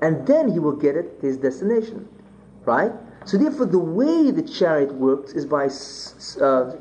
and 0.01 0.27
then 0.27 0.49
he 0.49 0.59
will 0.59 0.77
get 0.77 0.97
it 0.97 1.21
to 1.21 1.27
his 1.27 1.37
destination. 1.37 2.09
Right? 2.65 2.93
So 3.25 3.39
therefore, 3.39 3.67
the 3.67 3.79
way 3.79 4.31
the 4.31 4.43
chariot 4.43 4.95
works 4.95 5.33
is 5.33 5.47
by 5.47 5.69
uh, 6.43 6.77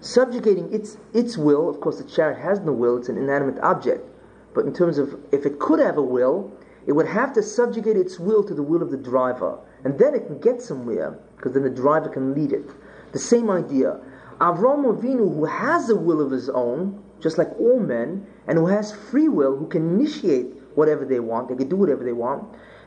subjugating 0.00 0.72
its 0.72 0.98
its 1.14 1.38
will. 1.38 1.68
Of 1.68 1.80
course, 1.80 1.98
the 1.98 2.04
chariot 2.04 2.38
has 2.40 2.60
no 2.60 2.72
will; 2.72 2.98
it's 2.98 3.08
an 3.08 3.16
inanimate 3.16 3.58
object. 3.62 4.06
But 4.54 4.66
in 4.66 4.74
terms 4.74 4.98
of 4.98 5.18
if 5.32 5.46
it 5.46 5.58
could 5.58 5.78
have 5.80 5.96
a 5.96 6.02
will, 6.02 6.52
it 6.86 6.92
would 6.92 7.06
have 7.06 7.32
to 7.34 7.42
subjugate 7.42 7.96
its 7.96 8.18
will 8.18 8.44
to 8.44 8.54
the 8.54 8.62
will 8.62 8.82
of 8.82 8.90
the 8.90 8.96
driver, 8.96 9.58
and 9.84 9.98
then 9.98 10.14
it 10.14 10.26
can 10.26 10.38
get 10.40 10.60
somewhere 10.60 11.18
because 11.36 11.52
then 11.52 11.62
the 11.62 11.70
driver 11.70 12.08
can 12.08 12.34
lead 12.34 12.52
it. 12.52 12.70
The 13.12 13.18
same 13.18 13.50
idea. 13.50 14.00
Avram 14.40 14.84
Avinu, 14.84 15.34
who 15.34 15.46
has 15.46 15.88
a 15.88 15.96
will 15.96 16.20
of 16.20 16.30
his 16.30 16.50
own, 16.50 17.02
just 17.20 17.38
like 17.38 17.48
all 17.58 17.80
men, 17.80 18.26
and 18.46 18.58
who 18.58 18.66
has 18.66 18.92
free 18.92 19.28
will, 19.28 19.56
who 19.56 19.66
can 19.66 19.98
initiate 19.98 20.54
whatever 20.74 21.04
they 21.06 21.20
want, 21.20 21.48
they 21.48 21.56
can 21.56 21.68
do 21.68 21.76
whatever 21.76 22.04
they 22.04 22.12
want, 22.12 22.44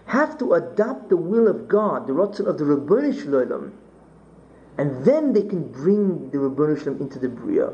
have 0.10 0.40
to 0.40 0.54
adopt 0.54 1.10
the 1.10 1.18
will 1.18 1.48
of 1.48 1.68
God, 1.68 2.08
the 2.08 2.14
Ratzon 2.14 2.48
of 2.48 2.58
the 2.58 2.64
Ribono 2.64 3.14
Shel 3.14 3.46
Olam, 3.46 3.72
and 4.80 5.06
then 5.06 5.34
they 5.34 5.44
can 5.44 5.72
bring 5.72 6.32
the 6.32 6.38
Ribono 6.40 6.76
Shel 6.76 6.96
Olam 6.96 7.02
into 7.02 7.20
the 7.20 7.30
Bria. 7.30 7.70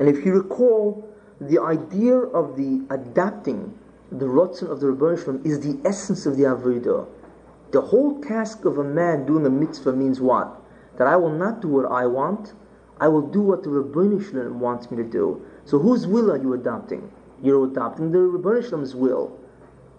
And 0.00 0.08
if 0.08 0.26
you 0.26 0.32
recall, 0.34 1.08
the 1.40 1.60
idea 1.60 2.16
of 2.16 2.56
the 2.56 2.84
adapting 2.90 3.78
the 4.10 4.26
Ratzon 4.26 4.68
of 4.68 4.80
the 4.80 4.88
Ribono 4.88 5.16
Shel 5.16 5.34
Olam 5.34 5.46
is 5.46 5.60
the 5.60 5.78
essence 5.88 6.26
of 6.26 6.36
the 6.36 6.42
Avodah. 6.42 7.06
The 7.70 7.82
whole 7.82 8.20
task 8.20 8.64
of 8.64 8.78
a 8.78 8.84
man 8.84 9.26
doing 9.26 9.46
a 9.46 9.50
mitzvah 9.50 9.92
means 9.92 10.20
what? 10.20 10.60
That 10.96 11.06
I 11.06 11.14
will 11.14 11.30
not 11.30 11.62
do 11.62 11.68
what 11.68 11.86
I 11.86 12.06
want, 12.06 12.52
I 12.98 13.06
will 13.06 13.28
do 13.28 13.42
what 13.42 13.62
the 13.62 13.70
Ribono 13.70 14.20
Shel 14.20 14.40
Olam 14.40 14.54
wants 14.54 14.90
me 14.90 14.96
to 14.96 15.04
do. 15.04 15.40
So 15.66 15.78
whose 15.78 16.04
will 16.08 16.32
are 16.32 16.42
you 16.42 16.54
adopting? 16.54 17.12
You're 17.44 17.64
adopting 17.64 18.10
the 18.10 18.18
Ribono 18.18 18.60
Shel 18.60 18.80
Olam's 18.80 18.96
will. 18.96 19.38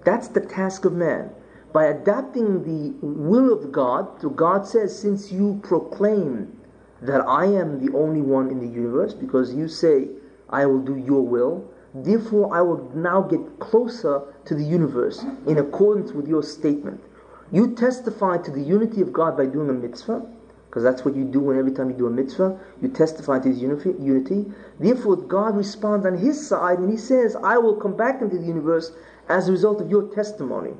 That's 0.07 0.29
the 0.29 0.39
task 0.39 0.85
of 0.85 0.93
man. 0.93 1.31
By 1.73 1.88
adapting 1.88 2.63
the 2.63 2.95
will 3.05 3.51
of 3.51 3.73
God, 3.73 4.21
so 4.21 4.29
God 4.29 4.65
says, 4.65 4.97
since 4.97 5.34
you 5.34 5.59
proclaim 5.61 6.57
that 7.01 7.27
I 7.27 7.43
am 7.43 7.85
the 7.85 7.93
only 7.93 8.21
one 8.21 8.49
in 8.49 8.61
the 8.61 8.73
universe, 8.73 9.13
because 9.13 9.53
you 9.53 9.67
say, 9.67 10.07
I 10.49 10.65
will 10.65 10.79
do 10.79 10.95
your 10.95 11.23
will, 11.23 11.69
therefore 11.93 12.55
I 12.55 12.61
will 12.61 12.89
now 12.95 13.21
get 13.21 13.59
closer 13.59 14.34
to 14.45 14.55
the 14.55 14.63
universe 14.63 15.25
in 15.45 15.57
accordance 15.57 16.13
with 16.13 16.25
your 16.25 16.41
statement. 16.41 17.03
You 17.51 17.75
testify 17.75 18.38
to 18.38 18.51
the 18.51 18.61
unity 18.61 19.01
of 19.01 19.11
God 19.11 19.35
by 19.35 19.45
doing 19.45 19.69
a 19.69 19.73
mitzvah, 19.73 20.25
because 20.69 20.84
that's 20.84 21.03
what 21.03 21.17
you 21.17 21.25
do 21.25 21.41
when 21.41 21.59
every 21.59 21.73
time 21.73 21.89
you 21.89 21.97
do 21.97 22.07
a 22.07 22.09
mitzvah, 22.09 22.57
you 22.81 22.88
testify 22.88 23.39
to 23.39 23.49
his 23.49 23.61
unity. 23.61 24.45
Therefore, 24.79 25.17
God 25.17 25.57
responds 25.57 26.05
on 26.05 26.17
his 26.17 26.47
side 26.47 26.79
and 26.79 26.89
he 26.89 26.97
says, 26.97 27.35
I 27.43 27.57
will 27.57 27.75
come 27.75 27.97
back 27.97 28.21
into 28.21 28.38
the 28.38 28.45
universe 28.45 28.91
as 29.29 29.47
a 29.47 29.51
result 29.51 29.81
of 29.81 29.89
your 29.89 30.13
testimony. 30.13 30.73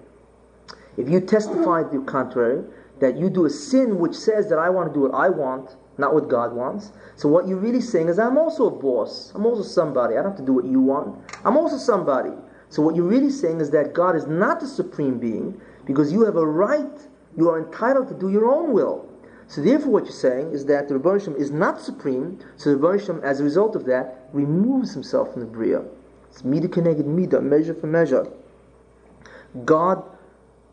If 0.98 1.10
you 1.10 1.22
testify 1.22 1.84
the 1.84 2.00
contrary, 2.00 2.64
that 3.00 3.18
you 3.18 3.30
do 3.30 3.46
a 3.46 3.50
sin 3.50 4.00
which 4.00 4.16
says 4.16 4.50
that 4.50 4.58
I 4.58 4.70
want 4.70 4.90
to 4.90 4.94
do 4.94 5.02
what 5.02 5.14
I 5.14 5.30
want, 5.30 5.76
not 5.98 6.14
what 6.14 6.30
God 6.30 6.54
wants. 6.54 6.92
So 7.16 7.30
what 7.30 7.48
you're 7.48 7.58
really 7.58 7.82
saying 7.82 8.10
is, 8.10 8.20
I'm 8.20 8.38
also 8.38 8.68
a 8.68 8.72
boss. 8.72 9.32
I'm 9.36 9.46
also 9.46 9.64
somebody. 9.64 10.16
I 10.16 10.24
don't 10.24 10.32
have 10.32 10.40
to 10.40 10.46
do 10.46 10.54
what 10.54 10.66
you 10.66 10.80
want. 10.80 11.20
I'm 11.46 11.58
also 11.58 11.78
somebody. 11.78 12.32
So 12.70 12.82
what 12.82 12.96
you're 12.96 13.06
really 13.06 13.30
saying 13.30 13.62
is 13.62 13.72
that 13.72 13.94
God 13.94 14.16
is 14.16 14.28
not 14.28 14.60
the 14.60 14.68
supreme 14.68 15.20
being 15.20 15.60
because 15.86 16.12
you 16.12 16.26
have 16.26 16.36
a 16.36 16.46
right, 16.46 17.08
you 17.38 17.50
are 17.50 17.60
entitled 17.60 18.10
to 18.10 18.14
do 18.14 18.30
your 18.30 18.52
own 18.52 18.74
will. 18.74 19.08
So 19.48 19.62
therefore 19.62 19.92
what 19.92 20.04
you're 20.04 20.12
saying 20.12 20.52
is 20.52 20.66
that 20.66 20.90
the 20.90 20.98
Rebbe 20.98 21.36
is 21.38 21.52
not 21.52 21.80
supreme, 21.80 22.40
so 22.58 22.72
the 22.72 22.76
Rebbe 22.76 23.22
as 23.24 23.40
a 23.40 23.44
result 23.44 23.76
of 23.76 23.86
that, 23.86 24.28
removes 24.34 24.94
himself 24.94 25.32
from 25.32 25.42
the 25.42 25.48
Bria. 25.48 25.84
It's 26.38 26.46
midah 26.46 26.70
keneged 26.70 27.06
midah, 27.06 27.42
measure 27.42 27.74
for 27.74 27.88
measure. 27.88 28.28
God 29.66 30.04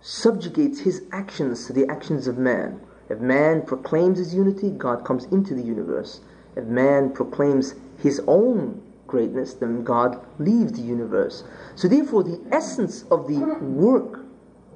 subjugates 0.02 0.80
his 0.80 1.04
actions 1.10 1.66
to 1.66 1.72
the 1.72 1.88
actions 1.88 2.26
of 2.26 2.36
man. 2.36 2.82
If 3.08 3.20
man 3.20 3.62
proclaims 3.62 4.18
his 4.18 4.34
unity, 4.34 4.68
God 4.68 5.06
comes 5.06 5.24
into 5.32 5.54
the 5.54 5.62
universe. 5.62 6.20
If 6.54 6.66
man 6.66 7.14
proclaims 7.14 7.76
his 7.96 8.20
own 8.26 8.82
greatness, 9.06 9.54
then 9.54 9.84
God 9.84 10.20
leaves 10.38 10.72
the 10.72 10.82
universe. 10.82 11.44
So 11.76 11.88
therefore, 11.88 12.24
the 12.24 12.42
essence 12.52 13.04
of 13.10 13.26
the 13.26 13.38
work 13.62 14.20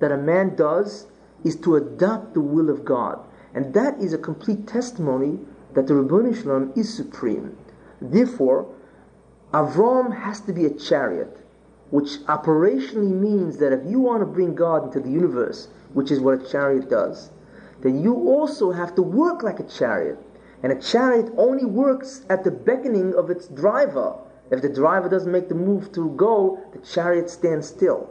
that 0.00 0.10
a 0.10 0.16
man 0.16 0.56
does 0.56 1.06
is 1.44 1.56
to 1.56 1.76
adopt 1.76 2.32
the 2.32 2.40
will 2.40 2.70
of 2.70 2.86
God. 2.86 3.20
And 3.52 3.74
that 3.74 3.98
is 4.00 4.14
a 4.14 4.18
complete 4.18 4.66
testimony 4.66 5.38
that 5.74 5.86
the 5.86 5.92
Ribono 5.92 6.34
Shel 6.34 6.46
Olam 6.46 6.78
is 6.78 6.94
supreme. 6.94 7.58
Therefore, 8.00 8.74
Avram 9.52 10.14
has 10.14 10.40
to 10.42 10.52
be 10.52 10.66
a 10.66 10.70
chariot, 10.70 11.38
which 11.90 12.18
operationally 12.26 13.12
means 13.12 13.56
that 13.58 13.72
if 13.72 13.80
you 13.88 13.98
want 13.98 14.20
to 14.20 14.26
bring 14.26 14.54
God 14.54 14.84
into 14.84 15.00
the 15.00 15.10
universe, 15.10 15.68
which 15.94 16.10
is 16.10 16.20
what 16.20 16.42
a 16.42 16.50
chariot 16.50 16.90
does, 16.90 17.30
then 17.80 18.02
you 18.02 18.14
also 18.14 18.72
have 18.72 18.94
to 18.96 19.02
work 19.02 19.42
like 19.42 19.60
a 19.60 19.64
chariot. 19.64 20.18
And 20.62 20.72
a 20.72 20.80
chariot 20.80 21.32
only 21.36 21.64
works 21.64 22.26
at 22.28 22.44
the 22.44 22.50
beckoning 22.50 23.14
of 23.14 23.30
its 23.30 23.46
driver. 23.48 24.16
If 24.50 24.60
the 24.60 24.68
driver 24.68 25.08
doesn't 25.08 25.30
make 25.30 25.48
the 25.48 25.54
move 25.54 25.92
to 25.92 26.10
go, 26.10 26.58
the 26.72 26.80
chariot 26.80 27.30
stands 27.30 27.68
still. 27.68 28.10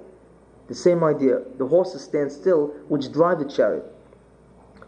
The 0.68 0.76
same 0.76 1.04
idea. 1.04 1.42
The 1.58 1.68
horses 1.68 2.04
stand 2.04 2.32
still, 2.32 2.68
which 2.88 3.12
drive 3.12 3.40
the 3.40 3.46
chariot. 3.46 3.86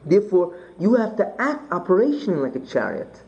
Therefore, 0.06 0.56
you 0.80 0.96
have 0.96 1.16
to 1.18 1.42
act 1.42 1.70
operationally 1.70 2.42
like 2.42 2.56
a 2.56 2.66
chariot 2.66 3.22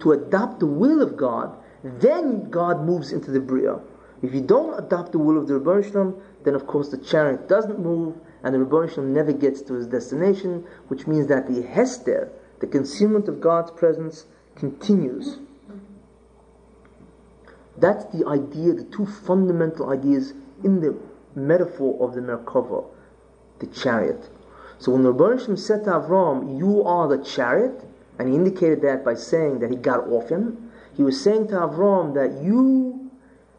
to 0.00 0.12
adopt 0.12 0.60
the 0.60 0.66
will 0.66 1.00
of 1.00 1.16
God. 1.16 1.56
Then 1.82 2.50
God 2.50 2.84
moves 2.84 3.12
into 3.12 3.30
the 3.30 3.40
Bria. 3.40 3.78
If 4.20 4.34
you 4.34 4.40
don't 4.40 4.78
adopt 4.78 5.12
the 5.12 5.18
will 5.18 5.38
of 5.38 5.46
the 5.46 5.58
Rebbe 5.58 6.14
then 6.42 6.54
of 6.54 6.66
course 6.66 6.88
the 6.88 6.98
chariot 6.98 7.48
doesn't 7.48 7.78
move 7.78 8.16
and 8.42 8.54
the 8.54 8.58
Rebbe 8.58 9.00
never 9.00 9.32
gets 9.32 9.62
to 9.62 9.74
his 9.74 9.86
destination, 9.86 10.64
which 10.88 11.06
means 11.06 11.26
that 11.28 11.46
the 11.46 11.62
Hester, 11.62 12.30
the 12.60 12.66
concealment 12.66 13.28
of 13.28 13.40
God's 13.40 13.70
presence, 13.70 14.26
continues. 14.56 15.38
That's 17.76 18.04
the 18.06 18.26
idea, 18.26 18.74
the 18.74 18.84
two 18.84 19.06
fundamental 19.06 19.90
ideas 19.90 20.34
in 20.64 20.80
the 20.80 20.96
metaphor 21.36 21.96
of 22.00 22.14
the 22.14 22.20
Merkava, 22.20 22.84
the 23.60 23.66
chariot. 23.66 24.28
So 24.78 24.92
when 24.92 25.02
the 25.04 25.12
Rebbe 25.12 25.56
said 25.56 25.84
to 25.84 25.90
Avram, 25.90 26.58
You 26.58 26.82
are 26.82 27.08
the 27.08 27.22
chariot, 27.22 27.84
and 28.18 28.28
he 28.28 28.34
indicated 28.34 28.82
that 28.82 29.04
by 29.04 29.14
saying 29.14 29.60
that 29.60 29.70
he 29.70 29.76
got 29.76 30.08
off 30.08 30.28
him, 30.28 30.67
he 30.98 31.04
was 31.04 31.22
saying 31.22 31.46
to 31.46 31.54
Avram 31.54 32.12
that 32.14 32.42
you 32.42 33.08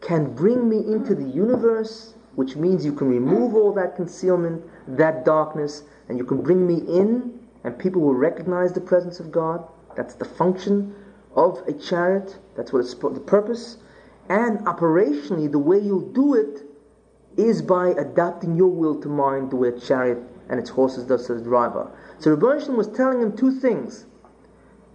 can 0.02 0.36
bring 0.36 0.68
me 0.68 0.80
into 0.80 1.16
the 1.16 1.24
universe, 1.24 2.14
which 2.36 2.58
means 2.58 2.84
you 2.84 2.92
can 2.92 3.08
remove 3.08 3.56
all 3.56 3.72
that 3.76 3.96
concealment, 3.96 4.62
that 4.90 5.24
darkness, 5.24 5.84
and 6.10 6.18
you 6.18 6.26
can 6.26 6.42
bring 6.42 6.68
me 6.68 6.80
in, 6.80 7.40
and 7.64 7.80
people 7.80 8.02
will 8.02 8.14
recognize 8.14 8.74
the 8.74 8.82
presence 8.82 9.22
of 9.22 9.32
God. 9.32 9.66
That's 9.96 10.16
the 10.16 10.26
function 10.26 10.94
of 11.34 11.64
a 11.66 11.72
chariot. 11.72 12.38
That's 12.58 12.74
what 12.74 12.80
it's 12.80 12.94
the 12.94 13.24
purpose. 13.26 13.78
And 14.28 14.60
operationally, 14.66 15.50
the 15.50 15.60
way 15.60 15.80
you'll 15.80 16.12
do 16.12 16.34
it 16.34 16.64
is 17.38 17.62
by 17.62 17.92
adapting 17.92 18.58
your 18.58 18.68
will 18.68 19.00
to 19.00 19.08
mine 19.08 19.48
the 19.48 19.56
way 19.56 19.70
a 19.70 19.80
chariot 19.80 20.22
and 20.50 20.60
its 20.60 20.72
horses 20.72 21.06
does 21.06 21.28
to 21.28 21.36
the 21.36 21.42
driver. 21.42 21.90
So 22.18 22.32
Rebbe 22.32 22.74
was 22.74 22.90
telling 22.90 23.22
him 23.22 23.38
two 23.38 23.58
things. 23.62 24.08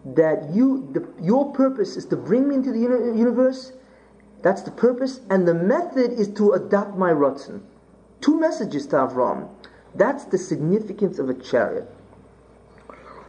That 0.05 0.51
you, 0.53 0.89
the, 0.93 1.07
your 1.23 1.53
purpose 1.53 1.97
is 1.97 2.05
to 2.07 2.17
bring 2.17 2.49
me 2.49 2.57
into 2.57 2.73
the 2.73 2.79
uni- 2.79 3.19
universe, 3.19 3.73
that's 4.43 4.63
the 4.63 4.71
purpose, 4.71 5.21
and 5.31 5.49
the 5.49 5.55
method 5.55 6.13
is 6.13 6.29
to 6.35 6.53
adopt 6.53 6.99
my 6.99 7.11
Ratzon. 7.11 7.63
Two 8.21 8.39
messages 8.39 8.87
to 8.89 8.97
Avram. 8.97 9.49
That's 9.95 10.25
the 10.25 10.39
significance 10.39 11.19
of 11.19 11.31
a 11.31 11.35
chariot. 11.35 11.89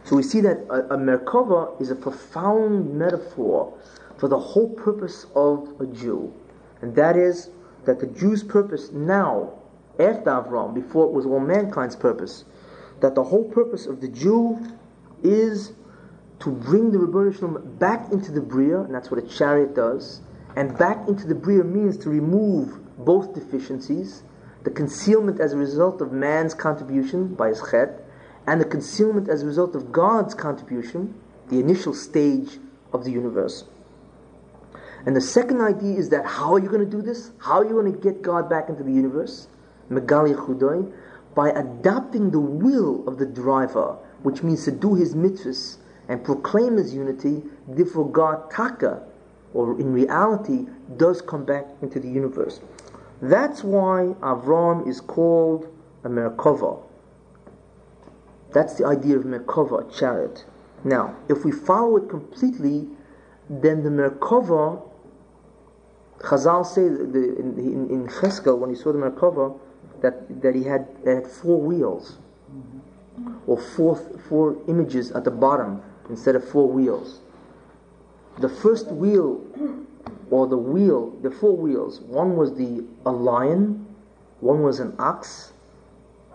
So 0.04 0.16
we 0.16 0.22
see 0.22 0.40
that 0.42 0.58
a, 0.68 0.94
a 0.94 0.98
Merkava 0.98 1.80
is 1.80 1.90
a 1.90 1.96
profound 1.96 2.94
metaphor 2.94 3.76
for 4.18 4.28
the 4.28 4.38
whole 4.38 4.68
purpose 4.68 5.26
of 5.34 5.68
a 5.80 5.86
Jew. 5.86 6.32
And 6.82 6.94
that 6.94 7.16
is 7.16 7.50
that 7.86 8.00
the 8.00 8.06
Jew's 8.06 8.42
purpose 8.42 8.92
now, 8.92 9.52
after 9.98 10.30
Avram, 10.30 10.74
before 10.74 11.06
it 11.06 11.12
was 11.12 11.26
all 11.26 11.40
mankind's 11.40 11.96
purpose, 11.96 12.44
that 13.00 13.14
the 13.14 13.24
whole 13.24 13.44
purpose 13.44 13.86
of 13.86 14.00
the 14.00 14.08
Jew 14.08 14.58
is 15.22 15.72
to 16.40 16.50
bring 16.50 16.90
the 16.92 16.98
Ribono 16.98 17.32
Shel 17.32 17.48
Olam 17.48 17.78
back 17.78 18.12
into 18.12 18.32
the 18.32 18.40
Bria, 18.40 18.80
and 18.80 18.94
that's 18.94 19.10
what 19.10 19.22
a 19.22 19.26
chariot 19.26 19.74
does. 19.74 20.20
And 20.54 20.76
back 20.76 21.08
into 21.08 21.26
the 21.26 21.34
Bria 21.34 21.64
means 21.64 21.96
to 21.98 22.10
remove 22.10 22.78
both 23.04 23.34
deficiencies, 23.34 24.22
the 24.64 24.70
concealment 24.70 25.40
as 25.40 25.52
a 25.52 25.56
result 25.56 26.00
of 26.00 26.12
man's 26.12 26.54
contribution 26.54 27.34
by 27.34 27.48
his 27.48 27.62
chet, 27.70 28.04
and 28.46 28.60
the 28.60 28.64
concealment 28.64 29.28
as 29.28 29.42
a 29.42 29.46
result 29.46 29.74
of 29.74 29.92
God's 29.92 30.34
contribution, 30.34 31.14
the 31.48 31.58
initial 31.58 31.94
stage 31.94 32.58
of 32.92 33.04
the 33.04 33.10
universe. 33.10 33.64
And 35.04 35.14
the 35.14 35.20
second 35.20 35.60
idea 35.60 35.96
is 35.96 36.08
that 36.10 36.26
how 36.26 36.54
are 36.54 36.58
you 36.58 36.68
going 36.68 36.84
to 36.84 36.90
do 36.90 37.00
this? 37.00 37.30
How 37.38 37.60
are 37.60 37.64
you 37.64 37.72
going 37.72 37.92
to 37.92 37.98
get 37.98 38.22
God 38.22 38.50
back 38.50 38.68
into 38.68 38.82
the 38.82 38.92
universe? 38.92 39.46
Megali 39.88 40.34
Chudoi, 40.34 40.92
by 41.34 41.50
adopting 41.50 42.30
the 42.30 42.40
will 42.40 43.06
of 43.06 43.18
the 43.18 43.26
driver, 43.26 43.96
which 44.22 44.42
means 44.42 44.64
to 44.64 44.72
do 44.72 44.94
his 44.94 45.14
mitzvahs 45.14 45.76
and 46.08 46.24
proclaim 46.24 46.76
his 46.76 46.94
unity, 46.94 47.42
therefore 47.68 48.10
God 48.10 48.50
taka, 48.50 49.02
or 49.54 49.78
in 49.80 49.92
reality, 49.92 50.66
does 50.96 51.20
come 51.22 51.44
back 51.44 51.66
into 51.82 51.98
the 51.98 52.08
universe. 52.08 52.60
That's 53.22 53.64
why 53.64 54.14
Avram 54.20 54.86
is 54.86 55.00
called 55.00 55.68
a 56.04 56.08
Merkava. 56.08 56.82
That's 58.52 58.74
the 58.74 58.86
idea 58.86 59.16
of 59.16 59.24
Merkava, 59.24 59.92
chariot. 59.96 60.44
Now, 60.84 61.16
if 61.28 61.44
we 61.44 61.50
follow 61.50 61.96
it 61.96 62.08
completely, 62.08 62.86
then 63.48 63.82
the 63.82 63.90
Merkava 63.90 64.82
Chazal 66.20 66.64
say 66.64 66.88
the, 66.88 67.38
in, 67.38 67.58
in, 67.58 67.90
in 67.90 68.06
Cheskel, 68.08 68.58
when 68.58 68.70
he 68.70 68.76
saw 68.76 68.92
the 68.92 68.98
Merkava, 68.98 69.58
that, 70.00 70.42
that 70.42 70.54
he 70.54 70.64
had, 70.64 70.88
had 71.04 71.26
four 71.26 71.60
wheels, 71.60 72.18
mm-hmm. 72.50 73.36
or 73.46 73.58
four, 73.58 73.96
four 74.28 74.56
images 74.68 75.10
at 75.12 75.24
the 75.24 75.30
bottom 75.30 75.82
instead 76.08 76.36
of 76.36 76.48
four 76.48 76.68
wheels. 76.68 77.20
The 78.38 78.48
first 78.48 78.88
wheel, 78.88 79.40
or 80.30 80.46
the 80.46 80.58
wheel, 80.58 81.10
the 81.22 81.30
four 81.30 81.56
wheels, 81.56 82.00
one 82.00 82.36
was 82.36 82.54
the 82.54 82.84
a 83.04 83.10
lion, 83.10 83.86
one 84.40 84.62
was 84.62 84.80
an 84.80 84.94
ox, 84.98 85.52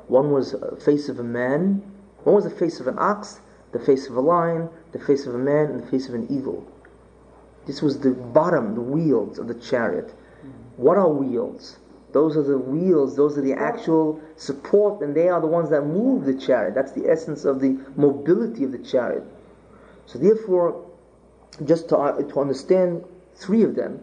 one 0.07 0.31
was 0.31 0.53
a 0.53 0.75
face 0.77 1.09
of 1.09 1.19
a 1.19 1.23
man, 1.23 1.83
one 2.23 2.35
was 2.35 2.43
the 2.43 2.49
face 2.49 2.79
of 2.79 2.87
an 2.87 2.97
ox, 2.97 3.39
the 3.71 3.79
face 3.79 4.07
of 4.07 4.15
a 4.15 4.21
lion, 4.21 4.69
the 4.91 4.99
face 4.99 5.25
of 5.25 5.35
a 5.35 5.37
man, 5.37 5.67
and 5.67 5.81
the 5.81 5.87
face 5.87 6.09
of 6.09 6.15
an 6.15 6.27
eagle. 6.29 6.65
This 7.65 7.81
was 7.81 7.99
the 7.99 8.11
bottom, 8.11 8.73
the 8.73 8.81
wheels 8.81 9.37
of 9.37 9.47
the 9.47 9.53
chariot. 9.53 10.13
What 10.77 10.97
are 10.97 11.09
wheels? 11.09 11.77
Those 12.11 12.35
are 12.35 12.43
the 12.43 12.57
wheels, 12.57 13.15
those 13.15 13.37
are 13.37 13.41
the 13.41 13.53
actual 13.53 14.19
support, 14.35 15.01
and 15.01 15.15
they 15.15 15.29
are 15.29 15.39
the 15.39 15.47
ones 15.47 15.69
that 15.69 15.83
move 15.83 16.25
the 16.25 16.33
chariot. 16.33 16.75
That's 16.75 16.91
the 16.91 17.09
essence 17.09 17.45
of 17.45 17.61
the 17.61 17.77
mobility 17.95 18.63
of 18.63 18.71
the 18.71 18.79
chariot. 18.79 19.23
So, 20.11 20.19
therefore, 20.19 20.85
just 21.63 21.87
to, 21.89 21.97
uh, 21.97 22.21
to 22.21 22.39
understand 22.41 23.05
three 23.35 23.63
of 23.63 23.75
them, 23.75 24.01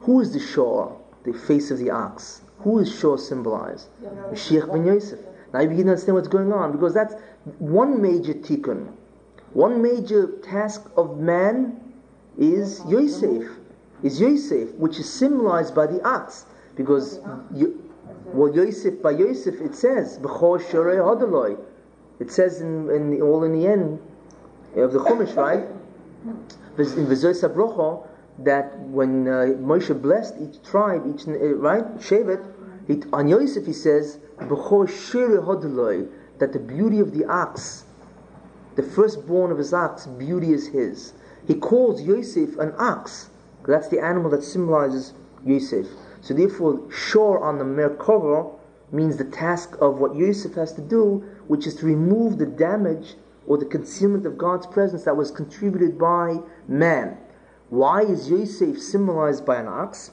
who 0.00 0.20
is 0.20 0.34
the 0.34 0.40
shore, 0.40 1.00
the 1.24 1.32
face 1.32 1.70
of 1.70 1.78
the 1.78 1.90
ox? 1.90 2.42
Who 2.58 2.80
is 2.80 2.94
shore 2.94 3.16
symbolized? 3.16 3.88
Mashiach 4.02 4.70
ben 4.70 4.84
Yosef. 4.84 5.18
Now 5.54 5.60
you 5.60 5.68
begin 5.68 5.86
to 5.86 5.92
understand 5.92 6.14
what's 6.16 6.28
going 6.28 6.52
on 6.52 6.72
because 6.72 6.92
that's 6.92 7.14
one 7.58 8.02
major 8.02 8.34
tikkun. 8.34 8.92
One 9.54 9.80
major 9.80 10.26
task 10.42 10.90
of 10.98 11.18
man 11.18 11.80
is 12.36 12.82
Yosef, 12.86 13.48
is 14.02 14.20
Yosef, 14.20 14.74
which 14.74 14.98
is 14.98 15.10
symbolized 15.10 15.74
by 15.74 15.86
the 15.86 16.06
ox, 16.06 16.44
because 16.76 17.20
you, 17.54 17.82
well, 18.26 18.54
Yosef 18.54 19.00
by 19.00 19.12
Yosef 19.12 19.58
it 19.62 19.74
says 19.74 20.18
B'chor 20.18 20.60
Sharei 20.60 20.98
Hadaloi. 20.98 21.58
It 22.20 22.30
says 22.30 22.60
in, 22.60 22.90
in 22.90 23.22
all 23.22 23.44
in 23.44 23.58
the 23.58 23.66
end 23.66 24.00
of 24.80 24.92
the 24.92 24.98
Chumash, 25.00 25.36
right? 25.36 25.66
In 26.78 27.06
V'zois 27.06 27.42
Habrocha, 27.42 28.06
that 28.38 28.78
when 28.78 29.26
uh, 29.26 29.56
Moshe 29.58 30.00
blessed 30.00 30.34
each 30.40 30.62
tribe, 30.62 31.02
each 31.12 31.26
uh, 31.26 31.32
right 31.56 31.84
Shevet, 31.98 32.44
it, 32.86 33.06
on 33.12 33.28
Yosef 33.28 33.66
he 33.66 33.72
says 33.72 34.18
that 34.38 34.48
the 36.52 36.58
beauty 36.58 37.00
of 37.00 37.12
the 37.12 37.24
ox, 37.24 37.84
the 38.76 38.82
firstborn 38.82 39.50
of 39.50 39.58
his 39.58 39.74
ox, 39.74 40.06
beauty 40.06 40.52
is 40.52 40.68
his 40.68 41.12
he 41.48 41.54
calls 41.54 42.02
Yosef 42.02 42.58
an 42.58 42.74
ox. 42.78 43.30
That's 43.66 43.88
the 43.88 44.00
animal 44.00 44.30
that 44.32 44.44
symbolizes 44.44 45.14
Yosef. 45.44 45.86
So 46.20 46.34
therefore, 46.34 46.80
shore 46.92 47.42
on 47.42 47.56
the 47.58 47.64
Merkava 47.64 48.52
means 48.92 49.16
the 49.16 49.24
task 49.24 49.74
of 49.80 49.98
what 49.98 50.14
Yosef 50.14 50.54
has 50.54 50.74
to 50.74 50.82
do, 50.82 51.24
which 51.46 51.66
is 51.66 51.74
to 51.76 51.86
remove 51.86 52.36
the 52.36 52.44
damage 52.44 53.14
or 53.48 53.56
the 53.56 53.64
concealment 53.64 54.26
of 54.26 54.36
God's 54.36 54.66
presence 54.66 55.04
that 55.04 55.16
was 55.16 55.30
contributed 55.30 55.98
by 55.98 56.36
man. 56.68 57.16
Why 57.70 58.02
is 58.02 58.30
Yosef 58.30 58.78
symbolized 58.78 59.44
by 59.46 59.56
an 59.56 59.66
ox? 59.66 60.10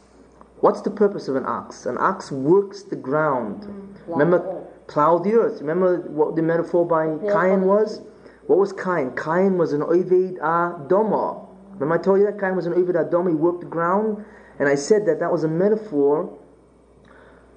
What's 0.61 0.81
the 0.81 0.89
purpose 0.89 1.27
of 1.27 1.35
an 1.35 1.45
ox? 1.45 1.85
An 1.85 1.97
ox 1.97 2.31
works 2.31 2.83
the 2.83 2.95
ground. 2.95 3.63
Mm, 3.63 3.97
Remember, 4.07 4.65
plow 4.87 5.19
the 5.19 5.33
earth. 5.33 5.59
Remember 5.59 5.99
what 6.09 6.37
the 6.37 6.41
metaphor 6.41 6.85
by 6.85 7.05
Cain 7.29 7.63
was? 7.63 8.01
What 8.47 8.57
was 8.57 8.71
Cain? 8.71 9.11
Cain 9.15 9.57
was 9.57 9.73
an 9.73 9.81
Oived 9.81 10.39
Adoma. 10.39 11.45
Remember 11.73 11.95
I 11.95 11.97
told 11.97 12.19
you 12.19 12.25
that 12.27 12.39
Cain 12.39 12.55
was 12.55 12.65
an 12.65 12.73
Oived 12.73 12.95
Adoma, 12.95 13.29
he 13.29 13.35
worked 13.35 13.59
the 13.61 13.65
ground? 13.65 14.23
And 14.59 14.69
I 14.69 14.75
said 14.75 15.05
that 15.07 15.19
that 15.19 15.29
was 15.31 15.43
a 15.43 15.49
metaphor 15.49 16.31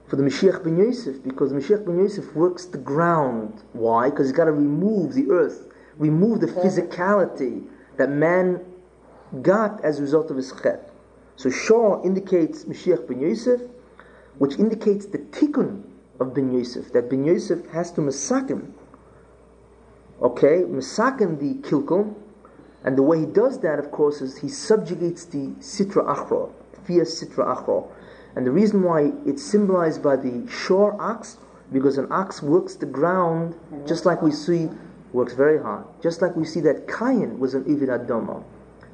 for 0.08 0.16
the 0.16 0.22
Mashiach 0.22 0.64
ben 0.64 0.78
Yosef, 0.78 1.22
because 1.22 1.50
the 1.50 1.56
Mashiach 1.56 1.84
ben 1.84 1.98
Yosef 1.98 2.34
works 2.34 2.64
the 2.64 2.78
ground. 2.78 3.62
Why? 3.74 4.08
Because 4.08 4.28
he's 4.28 4.36
got 4.36 4.46
to 4.46 4.52
remove 4.52 5.12
the 5.12 5.30
earth, 5.30 5.72
remove 5.98 6.40
the 6.40 6.46
physicality 6.46 7.66
that 7.98 8.10
man 8.10 8.64
got 9.42 9.84
as 9.84 9.98
a 9.98 10.02
result 10.02 10.30
of 10.30 10.36
his 10.36 10.52
chet. 10.62 10.90
So 11.36 11.50
Shor 11.50 12.04
indicates 12.04 12.64
Mashiach 12.64 13.06
ben 13.06 13.20
Yosef, 13.20 13.60
which 14.38 14.58
indicates 14.58 15.06
the 15.06 15.18
tikkun 15.18 15.82
of 16.20 16.34
ben 16.34 16.52
Yosef, 16.52 16.92
that 16.92 17.10
ben 17.10 17.24
Yosef 17.24 17.66
has 17.70 17.92
to 17.92 18.00
masakin, 18.00 18.72
okay, 20.22 20.64
misaken 20.64 21.38
the 21.38 21.68
kilkul, 21.68 22.14
and 22.82 22.96
the 22.96 23.02
way 23.02 23.20
he 23.20 23.26
does 23.26 23.60
that, 23.60 23.78
of 23.78 23.90
course, 23.90 24.22
is 24.22 24.38
he 24.38 24.48
subjugates 24.48 25.26
the 25.26 25.48
sitra 25.58 26.06
achra, 26.06 26.50
fierce 26.84 27.22
sitra 27.22 27.56
achra. 27.56 27.86
And 28.38 28.46
the 28.46 28.52
reason 28.52 28.84
why 28.84 29.10
it's 29.26 29.42
symbolized 29.42 30.00
by 30.00 30.14
the 30.14 30.48
shore 30.48 30.94
ox, 31.02 31.38
because 31.72 31.98
an 31.98 32.06
ox 32.12 32.40
works 32.40 32.76
the 32.76 32.86
ground 32.86 33.56
just 33.84 34.06
like 34.06 34.22
we 34.22 34.30
see, 34.30 34.70
works 35.12 35.34
very 35.34 35.60
hard. 35.60 35.84
Just 36.00 36.22
like 36.22 36.36
we 36.36 36.44
see 36.44 36.60
that 36.60 36.86
Cain 36.86 37.40
was 37.40 37.54
an 37.54 37.64
Ivid 37.64 37.88
Adoma. 37.88 38.44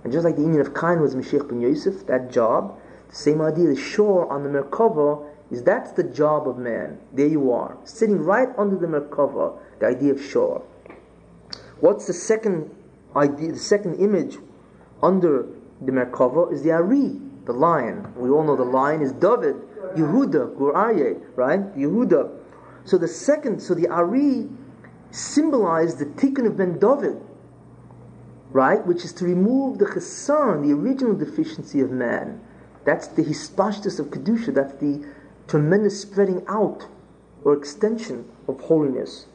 And 0.03 0.11
just 0.11 0.25
like 0.25 0.37
the 0.37 0.41
inyan 0.41 0.62
of 0.62 0.75
Cain 0.75 1.03
was 1.03 1.15
Mashiach 1.15 1.47
ben 1.47 1.61
Yosef, 1.61 2.07
that 2.07 2.33
job, 2.33 2.81
the 3.11 3.15
same 3.15 3.43
idea, 3.43 3.66
the 3.66 3.77
shore 3.77 4.33
on 4.33 4.45
the 4.45 4.49
Merkava, 4.49 5.29
is 5.51 5.62
that's 5.62 5.93
the 5.93 6.05
job 6.05 6.49
of 6.49 6.57
man. 6.57 6.99
There 7.12 7.27
you 7.27 7.53
are, 7.53 7.77
sitting 7.85 8.21
right 8.21 8.49
under 8.57 8.77
the 8.77 8.87
Merkava, 8.87 9.59
the 9.79 9.89
idea 9.89 10.12
of 10.12 10.25
shore. 10.25 10.62
What's 11.81 12.07
the 12.07 12.15
second 12.15 12.75
idea, 13.15 13.53
the 13.53 13.59
second 13.59 13.97
image 13.97 14.39
under 15.03 15.45
the 15.83 15.93
Merkava 15.93 16.51
is 16.51 16.62
the 16.62 16.71
Ari, 16.71 17.21
the 17.47 17.53
lion. 17.53 18.12
We 18.16 18.31
all 18.31 18.45
know 18.45 18.57
the 18.57 18.65
lion 18.65 19.03
is 19.03 19.12
David, 19.12 19.57
Yehuda, 19.97 20.57
Gur 20.59 20.73
Aryeh, 20.73 21.21
right? 21.37 21.61
Yehuda. 21.77 22.31
So 22.85 22.99
the 22.99 23.09
second, 23.09 23.61
so 23.61 23.75
the 23.75 23.89
Ari 23.89 24.49
symbolized 25.11 25.99
the 25.99 26.07
Tikkun 26.07 26.47
of 26.47 26.57
Ben 26.57 26.79
David, 26.79 27.21
right? 28.51 28.85
Which 28.87 29.05
is 29.05 29.12
to 29.15 29.25
remove 29.25 29.79
the 29.79 29.87
Chesan, 29.87 30.66
the 30.66 30.73
original 30.73 31.15
deficiency 31.15 31.81
of 31.81 31.91
man. 31.91 32.41
That's 32.85 33.09
the 33.09 33.23
Hispashtas 33.23 34.01
HaKedusha, 34.01 34.55
that's 34.55 34.75
the 34.75 35.07
tremendous 35.49 36.01
spreading 36.01 36.45
out 36.49 36.87
or 37.45 37.55
extension 37.55 38.29
of 38.49 38.61
holiness. 38.61 39.27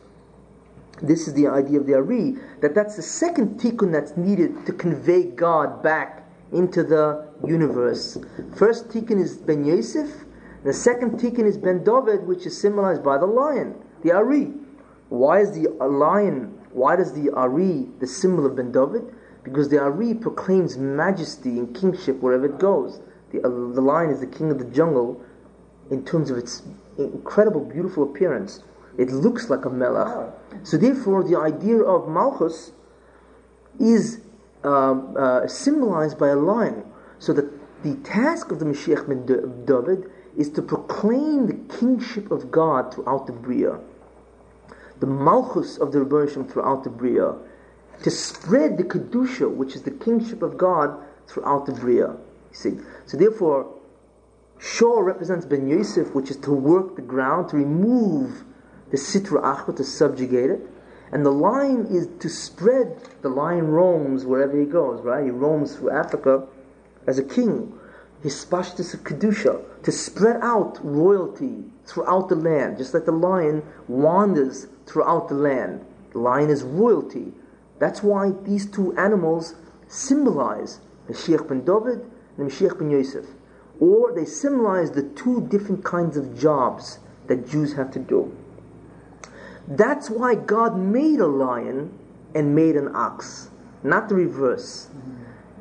This 1.02 1.28
is 1.28 1.34
the 1.34 1.48
idea 1.48 1.80
of 1.80 1.86
the 1.86 1.94
Ari, 1.94 2.38
that 2.62 2.76
that's 2.76 2.96
the 2.96 3.02
second 3.02 3.60
tikkun 3.60 3.92
that's 3.92 4.18
needed 4.18 4.66
to 4.66 4.74
convey 4.74 5.24
God 5.24 5.82
back 5.82 6.29
into 6.52 6.84
the 6.84 7.28
universe. 7.46 8.18
First 8.56 8.90
tikkun 8.90 9.22
is 9.22 9.38
Ben 9.38 9.66
Yosef, 9.66 10.26
the 10.64 10.74
second 10.74 11.20
tikkun 11.20 11.46
is 11.46 11.58
Ben 11.58 11.84
David, 11.84 12.28
which 12.28 12.46
is 12.46 12.60
symbolized 12.60 13.04
by 13.04 13.18
the 13.18 13.26
lion, 13.26 13.76
the 14.04 14.12
Ari. 14.12 14.52
Why 15.10 15.40
is 15.40 15.52
the 15.54 15.70
lion, 15.84 16.60
why 16.74 16.96
does 16.98 17.14
the 17.14 17.32
Ari, 17.32 17.88
the 18.00 18.08
symbol 18.08 18.46
of 18.46 18.56
Ben 18.56 18.72
David? 18.72 19.04
Because 19.44 19.70
the 19.70 19.80
Ari 19.80 20.14
proclaims 20.16 20.78
majesty 20.78 21.58
and 21.60 21.74
kingship 21.76 22.20
wherever 22.20 22.46
it 22.46 22.60
goes. 22.60 23.00
The, 23.32 23.40
uh, 23.40 23.50
the 23.50 23.82
lion 23.82 24.10
is 24.10 24.20
the 24.20 24.28
king 24.28 24.52
of 24.52 24.60
the 24.60 24.66
jungle 24.66 25.22
in 25.90 26.04
terms 26.04 26.30
of 26.30 26.38
its 26.38 26.64
incredible, 26.98 27.64
beautiful 27.64 28.04
appearance. 28.04 28.64
It 28.98 29.12
looks 29.12 29.50
like 29.50 29.64
a 29.64 29.70
melech. 29.70 30.34
So 30.64 30.76
therefore, 30.78 31.24
the 31.24 31.40
idea 31.40 31.78
of 31.78 32.10
Malchus 32.10 32.74
is 33.80 34.20
uh, 34.64 34.94
uh, 34.94 35.48
symbolized 35.48 36.18
by 36.18 36.30
a 36.30 36.36
lion. 36.36 36.84
So 37.20 37.34
the, 37.34 37.52
the 37.84 37.96
task 37.98 38.52
of 38.52 38.60
the 38.60 38.66
Mashiach 38.66 39.08
ben 39.08 39.26
David 39.66 40.10
is 40.38 40.50
to 40.52 40.62
proclaim 40.62 41.48
the 41.48 41.76
kingship 41.78 42.32
of 42.32 42.52
God 42.52 42.94
throughout 42.94 43.28
the 43.28 43.34
Bria 43.34 43.80
the 45.00 45.08
malchus 45.08 45.78
of 45.78 45.92
the 45.92 46.00
Rebbeinu 46.00 46.50
throughout 46.50 46.84
the 46.84 46.90
Bria, 46.90 47.36
to 48.04 48.12
spread 48.12 48.78
the 48.78 48.84
kedusha, 48.84 49.50
which 49.50 49.76
is 49.76 49.84
the 49.84 49.92
kingship 49.92 50.42
of 50.42 50.58
God, 50.58 50.98
throughout 51.28 51.66
the 51.66 51.74
Bria. 51.74 52.16
See, 52.52 52.80
so 53.06 53.18
therefore, 53.18 53.76
Shor 54.58 55.04
represents 55.04 55.46
Ben 55.46 55.68
Yosef, 55.68 56.14
which 56.14 56.30
is 56.30 56.38
to 56.38 56.52
work 56.52 56.96
the 56.96 57.02
ground, 57.02 57.50
to 57.50 57.58
remove 57.58 58.44
the 58.92 58.98
sitra 58.98 59.42
achra, 59.42 59.76
to 59.76 59.84
subjugate 59.84 60.50
it. 60.50 60.62
And 61.12 61.26
the 61.26 61.32
lion 61.32 61.88
is 61.88 62.08
to 62.20 62.30
spread, 62.30 63.02
the 63.22 63.30
lion 63.30 63.68
roams 63.68 64.26
wherever 64.26 64.60
he 64.60 64.66
goes, 64.66 65.02
right? 65.02 65.24
He 65.24 65.32
roams 65.32 65.76
through 65.76 65.92
Africa 65.92 66.48
as 67.08 67.18
a 67.18 67.24
king. 67.24 67.74
His 68.22 68.46
pashtus 68.46 68.94
of 68.94 69.04
Kedusha, 69.04 69.62
to 69.84 69.92
spread 69.92 70.42
out 70.42 70.78
royalty 70.84 71.64
throughout 71.86 72.30
the 72.30 72.36
land, 72.36 72.78
just 72.78 72.94
like 72.94 73.06
the 73.06 73.12
lion 73.12 73.64
wanders 73.88 74.68
throughout 74.86 75.30
the 75.30 75.36
land. 75.36 75.86
The 76.12 76.20
lion 76.20 76.50
is 76.50 76.64
royalty. 76.64 77.34
That's 77.80 78.04
why 78.04 78.32
these 78.44 78.70
two 78.70 78.96
animals 78.98 79.56
symbolize 79.88 80.82
the 81.08 81.14
Sheikh 81.16 81.48
ben 81.48 81.64
David 81.64 82.06
and 82.38 82.52
the 82.52 82.54
Sheikh 82.54 82.78
ben 82.78 82.92
Yosef. 82.92 83.26
Or 83.80 84.14
they 84.14 84.26
symbolize 84.26 84.92
the 84.92 85.04
two 85.04 85.48
different 85.48 85.86
kinds 85.86 86.18
of 86.18 86.38
jobs 86.38 87.00
that 87.28 87.48
Jews 87.48 87.74
have 87.74 87.90
to 87.92 88.00
do. 88.00 88.36
That's 89.70 90.10
why 90.10 90.34
God 90.34 90.78
made 90.78 91.20
a 91.20 91.28
lion 91.28 91.98
and 92.34 92.56
made 92.56 92.76
an 92.76 92.96
ox, 92.96 93.52
not 93.84 94.10
the 94.10 94.16
reverse. 94.16 94.88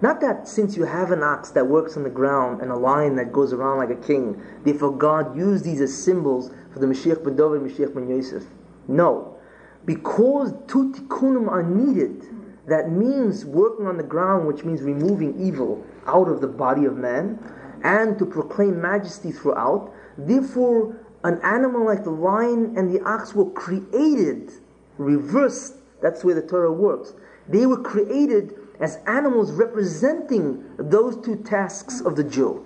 Not 0.01 0.20
that 0.22 0.48
since 0.48 0.76
you 0.76 0.85
have 0.85 1.10
an 1.10 1.22
ox 1.22 1.51
that 1.51 1.66
works 1.66 1.97
on 1.97 2.05
the 2.05 2.10
ground 2.10 2.62
and 2.62 2.70
a 2.70 2.76
lion 2.76 3.16
that 3.16 3.32
goes 3.32 3.52
around 3.52 3.78
like 3.78 3.90
a 3.90 4.06
king, 4.06 4.40
therefore 4.64 4.97
God 4.97 5.36
used 5.36 5.64
these 5.64 5.80
as 5.80 5.97
symbols 5.97 6.51
for 6.72 6.78
the 6.78 6.86
Mashiach 6.86 7.22
ben 7.22 7.36
David 7.36 7.60
and 7.60 7.70
Mashiach 7.70 7.94
ben 7.94 8.09
Yosef. 8.09 8.44
No. 8.86 9.36
Because 9.85 10.55
two 10.68 10.93
tikkunim 10.93 11.48
are 11.48 11.62
needed, 11.62 12.24
that 12.66 12.90
means 12.90 13.44
working 13.44 13.86
on 13.86 13.97
the 13.97 14.02
ground, 14.02 14.47
which 14.47 14.64
means 14.64 14.82
removing 14.82 15.39
evil 15.39 15.85
out 16.06 16.28
of 16.28 16.40
the 16.40 16.47
body 16.47 16.85
of 16.85 16.97
man, 16.97 17.39
and 17.82 18.18
to 18.18 18.24
proclaim 18.26 18.80
majesty 18.80 19.32
throughout. 19.32 19.93
Therefore, 20.16 20.97
an 21.29 21.39
animal 21.43 21.85
like 21.85 22.05
the 22.05 22.11
lion 22.11 22.75
and 22.77 22.93
the 22.93 23.03
ox 23.05 23.35
were 23.35 23.51
created, 23.51 24.51
reversed. 24.97 25.75
That's 26.01 26.25
where 26.25 26.35
the 26.35 26.43
Torah 26.43 26.73
works. 26.73 27.13
They 27.47 27.67
were 27.67 27.83
created 27.83 28.55
as 28.81 28.99
animals 29.07 29.53
representing 29.53 30.65
those 30.79 31.23
two 31.23 31.37
tasks 31.37 32.01
of 32.01 32.17
the 32.17 32.25
Jew. 32.25 32.65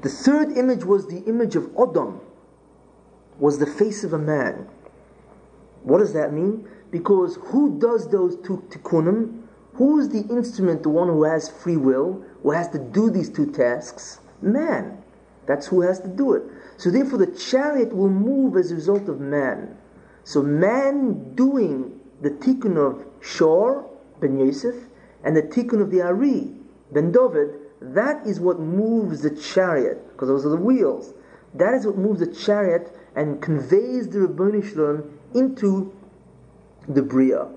The 0.00 0.08
third 0.08 0.56
image 0.56 0.84
was 0.84 1.06
the 1.06 1.22
image 1.28 1.54
of 1.54 1.64
Odom, 1.74 2.18
was 3.38 3.60
the 3.60 3.66
face 3.66 4.02
of 4.02 4.12
a 4.12 4.18
man. 4.18 4.68
What 5.84 5.98
does 5.98 6.12
that 6.14 6.32
mean? 6.32 6.68
Because 6.90 7.36
who 7.36 7.78
does 7.78 8.10
those 8.10 8.34
two 8.36 8.64
tikkunim? 8.68 9.42
Who 9.74 10.00
is 10.00 10.08
the 10.08 10.26
instrument, 10.28 10.82
the 10.82 10.88
one 10.88 11.06
who 11.06 11.22
has 11.22 11.48
free 11.48 11.76
will, 11.76 12.24
who 12.42 12.50
has 12.50 12.68
to 12.70 12.78
do 12.80 13.10
these 13.10 13.30
two 13.30 13.52
tasks? 13.52 14.18
Man. 14.40 14.98
That's 15.46 15.66
who 15.66 15.80
has 15.82 16.00
to 16.00 16.08
do 16.08 16.34
it. 16.34 16.42
So 16.76 16.90
therefore 16.90 17.18
the 17.18 17.26
chariot 17.26 17.94
will 17.94 18.10
move 18.10 18.56
as 18.56 18.72
a 18.72 18.74
result 18.74 19.08
of 19.08 19.20
man. 19.20 19.76
So 20.24 20.42
man 20.42 21.34
doing 21.34 22.00
the 22.20 22.30
tikkun 22.30 22.76
of 22.76 23.04
Shor, 23.20 23.88
Ben 24.20 24.38
Yosef, 24.38 24.74
and 25.24 25.36
the 25.36 25.42
tikkun 25.42 25.80
of 25.80 25.90
the 25.90 26.02
Ari, 26.02 26.52
Ben 26.92 27.12
David, 27.12 27.50
that 27.80 28.24
is 28.26 28.38
what 28.38 28.60
moves 28.60 29.22
the 29.22 29.30
chariot, 29.30 30.06
because 30.12 30.28
those 30.28 30.46
are 30.46 30.50
the 30.50 30.56
wheels. 30.56 31.14
That 31.54 31.74
is 31.74 31.86
what 31.86 31.98
moves 31.98 32.20
the 32.20 32.26
chariot 32.26 32.96
and 33.16 33.42
conveys 33.42 34.08
the 34.08 34.20
Ribono 34.20 34.62
Shel 34.62 34.76
Olam 34.76 35.10
into 35.34 35.92
the 36.88 37.02
Bria. 37.02 37.48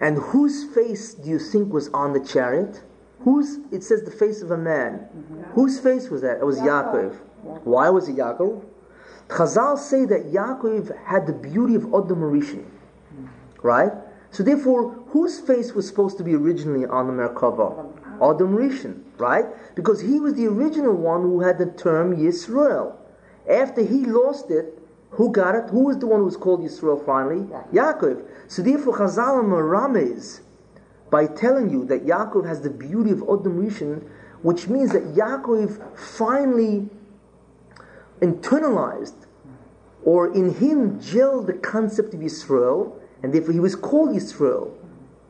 And 0.00 0.18
whose 0.18 0.64
face 0.74 1.14
do 1.14 1.30
you 1.30 1.38
think 1.38 1.72
was 1.72 1.88
on 1.88 2.12
the 2.12 2.20
chariot? 2.20 2.82
Whose? 3.20 3.58
It 3.72 3.82
says 3.82 4.02
the 4.02 4.10
face 4.10 4.42
of 4.42 4.50
a 4.50 4.58
man. 4.58 5.08
Mm-hmm. 5.16 5.42
Whose 5.52 5.80
face 5.80 6.10
was 6.10 6.20
that? 6.22 6.38
It 6.38 6.44
was 6.44 6.58
Yaakov. 6.58 7.12
Yaakov. 7.12 7.18
Why 7.64 7.90
was 7.90 8.08
it 8.08 8.16
Yaakov? 8.16 8.64
Chazal 9.28 9.78
say 9.78 10.04
that 10.04 10.32
Yaakov 10.32 11.04
had 11.04 11.26
the 11.26 11.32
beauty 11.32 11.74
of 11.74 11.84
Adam 11.84 12.20
Rishon, 12.20 12.66
right? 13.62 13.92
So 14.30 14.42
therefore, 14.42 14.92
whose 15.08 15.40
face 15.40 15.72
was 15.72 15.86
supposed 15.86 16.18
to 16.18 16.24
be 16.24 16.34
originally 16.34 16.86
on 16.86 17.06
the 17.06 17.12
Merkava? 17.12 17.86
Adam 18.16 18.54
Rishon, 18.56 19.02
right? 19.18 19.46
Because 19.74 20.00
he 20.00 20.20
was 20.20 20.34
the 20.34 20.46
original 20.46 20.94
one 20.94 21.22
who 21.22 21.40
had 21.40 21.58
the 21.58 21.66
term 21.66 22.16
Yisrael. 22.16 22.96
After 23.48 23.82
he 23.82 24.04
lost 24.04 24.50
it, 24.50 24.78
who 25.10 25.30
got 25.30 25.54
it? 25.54 25.70
Who 25.70 25.84
was 25.84 25.98
the 25.98 26.06
one 26.06 26.20
who 26.20 26.24
was 26.24 26.36
called 26.36 26.60
Yisrael 26.62 27.04
finally? 27.06 27.46
Yeah. 27.72 27.92
Yaakov. 27.92 28.24
So 28.48 28.62
therefore, 28.62 28.98
Chazal 28.98 29.44
Marames 29.44 30.40
by 31.10 31.26
telling 31.26 31.70
you 31.70 31.84
that 31.86 32.04
Yaakov 32.04 32.46
has 32.46 32.62
the 32.62 32.70
beauty 32.70 33.12
of 33.12 33.18
Odom 33.18 33.64
Rishon, 33.64 34.02
which 34.42 34.66
means 34.66 34.92
that 34.92 35.14
Yaakov 35.14 35.96
finally 35.96 36.88
internalized 38.24 39.26
or 40.04 40.34
in 40.34 40.54
him 40.54 40.98
gelled 41.00 41.46
the 41.46 41.52
concept 41.52 42.14
of 42.14 42.20
Yisrael, 42.20 42.92
and 43.22 43.32
therefore 43.32 43.52
he 43.52 43.60
was 43.60 43.74
called 43.74 44.10
Yisrael, 44.10 44.72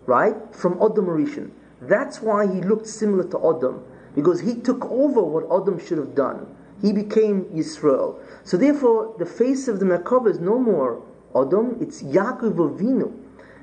right? 0.06 0.34
From 0.54 0.74
Odom 0.74 1.06
Rishon. 1.06 1.50
That's 1.80 2.20
why 2.20 2.46
he 2.46 2.60
looked 2.60 2.86
similar 2.86 3.24
to 3.24 3.38
Odom, 3.38 3.82
because 4.14 4.40
he 4.40 4.54
took 4.54 4.84
over 4.90 5.22
what 5.22 5.48
Odom 5.48 5.84
should 5.86 5.98
have 5.98 6.14
done. 6.14 6.46
He 6.82 6.92
became 6.92 7.44
Yisrael. 7.46 8.18
So 8.42 8.56
therefore, 8.56 9.14
the 9.18 9.26
face 9.26 9.68
of 9.68 9.78
the 9.80 9.86
Merkava 9.86 10.30
is 10.30 10.40
no 10.40 10.58
more 10.58 11.02
Adam, 11.34 11.78
it's 11.80 12.02
Yaakov 12.02 12.54
Avinu. 12.54 13.12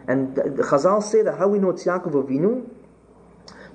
And 0.07 0.35
the 0.35 0.63
Chazal 0.63 1.01
say 1.03 1.21
that 1.21 1.37
how 1.37 1.47
we 1.47 1.59
know 1.59 1.69
it's 1.69 1.85
Yaakov 1.85 2.11
Avinu? 2.11 2.67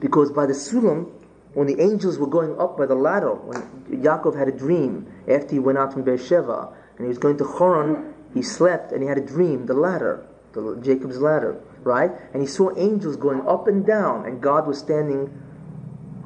Because 0.00 0.30
by 0.30 0.46
the 0.46 0.52
Sulam, 0.52 1.10
when 1.56 1.66
the 1.66 1.80
angels 1.80 2.18
were 2.18 2.26
going 2.26 2.60
up 2.60 2.76
by 2.76 2.84
the 2.84 2.94
ladder, 2.94 3.32
when 3.32 3.62
Yaakov 3.88 4.36
had 4.36 4.46
a 4.46 4.52
dream 4.52 5.10
after 5.26 5.54
he 5.54 5.58
went 5.58 5.78
out 5.78 5.90
from 5.90 6.02
Beersheba 6.02 6.70
and 6.98 7.06
he 7.06 7.08
was 7.08 7.16
going 7.16 7.38
to 7.38 7.44
Choron, 7.44 8.12
he 8.34 8.42
slept 8.42 8.92
and 8.92 9.00
he 9.00 9.08
had 9.08 9.16
a 9.16 9.24
dream, 9.24 9.64
the 9.64 9.72
ladder, 9.72 10.26
the 10.52 10.76
Jacob's 10.84 11.18
ladder, 11.18 11.58
right? 11.82 12.10
And 12.34 12.42
he 12.42 12.46
saw 12.46 12.76
angels 12.76 13.16
going 13.16 13.40
up 13.48 13.68
and 13.68 13.86
down, 13.86 14.26
and 14.26 14.42
God 14.42 14.66
was 14.66 14.78
standing 14.78 15.32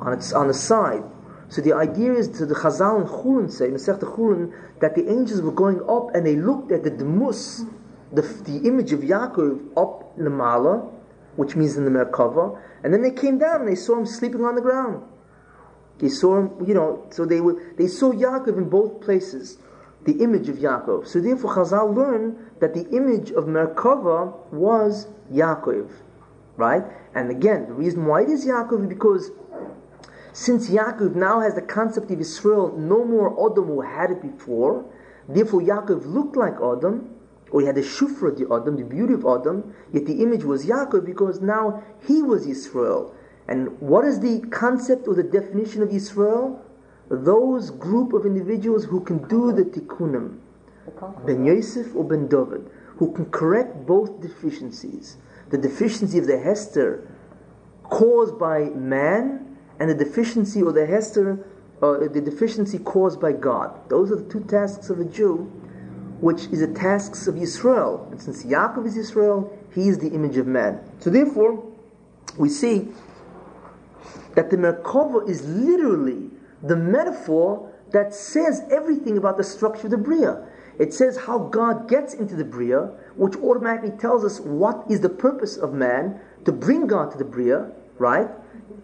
on 0.00 0.12
its 0.12 0.32
on 0.32 0.48
the 0.48 0.54
side. 0.54 1.04
So 1.48 1.62
the 1.62 1.74
idea 1.74 2.12
is 2.12 2.26
to 2.38 2.44
the 2.44 2.56
Chazal 2.56 3.00
and 3.00 3.08
Chulin 3.08 3.52
say, 3.52 3.68
Masech 3.68 4.00
Chulin, 4.00 4.52
that 4.80 4.96
the 4.96 5.08
angels 5.08 5.42
were 5.42 5.52
going 5.52 5.80
up 5.88 6.12
and 6.12 6.26
they 6.26 6.34
looked 6.34 6.72
at 6.72 6.82
the 6.82 6.90
Demus, 6.90 7.62
the, 8.12 8.22
the 8.22 8.66
image 8.66 8.92
of 8.92 9.02
Yaakov 9.02 9.60
up 9.76 10.12
in 10.18 10.24
the 10.24 10.30
Mala, 10.30 10.90
which 11.36 11.54
means 11.54 11.76
in 11.76 11.84
the 11.84 11.90
Merkava, 11.92 12.60
and 12.82 12.92
then 12.92 13.02
they 13.02 13.12
came 13.12 13.38
down 13.38 13.60
and 13.60 13.68
they 13.68 13.76
saw 13.76 13.96
him 13.96 14.06
sleeping 14.06 14.44
on 14.44 14.56
the 14.56 14.60
ground. 14.60 15.04
They 16.00 16.08
saw 16.08 16.38
him, 16.38 16.50
you 16.66 16.74
know, 16.74 17.06
so 17.10 17.24
they 17.26 17.40
were, 17.40 17.60
they 17.76 17.86
saw 17.86 18.12
Yaakov 18.12 18.56
in 18.56 18.70
both 18.70 19.00
places, 19.02 19.58
the 20.04 20.22
image 20.22 20.48
of 20.48 20.56
Yaakov. 20.56 21.06
So 21.06 21.20
therefore 21.20 21.54
Chazal 21.54 21.94
learned 21.94 22.38
that 22.60 22.72
the 22.72 22.88
image 22.90 23.30
of 23.30 23.44
Merkava 23.44 24.34
was 24.50 25.08
Yaakov, 25.30 25.90
right? 26.56 26.84
And 27.14 27.30
again, 27.30 27.66
the 27.66 27.74
reason 27.74 28.06
why 28.06 28.22
it 28.22 28.30
is 28.30 28.46
Yaakov 28.46 28.82
is 28.82 28.88
because 28.88 29.30
since 30.32 30.70
Yaakov 30.70 31.14
now 31.14 31.40
has 31.40 31.54
the 31.54 31.62
concept 31.62 32.10
of 32.10 32.18
Israel, 32.18 32.74
no 32.78 33.04
more 33.04 33.32
Adam 33.50 33.66
who 33.66 33.82
had 33.82 34.10
it 34.10 34.22
before, 34.22 34.86
therefore 35.28 35.60
Yaakov 35.60 36.06
looked 36.06 36.36
like 36.36 36.54
Adam, 36.54 37.14
or 37.50 37.60
he 37.60 37.66
had 37.66 37.74
the 37.74 37.82
shufra 37.82 38.30
of 38.30 38.38
the 38.38 38.46
Adam, 38.54 38.76
the 38.76 38.84
beauty 38.84 39.12
of 39.12 39.26
Adam, 39.26 39.74
yet 39.92 40.06
the 40.06 40.22
image 40.22 40.44
was 40.44 40.64
Yaakov 40.64 41.04
because 41.04 41.42
now 41.42 41.82
he 42.06 42.22
was 42.22 42.46
Israel. 42.46 43.14
And 43.50 43.78
what 43.80 44.04
is 44.04 44.20
the 44.20 44.40
concept 44.50 45.06
or 45.08 45.14
the 45.14 45.22
definition 45.22 45.82
of 45.82 45.90
Israel? 45.90 46.64
Those 47.10 47.70
group 47.70 48.12
of 48.12 48.24
individuals 48.24 48.84
who 48.84 49.00
can 49.00 49.26
do 49.28 49.52
the 49.52 49.64
tikkunim, 49.64 50.38
Ben 51.26 51.44
Yosef 51.44 51.94
or 51.94 52.04
Ben 52.04 52.28
David, 52.28 52.70
who 52.96 53.12
can 53.12 53.26
correct 53.26 53.84
both 53.86 54.20
deficiencies. 54.20 55.16
The 55.50 55.58
deficiency 55.58 56.18
of 56.18 56.26
the 56.26 56.38
Hester 56.38 57.08
caused 57.90 58.38
by 58.38 58.70
man 58.70 59.58
and 59.80 59.90
the 59.90 59.94
deficiency 59.94 60.62
or 60.62 60.72
the 60.72 60.86
hester, 60.86 61.44
uh, 61.82 61.98
the 61.98 62.20
deficiency 62.20 62.78
caused 62.78 63.20
by 63.20 63.32
God. 63.32 63.88
Those 63.88 64.12
are 64.12 64.16
the 64.16 64.30
two 64.30 64.44
tasks 64.44 64.90
of 64.90 65.00
a 65.00 65.04
Jew 65.04 65.50
which 66.20 66.44
is 66.52 66.60
the 66.60 66.72
tasks 66.74 67.26
of 67.26 67.36
Israel. 67.38 68.06
And 68.10 68.20
since 68.20 68.44
Yaakov 68.44 68.86
is 68.86 68.96
Israel, 68.96 69.58
he 69.74 69.88
is 69.88 69.98
the 69.98 70.08
image 70.10 70.36
of 70.36 70.46
man. 70.46 70.78
So 70.98 71.08
therefore, 71.08 71.64
we 72.36 72.50
see 72.50 72.88
that 74.34 74.50
the 74.50 74.56
Merkava 74.56 75.28
is 75.28 75.46
literally 75.46 76.30
the 76.62 76.76
metaphor 76.76 77.72
that 77.92 78.14
says 78.14 78.62
everything 78.70 79.18
about 79.18 79.36
the 79.36 79.44
structure 79.44 79.86
of 79.86 79.90
the 79.90 79.98
Bria. 79.98 80.46
It 80.78 80.94
says 80.94 81.18
how 81.18 81.38
God 81.38 81.88
gets 81.88 82.14
into 82.14 82.36
the 82.36 82.44
Bria, 82.44 82.90
which 83.16 83.36
automatically 83.36 83.90
tells 83.98 84.24
us 84.24 84.40
what 84.40 84.84
is 84.88 85.00
the 85.00 85.08
purpose 85.08 85.56
of 85.56 85.74
man 85.74 86.20
to 86.44 86.52
bring 86.52 86.86
God 86.86 87.10
to 87.12 87.18
the 87.18 87.24
Bria, 87.24 87.70
right? 87.98 88.28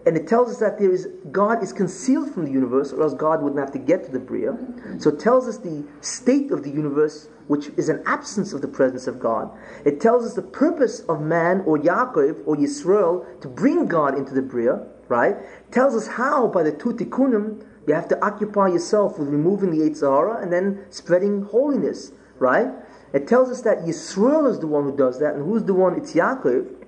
And 0.04 0.16
it 0.16 0.28
tells 0.28 0.50
us 0.50 0.58
that 0.58 0.78
there 0.78 0.92
is 0.92 1.08
God 1.32 1.62
is 1.62 1.72
concealed 1.72 2.32
from 2.32 2.44
the 2.44 2.50
universe, 2.50 2.92
or 2.92 3.02
else 3.02 3.14
God 3.14 3.42
wouldn't 3.42 3.60
have 3.60 3.72
to 3.72 3.78
get 3.78 4.04
to 4.04 4.12
the 4.12 4.18
Bria. 4.18 4.56
So 4.98 5.10
it 5.10 5.18
tells 5.18 5.48
us 5.48 5.58
the 5.58 5.84
state 6.00 6.50
of 6.52 6.62
the 6.62 6.70
universe, 6.70 7.28
which 7.48 7.68
is 7.76 7.88
an 7.88 8.02
absence 8.06 8.52
of 8.52 8.60
the 8.60 8.68
presence 8.68 9.06
of 9.06 9.18
God. 9.18 9.50
It 9.84 10.00
tells 10.00 10.24
us 10.26 10.34
the 10.34 10.42
purpose 10.42 11.00
of 11.08 11.20
man, 11.20 11.62
or 11.66 11.78
Yaakov, 11.78 12.42
or 12.46 12.56
Yisrael, 12.56 13.40
to 13.40 13.48
bring 13.48 13.86
God 13.86 14.16
into 14.16 14.34
the 14.34 14.42
Bria, 14.42 14.86
right? 15.08 15.36
Tells 15.70 15.94
us 15.94 16.06
how, 16.06 16.48
by 16.48 16.62
the 16.62 16.72
two 16.72 16.92
tikkunim, 16.92 17.64
you 17.86 17.94
have 17.94 18.08
to 18.08 18.24
occupy 18.24 18.68
yourself 18.68 19.18
with 19.18 19.28
removing 19.28 19.70
the 19.70 19.78
Yetzer 19.78 20.10
Hara 20.10 20.42
and 20.42 20.52
then 20.52 20.84
spreading 20.90 21.42
holiness, 21.42 22.12
right? 22.38 22.68
It 23.12 23.28
tells 23.28 23.50
us 23.50 23.62
that 23.62 23.78
Yisrael 23.84 24.50
is 24.50 24.58
the 24.58 24.66
one 24.66 24.84
who 24.84 24.96
does 24.96 25.20
that, 25.20 25.34
and 25.34 25.44
who's 25.44 25.64
the 25.64 25.74
one? 25.74 25.96
It's 25.96 26.12
Yaakov. 26.12 26.84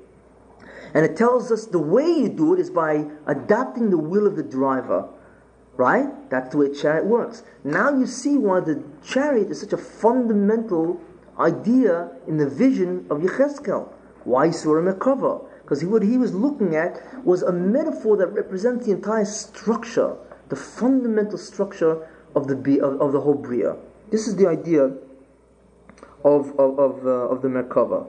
And 0.95 1.05
it 1.05 1.17
tells 1.17 1.53
us 1.53 1.67
the 1.67 1.79
way 1.79 2.07
you 2.07 2.29
do 2.29 2.55
it 2.55 2.61
is 2.61 2.71
by 2.71 3.07
adapting 3.27 3.91
the 3.91 3.99
will 3.99 4.27
of 4.27 4.37
the 4.37 4.43
driver. 4.43 5.09
Right? 5.77 6.09
That's 6.29 6.51
the 6.51 6.59
way 6.59 6.75
chariot 6.75 7.07
works. 7.07 7.45
Now 7.63 7.91
you 7.91 8.07
see 8.07 8.37
why 8.37 8.61
the 8.61 8.83
chariot 9.07 9.51
is 9.51 9.61
such 9.61 9.73
a 9.73 9.77
fundamental 9.77 11.01
idea 11.39 12.11
in 12.27 12.39
the 12.39 12.49
vision 12.49 13.07
of 13.11 13.19
Yechezkel. 13.19 13.93
Why 14.25 14.47
a 14.47 14.95
cover. 14.95 15.41
Because 15.69 15.85
what 15.85 16.03
he 16.03 16.17
was 16.17 16.33
looking 16.35 16.77
at 16.77 16.99
was 17.27 17.43
a 17.43 17.53
metaphor 17.53 18.17
that 18.17 18.29
represents 18.29 18.87
the 18.87 18.93
entire 18.93 19.27
structure, 19.27 20.17
the 20.49 20.57
fundamental 20.57 21.37
structure 21.37 22.09
of 22.35 22.49
the, 22.49 22.81
of, 22.81 22.99
of 23.03 23.13
the 23.13 23.21
whole 23.21 23.35
Bria. 23.35 23.77
This 24.11 24.27
is 24.27 24.37
the 24.37 24.49
idea 24.49 24.85
of, 26.25 26.59
of, 26.59 26.79
of, 26.79 27.07
uh, 27.07 27.11
of 27.11 27.43
the 27.43 27.49
Merkava. 27.49 28.07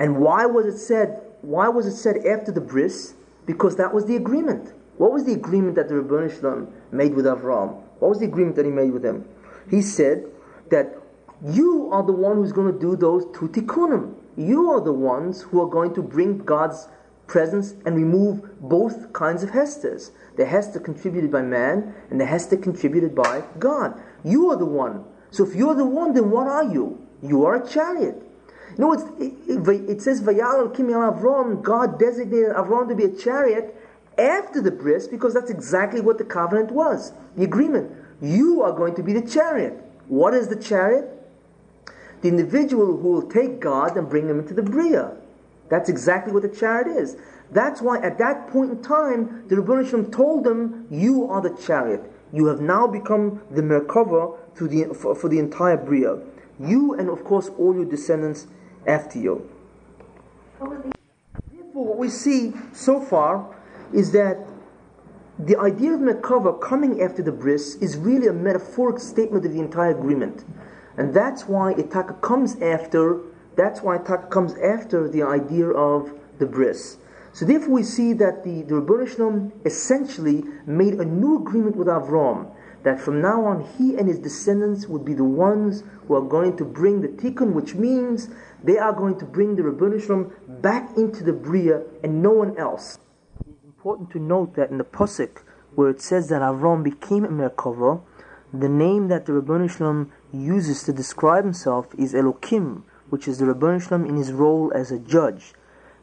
And 0.00 0.18
why 0.18 0.46
was 0.46 0.66
it 0.66 0.78
said 0.78 1.22
why 1.42 1.68
was 1.68 1.86
it 1.86 1.94
said 1.94 2.26
after 2.26 2.50
the 2.50 2.60
bris? 2.60 3.14
Because 3.46 3.76
that 3.76 3.94
was 3.94 4.06
the 4.06 4.16
agreement. 4.16 4.72
What 4.96 5.12
was 5.12 5.24
the 5.24 5.32
agreement 5.32 5.76
that 5.76 5.88
the 5.88 5.94
Ribono 5.94 6.28
Shel 6.28 6.50
Olam 6.50 6.72
made 6.90 7.14
with 7.14 7.26
Avram? 7.26 7.82
What 8.00 8.08
was 8.08 8.18
the 8.18 8.24
agreement 8.24 8.56
that 8.56 8.64
he 8.64 8.72
made 8.72 8.90
with 8.90 9.04
him? 9.04 9.28
He 9.70 9.80
said 9.80 10.26
that 10.70 10.96
you 11.44 11.88
are 11.92 12.02
the 12.02 12.12
one 12.12 12.36
who's 12.36 12.50
going 12.50 12.72
to 12.72 12.78
do 12.80 12.96
those 12.96 13.26
two 13.26 13.48
tikkunim. 13.48 14.14
You 14.36 14.70
are 14.70 14.80
the 14.80 14.92
ones 14.92 15.42
who 15.42 15.62
are 15.62 15.68
going 15.68 15.94
to 15.94 16.02
bring 16.02 16.38
God's 16.38 16.88
presence 17.26 17.74
and 17.84 17.96
remove 17.96 18.60
both 18.60 19.12
kinds 19.12 19.42
of 19.42 19.50
hesters. 19.50 20.12
The 20.36 20.46
hester 20.46 20.80
contributed 20.80 21.32
by 21.32 21.42
man 21.42 21.94
and 22.10 22.20
the 22.20 22.26
hester 22.26 22.56
contributed 22.56 23.14
by 23.14 23.42
God. 23.58 24.00
You 24.24 24.50
are 24.50 24.56
the 24.56 24.66
one. 24.66 25.04
So 25.30 25.46
if 25.46 25.54
you're 25.54 25.74
the 25.74 25.84
one, 25.84 26.14
then 26.14 26.30
what 26.30 26.46
are 26.46 26.64
you? 26.64 27.04
You 27.22 27.44
are 27.44 27.56
a 27.56 27.68
chariot. 27.68 28.22
No, 28.78 28.92
it, 28.92 29.00
it, 29.18 29.90
it 29.90 30.02
says 30.02 30.20
Kim 30.20 30.36
Avram. 30.36 31.62
God 31.62 31.98
designated 31.98 32.50
Avram 32.50 32.88
to 32.88 32.94
be 32.94 33.04
a 33.04 33.12
chariot 33.12 33.74
after 34.18 34.60
the 34.60 34.70
bris 34.70 35.08
because 35.08 35.34
that's 35.34 35.50
exactly 35.50 36.00
what 36.00 36.18
the 36.18 36.24
covenant 36.24 36.70
was. 36.70 37.12
The 37.36 37.44
agreement. 37.44 37.90
You 38.20 38.62
are 38.62 38.72
going 38.72 38.94
to 38.94 39.02
be 39.02 39.12
the 39.12 39.26
chariot. 39.26 39.74
What 40.08 40.34
is 40.34 40.48
the 40.48 40.56
chariot? 40.56 41.10
The 42.22 42.28
individual 42.28 42.96
who 42.96 43.12
will 43.12 43.30
take 43.30 43.60
God 43.60 43.96
and 43.96 44.08
bring 44.08 44.28
him 44.28 44.38
into 44.38 44.54
the 44.54 44.62
bria. 44.62 45.16
That's 45.68 45.88
exactly 45.88 46.32
what 46.32 46.42
the 46.42 46.48
chariot 46.48 46.88
is. 46.88 47.16
That's 47.50 47.80
why 47.80 47.98
at 47.98 48.18
that 48.18 48.48
point 48.48 48.70
in 48.70 48.82
time, 48.82 49.44
the 49.48 49.56
Rebbeinu 49.56 50.10
told 50.12 50.44
them, 50.44 50.86
"You 50.90 51.26
are 51.30 51.40
the 51.40 51.50
chariot. 51.50 52.10
You 52.32 52.46
have 52.46 52.60
now 52.60 52.86
become 52.86 53.40
the 53.50 53.62
Merkava 53.62 54.36
the, 54.56 54.94
for, 54.94 55.14
for 55.14 55.28
the 55.28 55.38
entire 55.38 55.76
bria. 55.76 56.18
You 56.58 56.94
and 56.94 57.08
of 57.08 57.24
course 57.24 57.50
all 57.58 57.74
your 57.74 57.84
descendants 57.84 58.46
after 58.86 59.18
you. 59.18 59.48
Therefore, 60.58 61.86
what 61.86 61.98
we 61.98 62.08
see 62.08 62.52
so 62.72 63.00
far 63.00 63.54
is 63.92 64.12
that 64.12 64.38
the 65.38 65.58
idea 65.58 65.92
of 65.92 66.00
Merkava 66.00 66.58
coming 66.60 67.02
after 67.02 67.22
the 67.22 67.32
bris 67.32 67.74
is 67.76 67.96
really 67.96 68.26
a 68.26 68.32
metaphoric 68.32 68.98
statement 68.98 69.44
of 69.44 69.52
the 69.52 69.60
entire 69.60 69.90
agreement. 69.90 70.44
And 70.96 71.12
that's 71.12 71.46
why 71.46 71.74
Itaka 71.74 72.22
comes 72.22 72.56
after, 72.62 73.20
that's 73.56 73.80
why 73.80 73.98
Itaka 73.98 74.30
comes 74.30 74.54
after 74.58 75.08
the 75.08 75.22
idea 75.22 75.68
of 75.68 76.12
the 76.38 76.46
bris. 76.46 76.98
So 77.32 77.44
therefore 77.44 77.74
we 77.74 77.82
see 77.82 78.12
that 78.14 78.44
the, 78.44 78.62
the 78.62 78.76
Rebbe 78.76 79.52
essentially 79.64 80.44
made 80.66 80.94
a 80.94 81.04
new 81.04 81.38
agreement 81.38 81.76
with 81.76 81.88
Avram 81.88 82.50
that 82.82 83.00
from 83.00 83.20
now 83.20 83.44
on 83.44 83.66
he 83.76 83.96
and 83.96 84.08
his 84.08 84.18
descendants 84.18 84.86
would 84.86 85.04
be 85.04 85.12
the 85.12 85.24
ones 85.24 85.82
who 86.06 86.14
are 86.14 86.22
going 86.22 86.56
to 86.56 86.64
bring 86.64 87.00
the 87.00 87.08
tikkun, 87.08 87.52
which 87.52 87.74
means 87.74 88.28
they 88.62 88.78
are 88.78 88.92
going 88.92 89.18
to 89.18 89.24
bring 89.24 89.56
the 89.56 89.62
Ribono 89.62 90.00
Shel 90.00 90.16
Olam 90.16 90.62
back 90.62 90.96
into 90.96 91.24
the 91.24 91.32
Bria 91.32 91.82
and 92.04 92.22
no 92.22 92.30
one 92.30 92.56
else. 92.56 92.98
It's 93.40 93.64
important 93.64 94.10
to 94.10 94.18
note 94.18 94.54
that 94.54 94.70
in 94.70 94.78
the 94.78 94.84
Pusik, 94.84 95.42
where 95.74 95.90
it 95.90 96.00
says 96.00 96.28
that 96.28 96.42
Avram 96.42 96.84
became 96.84 97.24
a 97.24 97.28
Merkava, 97.28 98.00
the 98.52 98.68
name 98.68 99.08
that 99.08 99.26
the 99.26 99.32
Ribono 99.32 99.68
Shel 99.68 99.88
Olam 99.88 100.10
uses 100.32 100.84
to 100.84 100.92
describe 100.92 101.44
himself 101.44 101.88
is 101.98 102.14
Elokim, 102.14 102.82
which 103.10 103.28
is 103.28 103.38
the 103.38 103.46
Ribono 103.46 103.80
Shel 103.80 103.98
Olam 103.98 104.08
in 104.08 104.16
his 104.16 104.32
role 104.32 104.72
as 104.74 104.90
a 104.90 104.98
judge. 104.98 105.54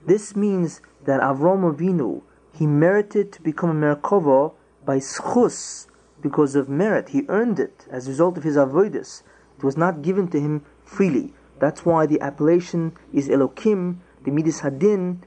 This 0.05 0.35
means 0.35 0.81
that 1.05 1.21
Avram 1.21 1.63
Avinu, 1.73 2.21
he 2.53 2.67
merited 2.67 3.31
to 3.33 3.41
become 3.41 3.83
a 3.83 3.95
Merkava 3.95 4.53
by 4.85 4.97
schus, 4.97 5.87
because 6.23 6.55
of 6.55 6.69
merit. 6.69 7.09
He 7.09 7.25
earned 7.27 7.59
it 7.59 7.85
as 7.91 8.07
a 8.07 8.09
result 8.09 8.37
of 8.37 8.43
his 8.43 8.55
avoidus. 8.55 9.21
It 9.57 9.63
was 9.63 9.77
not 9.77 10.01
given 10.01 10.27
to 10.29 10.39
him 10.39 10.65
freely. 10.83 11.33
That's 11.59 11.85
why 11.85 12.07
the 12.07 12.19
appellation 12.21 12.93
is 13.13 13.29
Elokim, 13.29 13.97
the 14.23 14.31
Midis 14.31 14.61
Hadin, 14.61 15.19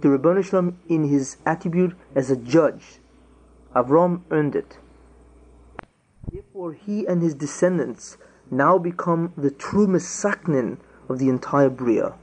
the 0.00 0.08
Rebbeinu 0.08 0.74
in 0.88 1.04
his 1.04 1.38
attribute 1.44 1.96
as 2.14 2.30
a 2.30 2.36
judge. 2.36 3.00
Avram 3.74 4.20
earned 4.30 4.54
it. 4.54 4.78
Therefore, 6.30 6.74
he 6.74 7.06
and 7.06 7.22
his 7.22 7.34
descendants 7.34 8.18
now 8.50 8.78
become 8.78 9.32
the 9.36 9.50
true 9.50 9.86
Mesaknin 9.86 10.78
of 11.08 11.18
the 11.18 11.28
entire 11.28 11.70
Bria. 11.70 12.14